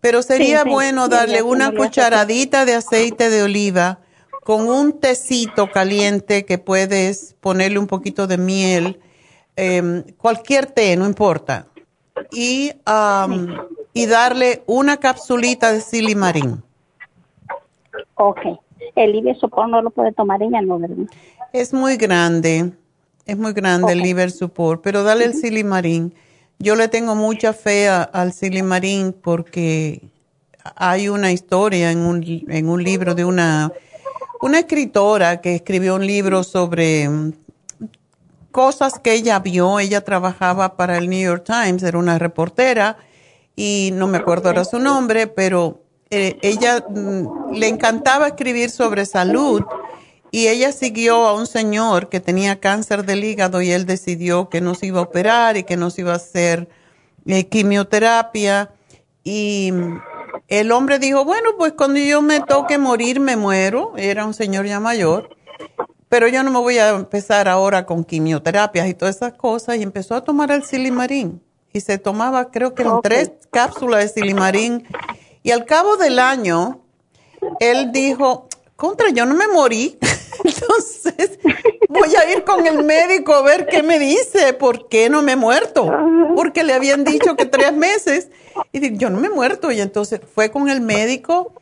Pero 0.00 0.22
sería 0.22 0.64
bueno 0.64 1.08
darle 1.08 1.42
una 1.42 1.72
cucharadita 1.72 2.66
de 2.66 2.74
aceite 2.74 3.30
de 3.30 3.42
oliva 3.42 4.00
con 4.44 4.68
un 4.68 5.00
tecito 5.00 5.70
caliente 5.70 6.44
que 6.44 6.58
puedes 6.58 7.34
ponerle 7.40 7.78
un 7.78 7.86
poquito 7.86 8.26
de 8.26 8.38
miel, 8.38 9.00
em, 9.56 10.04
cualquier 10.18 10.66
té, 10.66 10.96
no 10.96 11.06
importa. 11.06 11.66
Y, 12.30 12.72
y 13.92 14.06
darle 14.06 14.62
una 14.66 14.98
capsulita 14.98 15.72
de 15.72 15.80
silimarín. 15.80 16.62
Ok. 18.14 18.38
El 18.94 19.14
Iber 19.14 19.36
no 19.68 19.82
lo 19.82 19.90
puede 19.90 20.12
tomar 20.12 20.42
ella, 20.42 20.60
¿no, 20.60 20.78
verdad? 20.78 21.06
Es 21.52 21.72
muy 21.72 21.96
grande. 21.96 22.72
Es 23.26 23.38
muy 23.38 23.52
grande 23.52 23.92
el 23.92 24.00
liver 24.00 24.30
support, 24.30 24.82
pero 24.82 25.02
dale 25.02 25.24
el 25.24 25.34
silimarín. 25.34 26.14
Yo 26.58 26.76
le 26.76 26.88
tengo 26.88 27.14
mucha 27.14 27.52
fe 27.52 27.88
al 27.88 28.32
silimarín 28.32 29.12
porque 29.14 30.02
hay 30.76 31.08
una 31.08 31.32
historia 31.32 31.90
en 31.90 31.98
un, 31.98 32.22
en 32.48 32.68
un 32.68 32.82
libro 32.82 33.14
de 33.14 33.24
una, 33.24 33.72
una 34.44 34.58
escritora 34.58 35.40
que 35.40 35.54
escribió 35.54 35.94
un 35.94 36.06
libro 36.06 36.44
sobre 36.44 37.08
mm, 37.08 37.32
cosas 38.50 38.98
que 38.98 39.14
ella 39.14 39.38
vio. 39.38 39.80
Ella 39.80 40.02
trabajaba 40.02 40.76
para 40.76 40.98
el 40.98 41.08
New 41.08 41.18
York 41.18 41.44
Times, 41.46 41.82
era 41.82 41.96
una 41.96 42.18
reportera 42.18 42.98
y 43.56 43.88
no 43.94 44.06
me 44.06 44.18
acuerdo 44.18 44.50
ahora 44.50 44.66
su 44.66 44.78
nombre, 44.78 45.28
pero 45.28 45.80
eh, 46.10 46.36
ella 46.42 46.84
mm, 46.86 47.54
le 47.54 47.68
encantaba 47.68 48.28
escribir 48.28 48.68
sobre 48.68 49.06
salud 49.06 49.62
y 50.30 50.48
ella 50.48 50.72
siguió 50.72 51.26
a 51.26 51.32
un 51.32 51.46
señor 51.46 52.10
que 52.10 52.20
tenía 52.20 52.60
cáncer 52.60 53.06
del 53.06 53.24
hígado 53.24 53.62
y 53.62 53.70
él 53.70 53.86
decidió 53.86 54.50
que 54.50 54.60
no 54.60 54.74
se 54.74 54.88
iba 54.88 54.98
a 55.00 55.04
operar 55.04 55.56
y 55.56 55.64
que 55.64 55.78
no 55.78 55.88
se 55.88 56.02
iba 56.02 56.12
a 56.12 56.16
hacer 56.16 56.68
eh, 57.24 57.46
quimioterapia. 57.48 58.72
Y 59.26 59.72
el 60.48 60.72
hombre 60.72 60.98
dijo, 60.98 61.24
bueno, 61.24 61.50
pues 61.56 61.72
cuando 61.72 61.98
yo 62.00 62.20
me 62.22 62.40
toque 62.40 62.78
morir, 62.78 63.20
me 63.20 63.36
muero. 63.36 63.92
Era 63.96 64.26
un 64.26 64.34
señor 64.34 64.66
ya 64.66 64.80
mayor. 64.80 65.36
Pero 66.08 66.28
yo 66.28 66.42
no 66.42 66.50
me 66.50 66.58
voy 66.58 66.78
a 66.78 66.90
empezar 66.90 67.48
ahora 67.48 67.86
con 67.86 68.04
quimioterapias 68.04 68.88
y 68.88 68.94
todas 68.94 69.16
esas 69.16 69.32
cosas. 69.34 69.76
Y 69.76 69.82
empezó 69.82 70.14
a 70.14 70.22
tomar 70.22 70.50
el 70.50 70.64
silimarín. 70.64 71.42
Y 71.72 71.80
se 71.80 71.98
tomaba, 71.98 72.50
creo 72.50 72.74
que 72.74 72.82
eran 72.82 73.00
tres 73.02 73.32
cápsulas 73.50 74.00
de 74.02 74.08
silimarín. 74.20 74.86
Y 75.42 75.50
al 75.50 75.64
cabo 75.64 75.96
del 75.96 76.18
año, 76.18 76.82
él 77.58 77.90
dijo, 77.90 78.48
contra, 78.76 79.10
yo 79.10 79.26
no 79.26 79.34
me 79.34 79.48
morí. 79.48 79.98
Entonces, 80.44 81.38
voy 81.88 82.14
a 82.16 82.32
ir 82.32 82.44
con 82.44 82.66
el 82.66 82.82
médico 82.82 83.34
a 83.34 83.42
ver 83.42 83.66
qué 83.66 83.82
me 83.82 83.98
dice, 83.98 84.52
por 84.52 84.88
qué 84.88 85.08
no 85.08 85.22
me 85.22 85.32
he 85.32 85.36
muerto. 85.36 85.90
Porque 86.34 86.64
le 86.64 86.74
habían 86.74 87.04
dicho 87.04 87.36
que 87.36 87.46
tres 87.46 87.72
meses. 87.72 88.28
Y 88.72 88.80
dije, 88.80 88.96
yo 88.96 89.10
no 89.10 89.18
me 89.18 89.28
he 89.28 89.30
muerto. 89.30 89.70
Y 89.70 89.80
entonces 89.80 90.20
fue 90.34 90.50
con 90.50 90.68
el 90.68 90.80
médico. 90.80 91.52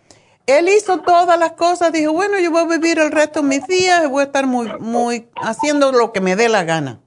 Él 0.47 0.69
hizo 0.69 1.01
todas 1.01 1.39
las 1.39 1.53
cosas. 1.53 1.93
Dijo, 1.93 2.13
bueno, 2.13 2.39
yo 2.39 2.51
voy 2.51 2.63
a 2.63 2.67
vivir 2.67 2.99
el 2.99 3.13
resto 3.13 3.43
de 3.43 3.49
mis 3.49 3.67
días 3.67 4.05
y 4.05 4.09
voy 4.09 4.23
a 4.23 4.27
estar 4.27 4.47
muy, 4.47 4.73
muy 4.81 5.29
haciendo 5.37 5.93
lo 5.93 6.13
que 6.13 6.21
me 6.21 6.35
dé 6.35 6.49
la 6.49 6.65
gana 6.65 7.02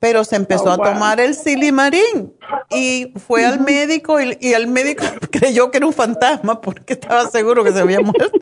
pero 0.00 0.24
se 0.24 0.36
empezó 0.36 0.70
a 0.70 0.74
oh, 0.74 0.78
tomar 0.78 1.20
el 1.20 1.34
silimarín 1.34 2.34
y 2.70 3.12
fue 3.26 3.44
al 3.44 3.60
médico 3.60 4.20
y, 4.20 4.52
el 4.52 4.66
médico 4.66 5.04
creyó 5.30 5.70
que 5.70 5.78
era 5.78 5.86
un 5.86 5.92
fantasma 5.92 6.60
porque 6.60 6.92
estaba 6.94 7.28
seguro 7.30 7.64
que 7.64 7.72
se 7.72 7.80
había 7.80 8.00
muerto. 8.00 8.38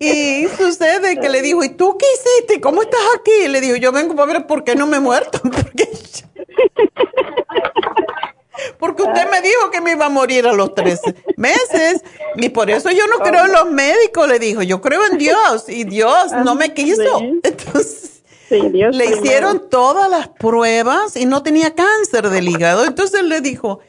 y 0.00 0.46
sucede 0.56 1.18
que 1.20 1.28
le 1.28 1.42
dijo, 1.42 1.62
¿y 1.64 1.70
tú 1.70 1.98
qué 1.98 2.06
hiciste? 2.14 2.60
¿Cómo 2.60 2.82
estás 2.82 3.00
aquí? 3.18 3.32
Y 3.44 3.48
le 3.48 3.60
dijo, 3.60 3.76
yo 3.76 3.92
vengo 3.92 4.14
para 4.14 4.32
ver 4.32 4.46
por 4.46 4.64
qué 4.64 4.74
no 4.74 4.86
me 4.86 4.96
he 4.98 5.00
muerto. 5.00 5.40
Porque, 8.78 9.02
usted 9.02 9.30
me 9.30 9.40
dijo 9.40 9.70
que 9.70 9.80
me 9.80 9.92
iba 9.92 10.06
a 10.06 10.08
morir 10.08 10.46
a 10.46 10.52
los 10.52 10.74
tres 10.74 11.00
meses 11.36 12.02
y 12.36 12.48
por 12.48 12.70
eso 12.70 12.90
yo 12.90 13.06
no 13.06 13.18
creo 13.18 13.46
en 13.46 13.52
los 13.52 13.70
médicos, 13.70 14.28
le 14.28 14.38
dijo, 14.38 14.62
yo 14.62 14.80
creo 14.80 15.04
en 15.06 15.18
Dios 15.18 15.68
y 15.68 15.84
Dios 15.84 16.32
no 16.44 16.54
me 16.54 16.74
quiso. 16.74 17.20
Entonces 17.42 18.17
le 18.50 19.06
hicieron 19.06 19.68
todas 19.68 20.10
las 20.10 20.28
pruebas 20.28 21.16
y 21.16 21.26
no 21.26 21.42
tenía 21.42 21.74
cáncer 21.74 22.30
del 22.30 22.48
hígado. 22.48 22.84
Entonces 22.84 23.22
le 23.22 23.40
dijo, 23.40 23.80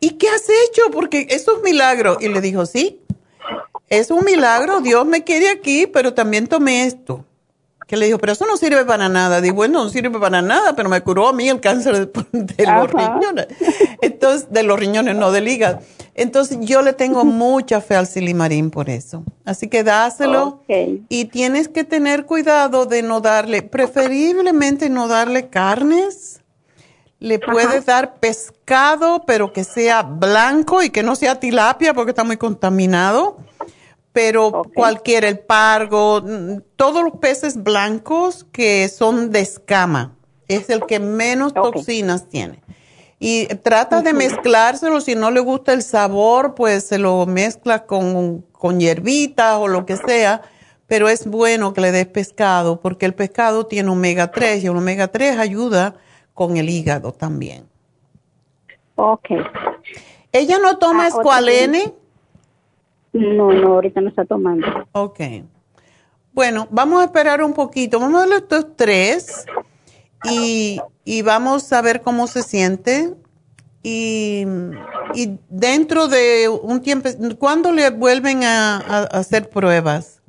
¿y 0.00 0.12
qué 0.12 0.28
has 0.28 0.48
hecho? 0.48 0.90
Porque 0.92 1.26
eso 1.30 1.52
es 1.52 1.58
un 1.58 1.62
milagro. 1.62 2.18
Y 2.20 2.28
le 2.28 2.40
dijo, 2.40 2.66
sí, 2.66 3.00
es 3.88 4.10
un 4.10 4.24
milagro, 4.24 4.80
Dios 4.80 5.06
me 5.06 5.24
quiere 5.24 5.48
aquí, 5.48 5.86
pero 5.86 6.14
también 6.14 6.46
tomé 6.46 6.86
esto 6.86 7.24
que 7.86 7.96
le 7.96 8.06
dijo, 8.06 8.18
pero 8.18 8.32
eso 8.32 8.46
no 8.46 8.56
sirve 8.56 8.84
para 8.84 9.08
nada. 9.08 9.40
Digo, 9.40 9.56
bueno, 9.56 9.84
no 9.84 9.90
sirve 9.90 10.18
para 10.18 10.42
nada, 10.42 10.74
pero 10.74 10.88
me 10.88 11.00
curó 11.02 11.28
a 11.28 11.32
mí 11.32 11.48
el 11.48 11.60
cáncer 11.60 12.10
de, 12.10 12.66
los 12.66 12.92
riñones. 12.92 13.46
Entonces, 14.02 14.50
de 14.50 14.62
los 14.64 14.78
riñones, 14.78 15.14
no 15.14 15.30
del 15.30 15.46
hígado. 15.46 15.80
Entonces, 16.18 16.58
yo 16.62 16.82
le 16.82 16.94
tengo 16.94 17.24
mucha 17.24 17.80
fe 17.80 17.94
al 17.94 18.06
silimarín 18.06 18.70
por 18.70 18.88
eso. 18.88 19.22
Así 19.44 19.68
que 19.68 19.84
dáselo. 19.84 20.62
Y 21.08 21.26
tienes 21.26 21.68
que 21.68 21.84
tener 21.84 22.24
cuidado 22.24 22.86
de 22.86 23.02
no 23.02 23.20
darle, 23.20 23.62
preferiblemente 23.62 24.88
no 24.88 25.08
darle 25.08 25.48
carnes. 25.48 26.40
Le 27.18 27.38
puedes 27.38 27.86
dar 27.86 28.18
pescado, 28.18 29.24
pero 29.26 29.52
que 29.52 29.64
sea 29.64 30.02
blanco 30.02 30.82
y 30.82 30.90
que 30.90 31.02
no 31.02 31.16
sea 31.16 31.38
tilapia 31.38 31.94
porque 31.94 32.10
está 32.10 32.24
muy 32.24 32.36
contaminado 32.36 33.38
pero 34.16 34.62
cualquiera, 34.74 35.28
el 35.28 35.40
pargo, 35.40 36.24
todos 36.76 37.04
los 37.04 37.18
peces 37.20 37.62
blancos 37.62 38.46
que 38.50 38.88
son 38.88 39.30
de 39.30 39.40
escama, 39.40 40.16
es 40.48 40.70
el 40.70 40.86
que 40.86 40.98
menos 40.98 41.52
toxinas 41.52 42.26
tiene. 42.30 42.62
Y 43.18 43.46
trata 43.46 44.02
de 44.02 44.12
mezclárselo, 44.12 45.00
si 45.00 45.14
no 45.14 45.30
le 45.30 45.40
gusta 45.40 45.72
el 45.72 45.82
sabor, 45.82 46.54
pues 46.54 46.84
se 46.86 46.98
lo 46.98 47.24
mezcla 47.24 47.86
con, 47.86 48.42
con 48.52 48.78
hierbitas 48.78 49.56
o 49.58 49.68
lo 49.68 49.86
que 49.86 49.96
sea, 49.96 50.42
pero 50.86 51.08
es 51.08 51.26
bueno 51.26 51.72
que 51.72 51.80
le 51.80 51.92
des 51.92 52.06
pescado 52.06 52.80
porque 52.80 53.06
el 53.06 53.14
pescado 53.14 53.66
tiene 53.66 53.90
omega 53.90 54.30
3 54.30 54.62
y 54.62 54.66
el 54.66 54.76
omega 54.76 55.08
3 55.08 55.38
ayuda 55.38 55.94
con 56.34 56.58
el 56.58 56.68
hígado 56.68 57.12
también. 57.12 57.64
Ok. 58.96 59.30
¿Ella 60.32 60.58
no 60.58 60.76
toma 60.78 61.04
ah, 61.04 61.08
escualene? 61.08 61.94
No, 63.14 63.50
no, 63.50 63.74
ahorita 63.74 64.02
no 64.02 64.08
está 64.10 64.26
tomando. 64.26 64.66
Ok. 64.92 65.20
Bueno, 66.32 66.68
vamos 66.70 67.00
a 67.00 67.04
esperar 67.04 67.42
un 67.42 67.54
poquito. 67.54 67.98
Vamos 67.98 68.16
a 68.16 68.20
darle 68.20 68.36
estos 68.36 68.76
tres 68.76 69.46
y, 70.24 71.22
vamos 71.22 71.72
a 71.72 71.82
ver 71.82 72.02
cómo 72.02 72.26
se 72.26 72.42
siente. 72.42 73.14
Y, 73.82 74.44
dentro 75.48 76.08
de 76.08 76.48
un 76.48 76.80
tiempo, 76.80 77.08
¿cuándo 77.38 77.72
le 77.72 77.90
vuelven 77.90 78.44
a, 78.44 78.78
hacer 79.12 79.48
pruebas? 79.48 80.20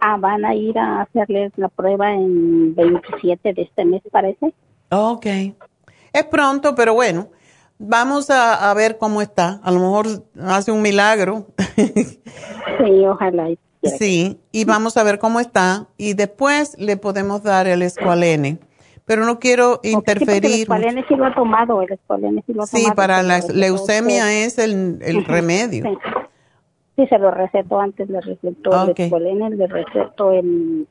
Ah, 0.00 0.16
van 0.18 0.44
a 0.44 0.54
ir 0.54 0.78
a 0.78 1.02
hacerles 1.02 1.52
la 1.56 1.68
prueba 1.68 2.12
en 2.12 2.74
27 2.74 3.52
de 3.52 3.62
este 3.62 3.84
mes, 3.84 4.02
parece. 4.10 4.52
Ok. 4.90 5.26
Es 6.12 6.24
pronto, 6.24 6.74
pero 6.74 6.94
bueno, 6.94 7.28
vamos 7.78 8.30
a, 8.30 8.72
ver 8.74 8.98
cómo 8.98 9.20
está. 9.22 9.60
A 9.62 9.70
lo 9.70 9.80
mejor 9.80 10.06
hace 10.40 10.72
un 10.72 10.82
milagro. 10.82 11.46
sí, 11.76 13.06
ojalá. 13.06 13.48
Sí, 13.98 14.40
y 14.50 14.64
vamos 14.64 14.96
a 14.96 15.02
ver 15.02 15.18
cómo 15.18 15.40
está. 15.40 15.88
Y 15.96 16.14
después 16.14 16.76
le 16.78 16.96
podemos 16.96 17.42
dar 17.42 17.66
el 17.66 17.82
escualene. 17.82 18.58
Pero 19.06 19.26
no 19.26 19.38
quiero 19.38 19.80
interferir. 19.82 20.44
el 20.44 20.60
escualene 20.62 21.04
sí 21.06 21.14
lo 21.14 21.26
ha 21.26 21.34
tomado, 21.34 21.82
el 21.82 21.88
sí 21.88 21.94
lo 22.08 22.62
ha 22.62 22.66
tomado. 22.66 22.66
Sí, 22.66 22.86
para 22.96 23.22
la 23.22 23.40
leucemia 23.52 24.32
es 24.44 24.58
el, 24.58 24.98
el 25.02 25.24
remedio. 25.24 25.84
Sí. 26.96 27.06
se 27.06 27.18
lo 27.18 27.30
recetó 27.30 27.80
antes, 27.80 28.08
le 28.08 28.20
recetó 28.20 28.84
el 28.84 28.94
escualene, 28.96 29.50
le 29.50 29.66
recetó 29.66 30.32
el, 30.32 30.86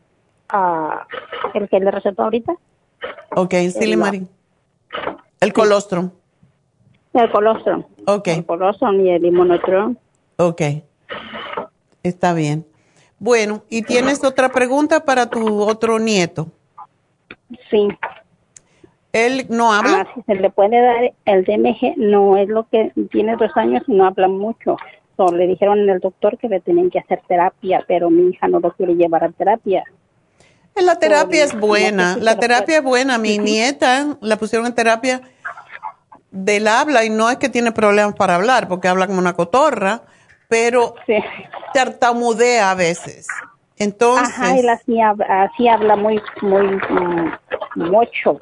uh, 0.54 1.58
el 1.58 1.70
que 1.70 1.80
le 1.80 1.90
recetó 1.90 2.24
ahorita. 2.24 2.54
Ok, 3.36 3.54
Silimarín. 3.72 4.30
El 5.40 5.52
colostrum. 5.52 6.12
El 7.14 7.32
colostrum. 7.32 7.84
Ok. 8.06 8.28
El 8.28 8.46
colostrum 8.46 9.00
y 9.02 9.10
el 9.10 9.26
inmunotron. 9.26 9.98
Ok. 10.38 10.62
Está 12.04 12.34
bien. 12.34 12.66
Bueno, 13.18 13.64
¿y 13.70 13.84
tienes 13.84 14.24
otra 14.24 14.50
pregunta 14.50 15.06
para 15.06 15.30
tu 15.30 15.62
otro 15.62 16.00
nieto? 16.00 16.52
Sí. 17.70 17.88
¿Él 19.14 19.46
no 19.50 19.72
habla? 19.72 20.08
Ah, 20.08 20.12
si 20.16 20.22
se 20.24 20.36
le 20.36 20.50
puede 20.50 20.82
dar 20.82 21.14
el 21.26 21.46
DMG, 21.46 21.98
no 21.98 22.36
es 22.36 22.50
lo 22.50 22.68
que 22.68 22.92
tiene 23.12 23.36
dos 23.36 23.52
años 23.56 23.84
y 23.88 23.94
no 23.94 24.06
habla 24.06 24.28
mucho. 24.28 24.76
le 25.32 25.48
dijeron 25.48 25.80
en 25.80 25.90
el 25.90 26.00
doctor 26.00 26.38
que 26.40 26.50
le 26.50 26.60
tienen 26.60 26.90
que 26.90 27.00
hacer 27.00 27.22
terapia, 27.28 27.86
pero 27.88 28.10
mi 28.10 28.30
hija 28.30 28.48
no 28.48 28.60
lo 28.60 28.72
quiere 28.72 28.96
llevar 28.96 29.24
a 29.24 29.30
terapia. 29.30 29.84
La 30.76 30.98
terapia 30.98 31.44
es 31.44 31.58
buena, 31.58 32.18
la 32.18 32.40
terapia 32.40 32.78
es 32.78 32.84
buena. 32.84 33.20
Mi 33.20 33.38
nieta 33.38 34.18
la 34.22 34.38
pusieron 34.38 34.66
en 34.66 34.74
terapia 34.74 35.22
del 36.32 36.68
habla 36.68 37.06
y 37.06 37.12
no 37.12 37.30
es 37.30 37.38
que 37.38 37.50
tiene 37.50 37.72
problemas 37.72 38.16
para 38.16 38.36
hablar, 38.36 38.68
porque 38.68 38.88
habla 38.88 39.06
como 39.06 39.20
una 39.20 39.34
cotorra, 39.34 40.02
pero 40.48 40.96
tartamudea 41.76 42.72
a 42.72 42.76
veces. 42.76 43.28
Entonces. 43.78 44.30
Ajá, 44.30 44.58
él 44.58 44.70
así, 44.70 45.00
así 45.02 45.68
habla 45.68 45.96
muy, 45.96 46.22
muy, 46.42 46.68
mm, 46.68 47.34
mucho. 47.76 48.40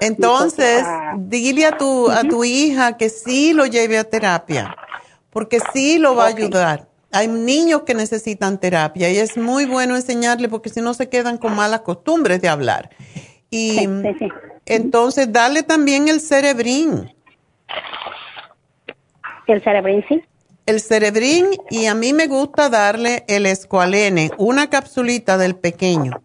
Entonces, 0.00 0.84
dile 1.16 1.66
a 1.66 1.76
tu, 1.76 2.10
a 2.10 2.22
tu 2.22 2.44
hija 2.44 2.96
que 2.96 3.08
sí 3.08 3.52
lo 3.52 3.66
lleve 3.66 3.98
a 3.98 4.04
terapia, 4.04 4.76
porque 5.30 5.58
sí 5.72 5.98
lo 5.98 6.14
va 6.14 6.24
a 6.24 6.28
ayudar 6.28 6.88
hay 7.14 7.28
niños 7.28 7.82
que 7.82 7.94
necesitan 7.94 8.58
terapia 8.58 9.08
y 9.08 9.18
es 9.18 9.36
muy 9.36 9.66
bueno 9.66 9.94
enseñarle 9.94 10.48
porque 10.48 10.68
si 10.68 10.80
no 10.80 10.94
se 10.94 11.08
quedan 11.08 11.38
con 11.38 11.54
malas 11.54 11.82
costumbres 11.82 12.42
de 12.42 12.48
hablar. 12.48 12.90
Y 13.50 13.88
entonces 14.66 15.32
darle 15.32 15.62
también 15.62 16.08
el 16.08 16.20
cerebrín. 16.20 17.14
¿El 19.46 19.62
cerebrín 19.62 20.04
sí? 20.08 20.24
El 20.66 20.80
cerebrín 20.80 21.46
y 21.70 21.86
a 21.86 21.94
mí 21.94 22.12
me 22.12 22.26
gusta 22.26 22.70
darle 22.70 23.24
el 23.28 23.46
escualene, 23.46 24.30
una 24.38 24.70
capsulita 24.70 25.36
del 25.36 25.56
pequeño. 25.56 26.22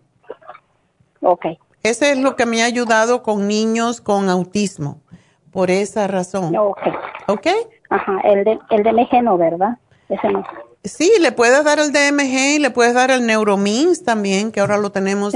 Ok. 1.22 1.45
Ese 1.84 2.11
es 2.11 2.18
lo 2.18 2.36
que 2.36 2.45
me 2.45 2.61
ha 2.61 2.66
ayudado 2.66 3.24
con 3.24 3.48
niños 3.48 4.02
con 4.02 4.30
autismo, 4.30 5.02
por 5.52 5.72
esa 5.72 6.07
razón. 6.07 6.56
Ok. 6.56 6.82
¿Ok? 7.28 7.48
Ajá, 7.90 8.20
el 8.24 8.44
de, 8.44 8.60
el 8.70 8.84
de 8.84 9.22
no, 9.22 9.38
¿verdad? 9.38 9.78
Ese 10.07 10.30
no. 10.30 10.44
Sí, 10.84 11.11
le 11.20 11.32
puedes 11.32 11.64
dar 11.64 11.80
el 11.80 11.91
DMG 11.91 12.56
y 12.56 12.60
le 12.60 12.70
puedes 12.72 12.94
dar 12.94 13.11
el 13.11 13.26
Neuromins 13.26 14.03
también, 14.03 14.52
que 14.52 14.61
ahora 14.61 14.78
lo 14.78 14.91
tenemos 14.91 15.34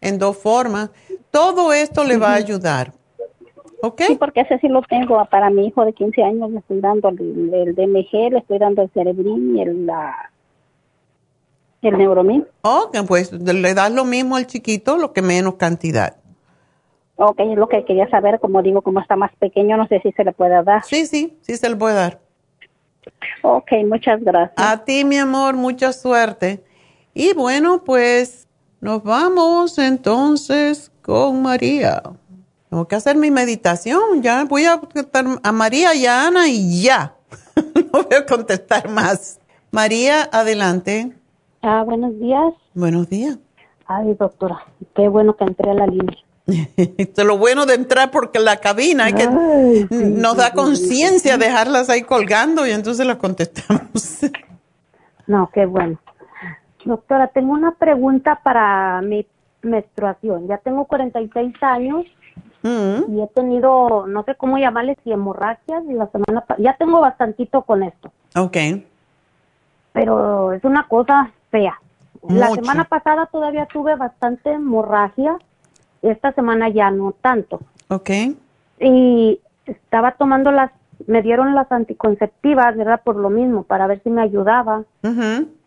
en, 0.00 0.18
dos 0.18 0.36
formas. 0.36 0.90
Todo 1.30 1.72
esto 1.72 2.04
le 2.04 2.16
va 2.16 2.32
a 2.32 2.36
ayudar. 2.36 2.92
¿Ok? 3.82 4.02
Sí, 4.06 4.16
porque 4.16 4.40
ese 4.40 4.58
sí 4.58 4.68
lo 4.68 4.82
tengo. 4.82 5.24
Para 5.26 5.50
mi 5.50 5.66
hijo 5.66 5.84
de 5.84 5.92
15 5.92 6.22
años 6.22 6.50
le 6.50 6.58
estoy 6.58 6.80
dando 6.80 7.08
el, 7.08 7.74
DMG, 7.74 8.32
le 8.32 8.38
estoy 8.38 8.58
dando 8.58 8.82
el 8.82 8.90
Cerebrin 8.90 9.56
y 9.56 9.62
el, 9.62 9.86
la, 9.86 10.30
el 11.82 11.98
Neuromin. 11.98 12.46
Ok, 12.62 12.96
pues 13.06 13.32
le 13.32 13.74
das 13.74 13.92
lo 13.92 14.04
mismo 14.04 14.36
al 14.36 14.46
chiquito, 14.46 14.96
lo 14.96 15.12
que 15.12 15.22
menos 15.22 15.54
cantidad. 15.54 16.16
Ok, 17.16 17.40
es 17.40 17.56
lo 17.56 17.68
que 17.68 17.84
quería 17.84 18.08
saber. 18.08 18.40
Como 18.40 18.62
digo, 18.62 18.82
como 18.82 19.00
está 19.00 19.16
más 19.16 19.34
pequeño, 19.36 19.76
no 19.76 19.86
sé 19.88 20.00
si 20.00 20.12
se 20.12 20.24
le 20.24 20.32
puede 20.32 20.62
dar. 20.62 20.84
Sí, 20.84 21.06
sí, 21.06 21.36
sí 21.40 21.56
se 21.56 21.68
le 21.68 21.76
puede 21.76 21.94
dar. 21.94 22.20
Ok, 23.42 23.72
muchas 23.86 24.22
gracias. 24.22 24.54
A 24.56 24.84
ti, 24.84 25.04
mi 25.04 25.16
amor, 25.16 25.54
mucha 25.54 25.92
suerte. 25.92 26.62
Y 27.14 27.32
bueno, 27.34 27.82
pues 27.84 28.46
nos 28.80 29.02
vamos 29.02 29.78
entonces 29.78 30.90
con 31.02 31.42
María. 31.42 32.02
Tengo 32.76 32.88
que 32.88 32.96
hacer 32.96 33.16
mi 33.16 33.30
meditación. 33.30 34.20
Ya 34.20 34.44
voy 34.44 34.66
a 34.66 34.76
contestar 34.78 35.24
a 35.42 35.50
María 35.50 35.94
y 35.94 36.04
a 36.04 36.26
Ana 36.26 36.46
y 36.46 36.82
ya. 36.82 37.14
no 37.56 38.02
voy 38.02 38.18
a 38.18 38.26
contestar 38.26 38.90
más. 38.90 39.40
María, 39.70 40.28
adelante. 40.30 41.10
Ah, 41.62 41.84
buenos 41.86 42.20
días. 42.20 42.52
Buenos 42.74 43.08
días. 43.08 43.38
Ay, 43.86 44.12
doctora, 44.12 44.62
qué 44.94 45.08
bueno 45.08 45.34
que 45.38 45.44
entré 45.44 45.70
a 45.70 45.72
la 45.72 45.86
línea. 45.86 46.18
Esto 46.76 47.22
es 47.22 47.26
lo 47.26 47.38
bueno 47.38 47.64
de 47.64 47.76
entrar 47.76 48.10
porque 48.10 48.40
la 48.40 48.58
cabina 48.58 49.10
que 49.10 49.26
nos 49.26 50.36
da 50.36 50.52
conciencia 50.52 51.38
dejarlas 51.38 51.88
ahí 51.88 52.02
colgando 52.02 52.66
y 52.66 52.72
entonces 52.72 53.06
las 53.06 53.16
contestamos. 53.16 54.20
No, 55.26 55.48
qué 55.54 55.64
bueno. 55.64 55.98
Doctora, 56.84 57.28
tengo 57.28 57.54
una 57.54 57.72
pregunta 57.76 58.42
para 58.44 59.00
mi 59.00 59.26
menstruación. 59.62 60.46
Ya 60.46 60.58
tengo 60.58 60.84
46 60.84 61.54
años 61.62 62.04
mm. 62.66 63.14
y 63.14 63.22
he 63.22 63.26
tenido, 63.28 64.06
no 64.06 64.22
sé 64.24 64.34
cómo 64.34 64.58
llamarle, 64.58 64.96
si 65.04 65.12
hemorragias 65.12 65.84
y 65.88 65.94
la 65.94 66.06
semana 66.08 66.44
ya 66.58 66.76
tengo 66.76 67.00
bastantito 67.00 67.62
con 67.62 67.82
esto. 67.82 68.10
Ok. 68.36 68.56
Pero 69.92 70.52
es 70.52 70.64
una 70.64 70.86
cosa 70.88 71.30
fea. 71.50 71.80
La 72.28 72.50
semana 72.50 72.84
pasada 72.84 73.26
todavía 73.26 73.66
tuve 73.66 73.94
bastante 73.94 74.52
hemorragia 74.52 75.38
esta 76.02 76.32
semana 76.32 76.68
ya 76.68 76.90
no 76.90 77.12
tanto. 77.12 77.60
Ok. 77.88 78.10
Y 78.80 79.40
estaba 79.64 80.12
tomando 80.12 80.50
las, 80.50 80.70
me 81.06 81.22
dieron 81.22 81.54
las 81.54 81.70
anticonceptivas, 81.70 82.76
¿verdad? 82.76 83.00
Por 83.02 83.16
lo 83.16 83.30
mismo, 83.30 83.62
para 83.62 83.86
ver 83.86 84.02
si 84.02 84.10
me 84.10 84.22
ayudaba. 84.22 84.84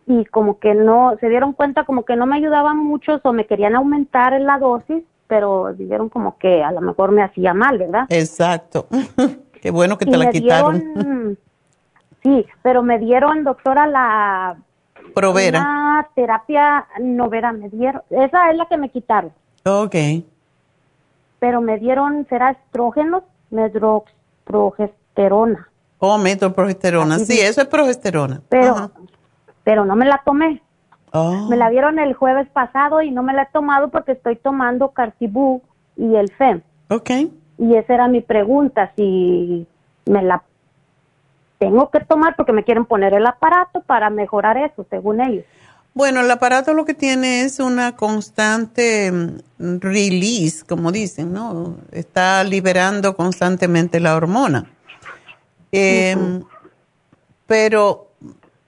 Y 0.06 0.24
como 0.26 0.58
que 0.58 0.74
no, 0.74 1.16
se 1.20 1.28
dieron 1.28 1.52
cuenta 1.52 1.84
como 1.84 2.04
que 2.04 2.16
no 2.16 2.26
me 2.26 2.36
ayudaban 2.36 2.78
mucho 2.78 3.20
o 3.22 3.32
me 3.32 3.46
querían 3.46 3.76
aumentar 3.76 4.32
en 4.32 4.44
la 4.44 4.58
dosis, 4.58 5.04
pero 5.30 5.72
dijeron 5.72 6.08
como 6.08 6.36
que 6.38 6.64
a 6.64 6.72
lo 6.72 6.80
mejor 6.80 7.12
me 7.12 7.22
hacía 7.22 7.54
mal, 7.54 7.78
¿verdad? 7.78 8.06
Exacto. 8.08 8.88
Qué 9.62 9.70
bueno 9.70 9.96
que 9.96 10.06
te 10.06 10.16
la 10.16 10.30
quitaron. 10.30 10.82
sí, 12.24 12.44
pero 12.62 12.82
me 12.82 12.98
dieron, 12.98 13.44
doctora, 13.44 13.86
la... 13.86 14.56
Provera. 15.14 15.60
Una 15.60 16.08
terapia 16.16 16.88
novera 17.00 17.52
me 17.52 17.68
dieron. 17.68 18.02
Esa 18.10 18.50
es 18.50 18.56
la 18.56 18.66
que 18.66 18.76
me 18.76 18.88
quitaron. 18.90 19.30
Ok. 19.64 19.94
Pero 21.38 21.60
me 21.60 21.78
dieron, 21.78 22.26
será 22.28 22.50
estrógenos, 22.50 23.22
medroxprogesterona. 23.50 25.68
Oh, 25.98 26.18
medroxprogesterona. 26.18 27.20
Sí, 27.20 27.38
eso 27.38 27.60
es 27.60 27.68
progesterona. 27.68 28.42
Pero, 28.48 28.90
pero 29.62 29.84
no 29.84 29.94
me 29.94 30.06
la 30.06 30.20
tomé. 30.24 30.60
Oh. 31.12 31.48
Me 31.48 31.56
la 31.56 31.70
dieron 31.70 31.98
el 31.98 32.14
jueves 32.14 32.48
pasado 32.48 33.02
y 33.02 33.10
no 33.10 33.22
me 33.22 33.32
la 33.32 33.42
he 33.42 33.48
tomado 33.52 33.88
porque 33.88 34.12
estoy 34.12 34.36
tomando 34.36 34.90
Cartibú 34.90 35.62
y 35.96 36.14
el 36.14 36.30
FEM. 36.30 36.62
Ok. 36.88 37.10
Y 37.58 37.74
esa 37.74 37.94
era 37.94 38.08
mi 38.08 38.20
pregunta, 38.20 38.92
si 38.96 39.66
me 40.06 40.22
la 40.22 40.42
tengo 41.58 41.90
que 41.90 42.00
tomar 42.00 42.36
porque 42.36 42.52
me 42.52 42.64
quieren 42.64 42.86
poner 42.86 43.12
el 43.12 43.26
aparato 43.26 43.82
para 43.82 44.08
mejorar 44.08 44.56
eso, 44.56 44.86
según 44.88 45.20
ellos. 45.20 45.44
Bueno, 45.92 46.20
el 46.20 46.30
aparato 46.30 46.72
lo 46.72 46.84
que 46.84 46.94
tiene 46.94 47.42
es 47.42 47.58
una 47.58 47.96
constante 47.96 49.10
mm, 49.10 49.78
release, 49.80 50.64
como 50.64 50.92
dicen, 50.92 51.32
¿no? 51.32 51.76
Está 51.90 52.44
liberando 52.44 53.16
constantemente 53.16 53.98
la 54.00 54.16
hormona. 54.16 54.70
Em, 55.72 56.42
pero, 57.46 58.09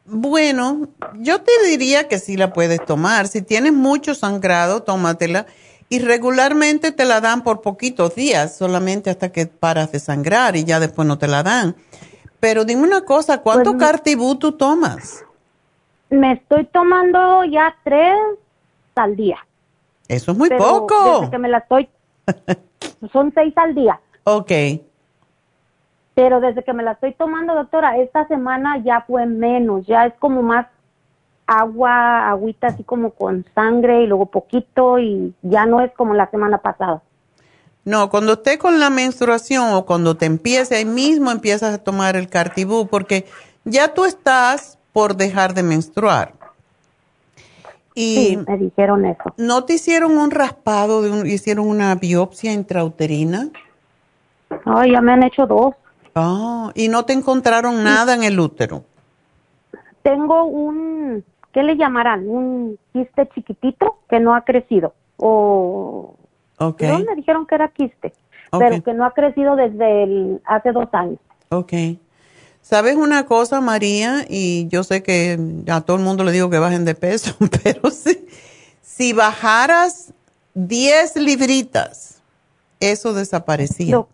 bueno, 0.05 0.89
yo 1.15 1.41
te 1.41 1.53
diría 1.67 2.09
que 2.09 2.19
sí 2.19 2.37
la 2.37 2.53
puedes 2.53 2.85
tomar. 2.85 3.29
Si 3.29 3.43
tienes 3.43 3.73
mucho 3.73 4.15
sangrado, 4.15 4.83
tómatela. 4.83 5.47
Y 5.89 5.99
regularmente 5.99 6.91
te 6.91 7.05
la 7.05 7.21
dan 7.21 7.43
por 7.43 7.61
poquitos 7.61 8.15
días, 8.15 8.57
solamente 8.57 9.11
hasta 9.11 9.31
que 9.31 9.47
paras 9.47 9.93
de 9.93 10.01
sangrar 10.01 10.57
y 10.57 10.65
ya 10.65 10.81
después 10.81 11.07
no 11.07 11.19
te 11.19 11.29
la 11.29 11.43
dan. 11.43 11.77
Pero 12.41 12.65
dime 12.65 12.83
una 12.83 13.03
cosa, 13.03 13.43
¿cuánto 13.43 13.73
pues, 13.73 13.85
cartibú 13.85 14.37
tú 14.37 14.53
tomas? 14.53 15.23
Me 16.09 16.33
estoy 16.33 16.65
tomando 16.65 17.45
ya 17.45 17.77
tres 17.85 18.17
al 18.95 19.17
día. 19.17 19.47
Eso 20.09 20.33
es 20.33 20.39
muy 20.39 20.49
poco. 20.49 21.21
Desde 21.21 21.31
que 21.31 21.39
me 21.39 21.49
la 21.49 21.59
estoy... 21.59 21.89
son 23.13 23.31
seis 23.35 23.53
al 23.57 23.75
día. 23.75 24.01
Ok. 24.25 24.51
Pero 26.15 26.41
desde 26.41 26.63
que 26.63 26.73
me 26.73 26.83
la 26.83 26.93
estoy 26.93 27.15
tomando, 27.15 27.55
doctora, 27.55 27.97
esta 27.97 28.27
semana 28.29 28.83
ya 28.85 29.03
fue 29.07 29.27
menos, 29.27 29.87
ya 29.87 30.07
es 30.07 30.15
como 30.19 30.43
más 30.43 30.67
agua, 31.47 32.29
agüita 32.29 32.69
así 32.69 32.85
como 32.85 33.11
con 33.11 33.45
sangre 33.55 34.03
y 34.03 34.07
luego 34.07 34.27
poquito 34.27 34.99
y 34.99 35.35
ya 35.43 35.67
no 35.67 35.81
es 35.81 35.93
como 35.93 36.15
la 36.15 36.31
semana 36.31 36.59
pasada. 36.59 37.03
No, 37.85 38.11
cuando 38.11 38.35
esté 38.35 38.59
con 38.59 38.79
la 38.79 38.91
menstruación 38.91 39.75
o 39.75 39.85
cuando 39.85 40.17
te 40.17 40.27
empiece 40.27 40.77
ahí 40.77 40.85
mismo 40.85 41.31
empiezas 41.31 41.75
a 41.75 41.79
tomar 41.79 42.15
el 42.15 42.29
cartibú 42.29 42.87
porque 42.87 43.27
ya 43.65 43.93
tú 43.93 44.05
estás 44.05 44.79
por 44.93 45.17
dejar 45.17 45.55
de 45.55 45.63
menstruar. 45.63 46.35
Y 47.95 48.15
sí, 48.15 48.39
me 48.47 48.57
dijeron 48.57 49.05
eso. 49.05 49.35
¿No 49.37 49.65
te 49.65 49.75
hicieron 49.75 50.17
un 50.17 50.31
raspado, 50.31 51.03
de 51.03 51.11
un, 51.11 51.27
hicieron 51.27 51.69
una 51.69 51.95
biopsia 51.95 52.53
intrauterina? 52.53 53.51
Ay, 54.65 54.93
ya 54.93 55.01
me 55.01 55.13
han 55.13 55.25
hecho 55.25 55.47
dos. 55.47 55.75
Ah, 56.15 56.71
¿y 56.75 56.89
no 56.89 57.05
te 57.05 57.13
encontraron 57.13 57.83
nada 57.85 58.15
en 58.15 58.25
el 58.25 58.39
útero? 58.39 58.85
Tengo 60.03 60.45
un, 60.45 61.25
¿qué 61.53 61.63
le 61.63 61.77
llamarán? 61.77 62.29
Un 62.29 62.79
quiste 62.93 63.29
chiquitito 63.35 63.99
que 64.09 64.21
no 64.21 64.35
ha 64.35 64.43
crecido. 64.43 64.95
O 65.17 66.17
Okay. 66.63 66.89
No, 66.89 66.99
me 67.01 67.17
dijeron 67.17 67.47
que 67.47 67.55
era 67.57 67.69
quiste, 67.69 68.13
pero 68.51 68.83
que 68.83 68.93
no 68.95 69.05
ha 69.05 69.13
crecido 69.13 69.57
desde 69.57 70.05
el, 70.05 70.41
hace 70.45 70.73
dos 70.73 70.89
años. 70.93 71.19
Ok. 71.49 71.73
¿Sabes 72.61 72.95
una 72.95 73.27
cosa, 73.27 73.61
María? 73.61 74.25
Y 74.29 74.69
yo 74.69 74.85
sé 74.85 75.03
que 75.03 75.39
a 75.69 75.81
todo 75.81 75.97
el 75.97 76.05
mundo 76.05 76.23
le 76.23 76.31
digo 76.31 76.51
que 76.51 76.59
bajen 76.59 76.85
de 76.85 76.95
peso, 76.95 77.35
pero 77.65 77.91
si, 77.91 78.27
si 78.81 79.13
bajaras 79.13 80.13
10 80.55 81.17
libritas, 81.17 82.23
eso 82.79 83.13
desaparecía. 83.13 84.05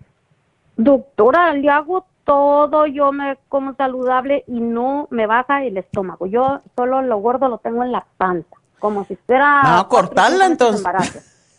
Doctora, 0.79 1.53
le 1.53 1.69
hago 1.69 2.07
todo, 2.25 2.87
yo 2.87 3.13
me 3.13 3.37
como 3.49 3.75
saludable 3.75 4.45
y 4.47 4.61
no 4.61 5.09
me 5.11 5.27
baja 5.27 5.65
el 5.65 5.77
estómago. 5.77 6.27
Yo 6.27 6.61
solo 6.77 7.03
lo 7.03 7.19
gordo 7.19 7.49
lo 7.49 7.59
tengo 7.59 7.85
en 7.85 7.93
la 7.93 8.07
panza, 8.17 8.57
como 8.79 9.05
si 9.05 9.17
fuera... 9.17 9.63
No, 9.63 9.89
cortarla 9.89 10.47
entonces. 10.47 10.87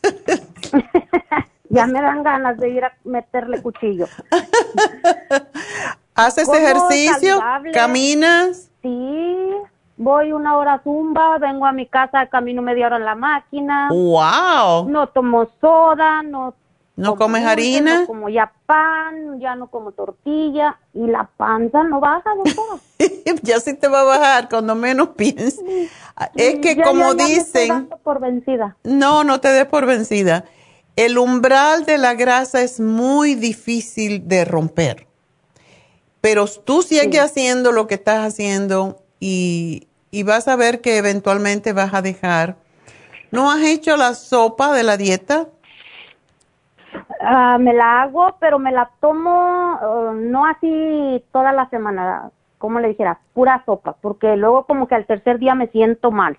ya 1.69 1.85
me 1.85 2.01
dan 2.01 2.23
ganas 2.23 2.57
de 2.57 2.69
ir 2.69 2.85
a 2.85 2.93
meterle 3.03 3.61
cuchillo. 3.61 4.07
¿Haces 6.15 6.49
ejercicio? 6.49 7.39
¿Caminas? 7.73 8.71
Sí, 8.81 9.49
voy 9.97 10.31
una 10.31 10.55
hora 10.57 10.79
zumba, 10.83 11.37
vengo 11.39 11.65
a 11.65 11.71
mi 11.71 11.87
casa, 11.87 12.25
camino 12.27 12.61
media 12.61 12.87
hora 12.87 12.97
en 12.97 13.05
la 13.05 13.15
máquina. 13.15 13.89
¡Wow! 13.89 14.89
No 14.89 15.07
tomo 15.07 15.47
soda, 15.59 16.23
no 16.23 16.53
¿No 16.99 17.15
comes 17.15 17.45
harina? 17.45 18.01
No 18.01 18.07
como 18.07 18.27
ya 18.27 18.51
pan, 18.65 19.39
ya 19.39 19.55
no 19.55 19.67
como 19.67 19.93
tortilla 19.93 20.77
y 20.93 21.07
la 21.07 21.29
panza 21.37 21.81
no 21.83 22.01
baja, 22.01 22.29
doctora. 22.35 22.81
ya 23.41 23.61
sí 23.61 23.73
te 23.73 23.87
va 23.87 24.01
a 24.01 24.03
bajar 24.03 24.49
cuando 24.49 24.75
menos 24.75 25.09
pienses. 25.09 25.61
Es 26.35 26.59
que 26.59 26.81
como 26.81 27.13
dicen... 27.13 27.87
por 28.03 28.19
vencida. 28.19 28.75
No, 28.83 29.23
no 29.23 29.39
te 29.39 29.47
des 29.47 29.65
por 29.65 29.85
vencida. 29.85 30.43
El 30.97 31.17
umbral 31.17 31.85
de 31.85 31.97
la 31.97 32.15
grasa 32.15 32.61
es 32.63 32.81
muy 32.81 33.35
difícil 33.35 34.27
de 34.27 34.43
romper. 34.43 35.07
Pero 36.19 36.47
tú 36.47 36.81
sigues 36.81 37.21
haciendo 37.21 37.71
lo 37.71 37.87
que 37.87 37.95
estás 37.95 38.27
haciendo 38.27 39.01
y, 39.21 39.87
y 40.11 40.23
vas 40.23 40.49
a 40.49 40.57
ver 40.57 40.81
que 40.81 40.97
eventualmente 40.97 41.71
vas 41.71 41.93
a 41.93 42.01
dejar. 42.01 42.57
¿No 43.31 43.49
has 43.49 43.61
hecho 43.61 43.95
la 43.95 44.15
sopa 44.15 44.73
de 44.73 44.83
la 44.83 44.97
dieta? 44.97 45.47
Ah, 47.21 47.57
me 47.59 47.73
la 47.73 48.01
hago, 48.01 48.35
pero 48.39 48.59
me 48.59 48.71
la 48.71 48.89
tomo 48.99 49.77
uh, 49.81 50.13
no 50.13 50.45
así 50.45 51.23
toda 51.31 51.51
la 51.51 51.69
semana, 51.69 52.31
como 52.57 52.79
le 52.79 52.89
dijera, 52.89 53.19
pura 53.33 53.63
sopa, 53.65 53.95
porque 54.01 54.35
luego 54.35 54.65
como 54.65 54.87
que 54.87 54.95
al 54.95 55.05
tercer 55.05 55.39
día 55.39 55.55
me 55.55 55.67
siento 55.67 56.11
mal. 56.11 56.37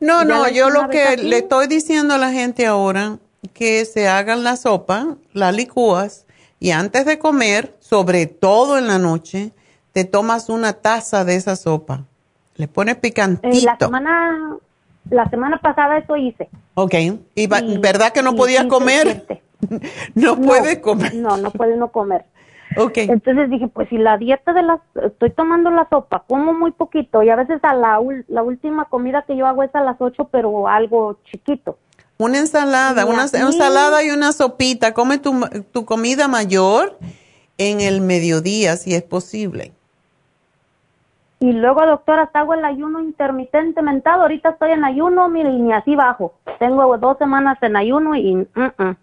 No, 0.00 0.24
no, 0.24 0.48
yo 0.48 0.70
lo 0.70 0.88
que 0.88 1.16
le 1.16 1.38
estoy 1.38 1.66
diciendo 1.66 2.14
a 2.14 2.18
la 2.18 2.30
gente 2.30 2.66
ahora, 2.66 3.18
que 3.52 3.84
se 3.84 4.08
hagan 4.08 4.44
la 4.44 4.56
sopa, 4.56 5.16
la 5.32 5.52
licúas 5.52 6.26
y 6.60 6.70
antes 6.70 7.04
de 7.04 7.18
comer, 7.18 7.74
sobre 7.78 8.26
todo 8.26 8.78
en 8.78 8.86
la 8.86 8.98
noche, 8.98 9.52
te 9.92 10.04
tomas 10.04 10.48
una 10.48 10.72
taza 10.74 11.24
de 11.24 11.36
esa 11.36 11.56
sopa. 11.56 12.04
Le 12.56 12.68
pones 12.68 12.96
picantito. 12.96 13.56
Eh, 13.56 13.62
la 13.62 13.76
semana 13.76 14.58
la 15.10 15.28
semana 15.30 15.58
pasada 15.58 15.98
eso 15.98 16.16
hice. 16.16 16.48
Ok, 16.74 16.94
¿y, 17.34 17.46
verdad 17.46 18.12
que 18.12 18.22
no 18.22 18.34
podías 18.34 18.66
comer? 18.66 19.40
no 20.14 20.36
puede 20.36 20.80
comer. 20.80 21.14
No, 21.14 21.36
no 21.36 21.50
puede 21.50 21.76
no 21.76 21.88
comer. 21.88 22.24
Ok. 22.76 22.98
Entonces 22.98 23.50
dije, 23.50 23.68
pues 23.68 23.88
si 23.88 23.98
la 23.98 24.18
dieta 24.18 24.52
de 24.52 24.62
las, 24.62 24.80
estoy 25.02 25.30
tomando 25.30 25.70
la 25.70 25.88
sopa, 25.88 26.24
como 26.26 26.52
muy 26.52 26.70
poquito 26.72 27.22
y 27.22 27.30
a 27.30 27.36
veces 27.36 27.60
a 27.62 27.74
la, 27.74 28.00
la 28.28 28.42
última 28.42 28.84
comida 28.86 29.24
que 29.26 29.36
yo 29.36 29.46
hago 29.46 29.62
es 29.62 29.74
a 29.74 29.80
las 29.80 29.96
8, 29.98 30.28
pero 30.30 30.68
algo 30.68 31.18
chiquito. 31.30 31.78
Una 32.18 32.38
ensalada, 32.38 33.06
una 33.06 33.22
ensalada 33.22 34.02
y 34.02 34.10
una 34.10 34.32
sopita. 34.32 34.92
Come 34.92 35.18
tu, 35.18 35.40
tu 35.72 35.84
comida 35.84 36.26
mayor 36.26 36.98
en 37.58 37.80
el 37.80 38.00
mediodía, 38.00 38.76
si 38.76 38.94
es 38.94 39.02
posible. 39.02 39.72
Y 41.40 41.52
luego, 41.52 41.86
doctora, 41.86 42.24
hasta 42.24 42.40
hago 42.40 42.54
el 42.54 42.64
ayuno 42.64 43.00
intermitente 43.00 43.82
mentado. 43.82 44.22
Ahorita 44.22 44.50
estoy 44.50 44.72
en 44.72 44.84
ayuno, 44.84 45.28
mire, 45.28 45.50
y 45.50 45.72
así 45.72 45.94
bajo. 45.94 46.34
Tengo 46.58 46.98
dos 46.98 47.18
semanas 47.18 47.58
en 47.62 47.76
ayuno 47.76 48.16
y... 48.16 48.34
Mm, 48.34 48.72
mm. 48.76 48.96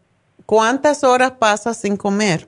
¿Cuántas 0.45 1.03
horas 1.03 1.31
pasas 1.31 1.77
sin 1.77 1.97
comer? 1.97 2.47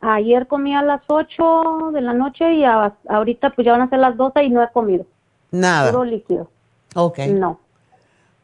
Ayer 0.00 0.46
comí 0.46 0.74
a 0.74 0.82
las 0.82 1.02
8 1.06 1.90
de 1.92 2.00
la 2.00 2.12
noche 2.12 2.54
y 2.54 2.64
ahorita 2.64 3.50
pues 3.50 3.64
ya 3.64 3.72
van 3.72 3.82
a 3.82 3.88
ser 3.88 3.98
las 3.98 4.16
12 4.16 4.44
y 4.44 4.50
no 4.50 4.62
he 4.62 4.70
comido. 4.70 5.06
Nada. 5.50 5.90
Puro 5.90 6.04
líquido. 6.04 6.50
Ok. 6.94 7.18
No. 7.28 7.60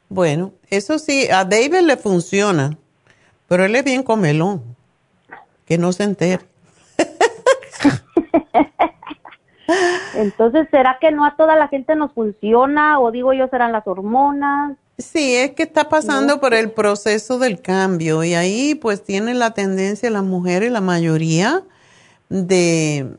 Bueno, 0.08 0.52
eso 0.68 0.98
sí, 0.98 1.28
a 1.30 1.44
David 1.44 1.82
le 1.82 1.96
funciona, 1.96 2.76
pero 3.48 3.64
él 3.64 3.74
es 3.76 3.84
bien 3.84 4.02
comelón. 4.02 4.62
Que 5.64 5.78
no 5.78 5.92
se 5.92 6.04
entere. 6.04 6.44
Entonces, 10.14 10.68
¿será 10.70 10.98
que 11.00 11.10
no 11.10 11.24
a 11.24 11.36
toda 11.36 11.56
la 11.56 11.68
gente 11.68 11.96
nos 11.96 12.12
funciona? 12.12 13.00
O 13.00 13.10
digo 13.10 13.32
yo, 13.32 13.48
serán 13.48 13.72
las 13.72 13.86
hormonas. 13.86 14.76
Sí, 15.02 15.34
es 15.34 15.52
que 15.52 15.64
está 15.64 15.88
pasando 15.88 16.40
por 16.40 16.54
el 16.54 16.70
proceso 16.70 17.38
del 17.38 17.60
cambio 17.60 18.24
y 18.24 18.34
ahí 18.34 18.74
pues 18.74 19.02
tiene 19.02 19.34
la 19.34 19.52
tendencia 19.52 20.10
las 20.10 20.22
mujeres, 20.22 20.70
la 20.72 20.80
mayoría, 20.80 21.62
de... 22.28 23.16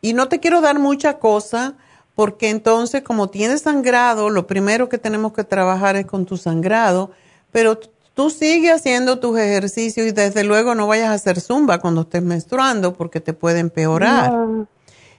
Y 0.00 0.12
no 0.12 0.28
te 0.28 0.38
quiero 0.40 0.60
dar 0.60 0.78
mucha 0.78 1.18
cosa 1.18 1.74
porque 2.14 2.50
entonces 2.50 3.02
como 3.02 3.28
tienes 3.28 3.62
sangrado, 3.62 4.30
lo 4.30 4.46
primero 4.46 4.88
que 4.88 4.98
tenemos 4.98 5.32
que 5.32 5.44
trabajar 5.44 5.96
es 5.96 6.06
con 6.06 6.24
tu 6.24 6.36
sangrado, 6.36 7.10
pero 7.50 7.78
tú 8.14 8.30
sigues 8.30 8.72
haciendo 8.72 9.18
tus 9.18 9.38
ejercicios 9.38 10.06
y 10.06 10.12
desde 10.12 10.44
luego 10.44 10.74
no 10.74 10.86
vayas 10.86 11.08
a 11.08 11.14
hacer 11.14 11.40
zumba 11.40 11.78
cuando 11.78 12.02
estés 12.02 12.22
menstruando 12.22 12.94
porque 12.94 13.20
te 13.20 13.34
puede 13.34 13.58
empeorar. 13.58 14.32
No, 14.32 14.66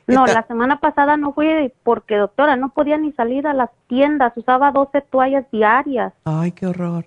la 0.07 0.45
semana 0.47 0.79
pasada 0.79 1.17
no 1.17 1.33
fui 1.33 1.73
porque, 1.83 2.15
doctora, 2.15 2.55
no 2.55 2.69
podía 2.69 2.97
ni 2.97 3.11
salir 3.11 3.45
a 3.45 3.53
las 3.53 3.69
tiendas, 3.87 4.33
usaba 4.35 4.71
12 4.71 5.01
toallas 5.01 5.45
diarias. 5.51 6.13
Ay, 6.23 6.51
qué 6.51 6.67
horror. 6.67 7.05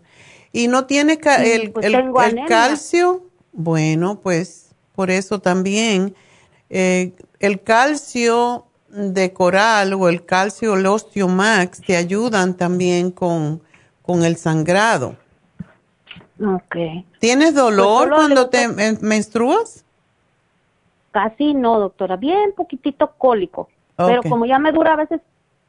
¿Y 0.52 0.68
no 0.68 0.86
tiene 0.86 1.18
el, 1.38 1.70
pues 1.72 1.86
el, 1.86 2.44
calcio? 2.46 3.22
Bueno, 3.52 4.20
pues 4.20 4.74
por 4.94 5.10
eso 5.10 5.40
también. 5.40 6.14
Eh, 6.68 7.14
el 7.38 7.62
calcio 7.62 8.66
de 8.88 9.32
coral 9.32 9.94
o 9.94 10.08
el 10.08 10.24
calcio 10.24 10.74
el 10.74 10.86
osteomax 10.86 11.80
te 11.80 11.96
ayudan 11.96 12.56
también 12.56 13.10
con, 13.10 13.62
con 14.02 14.24
el 14.24 14.36
sangrado. 14.36 15.16
Ok. 16.40 16.76
¿Tienes 17.18 17.54
dolor 17.54 18.08
pues 18.08 18.18
cuando 18.20 18.48
te 18.48 18.68
menstruas? 19.00 19.84
Casi 21.10 21.54
no, 21.54 21.78
doctora, 21.78 22.16
bien 22.16 22.52
poquitito 22.56 23.12
cólico. 23.18 23.68
Pero 23.96 24.22
como 24.22 24.46
ya 24.46 24.58
me 24.58 24.72
dura 24.72 24.94
a 24.94 24.96
veces 24.96 25.20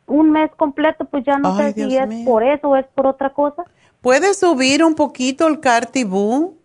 un 0.08 0.32
mes 0.32 0.52
completo, 0.56 1.06
pues 1.06 1.26
ya 1.26 1.38
no 1.38 1.58
sé 1.58 1.74
si 1.74 1.98
es 1.98 2.26
por 2.26 2.44
eso 2.44 2.70
o 2.70 2.76
es 2.78 2.86
por 2.96 3.08
otra 3.08 3.34
cosa. 3.34 3.64
Puedes 4.02 4.40
subir 4.40 4.84
un 4.84 4.96
poquito 4.96 5.48
el 5.48 5.60
cartibú 5.60 6.58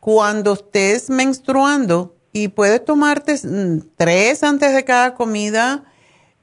cuando 0.00 0.54
estés 0.54 1.10
menstruando 1.10 2.14
y 2.32 2.48
puedes 2.48 2.84
tomarte 2.84 3.34
mm, 3.34 3.90
tres 3.96 4.42
antes 4.42 4.74
de 4.74 4.84
cada 4.84 5.14
comida, 5.14 5.84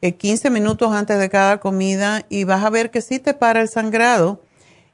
15 0.02 0.48
eh, 0.48 0.52
minutos 0.52 0.94
antes 0.94 1.20
de 1.20 1.30
cada 1.30 1.60
comida 1.60 2.26
y 2.30 2.44
vas 2.44 2.64
a 2.64 2.70
ver 2.70 2.92
que 2.92 3.02
sí 3.02 3.20
te 3.20 3.34
para 3.34 3.62
el 3.62 3.70
sangrado. 3.70 4.42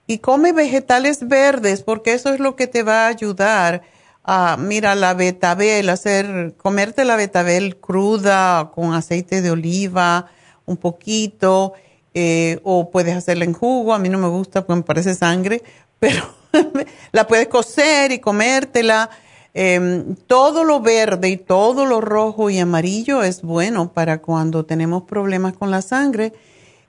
Y 0.08 0.20
come 0.20 0.54
vegetales 0.54 1.28
verdes 1.28 1.84
porque 1.84 2.14
eso 2.14 2.34
es 2.34 2.40
lo 2.40 2.56
que 2.56 2.68
te 2.68 2.84
va 2.84 3.06
a 3.06 3.08
ayudar 3.08 3.84
a, 4.28 4.58
mira, 4.58 4.96
la 4.96 5.14
betabel, 5.14 5.90
hacer, 5.90 6.56
comerte 6.58 7.06
la 7.06 7.16
betabel 7.16 7.78
cruda 7.78 8.72
con 8.74 8.94
aceite 8.94 9.44
de 9.44 9.52
oliva, 9.52 10.28
un 10.66 10.78
poquito, 10.78 11.74
eh, 12.16 12.60
o 12.64 12.90
puedes 12.90 13.16
hacerla 13.16 13.46
en 13.46 13.54
jugo, 13.54 13.94
a 13.94 14.00
mí 14.00 14.10
no 14.10 14.18
me 14.18 14.28
gusta 14.28 14.66
porque 14.66 14.78
me 14.78 14.84
parece 14.84 15.14
sangre, 15.14 15.62
pero 16.00 16.24
la 17.12 17.28
puedes 17.28 17.48
cocer 17.48 18.12
y 18.12 18.20
comértela. 18.20 19.10
Em, 19.54 20.16
todo 20.28 20.66
lo 20.66 20.82
verde 20.82 21.30
y 21.30 21.38
todo 21.38 21.86
lo 21.86 22.02
rojo 22.02 22.50
y 22.50 22.60
amarillo 22.60 23.24
es 23.24 23.42
bueno 23.42 23.94
para 23.94 24.22
cuando 24.22 24.66
tenemos 24.66 25.04
problemas 25.04 25.54
con 25.54 25.72
la 25.72 25.82
sangre. 25.82 26.34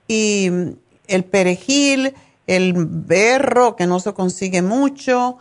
Y 0.07 0.49
el 1.07 1.23
perejil, 1.23 2.13
el 2.45 2.73
berro, 2.75 3.75
que 3.75 3.87
no 3.87 3.99
se 3.99 4.13
consigue 4.13 4.61
mucho, 4.61 5.37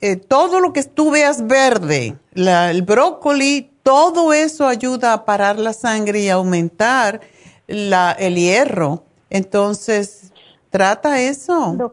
eh, 0.00 0.16
todo 0.16 0.60
lo 0.60 0.72
que 0.72 0.82
tú 0.82 1.10
veas 1.10 1.46
verde, 1.46 2.16
el 2.34 2.82
brócoli, 2.82 3.70
todo 3.82 4.32
eso 4.32 4.66
ayuda 4.66 5.12
a 5.12 5.24
parar 5.24 5.58
la 5.58 5.72
sangre 5.72 6.20
y 6.20 6.28
aumentar 6.28 7.20
la, 7.66 8.12
el 8.12 8.34
hierro. 8.34 9.04
Entonces, 9.30 10.32
trata 10.70 11.20
eso. 11.20 11.92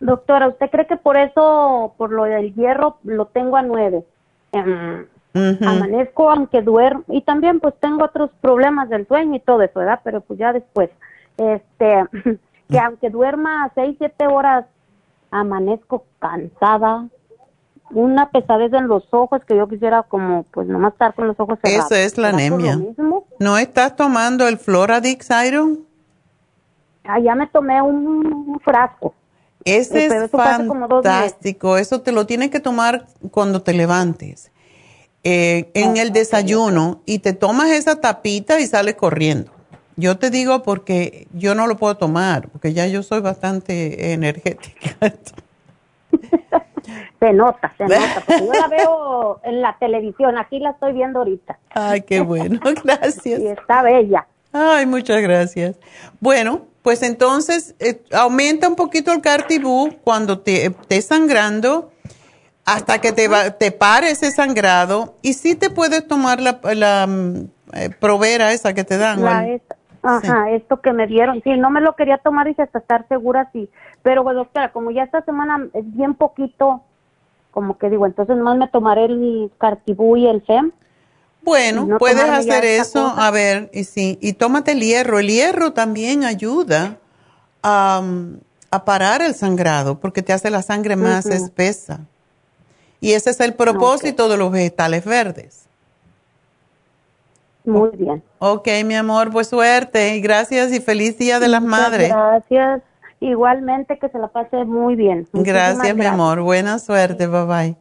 doctora, 0.00 0.48
¿usted 0.48 0.70
cree 0.70 0.86
que 0.86 0.96
por 0.96 1.16
eso, 1.16 1.94
por 1.96 2.12
lo 2.12 2.24
del 2.24 2.54
hierro, 2.54 2.96
lo 3.04 3.26
tengo 3.26 3.56
a 3.56 3.62
nueve? 3.62 4.04
Em, 4.52 5.06
amanezco 5.34 6.30
aunque 6.30 6.62
duermo 6.62 7.04
y 7.08 7.20
también 7.20 7.60
pues 7.60 7.74
tengo 7.78 8.04
otros 8.04 8.30
problemas 8.40 8.88
del 8.88 9.06
sueño 9.06 9.34
y 9.34 9.40
todo 9.40 9.60
eso, 9.62 9.80
¿verdad? 9.80 10.00
Pero 10.02 10.22
pues 10.22 10.38
ya 10.38 10.52
después, 10.52 10.88
este, 11.36 12.04
que 12.70 12.78
aunque 12.78 13.10
duerma 13.10 13.70
seis, 13.74 13.96
siete 13.98 14.26
horas 14.26 14.64
amanezco 15.40 16.04
cansada, 16.18 17.08
una 17.90 18.30
pesadez 18.30 18.72
en 18.72 18.88
los 18.88 19.04
ojos 19.10 19.42
que 19.46 19.56
yo 19.56 19.68
quisiera 19.68 20.02
como 20.02 20.44
pues 20.44 20.66
nomás 20.66 20.92
estar 20.92 21.14
con 21.14 21.28
los 21.28 21.38
ojos 21.38 21.58
cerrados. 21.62 21.90
Eso 21.90 21.94
es 21.94 22.18
la 22.18 22.30
anemia. 22.30 22.78
¿No 23.38 23.58
estás 23.58 23.96
tomando 23.96 24.48
el 24.48 24.58
Floradix 24.58 25.28
Iron? 25.46 25.86
Ah, 27.04 27.20
ya 27.20 27.34
me 27.34 27.46
tomé 27.46 27.80
un, 27.80 28.60
frasco. 28.64 29.14
Ese 29.64 30.06
es 30.06 30.30
fantástico. 30.30 31.76
Eso 31.76 32.00
te 32.00 32.12
lo 32.12 32.26
tienes 32.26 32.50
que 32.50 32.60
tomar 32.60 33.06
cuando 33.30 33.62
te 33.62 33.72
levantes. 33.72 34.50
Eh, 35.22 35.70
en 35.74 35.96
el 35.96 36.12
desayuno 36.12 37.02
y 37.04 37.18
te 37.18 37.32
tomas 37.32 37.70
esa 37.70 38.00
tapita 38.00 38.60
y 38.60 38.66
sales 38.66 38.94
corriendo. 38.94 39.55
Yo 39.96 40.18
te 40.18 40.30
digo 40.30 40.62
porque 40.62 41.26
yo 41.32 41.54
no 41.54 41.66
lo 41.66 41.76
puedo 41.76 41.96
tomar, 41.96 42.48
porque 42.48 42.74
ya 42.74 42.86
yo 42.86 43.02
soy 43.02 43.20
bastante 43.20 44.12
energética. 44.12 44.96
se 47.20 47.32
nota, 47.32 47.72
se 47.78 47.84
nota, 47.84 48.22
porque 48.26 48.46
yo 48.46 48.52
la 48.52 48.68
veo 48.68 49.40
en 49.42 49.62
la 49.62 49.76
televisión, 49.78 50.36
aquí 50.36 50.58
la 50.58 50.70
estoy 50.70 50.92
viendo 50.92 51.20
ahorita. 51.20 51.58
Ay, 51.70 52.02
qué 52.02 52.20
bueno, 52.20 52.60
gracias. 52.84 53.40
y 53.40 53.46
está 53.46 53.82
bella. 53.82 54.26
Ay, 54.52 54.86
muchas 54.86 55.20
gracias. 55.22 55.76
Bueno, 56.20 56.66
pues 56.82 57.02
entonces 57.02 57.74
eh, 57.78 58.02
aumenta 58.12 58.68
un 58.68 58.76
poquito 58.76 59.12
el 59.12 59.20
cartibú 59.20 59.96
cuando 60.04 60.40
te 60.40 60.66
estés 60.66 61.06
sangrando 61.06 61.90
hasta 62.64 63.00
que 63.00 63.12
te, 63.12 63.28
va, 63.28 63.50
te 63.52 63.70
pare 63.70 64.10
ese 64.10 64.30
sangrado 64.30 65.16
y 65.22 65.34
sí 65.34 65.54
te 65.54 65.70
puedes 65.70 66.06
tomar 66.06 66.40
la, 66.40 66.60
la 66.74 67.06
mm, 67.06 67.48
eh, 67.74 67.90
provera 67.98 68.52
esa 68.52 68.74
que 68.74 68.84
te 68.84 68.98
dan. 68.98 69.22
La, 69.22 69.46
Ajá, 70.06 70.50
esto 70.50 70.80
que 70.80 70.92
me 70.92 71.06
dieron. 71.06 71.42
Sí, 71.42 71.56
no 71.56 71.70
me 71.70 71.80
lo 71.80 71.94
quería 71.96 72.18
tomar 72.18 72.48
y 72.48 72.54
hasta 72.58 72.78
estar 72.78 73.06
segura, 73.08 73.50
sí. 73.52 73.68
Pero, 74.02 74.22
pues, 74.22 74.36
doctora, 74.36 74.72
como 74.72 74.90
ya 74.90 75.02
esta 75.02 75.22
semana 75.22 75.68
es 75.74 75.84
bien 75.94 76.14
poquito, 76.14 76.82
como 77.50 77.78
que 77.78 77.90
digo, 77.90 78.06
entonces 78.06 78.36
más 78.36 78.56
me 78.56 78.68
tomaré 78.68 79.06
el 79.06 79.50
Cartibú 79.58 80.16
y 80.16 80.26
el 80.26 80.42
FEM. 80.42 80.72
Bueno, 81.42 81.98
puedes 81.98 82.28
hacer 82.28 82.64
eso, 82.64 83.06
a 83.06 83.30
ver, 83.30 83.70
y 83.72 83.84
sí, 83.84 84.18
y 84.20 84.32
tómate 84.32 84.72
el 84.72 84.80
hierro. 84.80 85.20
El 85.20 85.28
hierro 85.28 85.72
también 85.72 86.24
ayuda 86.24 86.98
a, 87.62 88.02
a 88.70 88.84
parar 88.84 89.22
el 89.22 89.34
sangrado 89.34 90.00
porque 90.00 90.22
te 90.22 90.32
hace 90.32 90.50
la 90.50 90.62
sangre 90.62 90.96
más 90.96 91.26
espesa. 91.26 92.00
Y 93.00 93.12
ese 93.12 93.30
es 93.30 93.40
el 93.40 93.54
propósito 93.54 94.28
de 94.28 94.36
los 94.36 94.50
vegetales 94.50 95.04
verdes. 95.04 95.65
Muy 97.66 97.90
bien. 97.96 98.22
Ok, 98.38 98.68
mi 98.84 98.94
amor, 98.94 99.30
pues 99.30 99.48
suerte 99.48 100.16
y 100.16 100.20
gracias 100.20 100.72
y 100.72 100.80
feliz 100.80 101.18
Día 101.18 101.40
de 101.40 101.48
las 101.48 101.62
Madres. 101.62 102.08
Gracias. 102.08 102.82
Igualmente 103.20 103.98
que 103.98 104.08
se 104.08 104.18
la 104.18 104.28
pase 104.28 104.64
muy 104.64 104.94
bien. 104.94 105.26
gracias, 105.32 105.96
mi 105.96 106.04
amor. 106.04 106.42
Buena 106.42 106.78
suerte. 106.78 107.26
Bye 107.26 107.44
bye. 107.44 107.76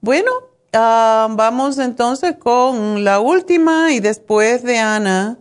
Bueno, 0.00 0.30
ah, 0.72 1.28
vamos 1.30 1.78
entonces 1.78 2.36
con 2.36 3.04
la 3.04 3.20
última 3.20 3.92
y 3.92 4.00
después 4.00 4.62
de 4.64 4.78
Ana, 4.78 5.38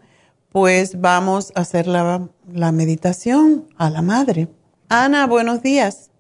pues 0.52 1.02
vamos 1.02 1.52
a 1.56 1.62
hacer 1.62 1.88
la, 1.88 2.28
la 2.52 2.72
meditación 2.72 3.66
a 3.78 3.90
la 3.90 4.02
madre. 4.02 4.48
Ana, 4.90 5.26
buenos 5.26 5.62
días. 5.62 6.12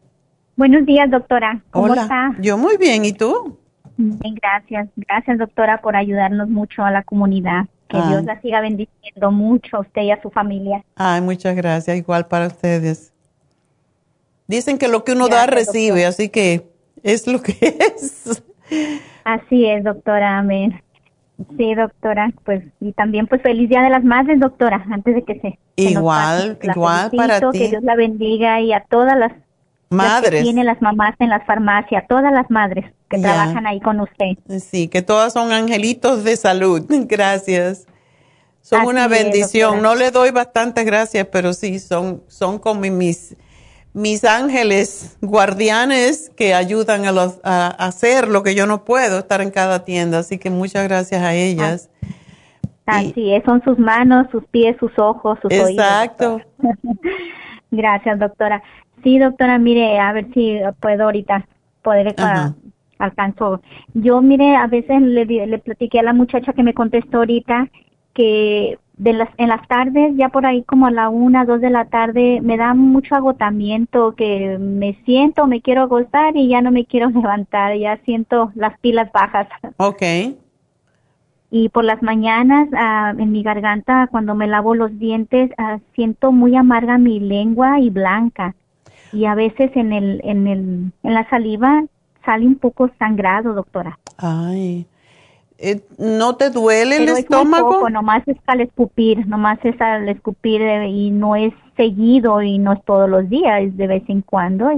Buenos 0.56 0.86
días, 0.86 1.10
doctora. 1.10 1.64
¿Cómo 1.72 1.86
Hola. 1.86 2.02
está? 2.04 2.36
Yo 2.40 2.58
muy 2.58 2.78
bien. 2.78 3.06
¿Y 3.06 3.14
tú? 3.14 3.58
Bien, 4.02 4.36
gracias. 4.36 4.90
Gracias, 4.96 5.38
doctora, 5.38 5.82
por 5.82 5.96
ayudarnos 5.96 6.50
mucho 6.50 6.84
a 6.84 6.92
la 6.92 7.04
comunidad. 7.04 7.66
Que 7.88 7.98
ah. 7.98 8.08
Dios 8.10 8.24
la 8.24 8.40
siga 8.42 8.62
bendiciendo 8.62 9.32
mucho 9.32 9.78
a 9.78 9.80
usted 9.82 10.02
y 10.04 10.12
a 10.12 10.22
su 10.22 10.30
familia. 10.30 10.84
Ay, 10.96 11.22
muchas 11.22 11.56
gracias. 11.56 11.96
Igual 11.98 12.28
para 12.28 12.48
ustedes. 12.48 13.14
Dicen 14.48 14.78
que 14.78 14.88
lo 14.88 15.04
que 15.04 15.14
uno 15.14 15.28
da 15.28 15.46
recibe, 15.46 16.06
así 16.06 16.30
que 16.30 16.68
es 17.04 17.28
lo 17.28 17.42
que 17.42 17.56
es. 17.96 18.44
Así 19.24 19.66
es, 19.66 19.84
doctora. 19.84 20.40
Amén. 20.40 20.82
Sí, 21.58 21.74
doctora, 21.74 22.32
pues 22.44 22.64
y 22.80 22.92
también 22.92 23.26
pues 23.26 23.42
feliz 23.42 23.68
Día 23.68 23.82
de 23.82 23.90
las 23.90 24.04
Madres, 24.04 24.40
doctora, 24.40 24.86
antes 24.92 25.16
de 25.16 25.24
que 25.24 25.40
se 25.40 25.60
igual, 25.76 26.60
igual 26.62 27.10
para 27.16 27.40
ti. 27.40 27.58
Que 27.58 27.70
Dios 27.70 27.84
la 27.84 27.96
bendiga 27.96 28.62
y 28.62 28.74
a 28.74 28.82
todas 28.82 29.18
las 29.18 29.32
madres. 29.90 30.30
que 30.30 30.44
tienen 30.44 30.68
las 30.68 30.80
mamás 30.84 31.16
en 31.18 31.30
las 31.30 31.44
farmacias, 31.46 32.08
todas 32.08 32.32
las 32.32 32.50
madres 32.52 32.86
que 33.12 33.20
trabajan 33.20 33.68
ahí 33.68 33.80
con 33.80 34.00
usted. 34.00 34.38
Sí, 34.60 34.88
que 34.88 35.02
todas 35.02 35.34
son 35.34 35.52
angelitos 35.52 36.24
de 36.24 36.36
salud. 36.38 36.86
Gracias. 36.90 37.86
Son 38.62 38.86
una 38.86 39.08
bendición. 39.08 39.82
no 39.82 39.96
le 39.96 40.12
doy 40.12 40.32
bastantes 40.32 40.86
gracias, 40.86 41.28
pero 41.32 41.52
sí, 41.54 41.80
son, 41.80 42.24
son 42.28 42.60
como 42.60 42.82
mis, 42.82 43.36
mis 43.92 44.24
ángeles 44.24 45.18
guardianes 45.20 46.30
que 46.30 46.54
ayudan 46.54 47.06
a, 47.06 47.12
los, 47.12 47.40
a, 47.44 47.68
hacer 47.70 48.28
lo 48.28 48.44
que 48.44 48.54
yo 48.54 48.68
no 48.68 48.86
puedo, 48.86 49.20
estar 49.20 49.42
en 49.42 49.50
cada 49.50 49.84
tienda. 49.84 50.20
Así 50.20 50.38
que 50.38 50.52
muchas 50.52 50.88
gracias 50.88 51.24
a 51.24 51.34
ellas. 51.34 51.90
Así 52.86 53.34
es, 53.34 53.44
son 53.46 53.64
sus 53.64 53.80
manos, 53.80 54.28
sus 54.32 54.46
pies, 54.46 54.76
sus 54.80 54.92
ojos, 55.00 55.40
sus 55.42 55.52
oídos. 55.52 55.70
Exacto. 55.72 56.40
gracias, 57.72 58.20
doctora. 58.20 58.62
Sí, 59.04 59.18
doctora, 59.18 59.58
mire, 59.58 60.00
a 60.00 60.14
ver 60.14 60.28
si 60.34 60.60
puedo 60.80 61.06
ahorita 61.06 61.48
poder 61.82 62.14
alcanzó. 63.02 63.62
Yo, 63.94 64.22
mire, 64.22 64.56
a 64.56 64.68
veces 64.68 65.02
le, 65.02 65.26
le 65.26 65.60
platiqué 65.60 66.00
a 66.00 66.04
la 66.04 66.14
muchacha 66.14 66.54
que 66.54 66.64
me 66.64 66.74
contestó 66.74 67.18
ahorita 67.18 67.70
que 68.14 68.78
de 69.02 69.14
las, 69.14 69.30
en 69.38 69.50
las 69.50 69.68
tardes, 69.68 70.14
ya 70.16 70.30
por 70.30 70.46
ahí 70.46 70.62
como 70.62 70.86
a 70.86 70.92
la 70.92 71.10
una, 71.10 71.44
dos 71.44 71.60
de 71.60 71.72
la 71.72 71.86
tarde, 71.86 72.40
me 72.42 72.56
da 72.56 72.76
mucho 72.76 73.16
agotamiento, 73.16 74.14
que 74.14 74.60
me 74.60 74.94
siento, 75.06 75.48
me 75.48 75.62
quiero 75.62 75.84
acostar 75.84 76.38
y 76.38 76.48
ya 76.48 76.62
no 76.62 76.70
me 76.72 76.86
quiero 76.86 77.10
levantar, 77.16 77.76
ya 77.78 77.98
siento 78.06 78.52
las 78.54 78.78
pilas 78.80 79.12
bajas. 79.12 79.48
Ok. 79.78 80.04
Y 81.50 81.70
por 81.70 81.84
las 81.84 82.02
mañanas, 82.04 82.70
ah, 82.78 83.14
en 83.18 83.32
mi 83.32 83.42
garganta, 83.42 84.08
cuando 84.12 84.36
me 84.36 84.46
lavo 84.46 84.76
los 84.76 84.98
dientes, 85.00 85.50
ah, 85.58 85.80
siento 85.96 86.32
muy 86.32 86.56
amarga 86.56 87.00
mi 87.00 87.20
lengua 87.20 87.80
y 87.80 87.90
blanca. 87.90 88.54
Y 89.12 89.26
a 89.26 89.34
veces 89.34 89.72
en 89.76 89.94
el, 89.94 90.22
en 90.24 90.48
el, 90.48 90.92
en 91.02 91.14
la 91.14 91.28
saliva 91.30 91.84
sale 92.26 92.46
un 92.46 92.56
poco 92.56 92.90
sangrado, 93.00 93.54
doctora. 93.54 93.98
Ay. 94.18 94.86
Eh, 95.58 95.82
¿No 96.00 96.36
te 96.38 96.50
duele 96.50 96.98
el 96.98 97.10
estómago? 97.10 97.68
Muy 97.68 97.76
poco, 97.76 97.90
nomás 97.90 98.28
es 98.28 98.38
al 98.48 98.62
escupir, 98.62 99.28
nomás 99.28 99.60
es 99.64 99.80
al 99.80 100.10
escupir 100.10 100.62
eh, 100.62 100.90
y 100.90 101.12
no 101.12 101.36
es 101.36 101.54
seguido 101.78 102.42
y 102.42 102.58
no 102.58 102.74
es 102.74 102.84
todos 102.84 103.08
los 103.08 103.30
días, 103.30 103.62
es 103.62 103.78
de 103.78 103.88
vez 103.88 104.04
en 104.08 104.22
cuando. 104.22 104.70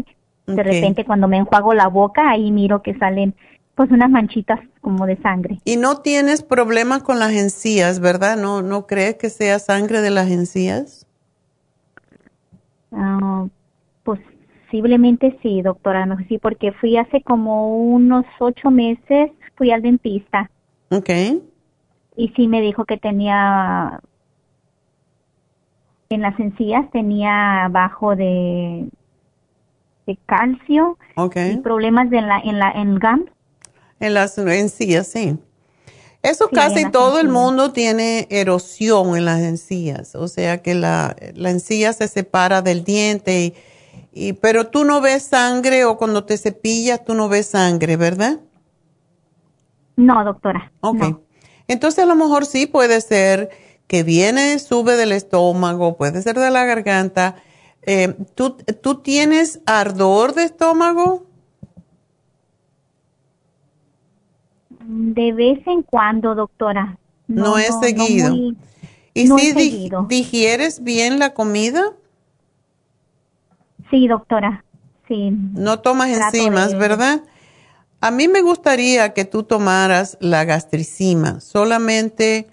de 0.46 0.64
repente 0.64 1.06
cuando 1.06 1.30
me 1.30 1.38
enjuago 1.38 1.74
la 1.74 1.88
boca, 1.88 2.30
ahí 2.30 2.52
miro 2.52 2.82
que 2.82 2.98
salen 2.98 3.34
pues 3.76 3.90
unas 3.92 4.10
manchitas 4.10 4.60
como 4.82 5.06
de 5.06 5.16
sangre. 5.22 5.60
Y 5.64 5.78
no 5.78 6.02
tienes 6.02 6.44
problemas 6.44 7.02
con 7.02 7.18
las 7.18 7.32
encías, 7.32 8.00
¿verdad? 8.02 8.38
¿No, 8.38 8.62
no 8.62 8.86
crees 8.86 9.16
que 9.16 9.30
sea 9.30 9.60
sangre 9.60 10.02
de 10.02 10.10
las 10.10 10.30
encías? 10.30 11.08
Ah, 12.92 13.48
posiblemente 14.74 15.38
sí, 15.44 15.62
doctora, 15.62 16.08
no 16.08 16.18
sí, 16.28 16.40
porque 16.40 16.72
fui 16.72 16.98
hace 16.98 17.22
como 17.22 17.78
unos 17.78 18.26
ocho 18.40 18.72
meses, 18.72 19.30
fui 19.56 19.70
al 19.70 19.84
dentista. 19.84 20.50
Ok. 20.90 21.10
Y 22.16 22.30
sí 22.36 22.48
me 22.48 22.60
dijo 22.60 22.84
que 22.86 22.98
tenía 22.98 24.02
en 26.10 26.22
las 26.22 26.40
encías 26.40 26.90
tenía 26.92 27.68
bajo 27.72 28.16
de, 28.16 28.88
de 30.08 30.18
calcio 30.26 30.98
okay. 31.16 31.54
y 31.54 31.58
problemas 31.58 32.10
de 32.10 32.22
la, 32.22 32.40
en 32.40 32.58
la 32.58 32.72
en 32.72 32.98
GAM. 32.98 33.26
En 34.00 34.16
las 34.16 34.38
encías, 34.40 35.08
sí. 35.08 35.38
Eso 36.24 36.50
casi 36.50 36.90
todo 36.90 37.20
el 37.20 37.30
mundo 37.30 37.74
tiene 37.74 38.28
erosión 38.32 39.16
en 39.18 39.26
las 39.26 39.42
encías, 39.42 40.16
o 40.16 40.28
sea 40.28 40.64
que 40.64 40.74
la, 40.74 41.16
la 41.36 41.50
encía 41.52 41.94
se 41.94 42.08
separa 42.08 42.62
del 42.62 42.84
diente, 42.84 43.46
y, 43.46 43.54
pero 44.42 44.68
tú 44.68 44.84
no 44.84 45.02
ves 45.02 45.24
sangre 45.24 45.86
o 45.86 45.98
cuando 45.98 46.24
te 46.24 46.38
cepillas 46.38 47.04
tú 47.04 47.16
no 47.16 47.30
ves 47.30 47.48
sangre, 47.48 47.98
¿verdad? 47.98 48.40
No, 49.96 50.24
doctora. 50.24 50.72
Ok. 50.82 51.20
Entonces 51.68 52.04
a 52.04 52.08
lo 52.08 52.16
mejor 52.16 52.46
sí 52.46 52.68
puede 52.68 53.02
ser 53.02 53.50
que 53.88 54.04
viene, 54.04 54.60
sube 54.60 54.96
del 54.96 55.12
estómago, 55.12 55.98
puede 55.98 56.22
ser 56.22 56.38
de 56.38 56.52
la 56.52 56.66
garganta. 56.66 57.36
Eh, 57.84 58.16
¿tú, 58.36 58.58
¿Tú 58.82 59.02
tienes 59.02 59.62
ardor 59.66 60.34
de 60.34 60.44
estómago? 60.46 61.26
De 64.80 65.32
vez 65.34 65.66
en 65.68 65.84
cuando, 65.84 66.36
doctora. 66.36 66.98
No, 67.28 67.58
es 67.58 67.74
seguido. 67.82 68.36
¿Y 69.14 69.28
si 69.28 69.90
digieres 70.08 70.84
bien 70.84 71.20
la 71.20 71.34
comida? 71.34 71.94
Sí, 73.94 74.08
doctora. 74.08 74.66
Sí. 75.08 75.30
No 75.54 75.80
tomas 75.82 76.10
enzimas, 76.10 76.76
¿verdad? 76.76 77.22
A 78.02 78.10
mí 78.10 78.28
me 78.28 78.42
gustaría 78.42 79.14
que 79.14 79.24
tú 79.24 79.44
tomaras 79.44 80.18
la 80.20 80.46
gastricima, 80.46 81.40
solamente 81.42 82.48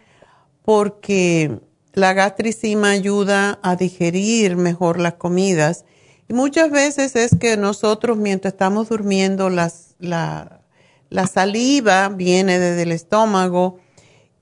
porque 0.67 1.61
la 1.95 2.13
gastricima 2.13 2.91
ayuda 2.91 3.59
a 3.63 3.77
digerir 3.77 4.57
mejor 4.57 5.01
las 5.01 5.15
comidas. 5.15 5.87
Y 6.29 6.35
muchas 6.35 6.71
veces 6.71 7.17
es 7.17 7.35
que 7.41 7.57
nosotros 7.57 8.19
mientras 8.19 8.53
estamos 8.53 8.91
durmiendo 8.91 9.49
las, 9.49 9.95
la, 9.99 10.61
la 11.09 11.27
saliva 11.27 12.11
viene 12.11 12.59
desde 12.59 12.83
el 12.83 12.93
estómago 12.93 13.79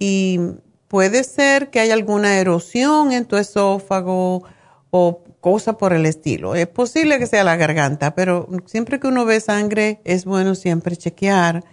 y 0.00 0.40
puede 0.88 1.22
ser 1.22 1.70
que 1.70 1.78
haya 1.78 1.94
alguna 1.94 2.40
erosión 2.40 3.12
en 3.12 3.24
tu 3.24 3.36
esófago 3.36 4.42
o 4.90 5.22
cosa 5.40 5.78
por 5.78 5.92
el 5.92 6.06
estilo. 6.06 6.54
Es 6.54 6.66
posible 6.66 7.18
que 7.18 7.26
sea 7.26 7.44
la 7.44 7.56
garganta, 7.56 8.14
pero 8.14 8.48
siempre 8.66 8.98
que 8.98 9.06
uno 9.06 9.24
ve 9.24 9.40
sangre 9.40 10.00
es 10.04 10.24
bueno 10.24 10.54
siempre 10.54 10.96
chequear 10.96 11.64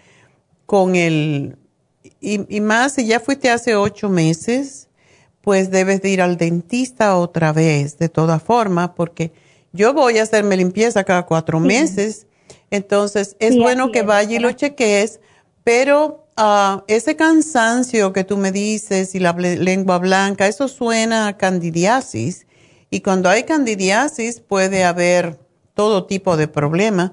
con 0.65 0.95
el... 0.95 1.57
Y, 2.21 2.59
más 2.59 2.93
si 2.93 3.05
ya 3.05 3.19
fuiste 3.19 3.49
hace 3.49 3.75
ocho 3.75 4.09
meses, 4.09 4.87
pues 5.41 5.69
debes 5.69 6.01
de 6.01 6.09
ir 6.09 6.21
al 6.21 6.37
dentista 6.37 7.17
otra 7.17 7.53
vez, 7.53 7.97
de 7.99 8.09
todas 8.09 8.41
formas, 8.41 8.91
porque 8.95 9.31
yo 9.73 9.93
voy 9.93 10.17
a 10.17 10.23
hacerme 10.23 10.57
limpieza 10.57 11.03
cada 11.03 11.25
cuatro 11.25 11.59
meses, 11.59 12.25
entonces 12.71 13.35
es 13.39 13.57
bueno 13.57 13.91
que 13.91 14.01
vaya 14.01 14.37
y 14.37 14.39
lo 14.39 14.51
chequees, 14.51 15.19
pero 15.63 16.25
ah, 16.35 16.83
ese 16.87 17.15
cansancio 17.15 18.11
que 18.11 18.23
tú 18.23 18.37
me 18.37 18.51
dices 18.51 19.13
y 19.13 19.19
la 19.19 19.33
lengua 19.33 19.99
blanca, 19.99 20.47
eso 20.47 20.67
suena 20.67 21.27
a 21.27 21.37
candidiasis 21.37 22.47
y 22.89 23.01
cuando 23.01 23.29
hay 23.29 23.43
candidiasis 23.43 24.39
puede 24.39 24.83
haber 24.83 25.37
todo 25.73 26.05
tipo 26.05 26.37
de 26.37 26.47
problema. 26.47 27.11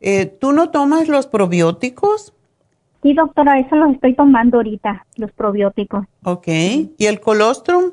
Eh, 0.00 0.26
¿Tú 0.26 0.52
no 0.52 0.70
tomas 0.70 1.08
los 1.08 1.26
probióticos? 1.26 2.32
Sí, 3.02 3.14
doctora, 3.14 3.58
eso 3.58 3.76
los 3.76 3.94
estoy 3.94 4.14
tomando 4.14 4.58
ahorita, 4.58 5.06
los 5.16 5.30
probióticos. 5.32 6.06
Ok. 6.24 6.48
¿Y 6.48 7.06
el 7.06 7.20
colostrum? 7.20 7.92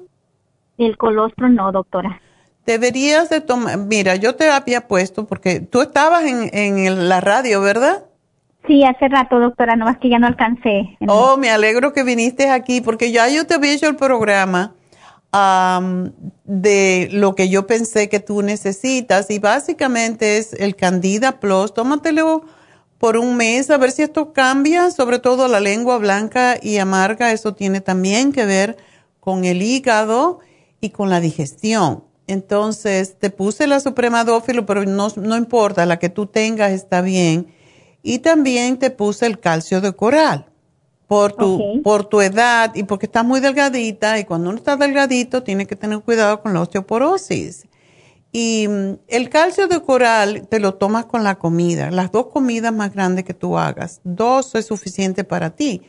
El 0.77 0.97
colostrum 0.97 1.53
no, 1.53 1.71
doctora. 1.71 2.21
Deberías 2.65 3.29
de 3.29 3.41
tomar, 3.41 3.77
mira, 3.77 4.15
yo 4.15 4.35
te 4.35 4.49
había 4.49 4.87
puesto 4.87 5.27
porque 5.27 5.59
tú 5.59 5.81
estabas 5.81 6.25
en, 6.25 6.49
en 6.53 7.07
la 7.07 7.21
radio, 7.21 7.61
¿verdad? 7.61 8.05
Sí, 8.65 8.83
hace 8.83 9.07
rato, 9.07 9.39
doctora, 9.39 9.75
no 9.75 9.85
más 9.85 9.99
que 9.99 10.09
ya 10.09 10.17
no 10.17 10.25
alcancé. 10.25 10.97
Oh, 11.07 11.37
me 11.37 11.51
alegro 11.51 11.93
que 11.93 12.03
viniste 12.03 12.49
aquí 12.49 12.81
porque 12.81 13.11
ya 13.11 13.29
yo 13.29 13.45
te 13.45 13.53
había 13.53 13.73
hecho 13.73 13.87
el 13.87 13.95
programa 13.95 14.73
de 16.45 17.09
lo 17.11 17.35
que 17.35 17.49
yo 17.49 17.67
pensé 17.67 18.07
que 18.07 18.19
tú 18.19 18.41
necesitas 18.41 19.29
y 19.29 19.39
básicamente 19.39 20.37
es 20.37 20.53
el 20.53 20.75
Candida 20.75 21.39
Plus. 21.39 21.73
Tómatelo 21.73 22.45
por 22.97 23.17
un 23.17 23.35
mes 23.35 23.69
a 23.69 23.77
ver 23.77 23.91
si 23.91 24.03
esto 24.03 24.31
cambia, 24.31 24.91
sobre 24.91 25.19
todo 25.19 25.47
la 25.47 25.59
lengua 25.59 25.97
blanca 25.97 26.57
y 26.61 26.77
amarga, 26.77 27.31
eso 27.31 27.53
tiene 27.53 27.81
también 27.81 28.31
que 28.31 28.45
ver 28.45 28.77
con 29.19 29.43
el 29.43 29.61
hígado 29.61 30.39
y 30.79 30.91
con 30.91 31.09
la 31.09 31.19
digestión. 31.19 32.03
Entonces, 32.27 33.19
te 33.19 33.29
puse 33.29 33.67
la 33.67 33.79
supremadófilo, 33.79 34.65
pero 34.65 34.83
no, 34.85 35.09
no 35.17 35.37
importa, 35.37 35.85
la 35.85 35.99
que 35.99 36.09
tú 36.09 36.25
tengas 36.25 36.71
está 36.71 37.01
bien. 37.01 37.53
Y 38.01 38.19
también 38.19 38.77
te 38.77 38.89
puse 38.89 39.25
el 39.25 39.39
calcio 39.39 39.81
de 39.81 39.93
coral 39.93 40.47
por 41.07 41.33
tu, 41.33 41.81
por 41.83 42.05
tu 42.05 42.21
edad 42.21 42.73
y 42.75 42.83
porque 42.83 43.05
estás 43.05 43.23
muy 43.23 43.39
delgadita 43.39 44.17
y 44.19 44.25
cuando 44.25 44.49
uno 44.49 44.57
está 44.57 44.75
delgadito 44.75 45.43
tiene 45.43 45.67
que 45.67 45.75
tener 45.75 45.99
cuidado 45.99 46.41
con 46.41 46.53
la 46.53 46.61
osteoporosis. 46.61 47.67
Y 48.31 48.67
mm, 48.67 48.97
el 49.07 49.29
calcio 49.29 49.67
de 49.67 49.81
coral 49.81 50.47
te 50.49 50.59
lo 50.59 50.75
tomas 50.75 51.05
con 51.05 51.23
la 51.23 51.35
comida, 51.35 51.91
las 51.91 52.11
dos 52.11 52.27
comidas 52.27 52.73
más 52.73 52.93
grandes 52.93 53.23
que 53.23 53.33
tú 53.33 53.57
hagas, 53.57 54.01
dos 54.03 54.55
es 54.55 54.65
suficiente 54.65 55.23
para 55.23 55.51
ti. 55.51 55.83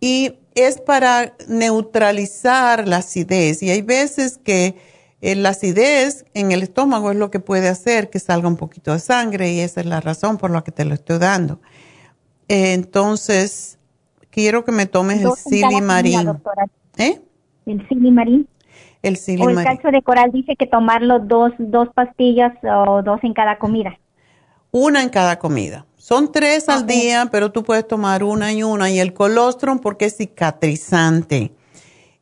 Y 0.00 0.38
es 0.54 0.80
para 0.80 1.34
neutralizar 1.46 2.88
la 2.88 2.98
acidez 2.98 3.62
y 3.62 3.70
hay 3.70 3.82
veces 3.82 4.38
que 4.42 4.76
eh, 5.20 5.34
la 5.34 5.50
acidez 5.50 6.24
en 6.34 6.52
el 6.52 6.62
estómago 6.62 7.10
es 7.10 7.16
lo 7.16 7.30
que 7.30 7.40
puede 7.40 7.68
hacer 7.68 8.08
que 8.08 8.20
salga 8.20 8.48
un 8.48 8.56
poquito 8.56 8.92
de 8.92 9.00
sangre 9.00 9.52
y 9.52 9.60
esa 9.60 9.80
es 9.80 9.86
la 9.86 10.00
razón 10.00 10.38
por 10.38 10.50
la 10.50 10.62
que 10.62 10.72
te 10.72 10.84
lo 10.84 10.94
estoy 10.94 11.18
dando. 11.18 11.60
entonces, 12.48 13.77
quiero 14.38 14.64
que 14.64 14.70
me 14.70 14.86
tomes 14.86 15.20
el 15.20 15.32
silimarín. 15.32 16.40
¿Eh? 16.96 17.20
El 17.66 17.88
silimarín. 17.88 18.48
El 19.02 19.16
silimarín. 19.16 19.56
O 19.56 19.60
el 19.60 19.66
calcio 19.66 19.90
de 19.90 20.00
coral 20.00 20.30
dice 20.32 20.54
que 20.54 20.66
tomarlo 20.68 21.18
dos, 21.18 21.50
dos 21.58 21.88
pastillas 21.92 22.52
o 22.62 23.02
dos 23.02 23.18
en 23.24 23.34
cada 23.34 23.58
comida. 23.58 23.98
Una 24.70 25.02
en 25.02 25.08
cada 25.08 25.40
comida. 25.40 25.86
Son 25.96 26.30
tres 26.30 26.68
al 26.68 26.86
día, 26.86 27.28
pero 27.32 27.50
tú 27.50 27.64
puedes 27.64 27.88
tomar 27.88 28.22
una 28.22 28.52
y 28.52 28.62
una. 28.62 28.90
Y 28.90 29.00
el 29.00 29.12
colostrum 29.12 29.80
porque 29.80 30.04
es 30.04 30.16
cicatrizante. 30.16 31.52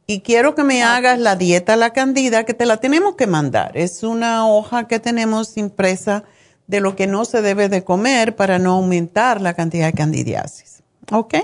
Y 0.06 0.20
quiero 0.20 0.55
que 0.55 0.64
me 0.64 0.82
hagas 0.82 1.18
la 1.18 1.36
dieta 1.36 1.76
la 1.76 1.90
candida, 1.90 2.44
que 2.44 2.55
te 2.55 2.64
la 2.64 2.78
tenemos 2.78 3.16
que 3.16 3.26
mandar. 3.26 3.76
Es 3.76 4.02
una 4.02 4.48
hoja 4.48 4.88
que 4.88 5.01
tenemos 5.01 5.59
impresa 5.59 6.24
de 6.66 6.80
lo 6.80 6.97
que 6.97 7.06
no 7.06 7.26
se 7.26 7.43
debe 7.43 7.68
de 7.68 7.84
comer 7.84 8.36
para 8.36 8.59
no 8.59 8.72
aumentar 8.72 9.43
la 9.43 9.52
cantidad 9.52 9.86
de 9.86 9.93
candidiasis. 9.93 10.82
¿Ok? 11.12 11.34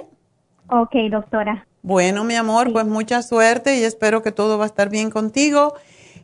Ok, 0.74 0.94
doctora. 1.10 1.66
Bueno, 1.82 2.24
mi 2.24 2.34
amor, 2.34 2.72
pues 2.72 2.86
mucha 2.86 3.20
suerte 3.20 3.76
y 3.76 3.84
espero 3.84 4.22
que 4.22 4.32
todo 4.32 4.56
va 4.56 4.64
a 4.64 4.68
estar 4.68 4.88
bien 4.88 5.10
contigo. 5.10 5.74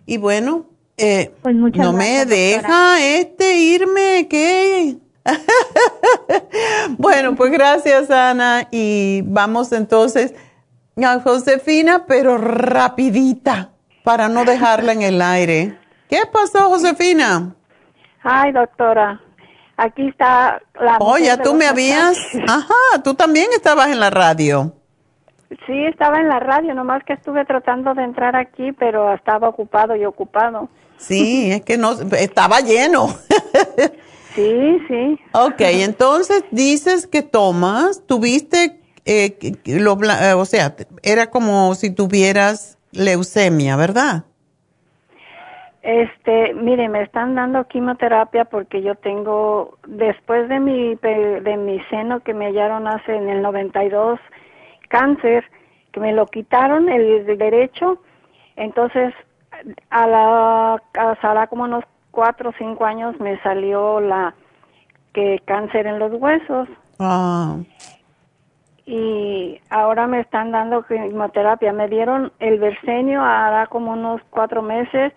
Y 0.06 0.16
bueno, 0.16 0.64
eh, 0.96 1.34
pues 1.42 1.54
no 1.54 1.92
me 1.92 2.24
deja 2.24 3.04
este 3.04 3.58
irme, 3.58 4.26
¿qué? 4.30 4.96
bueno, 6.96 7.34
pues 7.36 7.52
gracias, 7.52 8.10
Ana. 8.10 8.68
Y 8.70 9.20
vamos 9.26 9.70
entonces 9.72 10.34
a 10.96 11.20
Josefina, 11.20 12.06
pero 12.06 12.38
rapidita, 12.38 13.72
para 14.02 14.30
no 14.30 14.46
dejarla 14.46 14.94
en 14.94 15.02
el 15.02 15.20
aire. 15.20 15.76
¿Qué 16.08 16.20
pasó, 16.32 16.70
Josefina? 16.70 17.54
Ay, 18.22 18.52
doctora, 18.52 19.20
Aquí 19.78 20.08
está 20.08 20.60
la... 20.74 20.98
Oye, 20.98 21.36
tú 21.38 21.54
me 21.54 21.64
habías... 21.64 22.18
Ajá, 22.48 23.02
tú 23.04 23.14
también 23.14 23.46
estabas 23.54 23.88
en 23.88 24.00
la 24.00 24.10
radio. 24.10 24.74
Sí, 25.66 25.84
estaba 25.84 26.18
en 26.18 26.28
la 26.28 26.40
radio, 26.40 26.74
nomás 26.74 27.04
que 27.04 27.12
estuve 27.12 27.44
tratando 27.44 27.94
de 27.94 28.02
entrar 28.02 28.34
aquí, 28.34 28.72
pero 28.72 29.14
estaba 29.14 29.48
ocupado 29.48 29.94
y 29.94 30.04
ocupado. 30.04 30.68
Sí, 30.96 31.52
es 31.52 31.62
que 31.62 31.78
no, 31.78 31.92
estaba 31.92 32.58
lleno. 32.58 33.06
sí, 34.34 34.78
sí. 34.88 35.20
Ok, 35.32 35.60
entonces 35.60 36.42
dices 36.50 37.06
que 37.06 37.22
tomas, 37.22 38.04
tuviste, 38.04 38.80
eh, 39.04 39.38
lo, 39.64 39.96
eh, 40.02 40.32
o 40.32 40.44
sea, 40.44 40.74
era 41.04 41.30
como 41.30 41.76
si 41.76 41.90
tuvieras 41.90 42.78
leucemia, 42.90 43.76
¿verdad? 43.76 44.24
Este, 45.82 46.54
mire, 46.54 46.88
me 46.88 47.02
están 47.02 47.34
dando 47.34 47.66
quimioterapia 47.68 48.44
porque 48.46 48.82
yo 48.82 48.96
tengo, 48.96 49.78
después 49.86 50.48
de 50.48 50.58
mi, 50.58 50.96
de 50.96 51.56
mi 51.56 51.80
seno 51.84 52.20
que 52.20 52.34
me 52.34 52.46
hallaron 52.46 52.88
hace 52.88 53.14
en 53.14 53.28
el 53.28 53.42
92, 53.42 54.18
cáncer, 54.88 55.44
que 55.92 56.00
me 56.00 56.12
lo 56.12 56.26
quitaron 56.26 56.88
el, 56.88 57.24
derecho, 57.38 58.02
entonces 58.56 59.14
a 59.90 60.06
la, 60.06 60.82
a, 60.94 61.46
como 61.46 61.64
unos 61.64 61.84
cuatro 62.10 62.50
o 62.50 62.54
cinco 62.58 62.84
años 62.84 63.18
me 63.20 63.40
salió 63.42 64.00
la, 64.00 64.34
que 65.12 65.40
cáncer 65.44 65.86
en 65.86 65.98
los 66.00 66.12
huesos. 66.14 66.68
Ah. 66.98 67.56
Y 68.84 69.60
ahora 69.70 70.06
me 70.06 70.20
están 70.20 70.50
dando 70.50 70.82
quimioterapia. 70.82 71.72
Me 71.72 71.88
dieron 71.88 72.32
el 72.40 72.58
versenio 72.58 73.22
hará 73.22 73.66
como 73.66 73.92
unos 73.92 74.22
cuatro 74.30 74.62
meses 74.62 75.12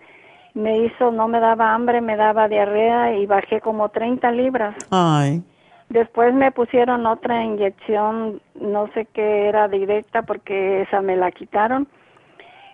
me 0.54 0.84
hizo, 0.84 1.10
no 1.10 1.28
me 1.28 1.40
daba 1.40 1.74
hambre, 1.74 2.00
me 2.00 2.16
daba 2.16 2.48
diarrea 2.48 3.16
y 3.16 3.26
bajé 3.26 3.60
como 3.60 3.88
30 3.88 4.30
libras. 4.32 4.74
Ay. 4.90 5.42
Después 5.88 6.34
me 6.34 6.50
pusieron 6.52 7.06
otra 7.06 7.44
inyección, 7.44 8.40
no 8.58 8.88
sé 8.94 9.06
qué 9.12 9.48
era 9.48 9.68
directa 9.68 10.22
porque 10.22 10.82
esa 10.82 11.00
me 11.02 11.16
la 11.16 11.30
quitaron. 11.30 11.86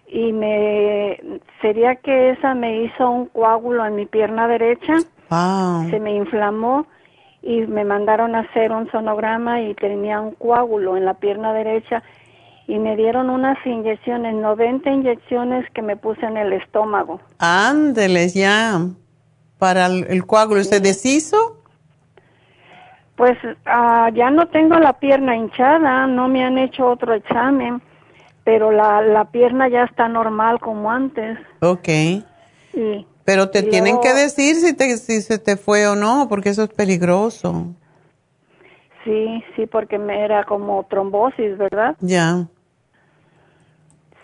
Y 0.06 0.32
me 0.32 1.20
sería 1.60 1.96
que 1.96 2.30
esa 2.30 2.54
me 2.54 2.82
hizo 2.84 3.10
un 3.10 3.26
coágulo 3.26 3.84
en 3.84 3.96
mi 3.96 4.06
pierna 4.06 4.48
derecha. 4.48 4.94
Se 5.90 6.00
me 6.00 6.14
inflamó 6.14 6.86
y 7.42 7.66
me 7.66 7.84
mandaron 7.84 8.34
a 8.34 8.40
hacer 8.40 8.72
un 8.72 8.90
sonograma 8.90 9.60
y 9.62 9.74
tenía 9.74 10.20
un 10.20 10.32
coágulo 10.32 10.96
en 10.96 11.04
la 11.04 11.14
pierna 11.14 11.52
derecha 11.52 12.02
y 12.68 12.78
me 12.78 12.96
dieron 12.96 13.30
unas 13.30 13.56
inyecciones, 13.64 14.34
90 14.34 14.90
inyecciones 14.90 15.64
que 15.72 15.80
me 15.80 15.96
puse 15.96 16.24
en 16.26 16.36
el 16.36 16.52
estómago. 16.52 17.18
Ándeles 17.38 18.34
ya, 18.34 18.78
para 19.58 19.86
el, 19.86 20.26
coágulo. 20.26 20.62
¿Se 20.62 20.78
deshizo? 20.78 21.62
Pues 23.16 23.38
ah, 23.64 24.10
ya 24.14 24.30
no 24.30 24.48
tengo 24.48 24.78
la 24.78 24.92
pierna 24.92 25.34
hinchada, 25.34 26.06
no 26.06 26.28
me 26.28 26.44
han 26.44 26.58
hecho 26.58 26.86
otro 26.86 27.14
examen, 27.14 27.80
pero 28.44 28.70
la, 28.70 29.00
la 29.00 29.24
pierna 29.24 29.68
ya 29.68 29.84
está 29.84 30.06
normal 30.06 30.60
como 30.60 30.90
antes. 30.90 31.38
Ok. 31.62 31.88
pero 33.24 33.48
te 33.48 33.62
tienen 33.62 33.98
que 34.02 34.12
decir 34.12 34.56
si, 34.56 34.76
te, 34.76 34.94
si 34.98 35.22
se 35.22 35.38
te 35.38 35.56
fue 35.56 35.88
o 35.88 35.96
no, 35.96 36.26
porque 36.28 36.50
eso 36.50 36.64
es 36.64 36.68
peligroso. 36.68 37.74
Sí, 39.04 39.42
sí, 39.56 39.64
porque 39.66 39.96
me 39.96 40.22
era 40.22 40.44
como 40.44 40.84
trombosis, 40.84 41.56
¿verdad? 41.56 41.96
Ya. 42.00 42.46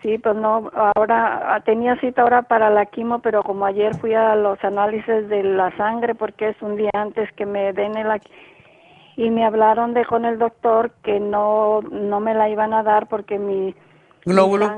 Sí, 0.04 0.18
pues 0.18 0.36
no, 0.36 0.70
ahora 0.94 1.54
ah, 1.54 1.60
tenía 1.60 1.98
cita 1.98 2.20
ahora 2.20 2.42
para 2.42 2.68
la 2.68 2.84
quimo, 2.84 3.20
pero 3.20 3.42
como 3.42 3.64
ayer 3.64 3.96
fui 3.96 4.12
a 4.12 4.36
los 4.36 4.62
análisis 4.62 5.26
de 5.30 5.42
la 5.42 5.74
sangre 5.78 6.14
porque 6.14 6.50
es 6.50 6.60
un 6.60 6.76
día 6.76 6.90
antes 6.92 7.32
que 7.32 7.46
me 7.46 7.72
den 7.72 7.96
el 7.96 8.20
y 9.16 9.30
me 9.30 9.46
hablaron 9.46 9.94
de 9.94 10.04
con 10.04 10.26
el 10.26 10.38
doctor 10.38 10.90
que 11.02 11.18
no 11.18 11.80
no 11.80 12.20
me 12.20 12.34
la 12.34 12.50
iban 12.50 12.74
a 12.74 12.82
dar 12.82 13.06
porque 13.06 13.38
mi 13.38 13.74
glóbulo 14.26 14.70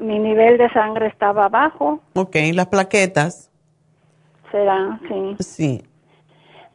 mi, 0.00 0.18
nivel 0.18 0.58
de 0.58 0.68
sangre 0.70 1.06
estaba 1.06 1.48
bajo. 1.48 2.00
Ok, 2.14 2.34
las 2.52 2.66
plaquetas. 2.66 3.52
Será, 4.50 4.98
sí. 5.06 5.36
Sí. 5.38 5.82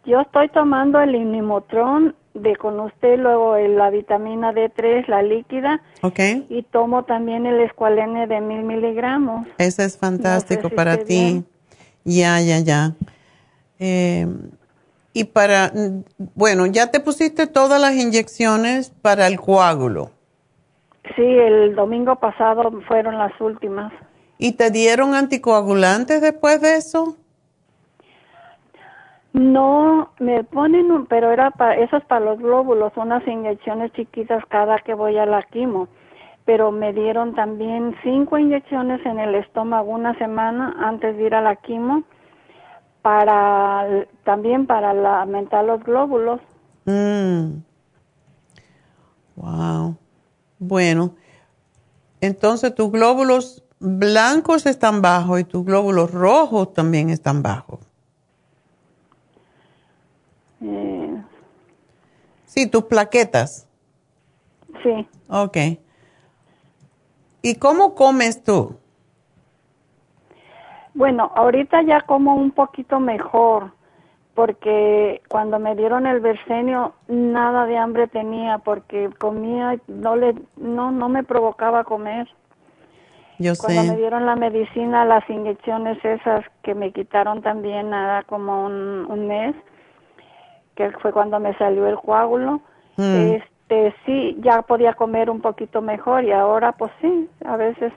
Yo 0.06 0.22
estoy 0.22 0.48
tomando 0.50 1.02
el 1.02 1.16
Inimotron 1.16 2.16
de 2.34 2.56
con 2.56 2.80
usted, 2.80 3.20
luego 3.20 3.58
la 3.58 3.90
vitamina 3.90 4.54
D3, 4.54 5.08
la 5.08 5.22
líquida. 5.22 5.82
Ok. 6.02 6.20
Y 6.50 6.64
tomo 6.64 7.04
también 7.04 7.46
el 7.46 7.60
escualene 7.62 8.28
de 8.28 8.42
mil 8.42 8.64
miligramos. 8.64 9.48
Eso 9.58 9.84
es 9.84 9.98
fantástico 9.98 10.70
para 10.70 10.98
ti. 10.98 11.44
Ya, 12.04 12.42
ya, 12.42 12.60
ya. 12.60 12.94
Eh, 13.80 14.28
y 15.14 15.26
para, 15.26 15.72
bueno, 16.36 16.66
ya 16.66 16.90
te 16.90 17.00
pusiste 17.00 17.46
todas 17.48 17.80
las 17.80 17.96
inyecciones 17.96 18.90
para 18.90 19.28
el 19.28 19.40
coágulo. 19.40 20.10
Sí, 21.16 21.22
el 21.22 21.76
domingo 21.76 22.16
pasado 22.16 22.72
fueron 22.88 23.18
las 23.18 23.40
últimas. 23.40 23.94
¿Y 24.40 24.54
te 24.54 24.72
dieron 24.72 25.14
anticoagulantes 25.14 26.22
después 26.22 26.62
de 26.62 26.78
eso? 26.78 27.18
No, 29.34 30.12
me 30.20 30.44
ponen, 30.44 31.08
pero 31.08 31.32
era 31.32 31.50
para, 31.50 31.76
eso 31.76 31.98
es 31.98 32.06
para 32.06 32.24
los 32.24 32.40
glóbulos, 32.40 32.94
unas 32.96 33.28
inyecciones 33.28 33.92
chiquitas 33.94 34.46
cada 34.48 34.78
que 34.80 34.94
voy 34.94 35.18
a 35.18 35.26
la 35.26 35.42
quimo. 35.42 35.88
Pero 36.46 36.72
me 36.72 36.94
dieron 36.94 37.34
también 37.34 37.96
cinco 38.04 38.38
inyecciones 38.38 39.04
en 39.06 39.18
el 39.20 39.34
estómago 39.34 39.90
una 39.92 40.16
semana 40.20 40.76
antes 40.80 41.18
de 41.18 41.24
ir 41.24 41.34
a 41.34 41.42
la 41.42 41.56
quimo, 41.56 42.04
para, 43.02 44.06
también 44.24 44.68
para 44.68 44.92
aumentar 45.22 45.66
los 45.66 45.84
glóbulos. 45.84 46.40
Mm. 46.86 47.64
Wow. 49.36 49.98
Bueno, 50.60 51.16
entonces 52.22 52.76
tus 52.76 52.92
glóbulos 52.92 53.64
blancos 53.80 54.68
están 54.68 55.02
bajos 55.02 55.40
y 55.40 55.44
tus 55.44 55.66
glóbulos 55.66 56.12
rojos 56.12 56.72
también 56.74 57.10
están 57.10 57.42
bajos. 57.42 57.80
Eh, 60.64 61.22
sí, 62.46 62.70
tus 62.70 62.86
plaquetas. 62.86 63.68
Sí. 64.82 65.08
Ok. 65.30 65.58
¿Y 67.42 67.56
cómo 67.56 67.94
comes 67.94 68.44
tú? 68.44 68.78
Bueno, 70.94 71.32
ahorita 71.36 71.82
ya 71.82 72.02
como 72.02 72.36
un 72.36 72.52
poquito 72.52 73.00
mejor, 73.00 73.72
porque 74.36 75.22
cuando 75.28 75.60
me 75.60 75.76
dieron 75.76 76.08
el 76.08 76.20
versenio 76.22 76.94
nada 77.08 77.66
de 77.66 77.78
hambre 77.78 78.08
tenía, 78.08 78.60
porque 78.60 79.10
comía, 79.20 79.78
no 79.88 80.16
le, 80.16 80.36
no, 80.56 80.92
no 80.92 81.10
me 81.10 81.24
provocaba 81.24 81.84
comer. 81.84 82.30
Yo 83.40 83.54
cuando 83.60 83.84
me 83.84 83.98
dieron 83.98 84.26
la 84.26 84.36
medicina, 84.36 85.04
las 85.04 85.28
inyecciones 85.30 85.98
esas 86.06 86.46
que 86.62 86.76
me 86.76 86.92
quitaron 86.92 87.42
también 87.42 87.90
nada 87.90 88.24
como 88.24 88.66
un, 88.66 89.06
un 89.10 89.28
mes, 89.28 89.56
que 90.76 90.92
fue 91.02 91.12
cuando 91.12 91.40
me 91.40 91.56
salió 91.58 91.88
el 91.88 91.98
coágulo, 91.98 92.62
mm. 92.98 93.34
este 93.36 93.96
sí, 94.06 94.38
ya 94.42 94.62
podía 94.62 94.94
comer 94.94 95.30
un 95.30 95.42
poquito 95.42 95.82
mejor 95.82 96.24
y 96.24 96.32
ahora 96.32 96.72
pues 96.74 96.92
sí, 97.02 97.30
a 97.46 97.58
veces 97.58 97.94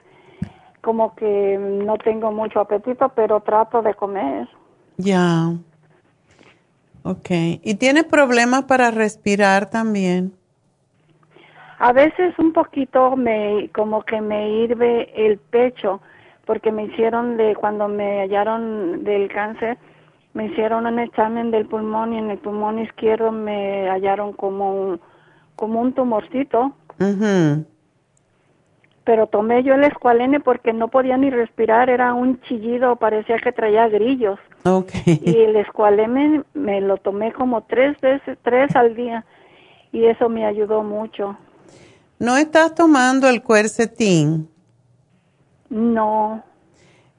como 0.81 1.15
que 1.15 1.57
no 1.59 1.97
tengo 1.97 2.31
mucho 2.31 2.61
apetito, 2.61 3.09
pero 3.09 3.41
trato 3.41 3.81
de 3.81 3.93
comer. 3.93 4.47
Ya. 4.97 5.51
Okay. 7.03 7.61
¿Y 7.63 7.75
tienes 7.75 8.05
problemas 8.05 8.63
para 8.63 8.91
respirar 8.91 9.69
también? 9.69 10.33
A 11.79 11.93
veces 11.93 12.37
un 12.39 12.53
poquito 12.53 13.15
me 13.15 13.69
como 13.73 14.03
que 14.03 14.19
me 14.19 14.49
hirve 14.49 15.11
el 15.15 15.37
pecho 15.37 16.01
porque 16.45 16.71
me 16.71 16.85
hicieron 16.85 17.37
de 17.37 17.55
cuando 17.55 17.87
me 17.87 18.21
hallaron 18.21 19.03
del 19.03 19.29
cáncer 19.29 19.77
me 20.37 20.45
hicieron 20.45 20.85
un 20.85 20.99
examen 20.99 21.49
del 21.49 21.65
pulmón 21.65 22.13
y 22.13 22.19
en 22.19 22.29
el 22.29 22.37
pulmón 22.37 22.77
izquierdo 22.77 23.31
me 23.31 23.89
hallaron 23.89 24.33
como 24.33 24.71
un, 24.71 25.01
como 25.55 25.81
un 25.81 25.93
tumorcito. 25.93 26.73
Pero 29.03 29.25
tomé 29.25 29.63
yo 29.63 29.73
el 29.73 29.83
escualene 29.83 30.39
porque 30.39 30.73
no 30.73 30.89
podía 30.89 31.17
ni 31.17 31.31
respirar, 31.31 31.89
era 31.89 32.13
un 32.13 32.39
chillido, 32.41 32.97
parecía 32.97 33.37
que 33.39 33.51
traía 33.51 33.87
grillos. 33.87 34.37
Okay. 34.63 35.19
Y 35.23 35.37
el 35.37 35.55
escualene 35.55 36.43
me 36.53 36.81
lo 36.81 36.97
tomé 36.97 37.33
como 37.33 37.63
tres 37.63 37.99
veces, 37.99 38.37
tres 38.43 38.75
al 38.75 38.95
día, 38.95 39.25
y 39.91 40.05
eso 40.05 40.29
me 40.29 40.45
ayudó 40.45 40.83
mucho. 40.83 41.35
¿No 42.19 42.37
estás 42.37 42.75
tomando 42.75 43.27
el 43.27 43.41
cuercetín? 43.41 44.47
No. 45.67 46.43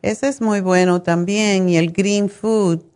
Ese 0.03 0.28
es 0.28 0.40
muy 0.40 0.61
bueno 0.61 1.03
también, 1.03 1.69
y 1.69 1.78
el 1.78 1.90
green 1.90 2.28
food. 2.28 2.88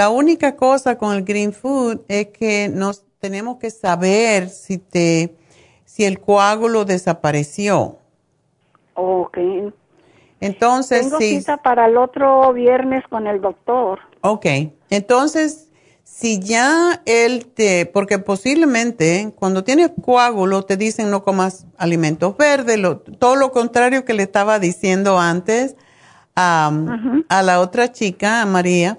La 0.00 0.08
única 0.08 0.56
cosa 0.56 0.96
con 0.96 1.14
el 1.14 1.24
green 1.24 1.52
food 1.52 2.00
es 2.08 2.28
que 2.28 2.70
nos 2.74 3.04
tenemos 3.18 3.58
que 3.58 3.70
saber 3.70 4.48
si 4.48 4.78
te 4.78 5.36
si 5.84 6.06
el 6.06 6.20
coágulo 6.20 6.86
desapareció. 6.86 7.98
Ok. 8.94 9.36
Entonces, 10.40 11.02
Tengo 11.02 11.18
cita 11.18 11.58
para 11.58 11.84
el 11.84 11.98
otro 11.98 12.50
viernes 12.54 13.04
con 13.10 13.26
el 13.26 13.42
doctor. 13.42 13.98
Ok. 14.22 14.46
Entonces, 14.88 15.68
si 16.02 16.40
ya 16.40 17.02
él 17.04 17.44
te, 17.48 17.84
porque 17.84 18.18
posiblemente 18.18 19.34
cuando 19.38 19.64
tienes 19.64 19.90
coágulo 20.02 20.62
te 20.62 20.78
dicen 20.78 21.10
no 21.10 21.24
comas 21.24 21.66
alimentos 21.76 22.38
verdes, 22.38 22.80
todo 23.18 23.36
lo 23.36 23.52
contrario 23.52 24.06
que 24.06 24.14
le 24.14 24.22
estaba 24.22 24.58
diciendo 24.60 25.20
antes 25.20 25.76
a 26.36 26.72
la 27.28 27.60
otra 27.60 27.92
chica, 27.92 28.40
a 28.40 28.46
María 28.46 28.96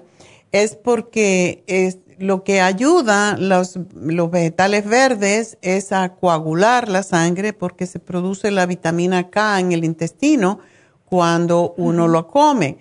es 0.52 0.76
porque 0.76 1.64
es, 1.66 1.98
lo 2.18 2.44
que 2.44 2.60
ayuda 2.60 3.36
los, 3.36 3.78
los 3.94 4.30
vegetales 4.30 4.86
verdes 4.86 5.58
es 5.62 5.92
a 5.92 6.14
coagular 6.14 6.88
la 6.88 7.02
sangre 7.02 7.52
porque 7.52 7.86
se 7.86 7.98
produce 7.98 8.50
la 8.50 8.66
vitamina 8.66 9.30
K 9.30 9.58
en 9.58 9.72
el 9.72 9.84
intestino 9.84 10.60
cuando 11.04 11.74
uno 11.76 12.06
lo 12.06 12.28
come. 12.28 12.78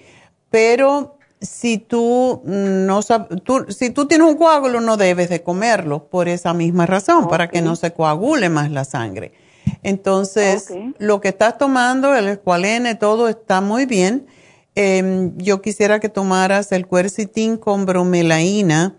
pero 0.49 1.17
si 1.41 1.79
tú 1.79 2.43
no 2.45 3.01
tú, 3.43 3.65
si 3.69 3.89
tú 3.89 4.05
tienes 4.05 4.27
un 4.27 4.37
coágulo 4.37 4.79
no 4.79 4.95
debes 4.95 5.29
de 5.29 5.41
comerlo 5.41 6.07
por 6.07 6.27
esa 6.27 6.53
misma 6.53 6.85
razón, 6.85 7.27
para 7.27 7.49
que 7.49 7.63
no 7.63 7.75
se 7.75 7.93
coagule 7.93 8.49
más 8.49 8.69
la 8.69 8.85
sangre. 8.85 9.33
Entonces, 9.83 10.71
lo 10.99 11.19
que 11.19 11.29
estás 11.29 11.57
tomando, 11.57 12.15
el 12.15 12.27
escualene, 12.27 12.95
todo 12.95 13.27
está 13.27 13.59
muy 13.59 13.85
bien. 13.85 14.27
Em, 14.75 15.37
yo 15.37 15.61
quisiera 15.61 15.99
que 15.99 16.09
tomaras 16.09 16.71
el 16.71 16.87
cuercitín 16.87 17.57
con 17.57 17.85
bromelaína 17.85 18.95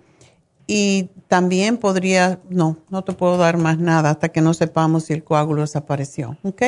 y 0.66 1.08
también 1.28 1.78
podría, 1.78 2.40
no, 2.50 2.76
no 2.90 3.02
te 3.04 3.12
puedo 3.12 3.38
dar 3.38 3.56
más 3.56 3.78
nada 3.78 4.10
hasta 4.10 4.28
que 4.28 4.42
no 4.42 4.52
sepamos 4.52 5.04
si 5.04 5.14
el 5.14 5.24
coágulo 5.24 5.62
desapareció, 5.62 6.36
¿ok? 6.42 6.62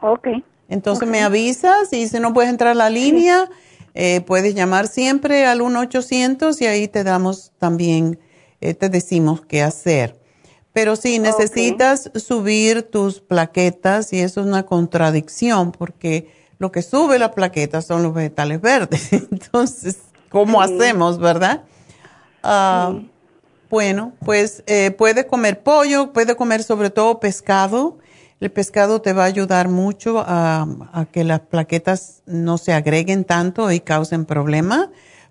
Ok. 0.00 0.28
Entonces 0.68 1.06
me 1.06 1.22
avisas 1.22 1.92
y 1.92 2.08
si 2.08 2.18
no 2.18 2.32
puedes 2.32 2.50
entrar 2.50 2.70
a 2.70 2.74
la 2.74 2.88
línea, 2.88 3.50
eh, 3.94 4.22
puedes 4.22 4.54
llamar 4.54 4.88
siempre 4.88 5.44
al 5.44 5.60
1-800 5.60 6.58
y 6.62 6.66
ahí 6.66 6.88
te 6.88 7.04
damos 7.04 7.52
también, 7.58 8.18
eh, 8.62 8.72
te 8.72 8.88
decimos 8.88 9.42
qué 9.42 9.62
hacer. 9.62 10.18
Pero 10.72 10.96
sí, 10.96 11.18
necesitas 11.18 12.10
subir 12.14 12.84
tus 12.84 13.20
plaquetas 13.20 14.14
y 14.14 14.20
eso 14.20 14.40
es 14.40 14.46
una 14.46 14.64
contradicción 14.64 15.72
porque 15.72 16.30
lo 16.62 16.72
que 16.72 16.80
sube 16.80 17.18
las 17.18 17.32
plaquetas 17.32 17.84
son 17.84 18.02
los 18.02 18.14
vegetales 18.14 18.60
verdes. 18.60 19.12
Entonces, 19.12 19.98
¿cómo 20.30 20.62
hacemos, 20.62 21.18
verdad? 21.18 21.64
Ah, 22.42 22.98
bueno, 23.68 24.12
pues 24.24 24.62
eh, 24.66 24.90
puede 24.92 25.26
comer 25.26 25.62
pollo, 25.62 26.12
puede 26.12 26.36
comer 26.36 26.62
sobre 26.62 26.88
todo 26.88 27.20
pescado 27.20 27.98
el 28.42 28.50
pescado 28.50 29.00
te 29.00 29.12
va 29.12 29.22
a 29.22 29.26
ayudar 29.26 29.68
mucho 29.68 30.18
a, 30.18 30.66
que 31.12 31.22
las 31.22 31.38
plaquetas 31.40 32.22
no 32.26 32.58
se 32.58 32.72
agreguen 32.72 33.24
tanto 33.24 33.70
y 33.70 33.78
causen 33.78 34.24
problemas, 34.24 34.88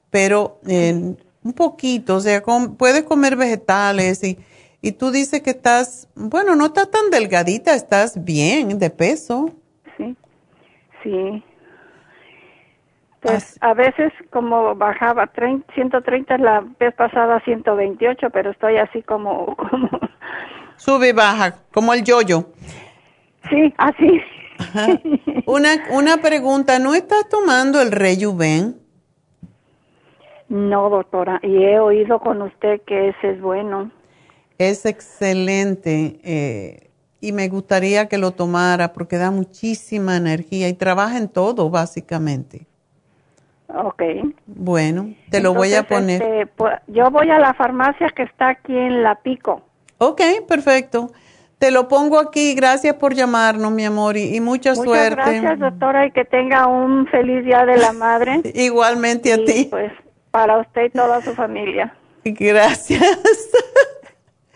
pero 0.09 0.61
un 0.63 1.53
poquito, 1.53 2.15
o 2.15 2.21
sea, 2.21 2.41
puedes 2.77 3.03
comer 3.03 3.35
vegetales 3.35 4.23
y, 4.23 4.39
y 4.81 4.93
tú 4.93 5.11
dices 5.11 5.41
que 5.41 5.49
estás, 5.49 6.07
bueno, 6.15 6.55
no 6.55 6.67
estás 6.67 6.89
tan 6.89 7.09
delgadita, 7.09 7.75
estás 7.75 8.23
bien 8.23 8.79
de 8.79 8.89
peso. 8.89 9.51
Sí. 11.03 11.43
Pues 13.21 13.57
a 13.61 13.73
veces 13.73 14.11
como 14.31 14.75
bajaba 14.75 15.29
130 15.75 16.37
la 16.39 16.65
vez 16.79 16.93
pasada 16.95 17.39
128, 17.41 18.29
pero 18.31 18.51
estoy 18.51 18.77
así 18.77 19.03
como... 19.03 19.55
como... 19.55 19.89
Sube 20.75 21.09
y 21.09 21.11
baja, 21.13 21.55
como 21.71 21.93
el 21.93 22.03
yoyo. 22.03 22.39
-yo. 22.39 22.45
Sí, 23.49 23.73
así. 23.77 24.21
Una, 25.45 25.69
una 25.91 26.17
pregunta, 26.17 26.79
¿no 26.79 26.93
estás 26.93 27.27
tomando 27.29 27.81
el 27.81 27.91
Rejuven? 27.91 28.79
No, 30.49 30.89
doctora, 30.89 31.39
y 31.43 31.63
he 31.63 31.79
oído 31.79 32.19
con 32.19 32.41
usted 32.41 32.81
que 32.85 33.09
ese 33.09 33.31
es 33.31 33.41
bueno. 33.41 33.91
Es 34.57 34.85
excelente 34.85 36.19
eh, 36.23 36.90
y 37.21 37.31
me 37.31 37.47
gustaría 37.47 38.09
que 38.09 38.17
lo 38.17 38.31
tomara 38.31 38.91
porque 38.91 39.17
da 39.17 39.29
muchísima 39.31 40.17
energía 40.17 40.67
y 40.67 40.73
trabaja 40.73 41.17
en 41.17 41.29
todo, 41.29 41.69
básicamente. 41.69 42.65
Ok. 43.67 44.01
Bueno, 44.47 45.13
te 45.29 45.39
lo 45.39 45.53
voy 45.53 45.73
a 45.75 45.83
poner. 45.83 46.21
Este, 46.21 46.47
pues, 46.47 46.73
yo 46.87 47.09
voy 47.09 47.29
a 47.29 47.39
la 47.39 47.53
farmacia 47.53 48.09
que 48.09 48.23
está 48.23 48.49
aquí 48.49 48.75
en 48.75 49.03
La 49.03 49.15
Pico. 49.15 49.61
Ok, 49.99 50.21
perfecto. 50.47 51.11
Te 51.57 51.69
lo 51.69 51.87
pongo 51.87 52.19
aquí. 52.19 52.55
Gracias 52.55 52.95
por 52.95 53.13
llamarnos, 53.13 53.71
mi 53.71 53.85
amor, 53.85 54.17
y, 54.17 54.39
mucha 54.41 54.71
Muchas 54.71 54.83
suerte. 54.83 55.15
Gracias, 55.15 55.59
doctora, 55.59 56.07
y 56.07 56.11
que 56.11 56.25
tenga 56.25 56.65
un 56.65 57.05
feliz 57.07 57.45
Día 57.45 57.65
de 57.65 57.77
la 57.77 57.93
Madre. 57.93 58.41
Igualmente 58.55 59.31
a 59.31 59.37
ti. 59.37 59.67
Pues 59.69 59.91
para 60.31 60.57
usted 60.57 60.85
y 60.85 60.89
toda 60.89 61.21
su 61.21 61.33
familia. 61.35 61.95
Gracias. 62.25 63.01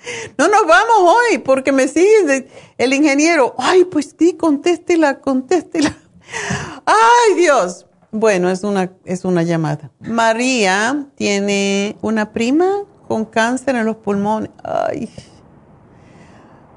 no 0.37 0.47
nos 0.47 0.67
vamos 0.67 0.97
hoy 0.99 1.37
porque 1.39 1.71
me 1.71 1.87
sigue 1.87 2.47
el 2.77 2.93
ingeniero. 2.93 3.55
Ay, 3.57 3.85
pues 3.85 4.15
sí, 4.17 4.33
contéstela, 4.33 5.19
contéstela. 5.19 5.95
Ay, 6.85 7.35
Dios. 7.35 7.85
Bueno, 8.11 8.49
es 8.49 8.63
una, 8.63 8.91
es 9.03 9.25
una 9.25 9.43
llamada. 9.43 9.91
María 9.99 11.07
tiene 11.15 11.97
una 12.01 12.31
prima 12.31 12.83
con 13.07 13.25
cáncer 13.25 13.75
en 13.75 13.85
los 13.85 13.97
pulmones. 13.97 14.51
Ay. 14.63 15.09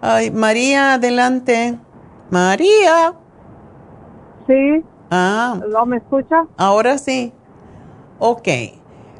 Ay, 0.00 0.30
María, 0.30 0.94
adelante. 0.94 1.78
María. 2.30 3.14
Sí. 4.46 4.84
Ah. 5.10 5.60
¿No 5.68 5.86
me 5.86 5.98
escucha? 5.98 6.46
Ahora 6.56 6.98
sí. 6.98 7.32
Ok. 8.18 8.48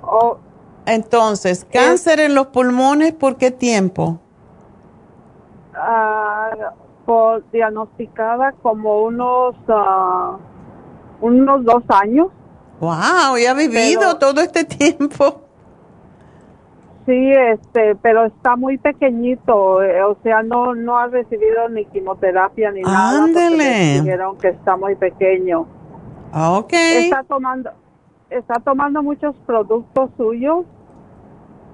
Oh. 0.03 0.39
Entonces, 0.89 1.67
cáncer 1.71 2.19
en 2.19 2.35
los 2.35 2.47
pulmones, 2.47 3.13
¿por 3.13 3.37
qué 3.37 3.51
tiempo? 3.51 4.19
Uh, 5.75 7.05
por 7.05 7.49
diagnosticada 7.51 8.53
como 8.63 9.03
unos, 9.03 9.55
uh, 9.69 10.39
unos 11.21 11.65
dos 11.65 11.83
años. 11.89 12.29
Wow, 12.81 13.37
¿y 13.39 13.45
ha 13.45 13.53
vivido 13.53 14.17
todo 14.19 14.41
este 14.41 14.65
tiempo? 14.65 15.43
Sí, 17.05 17.33
este, 17.33 17.95
pero 17.97 18.25
está 18.25 18.57
muy 18.57 18.79
pequeñito, 18.79 19.83
eh, 19.83 20.03
o 20.03 20.17
sea, 20.23 20.43
no 20.43 20.75
no 20.75 20.99
ha 20.99 21.07
recibido 21.07 21.69
ni 21.69 21.85
quimioterapia 21.87 22.71
ni 22.71 22.83
nada. 22.83 23.25
Ándele. 23.25 24.01
Dijeron 24.01 24.39
que 24.39 24.49
está 24.49 24.77
muy 24.77 24.95
pequeño. 24.95 25.67
Ah, 26.33 26.53
ok. 26.59 26.73
Está 26.73 27.25
tomando, 27.25 27.71
está 28.31 28.55
tomando 28.61 29.03
muchos 29.03 29.35
productos 29.47 30.11
suyos 30.17 30.65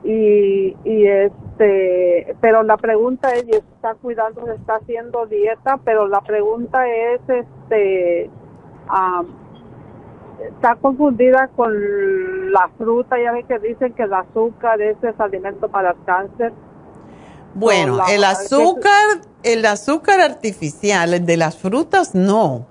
y, 0.05 0.77
y 0.85 1.07
este, 1.07 2.37
pero 2.41 2.63
la 2.63 2.77
pregunta 2.77 3.35
es, 3.35 3.47
y 3.49 3.57
está 3.57 3.95
cuidando, 3.95 4.47
está 4.53 4.75
haciendo 4.77 5.27
dieta, 5.27 5.79
pero 5.83 6.07
la 6.07 6.21
pregunta 6.21 6.87
es, 6.87 7.21
este, 7.27 8.31
está 10.47 10.77
confundida 10.77 11.49
con 11.57 12.53
la 12.53 12.69
fruta, 12.77 13.17
ya 13.23 13.33
ve 13.33 13.45
que 13.45 13.59
dicen 13.59 13.95
que 13.95 14.03
el 14.03 14.13
azúcar 14.13 14.81
ese 14.83 15.09
es 15.09 15.21
alimento 15.21 15.69
para 15.69 15.91
el 15.93 16.05
cáncer. 16.05 16.53
Bueno, 17.55 17.99
el 18.11 18.25
azúcar, 18.25 19.23
el 19.43 19.65
azúcar 19.65 20.21
artificial, 20.21 21.15
el 21.15 21.25
de 21.25 21.37
las 21.37 21.57
frutas 21.57 22.15
no. 22.15 22.67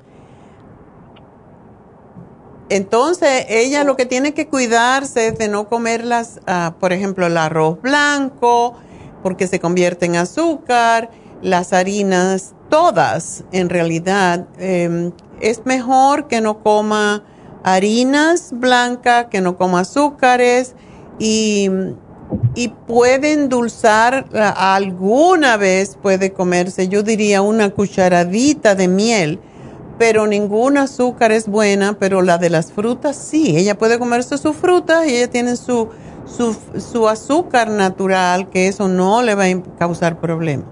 Entonces, 2.74 3.46
ella 3.50 3.84
lo 3.84 3.96
que 3.96 4.08
tiene 4.08 4.34
que 4.34 4.48
cuidarse 4.48 5.28
es 5.28 5.38
de 5.38 5.48
no 5.48 5.70
comerlas, 5.70 6.40
uh, 6.48 6.72
por 6.80 6.92
ejemplo, 6.92 7.28
el 7.28 7.38
arroz 7.38 7.80
blanco, 7.80 8.74
porque 9.22 9.46
se 9.46 9.60
convierte 9.60 10.08
en 10.08 10.16
azúcar, 10.16 11.12
las 11.44 11.72
harinas, 11.72 12.56
todas 12.70 13.44
en 13.52 13.70
realidad. 13.70 14.48
Eh, 14.58 15.12
es 15.40 15.68
mejor 15.68 16.28
que 16.28 16.42
no 16.42 16.64
coma 16.64 17.24
harinas 17.64 18.50
blancas, 18.54 19.28
que 19.30 19.40
no 19.40 19.56
coma 19.56 19.82
azúcares 19.82 20.74
y, 21.20 21.70
y 22.56 22.70
puede 22.70 23.34
endulzar 23.34 24.26
alguna 24.34 25.58
vez, 25.58 25.96
puede 26.02 26.34
comerse, 26.34 26.88
yo 26.88 27.04
diría 27.04 27.44
una 27.44 27.70
cucharadita 27.70 28.74
de 28.74 28.88
miel, 28.88 29.40
pero 30.04 30.28
ningún 30.28 30.78
azúcar 30.78 31.32
es 31.32 31.48
buena, 31.48 31.94
pero 31.98 32.22
la 32.22 32.38
de 32.38 32.50
las 32.50 32.74
frutas 32.74 33.16
sí, 33.16 33.56
ella 33.56 33.78
puede 33.78 33.98
comerse 33.98 34.38
sus 34.38 34.54
frutas 34.54 35.08
y 35.08 35.16
ella 35.16 35.30
tiene 35.30 35.56
su, 35.56 35.88
su, 36.26 36.52
su 36.78 37.08
azúcar 37.08 37.70
natural, 37.70 38.50
que 38.50 38.68
eso 38.68 38.90
no 38.90 39.22
le 39.22 39.34
va 39.34 39.46
a 39.46 39.78
causar 39.80 40.20
problema. 40.20 40.66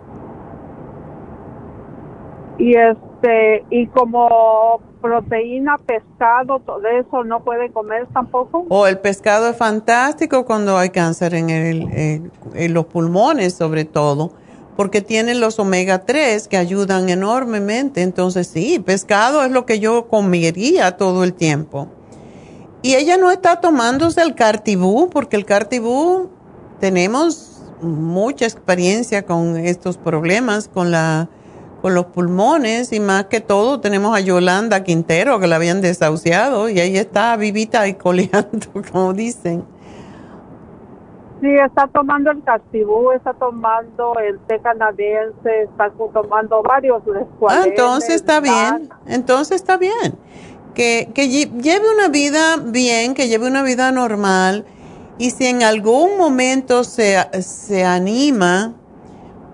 Y 2.57 2.75
este, 2.75 3.63
y 3.69 3.87
como 3.87 4.81
proteína, 5.01 5.77
pescado, 5.77 6.59
todo 6.59 6.85
eso 6.85 7.23
no 7.23 7.39
puede 7.39 7.71
comer 7.71 8.07
tampoco. 8.13 8.65
O 8.67 8.85
el 8.85 8.99
pescado 8.99 9.47
es 9.47 9.55
fantástico 9.55 10.43
cuando 10.43 10.77
hay 10.77 10.89
cáncer 10.89 11.35
en, 11.35 11.49
el, 11.49 12.29
en 12.53 12.73
los 12.73 12.85
pulmones 12.85 13.53
sobre 13.53 13.85
todo, 13.85 14.33
porque 14.81 15.01
tienen 15.01 15.39
los 15.39 15.59
omega 15.59 16.05
3 16.07 16.47
que 16.47 16.57
ayudan 16.57 17.07
enormemente. 17.09 18.01
Entonces 18.01 18.47
sí, 18.47 18.79
pescado 18.79 19.43
es 19.43 19.51
lo 19.51 19.67
que 19.67 19.79
yo 19.79 20.07
comería 20.07 20.97
todo 20.97 21.23
el 21.23 21.35
tiempo. 21.35 21.87
Y 22.81 22.95
ella 22.95 23.15
no 23.17 23.29
está 23.29 23.61
tomándose 23.61 24.23
el 24.23 24.33
cartibú, 24.33 25.07
porque 25.11 25.35
el 25.35 25.45
cartibú 25.45 26.31
tenemos 26.79 27.61
mucha 27.79 28.45
experiencia 28.45 29.23
con 29.23 29.55
estos 29.55 29.97
problemas, 29.97 30.67
con 30.67 30.89
la 30.89 31.29
con 31.83 31.93
los 31.93 32.07
pulmones 32.07 32.91
y 32.91 32.99
más 32.99 33.25
que 33.25 33.39
todo 33.39 33.81
tenemos 33.81 34.15
a 34.15 34.19
Yolanda 34.19 34.83
Quintero 34.83 35.39
que 35.39 35.45
la 35.45 35.57
habían 35.57 35.81
desahuciado 35.81 36.69
y 36.69 36.79
ahí 36.79 36.97
está 36.97 37.37
vivita 37.37 37.87
y 37.87 37.93
coleando, 37.93 38.67
como 38.91 39.13
dicen. 39.13 39.63
Sí, 41.41 41.47
está 41.65 41.87
tomando 41.87 42.29
el 42.29 42.43
castibú, 42.43 43.11
está 43.11 43.33
tomando 43.33 44.13
el 44.19 44.37
té 44.41 44.59
canadiense, 44.59 45.63
está 45.63 45.89
tomando 46.13 46.61
varios 46.61 47.01
Ah, 47.49 47.63
entonces 47.65 48.15
está 48.15 48.39
bien, 48.39 48.89
entonces 49.07 49.55
está 49.55 49.77
bien. 49.77 50.19
que, 50.75 51.09
lleve 51.15 51.85
una 51.93 52.09
vida 52.09 52.57
bien, 52.57 53.15
que 53.15 53.27
lleve 53.27 53.47
una 53.47 53.63
vida 53.63 53.91
normal 53.91 54.65
y 55.17 55.31
si 55.31 55.47
en 55.47 55.63
algún 55.63 56.15
momento 56.17 56.83
se, 56.83 57.17
se 57.41 57.85
anima 57.85 58.75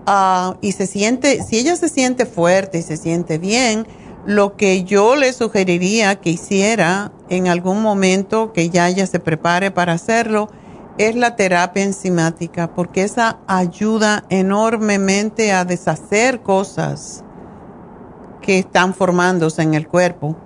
uh, 0.06 0.56
y 0.60 0.72
se 0.72 0.86
siente, 0.86 1.42
si 1.42 1.58
ella 1.58 1.76
se 1.76 1.88
siente 1.88 2.26
fuerte 2.26 2.78
y 2.78 2.82
se 2.82 2.98
siente 2.98 3.38
bien, 3.38 3.86
lo 4.26 4.56
que 4.56 4.84
yo 4.84 5.16
le 5.16 5.32
sugeriría 5.32 6.16
que 6.16 6.30
hiciera 6.30 7.12
en 7.30 7.48
algún 7.48 7.82
momento 7.82 8.52
que 8.52 8.68
ya 8.68 8.88
ella 8.88 9.06
se 9.06 9.20
prepare 9.20 9.70
para 9.70 9.94
hacerlo 9.94 10.48
es 10.98 11.14
la 11.14 11.36
terapia 11.36 11.84
enzimática, 11.84 12.74
porque 12.74 13.04
esa 13.04 13.38
ayuda 13.46 14.24
enormemente 14.28 15.52
a 15.52 15.64
deshacer 15.64 16.40
cosas 16.40 17.24
que 18.40 18.58
están 18.58 18.94
formándose 18.94 19.62
en 19.62 19.74
el 19.74 19.88
cuerpo. 19.88 20.36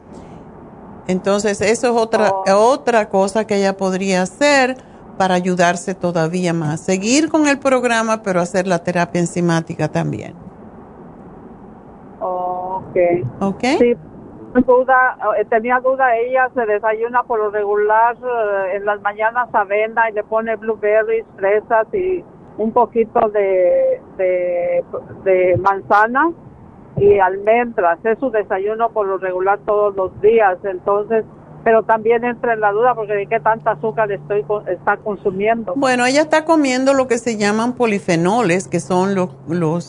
Entonces, 1.09 1.61
eso 1.61 1.89
es 1.89 1.97
otra, 1.97 2.31
oh. 2.31 2.71
otra 2.71 3.09
cosa 3.09 3.47
que 3.47 3.57
ella 3.57 3.77
podría 3.77 4.23
hacer 4.23 4.77
para 5.19 5.35
ayudarse 5.35 5.95
todavía 5.95 6.53
más. 6.53 6.81
Seguir 6.81 7.29
con 7.29 7.49
el 7.49 7.59
programa, 7.59 8.23
pero 8.23 8.41
hacer 8.41 8.67
la 8.67 8.79
terapia 8.81 9.21
enzimática 9.21 9.89
también. 9.89 10.35
Ok. 12.21 12.97
Ok. 13.41 13.65
Sí, 13.79 13.95
duda, 14.61 15.17
eh, 15.39 15.45
tenía 15.47 15.81
duda, 15.81 16.17
ella 16.17 16.51
se 16.55 16.67
desayuna 16.67 17.23
por 17.23 17.39
lo 17.39 17.51
regular 17.51 18.17
eh, 18.17 18.77
en 18.77 18.85
las 18.85 19.01
mañanas 19.01 19.49
avena 19.53 20.11
y 20.11 20.13
le 20.13 20.23
pone 20.25 20.57
blueberries, 20.57 21.25
fresas 21.37 21.87
y 21.95 22.23
un 22.59 22.73
poquito 22.73 23.29
de, 23.31 24.01
de, 24.19 24.85
de 25.25 25.57
manzana 25.57 26.31
y 26.97 27.19
almendras. 27.19 27.99
Es 28.05 28.19
su 28.19 28.31
desayuno 28.31 28.91
por 28.91 29.07
lo 29.07 29.19
regular 29.19 29.59
todos 29.65 29.97
los 29.97 30.21
días. 30.21 30.59
Entonces, 30.65 31.25
pero 31.65 31.83
también 31.85 32.25
entra 32.25 32.55
en 32.55 32.61
la 32.61 32.73
duda 32.73 32.95
porque 32.95 33.13
de 33.13 33.27
qué 33.27 33.41
tanta 33.41 33.73
azúcar 33.73 34.11
estoy 34.11 34.45
está 34.69 34.97
consumiendo. 34.97 35.75
Bueno, 35.77 36.05
ella 36.07 36.23
está 36.23 36.45
comiendo 36.45 36.93
lo 36.95 37.07
que 37.07 37.19
se 37.19 37.37
llaman 37.37 37.75
polifenoles, 37.75 38.69
que 38.69 38.81
son 38.81 39.15
los, 39.15 39.31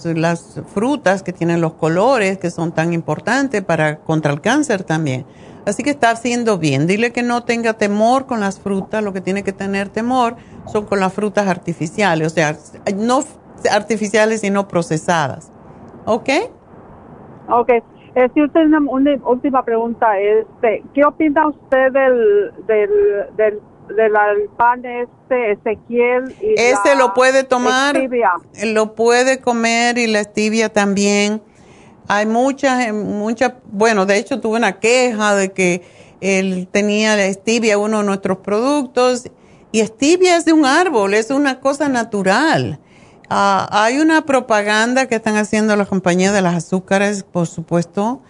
las 0.06 0.62
frutas 0.74 1.24
que 1.24 1.34
tienen 1.34 1.62
los 1.62 1.74
colores 1.74 2.38
que 2.38 2.52
son 2.52 2.72
tan 2.72 2.94
importantes 2.94 3.64
para 3.64 3.98
contra 4.00 4.32
el 4.32 4.42
cáncer 4.42 4.84
también. 4.84 5.26
Así 5.66 5.82
que 5.82 5.92
está 5.92 6.12
haciendo 6.12 6.58
bien. 6.58 6.88
Dile 6.88 7.12
que 7.12 7.24
no 7.24 7.44
tenga 7.44 7.74
temor 7.74 8.26
con 8.26 8.42
las 8.42 8.60
frutas, 8.60 9.04
lo 9.04 9.14
que 9.14 9.22
tiene 9.22 9.44
que 9.44 9.54
tener 9.54 9.90
temor 9.90 10.36
son 10.68 10.86
con 10.86 11.00
las 11.00 11.14
frutas 11.14 11.48
artificiales, 11.48 12.28
o 12.28 12.30
sea, 12.30 12.58
no 12.96 13.24
artificiales 13.72 14.42
sino 14.42 14.68
procesadas. 14.68 15.52
¿Ok? 16.06 16.30
Ok. 17.50 17.72
Eh, 18.16 18.30
si 18.34 18.44
usted 18.44 18.62
una, 18.66 18.80
una, 18.80 19.16
última 19.26 19.64
pregunta, 19.66 20.20
este, 20.20 20.84
¿qué 20.94 21.04
opina 21.04 21.48
usted 21.48 21.92
del, 21.92 22.52
del, 22.68 22.90
del, 23.36 23.60
del 23.96 24.50
pan 24.56 24.86
este 24.86 25.54
Ezequiel? 25.54 26.36
Y 26.42 26.54
Ese 26.54 26.96
lo 26.96 27.14
puede 27.16 27.44
tomar, 27.44 27.96
lo 28.66 28.94
puede 28.94 29.40
comer 29.40 29.98
y 29.98 30.08
la 30.08 30.24
stevia 30.24 30.70
también. 30.70 31.42
Hay 32.08 32.28
muchas, 32.28 32.94
muchas, 32.94 33.54
bueno, 33.66 34.06
de 34.06 34.18
hecho 34.18 34.40
tuve 34.40 34.58
una 34.58 34.80
queja 34.80 35.36
de 35.36 35.52
que 35.52 35.82
él 36.22 36.68
tenía 36.72 37.16
la 37.16 37.32
stevia, 37.34 37.78
uno 37.80 38.00
de 38.00 38.06
nuestros 38.06 38.38
productos, 38.40 39.30
y 39.72 39.80
stevia 39.82 40.38
es 40.38 40.46
de 40.46 40.54
un 40.54 40.66
árbol, 40.66 41.16
es 41.16 41.32
una 41.32 41.60
cosa 41.60 41.90
natural. 41.90 42.80
Ah, 43.30 43.68
hay 43.72 44.00
una 44.00 44.26
propaganda 44.26 45.08
que 45.08 45.16
están 45.16 45.38
haciendo 45.38 45.76
las 45.76 45.88
compañías 45.88 46.34
de 46.34 46.42
las 46.42 46.56
azúcares, 46.56 47.24
por 47.24 47.48
supuesto, 47.48 48.22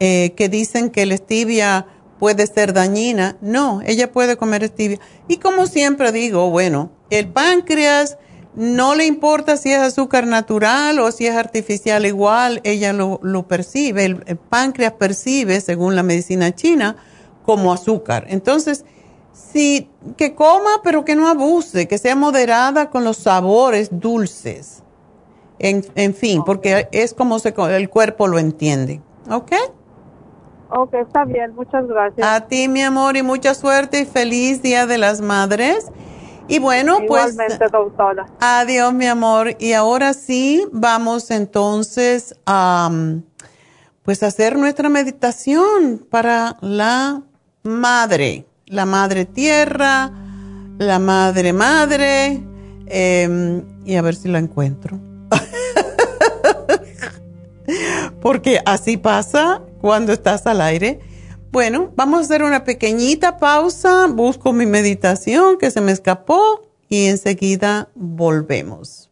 eh, 0.00 0.34
que 0.36 0.48
dicen 0.48 0.90
que 0.90 1.06
la 1.06 1.16
stevia 1.16 1.86
puede 2.18 2.46
ser 2.46 2.72
dañina. 2.72 3.36
No, 3.40 3.80
ella 3.84 4.12
puede 4.12 4.36
comer 4.36 4.66
stevia. 4.68 5.00
Y 5.28 5.38
como 5.38 5.66
siempre 5.66 6.12
digo, 6.12 6.50
bueno, 6.50 6.90
el 7.10 7.28
páncreas 7.28 8.18
no 8.54 8.94
le 8.94 9.06
importa 9.06 9.56
si 9.56 9.72
es 9.72 9.78
azúcar 9.78 10.26
natural 10.26 10.98
o 10.98 11.10
si 11.10 11.26
es 11.26 11.34
artificial 11.34 12.04
igual, 12.04 12.60
ella 12.64 12.92
lo, 12.92 13.48
percibe. 13.48 14.04
el 14.04 14.36
páncreas 14.36 14.92
percibe, 14.92 15.60
según 15.60 15.96
la 15.96 16.02
medicina 16.02 16.54
china, 16.54 16.96
como 17.44 17.72
azúcar. 17.72 18.26
Entonces, 18.28 18.84
Sí, 19.32 19.90
que 20.16 20.34
coma, 20.34 20.80
pero 20.82 21.04
que 21.04 21.16
no 21.16 21.28
abuse, 21.28 21.88
que 21.88 21.98
sea 21.98 22.14
moderada 22.14 22.90
con 22.90 23.04
los 23.04 23.16
sabores 23.16 23.88
dulces. 23.90 24.82
En, 25.58 25.84
en 25.94 26.14
fin, 26.14 26.42
porque 26.44 26.88
es 26.92 27.14
como 27.14 27.38
se, 27.38 27.54
el 27.76 27.88
cuerpo 27.88 28.28
lo 28.28 28.38
entiende. 28.38 29.00
¿Ok? 29.30 29.52
Ok, 30.70 30.94
está 30.94 31.24
bien, 31.24 31.54
muchas 31.54 31.86
gracias. 31.86 32.26
A 32.26 32.46
ti, 32.48 32.68
mi 32.68 32.82
amor, 32.82 33.16
y 33.16 33.22
mucha 33.22 33.54
suerte 33.54 34.00
y 34.00 34.04
feliz 34.06 34.62
Día 34.62 34.86
de 34.86 34.98
las 34.98 35.20
Madres. 35.20 35.88
Y 36.48 36.58
bueno, 36.58 36.98
pues. 37.06 37.32
Igualmente, 37.32 37.66
doctora. 37.70 38.26
Adiós, 38.40 38.92
mi 38.92 39.06
amor. 39.06 39.54
Y 39.58 39.72
ahora 39.72 40.14
sí, 40.14 40.66
vamos 40.72 41.30
entonces 41.30 42.34
a 42.46 42.90
pues 44.02 44.22
hacer 44.22 44.58
nuestra 44.58 44.88
meditación 44.88 46.04
para 46.10 46.56
la 46.60 47.22
madre 47.62 48.46
la 48.72 48.86
madre 48.86 49.26
tierra, 49.26 50.10
la 50.78 50.98
madre 50.98 51.52
madre, 51.52 52.42
em, 52.86 53.62
y 53.84 53.96
a 53.96 54.02
ver 54.02 54.14
si 54.14 54.28
la 54.28 54.38
encuentro. 54.38 54.98
Porque 58.22 58.60
así 58.64 58.96
pasa 58.96 59.60
cuando 59.80 60.12
estás 60.12 60.46
al 60.46 60.62
aire. 60.62 61.00
Bueno, 61.52 61.92
vamos 61.96 62.20
a 62.20 62.22
hacer 62.22 62.42
una 62.42 62.64
pequeñita 62.64 63.36
pausa, 63.36 64.06
busco 64.06 64.54
mi 64.54 64.64
meditación 64.64 65.58
que 65.58 65.70
se 65.70 65.82
me 65.82 65.92
escapó 65.92 66.62
y 66.88 67.06
enseguida 67.06 67.90
volvemos. 67.94 69.11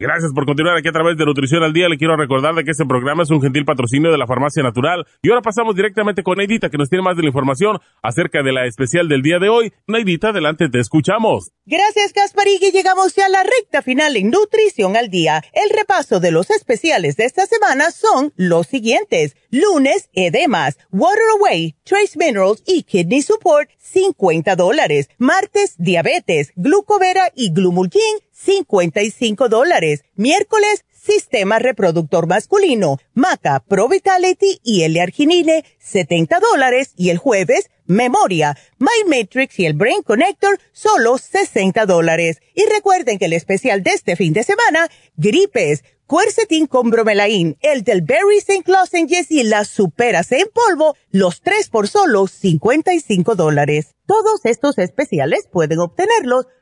Gracias 0.00 0.32
por 0.32 0.46
continuar 0.46 0.76
aquí 0.76 0.86
a 0.88 0.92
través 0.92 1.16
de 1.16 1.24
Nutrición 1.24 1.64
al 1.64 1.72
Día. 1.72 1.88
Le 1.88 1.98
quiero 1.98 2.16
recordar 2.16 2.54
de 2.54 2.62
que 2.62 2.70
este 2.70 2.86
programa 2.86 3.24
es 3.24 3.30
un 3.30 3.42
gentil 3.42 3.64
patrocinio 3.64 4.12
de 4.12 4.18
la 4.18 4.28
Farmacia 4.28 4.62
Natural. 4.62 5.04
Y 5.22 5.30
ahora 5.30 5.42
pasamos 5.42 5.74
directamente 5.74 6.22
con 6.22 6.38
Neidita, 6.38 6.70
que 6.70 6.78
nos 6.78 6.88
tiene 6.88 7.02
más 7.02 7.16
de 7.16 7.22
la 7.22 7.30
información 7.30 7.80
acerca 8.00 8.44
de 8.44 8.52
la 8.52 8.66
especial 8.66 9.08
del 9.08 9.22
día 9.22 9.40
de 9.40 9.48
hoy. 9.48 9.72
Neidita, 9.88 10.28
adelante, 10.28 10.68
te 10.68 10.78
escuchamos. 10.78 11.50
Gracias, 11.66 12.12
Gasparig. 12.12 12.60
llegamos 12.72 13.16
ya 13.16 13.26
a 13.26 13.28
la 13.28 13.42
recta 13.42 13.82
final 13.82 14.16
en 14.16 14.30
Nutrición 14.30 14.96
al 14.96 15.10
Día. 15.10 15.42
El 15.52 15.76
repaso 15.76 16.20
de 16.20 16.30
los 16.30 16.48
especiales 16.50 17.16
de 17.16 17.24
esta 17.24 17.46
semana 17.46 17.90
son 17.90 18.32
los 18.36 18.68
siguientes. 18.68 19.36
Lunes, 19.50 20.10
edemas, 20.12 20.78
water 20.92 21.18
away, 21.40 21.74
trace 21.82 22.16
minerals 22.16 22.62
y 22.66 22.84
kidney 22.84 23.22
support, 23.22 23.68
50 23.78 24.54
dólares. 24.54 25.08
Martes, 25.18 25.74
diabetes, 25.76 26.52
glucovera 26.54 27.32
y 27.34 27.52
glumulgin, 27.52 28.00
55 28.44 29.48
dólares. 29.48 30.04
Miércoles, 30.14 30.84
Sistema 30.90 31.58
Reproductor 31.58 32.26
Masculino, 32.26 32.98
Maca, 33.14 33.60
Pro 33.60 33.88
Vitality 33.88 34.60
y 34.62 34.82
L-Arginine, 34.82 35.64
70 35.78 36.38
dólares. 36.38 36.92
Y 36.96 37.10
el 37.10 37.18
jueves, 37.18 37.70
Memoria, 37.86 38.56
My 38.78 39.04
Matrix 39.06 39.58
y 39.58 39.66
el 39.66 39.72
Brain 39.72 40.02
Connector, 40.02 40.60
solo 40.72 41.18
60 41.18 41.86
dólares. 41.86 42.40
Y 42.54 42.64
recuerden 42.66 43.18
que 43.18 43.24
el 43.24 43.32
especial 43.32 43.82
de 43.82 43.90
este 43.92 44.14
fin 44.16 44.32
de 44.32 44.44
semana, 44.44 44.88
gripes, 45.16 45.82
Quercetin 46.08 46.66
con 46.66 46.90
bromelain, 46.90 47.58
el 47.60 47.82
del 47.84 48.00
Berry 48.00 48.38
St. 48.38 48.64
Lozenges 48.66 49.30
y 49.30 49.42
las 49.42 49.68
superas 49.68 50.32
en 50.32 50.46
polvo, 50.54 50.96
los 51.10 51.42
tres 51.42 51.68
por 51.68 51.86
solo 51.86 52.26
55 52.26 53.34
dólares. 53.34 53.94
Todos 54.06 54.40
estos 54.44 54.78
especiales 54.78 55.48
pueden 55.52 55.80
obtenerlos 55.80 56.46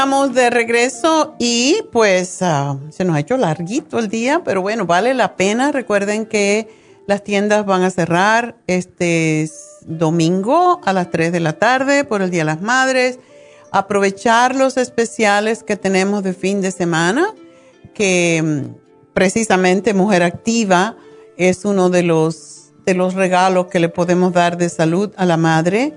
Estamos 0.00 0.32
de 0.32 0.48
regreso 0.48 1.34
y 1.38 1.82
pues 1.92 2.40
ah, 2.40 2.78
se 2.88 3.04
nos 3.04 3.14
ha 3.14 3.20
hecho 3.20 3.36
larguito 3.36 3.98
el 3.98 4.08
día, 4.08 4.40
pero 4.42 4.62
bueno, 4.62 4.86
vale 4.86 5.12
la 5.12 5.36
pena. 5.36 5.72
Recuerden 5.72 6.24
que 6.24 6.70
las 7.06 7.22
tiendas 7.22 7.66
van 7.66 7.82
a 7.82 7.90
cerrar 7.90 8.56
este 8.66 9.50
domingo 9.82 10.80
a 10.86 10.94
las 10.94 11.10
3 11.10 11.32
de 11.32 11.40
la 11.40 11.58
tarde 11.58 12.04
por 12.04 12.22
el 12.22 12.30
Día 12.30 12.40
de 12.40 12.44
las 12.46 12.62
Madres. 12.62 13.18
Aprovechar 13.72 14.56
los 14.56 14.78
especiales 14.78 15.62
que 15.62 15.76
tenemos 15.76 16.22
de 16.22 16.32
fin 16.32 16.62
de 16.62 16.70
semana, 16.70 17.34
que 17.92 18.42
mm, 18.42 19.12
precisamente 19.12 19.92
Mujer 19.92 20.22
Activa 20.22 20.96
es 21.36 21.66
uno 21.66 21.90
de 21.90 22.04
los, 22.04 22.72
de 22.86 22.94
los 22.94 23.12
regalos 23.12 23.66
que 23.66 23.80
le 23.80 23.90
podemos 23.90 24.32
dar 24.32 24.56
de 24.56 24.70
salud 24.70 25.12
a 25.18 25.26
la 25.26 25.36
madre 25.36 25.92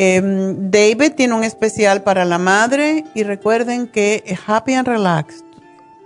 Em, 0.00 0.70
David 0.70 1.14
tiene 1.16 1.34
un 1.34 1.42
especial 1.42 2.04
para 2.04 2.24
la 2.24 2.38
madre 2.38 3.04
y 3.16 3.24
recuerden 3.24 3.88
que 3.88 4.22
Happy 4.46 4.74
and 4.74 4.86
Relaxed 4.86 5.42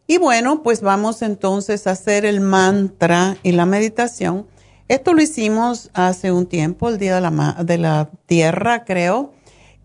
Y 0.06 0.16
bueno, 0.18 0.62
pues 0.62 0.80
vamos 0.80 1.22
entonces 1.22 1.86
a 1.86 1.90
hacer 1.90 2.24
el 2.24 2.40
mantra 2.40 3.36
y 3.42 3.52
la 3.52 3.66
meditación. 3.66 4.46
Esto 4.88 5.12
lo 5.14 5.22
hicimos 5.22 5.90
hace 5.94 6.32
un 6.32 6.46
tiempo, 6.46 6.88
el 6.88 6.98
Día 6.98 7.14
de 7.16 7.20
la, 7.20 7.56
de 7.64 7.78
la 7.78 8.10
Tierra, 8.26 8.84
creo. 8.84 9.32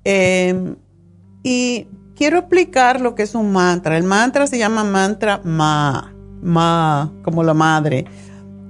Em, 0.03 0.77
y 1.43 1.87
quiero 2.15 2.39
explicar 2.39 3.01
lo 3.01 3.13
que 3.13 3.23
es 3.23 3.35
un 3.35 3.51
mantra. 3.51 3.97
El 3.97 4.03
mantra 4.03 4.47
se 4.47 4.57
llama 4.57 4.83
mantra 4.83 5.41
Ma, 5.43 6.11
Ma, 6.41 7.11
como 7.23 7.43
la 7.43 7.53
madre. 7.53 8.05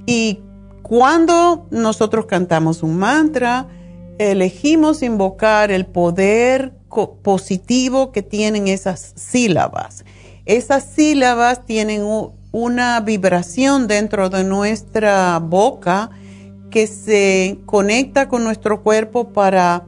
Y 0.05 0.41
cuando 0.81 1.67
nosotros 1.71 2.25
cantamos 2.25 2.83
un 2.83 2.97
mantra, 2.97 3.69
elegimos 4.17 5.01
invocar 5.01 5.71
el 5.71 5.85
poder 5.85 6.73
positivo 7.21 8.11
que 8.11 8.21
tienen 8.23 8.67
esas 8.67 9.13
sílabas. 9.15 10.05
Esas 10.45 10.85
sílabas 10.85 11.65
tienen 11.65 12.03
una 12.51 12.99
vibración 13.01 13.87
dentro 13.87 14.29
de 14.29 14.43
nuestra 14.43 15.39
boca 15.39 16.11
que 16.69 16.87
se 16.87 17.59
conecta 17.65 18.27
con 18.29 18.43
nuestro 18.43 18.83
cuerpo 18.83 19.33
para 19.33 19.85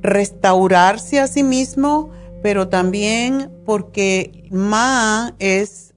restaurarse 0.00 1.20
a 1.20 1.26
sí 1.26 1.42
mismo, 1.42 2.10
pero 2.42 2.68
también 2.68 3.50
porque 3.66 4.46
Ma 4.50 5.34
es, 5.38 5.94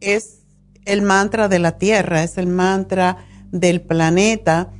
es 0.00 0.42
el 0.84 1.02
mantra 1.02 1.48
de 1.48 1.58
la 1.58 1.78
tierra, 1.78 2.22
es 2.22 2.36
el 2.36 2.48
mantra 2.48 3.16
del 3.52 3.80
planeta 3.80 4.73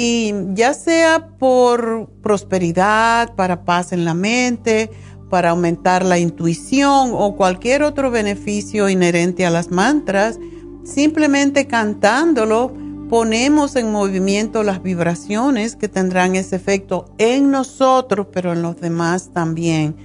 y 0.00 0.32
ya 0.54 0.74
sea 0.74 1.26
por 1.40 2.08
prosperidad, 2.22 3.34
para 3.34 3.64
paz 3.64 3.90
en 3.90 4.04
la 4.04 4.14
mente, 4.14 4.92
para 5.28 5.50
aumentar 5.50 6.04
la 6.04 6.20
intuición 6.20 7.10
o 7.12 7.34
cualquier 7.34 7.82
otro 7.82 8.12
beneficio 8.12 8.88
inherente 8.88 9.44
a 9.44 9.50
las 9.50 9.72
mantras, 9.72 10.38
simplemente 10.84 11.66
cantándolo 11.66 12.72
ponemos 13.08 13.74
en 13.74 13.90
movimiento 13.90 14.62
las 14.62 14.84
vibraciones 14.84 15.74
que 15.74 15.88
tendrán 15.88 16.36
ese 16.36 16.54
efecto 16.54 17.12
en 17.18 17.50
nosotros, 17.50 18.28
pero 18.32 18.52
en 18.52 18.62
los 18.62 18.80
demás 18.80 19.32
también. 19.32 19.96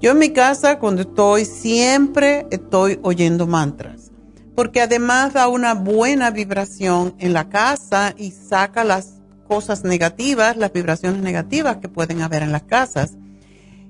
Yo 0.00 0.12
en 0.12 0.18
mi 0.18 0.30
casa 0.30 0.78
cuando 0.78 1.02
estoy 1.02 1.46
siempre 1.46 2.46
estoy 2.52 3.00
oyendo 3.02 3.48
mantras, 3.48 4.12
porque 4.54 4.82
además 4.82 5.32
da 5.32 5.48
una 5.48 5.74
buena 5.74 6.30
vibración 6.30 7.16
en 7.18 7.32
la 7.32 7.48
casa 7.48 8.14
y 8.16 8.30
saca 8.30 8.84
las 8.84 9.21
cosas 9.52 9.84
negativas, 9.84 10.56
las 10.56 10.72
vibraciones 10.72 11.20
negativas 11.20 11.76
que 11.76 11.88
pueden 11.90 12.22
haber 12.22 12.42
en 12.42 12.52
las 12.52 12.62
casas. 12.62 13.18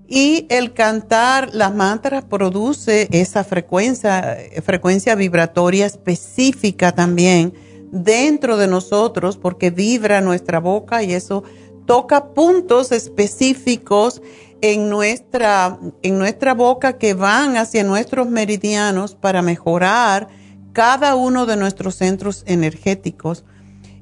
Y 0.09 0.45
el 0.51 0.75
cantar 0.75 1.51
las 1.55 1.73
mantras 1.73 2.25
produce 2.25 3.07
esa 3.13 3.45
frecuencia, 3.45 4.39
frecuencia 4.65 5.15
vibratoria 5.15 5.87
específica 5.87 6.91
también 6.91 7.55
dentro 7.93 8.57
de 8.57 8.67
nosotros 8.67 9.37
porque 9.37 9.71
vibra 9.71 10.21
nuestra 10.21 10.59
boca 10.59 11.05
y 11.05 11.13
eso 11.13 11.45
toca 11.87 12.35
puntos 12.35 12.91
específicos 12.91 14.21
en 14.63 14.91
nuestra, 14.91 15.79
en 16.03 16.19
nuestra 16.19 16.55
boca 16.55 16.99
que 16.99 17.15
van 17.15 17.57
hacia 17.57 17.85
nuestros 17.85 18.29
meridianos 18.29 19.15
para 19.15 19.43
mejorar 19.43 20.27
cada 20.73 21.15
uno 21.15 21.47
de 21.47 21.57
nuestros 21.57 21.95
centros 21.95 22.43
energéticos. 22.49 23.45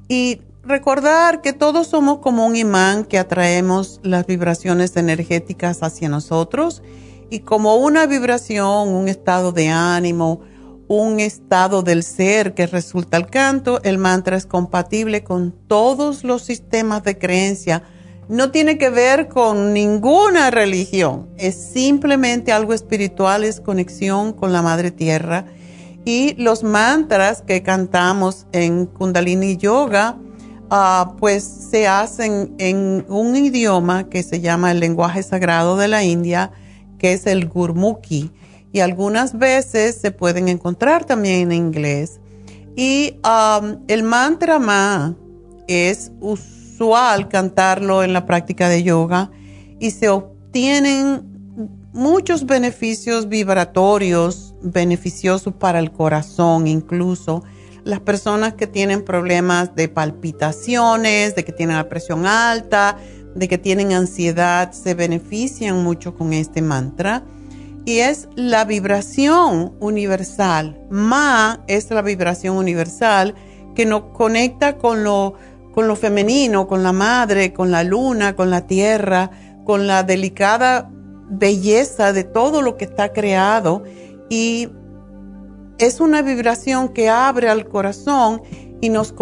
Y 0.09 0.41
recordar 0.63 1.41
que 1.41 1.53
todos 1.53 1.87
somos 1.87 2.19
como 2.19 2.45
un 2.45 2.55
imán 2.55 3.05
que 3.05 3.17
atraemos 3.17 3.99
las 4.03 4.25
vibraciones 4.25 4.95
energéticas 4.95 5.81
hacia 5.81 6.09
nosotros 6.09 6.83
y 7.29 7.39
como 7.39 7.75
una 7.75 8.05
vibración, 8.05 8.89
un 8.89 9.07
estado 9.07 9.51
de 9.51 9.69
ánimo, 9.69 10.41
un 10.87 11.19
estado 11.21 11.83
del 11.83 12.03
ser 12.03 12.53
que 12.53 12.67
resulta 12.67 13.17
el 13.17 13.27
canto, 13.27 13.81
el 13.83 13.97
mantra 13.97 14.35
es 14.35 14.45
compatible 14.45 15.23
con 15.23 15.53
todos 15.67 16.23
los 16.23 16.43
sistemas 16.43 17.03
de 17.03 17.17
creencia. 17.17 17.83
No 18.27 18.51
tiene 18.51 18.77
que 18.77 18.89
ver 18.89 19.29
con 19.29 19.73
ninguna 19.73 20.51
religión, 20.51 21.29
es 21.37 21.55
simplemente 21.55 22.51
algo 22.51 22.73
espiritual, 22.73 23.45
es 23.45 23.61
conexión 23.61 24.33
con 24.33 24.51
la 24.51 24.61
Madre 24.61 24.91
Tierra. 24.91 25.45
Y 26.03 26.33
los 26.35 26.63
mantras 26.63 27.41
que 27.41 27.63
cantamos 27.63 28.47
en 28.51 28.85
Kundalini 28.87 29.55
Yoga, 29.55 30.17
Ah, 30.73 31.15
pues 31.19 31.43
se 31.43 31.85
hacen 31.85 32.55
en 32.57 33.05
un 33.09 33.35
idioma 33.35 34.07
que 34.07 34.23
se 34.23 34.39
llama 34.39 34.71
el 34.71 34.79
lenguaje 34.79 35.21
sagrado 35.21 35.75
de 35.75 35.89
la 35.89 36.05
India, 36.05 36.53
que 36.97 37.11
es 37.11 37.27
el 37.27 37.49
Gurmukhi, 37.49 38.31
y 38.71 38.79
algunas 38.79 39.37
veces 39.37 39.95
se 39.95 40.11
pueden 40.11 40.47
encontrar 40.47 41.03
también 41.03 41.51
en 41.51 41.51
inglés. 41.51 42.21
Y 42.77 43.19
el 43.89 44.03
mantra 44.03 44.59
Ma 44.59 45.13
es 45.67 46.13
usual 46.21 47.27
cantarlo 47.27 48.01
en 48.01 48.13
la 48.13 48.25
práctica 48.25 48.69
de 48.69 48.81
yoga. 48.81 49.29
Y 49.77 49.91
se 49.91 50.07
obtienen 50.07 51.27
muchos 51.91 52.45
beneficios 52.45 53.27
vibratorios, 53.27 54.55
beneficiosos 54.61 55.53
para 55.53 55.79
el 55.79 55.91
corazón 55.91 56.65
incluso 56.65 57.43
las 57.83 57.99
personas 57.99 58.53
que 58.53 58.67
tienen 58.67 59.03
problemas 59.03 59.75
de 59.75 59.89
palpitaciones, 59.89 61.35
de 61.35 61.43
que 61.43 61.51
tienen 61.51 61.77
la 61.77 61.89
presión 61.89 62.25
alta, 62.25 62.97
de 63.35 63.47
que 63.47 63.57
tienen 63.57 63.93
ansiedad, 63.93 64.71
se 64.71 64.93
benefician 64.93 65.83
mucho 65.83 66.15
con 66.15 66.33
este 66.33 66.61
mantra. 66.61 67.23
Y 67.85 67.99
es 67.99 68.27
la 68.35 68.65
vibración 68.65 69.73
universal. 69.79 70.79
Ma 70.91 71.63
es 71.67 71.89
la 71.89 72.03
vibración 72.03 72.57
universal 72.57 73.33
que 73.73 73.85
nos 73.85 74.03
conecta 74.13 74.77
con 74.77 75.03
lo, 75.03 75.33
con 75.73 75.87
lo 75.87 75.95
femenino, 75.95 76.67
con 76.67 76.83
la 76.83 76.91
madre, 76.91 77.53
con 77.53 77.71
la 77.71 77.83
luna, 77.83 78.35
con 78.35 78.51
la 78.51 78.67
tierra, 78.67 79.31
con 79.65 79.87
la 79.87 80.03
delicada 80.03 80.91
belleza 81.29 82.13
de 82.13 82.23
todo 82.23 82.61
lo 82.61 82.77
que 82.77 82.85
está 82.85 83.13
creado. 83.13 83.83
Y 84.29 84.69
es 85.81 85.99
una 85.99 86.21
vibración 86.21 86.89
que 86.89 87.09
abre 87.09 87.49
al 87.49 87.67
corazón 87.67 88.43
y 88.81 88.89
nos, 88.89 89.15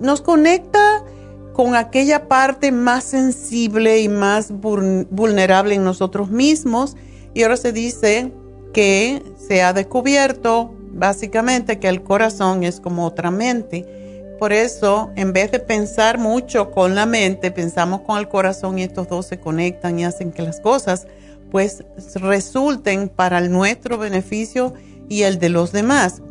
nos 0.00 0.20
conecta 0.22 1.04
con 1.52 1.74
aquella 1.74 2.28
parte 2.28 2.70
más 2.70 3.02
sensible 3.02 4.00
y 4.00 4.08
más 4.08 4.52
vulnerable 4.52 5.74
en 5.74 5.82
nosotros 5.82 6.30
mismos. 6.30 6.96
Y 7.34 7.42
ahora 7.42 7.56
se 7.56 7.72
dice 7.72 8.32
que 8.72 9.22
se 9.36 9.62
ha 9.62 9.72
descubierto 9.72 10.72
básicamente 10.92 11.80
que 11.80 11.88
el 11.88 12.02
corazón 12.02 12.62
es 12.62 12.80
como 12.80 13.04
otra 13.04 13.30
mente. 13.30 14.00
por 14.38 14.52
eso, 14.52 15.10
en 15.14 15.32
vez 15.32 15.52
de 15.52 15.60
pensar 15.60 16.18
mucho 16.18 16.72
con 16.72 16.96
la 16.96 17.06
mente, 17.06 17.50
pensamos 17.52 18.00
con 18.00 18.18
el 18.18 18.28
corazón 18.28 18.78
y 18.78 18.82
estos 18.82 19.08
dos 19.08 19.26
se 19.26 19.38
conectan 19.38 19.98
y 19.98 20.04
hacen 20.04 20.32
que 20.32 20.42
las 20.42 20.60
cosas 20.60 21.06
pues 21.52 21.84
resulten 22.16 23.08
para 23.08 23.40
nuestro 23.40 23.98
beneficio 23.98 24.74
y 25.12 25.24
el 25.24 25.38
de 25.38 25.50
los 25.50 25.72
demás. 25.72 26.22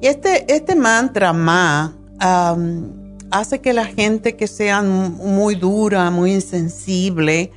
Este, 0.00 0.54
este 0.54 0.76
mantra 0.76 1.32
ma 1.32 1.96
hace 3.30 3.60
que 3.60 3.72
la 3.72 3.86
gente 3.86 4.36
que 4.36 4.46
sea 4.46 4.82
muy 4.82 5.56
dura, 5.56 6.10
muy 6.12 6.34
insensible, 6.34 7.50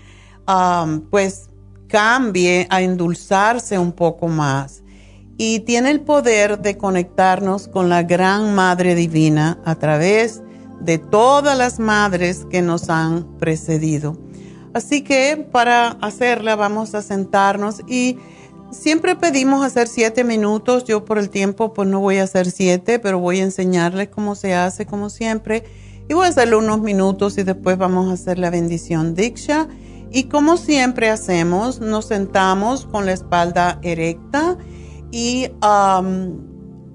pues 1.12 1.50
cambie 1.88 2.66
a 2.72 2.82
endulzarse 2.82 3.78
un 3.78 3.92
poco 3.92 4.28
más 4.28 4.82
y 5.38 5.60
tiene 5.60 5.92
el 5.92 6.02
poder 6.02 6.60
de 6.60 6.76
conectarnos 6.76 7.68
con 7.68 7.88
la 7.88 8.02
gran 8.02 8.56
Madre 8.56 8.96
Divina 8.96 9.60
a 9.64 9.76
través 9.76 10.42
de 10.80 10.98
todas 10.98 11.56
las 11.56 11.80
madres 11.80 12.46
que 12.50 12.64
nos 12.64 12.90
han 12.90 13.38
precedido. 13.38 14.18
Así 14.74 15.04
que 15.04 15.48
para 15.52 15.90
hacerla 16.02 16.56
vamos 16.56 16.96
a 16.96 17.04
sentarnos 17.04 17.82
y 17.88 18.18
siempre 18.74 19.16
pedimos 19.16 19.66
hacer 19.66 19.88
siete 19.88 20.24
minutos. 20.24 20.84
Yo 20.84 21.06
por 21.06 21.18
el 21.18 21.30
tiempo 21.30 21.74
pues 21.74 21.88
no 21.88 22.00
voy 22.00 22.18
a 22.18 22.24
hacer 22.24 22.52
siete, 22.52 23.00
pero 23.00 23.20
voy 23.20 23.40
a 23.40 23.44
enseñarles 23.44 24.10
cómo 24.10 24.36
se 24.36 24.54
hace 24.54 24.86
como 24.86 25.10
siempre. 25.10 25.64
Y 26.10 26.14
voy 26.14 26.26
a 26.26 26.30
hacerlo 26.30 26.60
unos 26.60 26.82
minutos 26.82 27.38
y 27.38 27.44
después 27.44 27.78
vamos 27.78 28.10
a 28.10 28.14
hacer 28.14 28.38
la 28.40 28.50
bendición 28.50 29.16
Diksha. 29.16 29.68
Y 30.12 30.26
como 30.26 30.58
siempre 30.58 31.10
hacemos, 31.10 31.80
nos 31.80 32.06
sentamos 32.06 32.86
con 32.86 33.06
la 33.06 33.14
espalda 33.14 33.80
erecta 33.82 34.58
y 35.12 35.48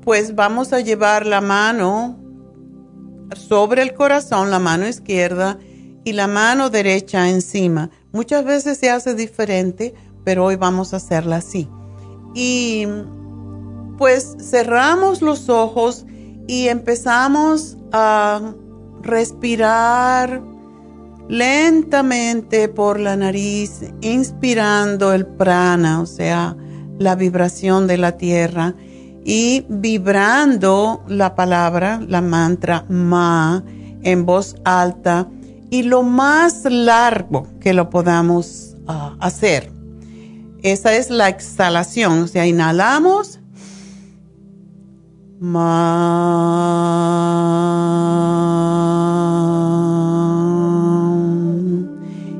pues 0.04 0.34
vamos 0.34 0.72
a 0.72 0.80
llevar 0.80 1.26
la 1.26 1.40
mano 1.40 2.18
sobre 3.34 3.82
el 3.82 3.94
corazón, 3.94 4.50
la 4.50 4.58
mano 4.58 4.86
izquierda 4.86 5.58
y 6.04 6.12
la 6.12 6.28
mano 6.28 6.70
derecha 6.70 7.28
encima. 7.28 7.90
Muchas 8.12 8.44
veces 8.44 8.78
se 8.78 8.88
hace 8.88 9.14
diferente, 9.14 9.94
pero 10.28 10.44
hoy 10.44 10.56
vamos 10.56 10.92
a 10.92 10.98
hacerla 10.98 11.36
así. 11.36 11.70
Y 12.34 12.86
pues 13.96 14.36
cerramos 14.38 15.22
los 15.22 15.48
ojos 15.48 16.04
y 16.46 16.68
empezamos 16.68 17.78
a 17.92 18.52
respirar 19.00 20.42
lentamente 21.30 22.68
por 22.68 23.00
la 23.00 23.16
nariz, 23.16 23.80
inspirando 24.02 25.14
el 25.14 25.24
prana, 25.24 26.02
o 26.02 26.04
sea, 26.04 26.54
la 26.98 27.14
vibración 27.14 27.86
de 27.86 27.96
la 27.96 28.18
tierra 28.18 28.74
y 29.24 29.64
vibrando 29.70 31.04
la 31.08 31.34
palabra, 31.34 32.02
la 32.06 32.20
mantra 32.20 32.84
ma 32.90 33.64
en 34.02 34.26
voz 34.26 34.56
alta 34.66 35.26
y 35.70 35.84
lo 35.84 36.02
más 36.02 36.66
largo 36.66 37.46
que 37.60 37.72
lo 37.72 37.88
podamos 37.88 38.76
ah, 38.86 39.16
hacer. 39.20 39.77
Esa 40.62 40.94
es 40.94 41.10
la 41.10 41.28
exhalación, 41.28 42.22
o 42.22 42.26
sea, 42.26 42.46
inhalamos. 42.46 43.38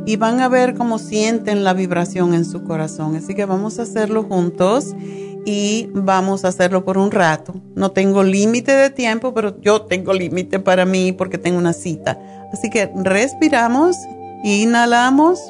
y 0.09 0.17
van 0.17 0.41
a 0.41 0.49
ver 0.49 0.75
cómo 0.75 0.99
sienten 0.99 1.65
la 1.65 1.75
vibración 1.75 2.33
en 2.33 2.47
su 2.47 2.65
corazón. 2.65 3.15
Así 3.15 3.35
que 3.35 3.45
vamos 3.45 3.79
a 3.79 3.83
hacerlo 3.83 4.23
juntos 4.23 4.97
y 5.45 5.91
vamos 5.93 6.45
a 6.45 6.49
hacerlo 6.49 6.85
por 6.85 6.97
un 6.97 7.11
rato. 7.11 7.55
No 7.75 7.91
tengo 7.91 8.23
límite 8.23 8.73
de 8.73 8.89
tiempo, 8.89 9.35
pero 9.35 9.61
yo 9.61 9.83
tengo 9.83 10.15
límite 10.15 10.61
para 10.61 10.87
mí 10.87 11.13
porque 11.13 11.37
tengo 11.37 11.59
una 11.59 11.75
cita. 11.75 12.19
Así 12.53 12.71
que 12.71 12.91
respiramos, 13.05 13.97
inhalamos. 14.45 15.41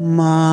Y 0.00 0.50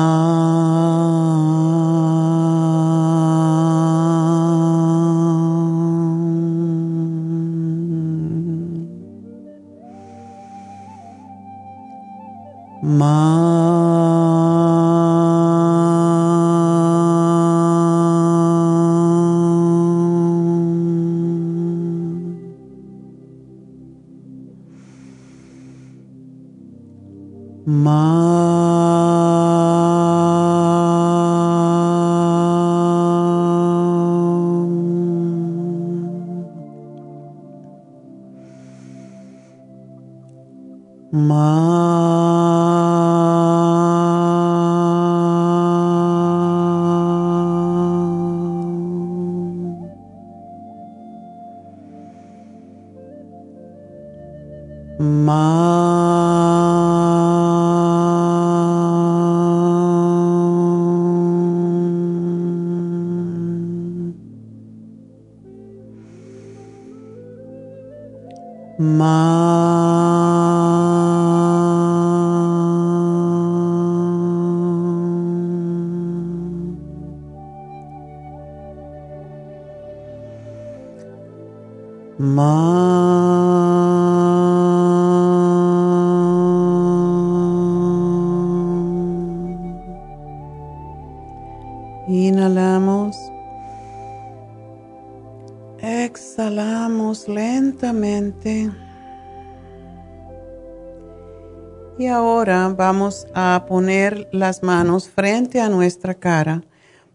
vamos 102.88 103.26
a 103.34 103.66
poner 103.68 104.30
las 104.32 104.62
manos 104.62 105.10
frente 105.10 105.60
a 105.60 105.68
nuestra 105.68 106.14
cara 106.14 106.62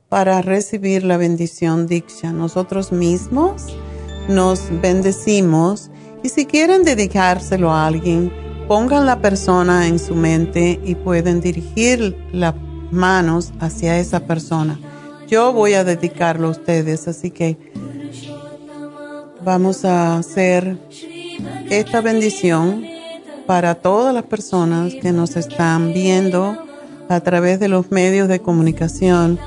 para 0.07 0.43
recibir 0.43 1.03
la 1.03 1.17
bendición 1.17 1.87
Diksha. 1.87 2.31
Nosotros 2.31 2.91
mismos 2.91 3.75
nos 4.27 4.61
bendecimos 4.83 5.89
y 6.21 6.29
si 6.29 6.45
quieren 6.45 6.83
dedicárselo 6.83 7.71
a 7.71 7.87
alguien, 7.87 8.31
pongan 8.67 9.07
la 9.07 9.19
persona 9.19 9.87
en 9.87 9.97
su 9.97 10.13
mente 10.13 10.79
y 10.83 10.93
pueden 10.93 11.41
dirigir 11.41 12.15
las 12.31 12.53
manos 12.91 13.51
hacia 13.59 13.97
esa 13.97 14.27
persona. 14.27 14.79
Yo 15.27 15.53
voy 15.53 15.73
a 15.73 15.83
dedicarlo 15.83 16.49
a 16.49 16.51
ustedes, 16.51 17.07
así 17.07 17.31
que 17.31 17.57
vamos 19.43 19.85
a 19.85 20.17
hacer 20.19 20.77
esta 21.71 22.01
bendición 22.01 22.92
para 23.45 23.75
todas 23.75 24.13
las 24.13 24.23
personas 24.23 24.93
que 24.93 25.11
nos 25.11 25.35
están 25.35 25.93
viendo 25.93 26.57
a 27.09 27.19
través 27.19 27.59
de 27.59 27.67
los 27.67 27.91
medios 27.91 28.27
de 28.27 28.39
comunicación. 28.39 29.39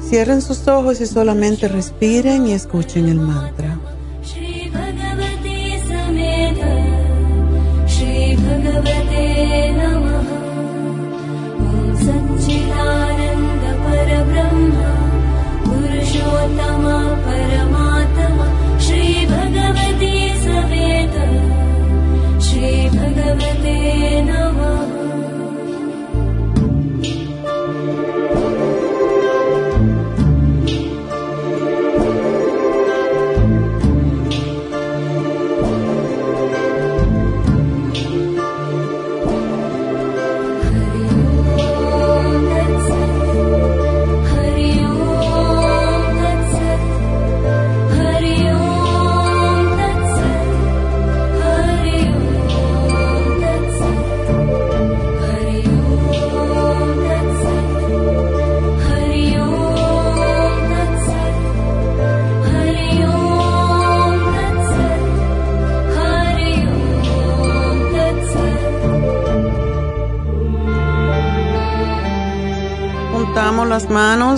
Cierren 0.00 0.42
sus 0.42 0.66
ojos 0.68 1.00
y 1.00 1.06
solamente 1.06 1.68
respiren 1.68 2.46
y 2.46 2.52
escuchen 2.52 3.08
el 3.08 3.20
mantra. 3.20 3.63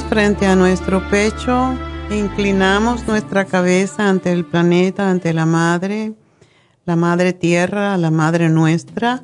Frente 0.05 0.47
a 0.47 0.57
nuestro 0.57 1.09
pecho, 1.11 1.75
inclinamos 2.11 3.07
nuestra 3.07 3.45
cabeza 3.45 4.09
ante 4.09 4.33
el 4.33 4.45
planeta, 4.45 5.11
ante 5.11 5.33
la 5.33 5.47
Madre, 5.47 6.15
la 6.85 6.97
Madre 6.97 7.33
Tierra, 7.33 7.97
la 7.97 8.11
Madre 8.11 8.49
nuestra. 8.49 9.23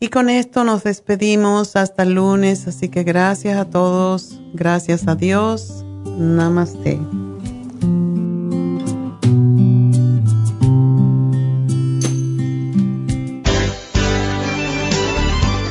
Y 0.00 0.08
con 0.08 0.28
esto 0.28 0.64
nos 0.64 0.84
despedimos 0.84 1.76
hasta 1.76 2.04
el 2.04 2.14
lunes, 2.14 2.66
así 2.68 2.88
que 2.88 3.04
gracias 3.04 3.58
a 3.58 3.64
todos, 3.64 4.40
gracias 4.54 5.08
a 5.08 5.14
Dios, 5.14 5.84
namaste. 6.04 6.98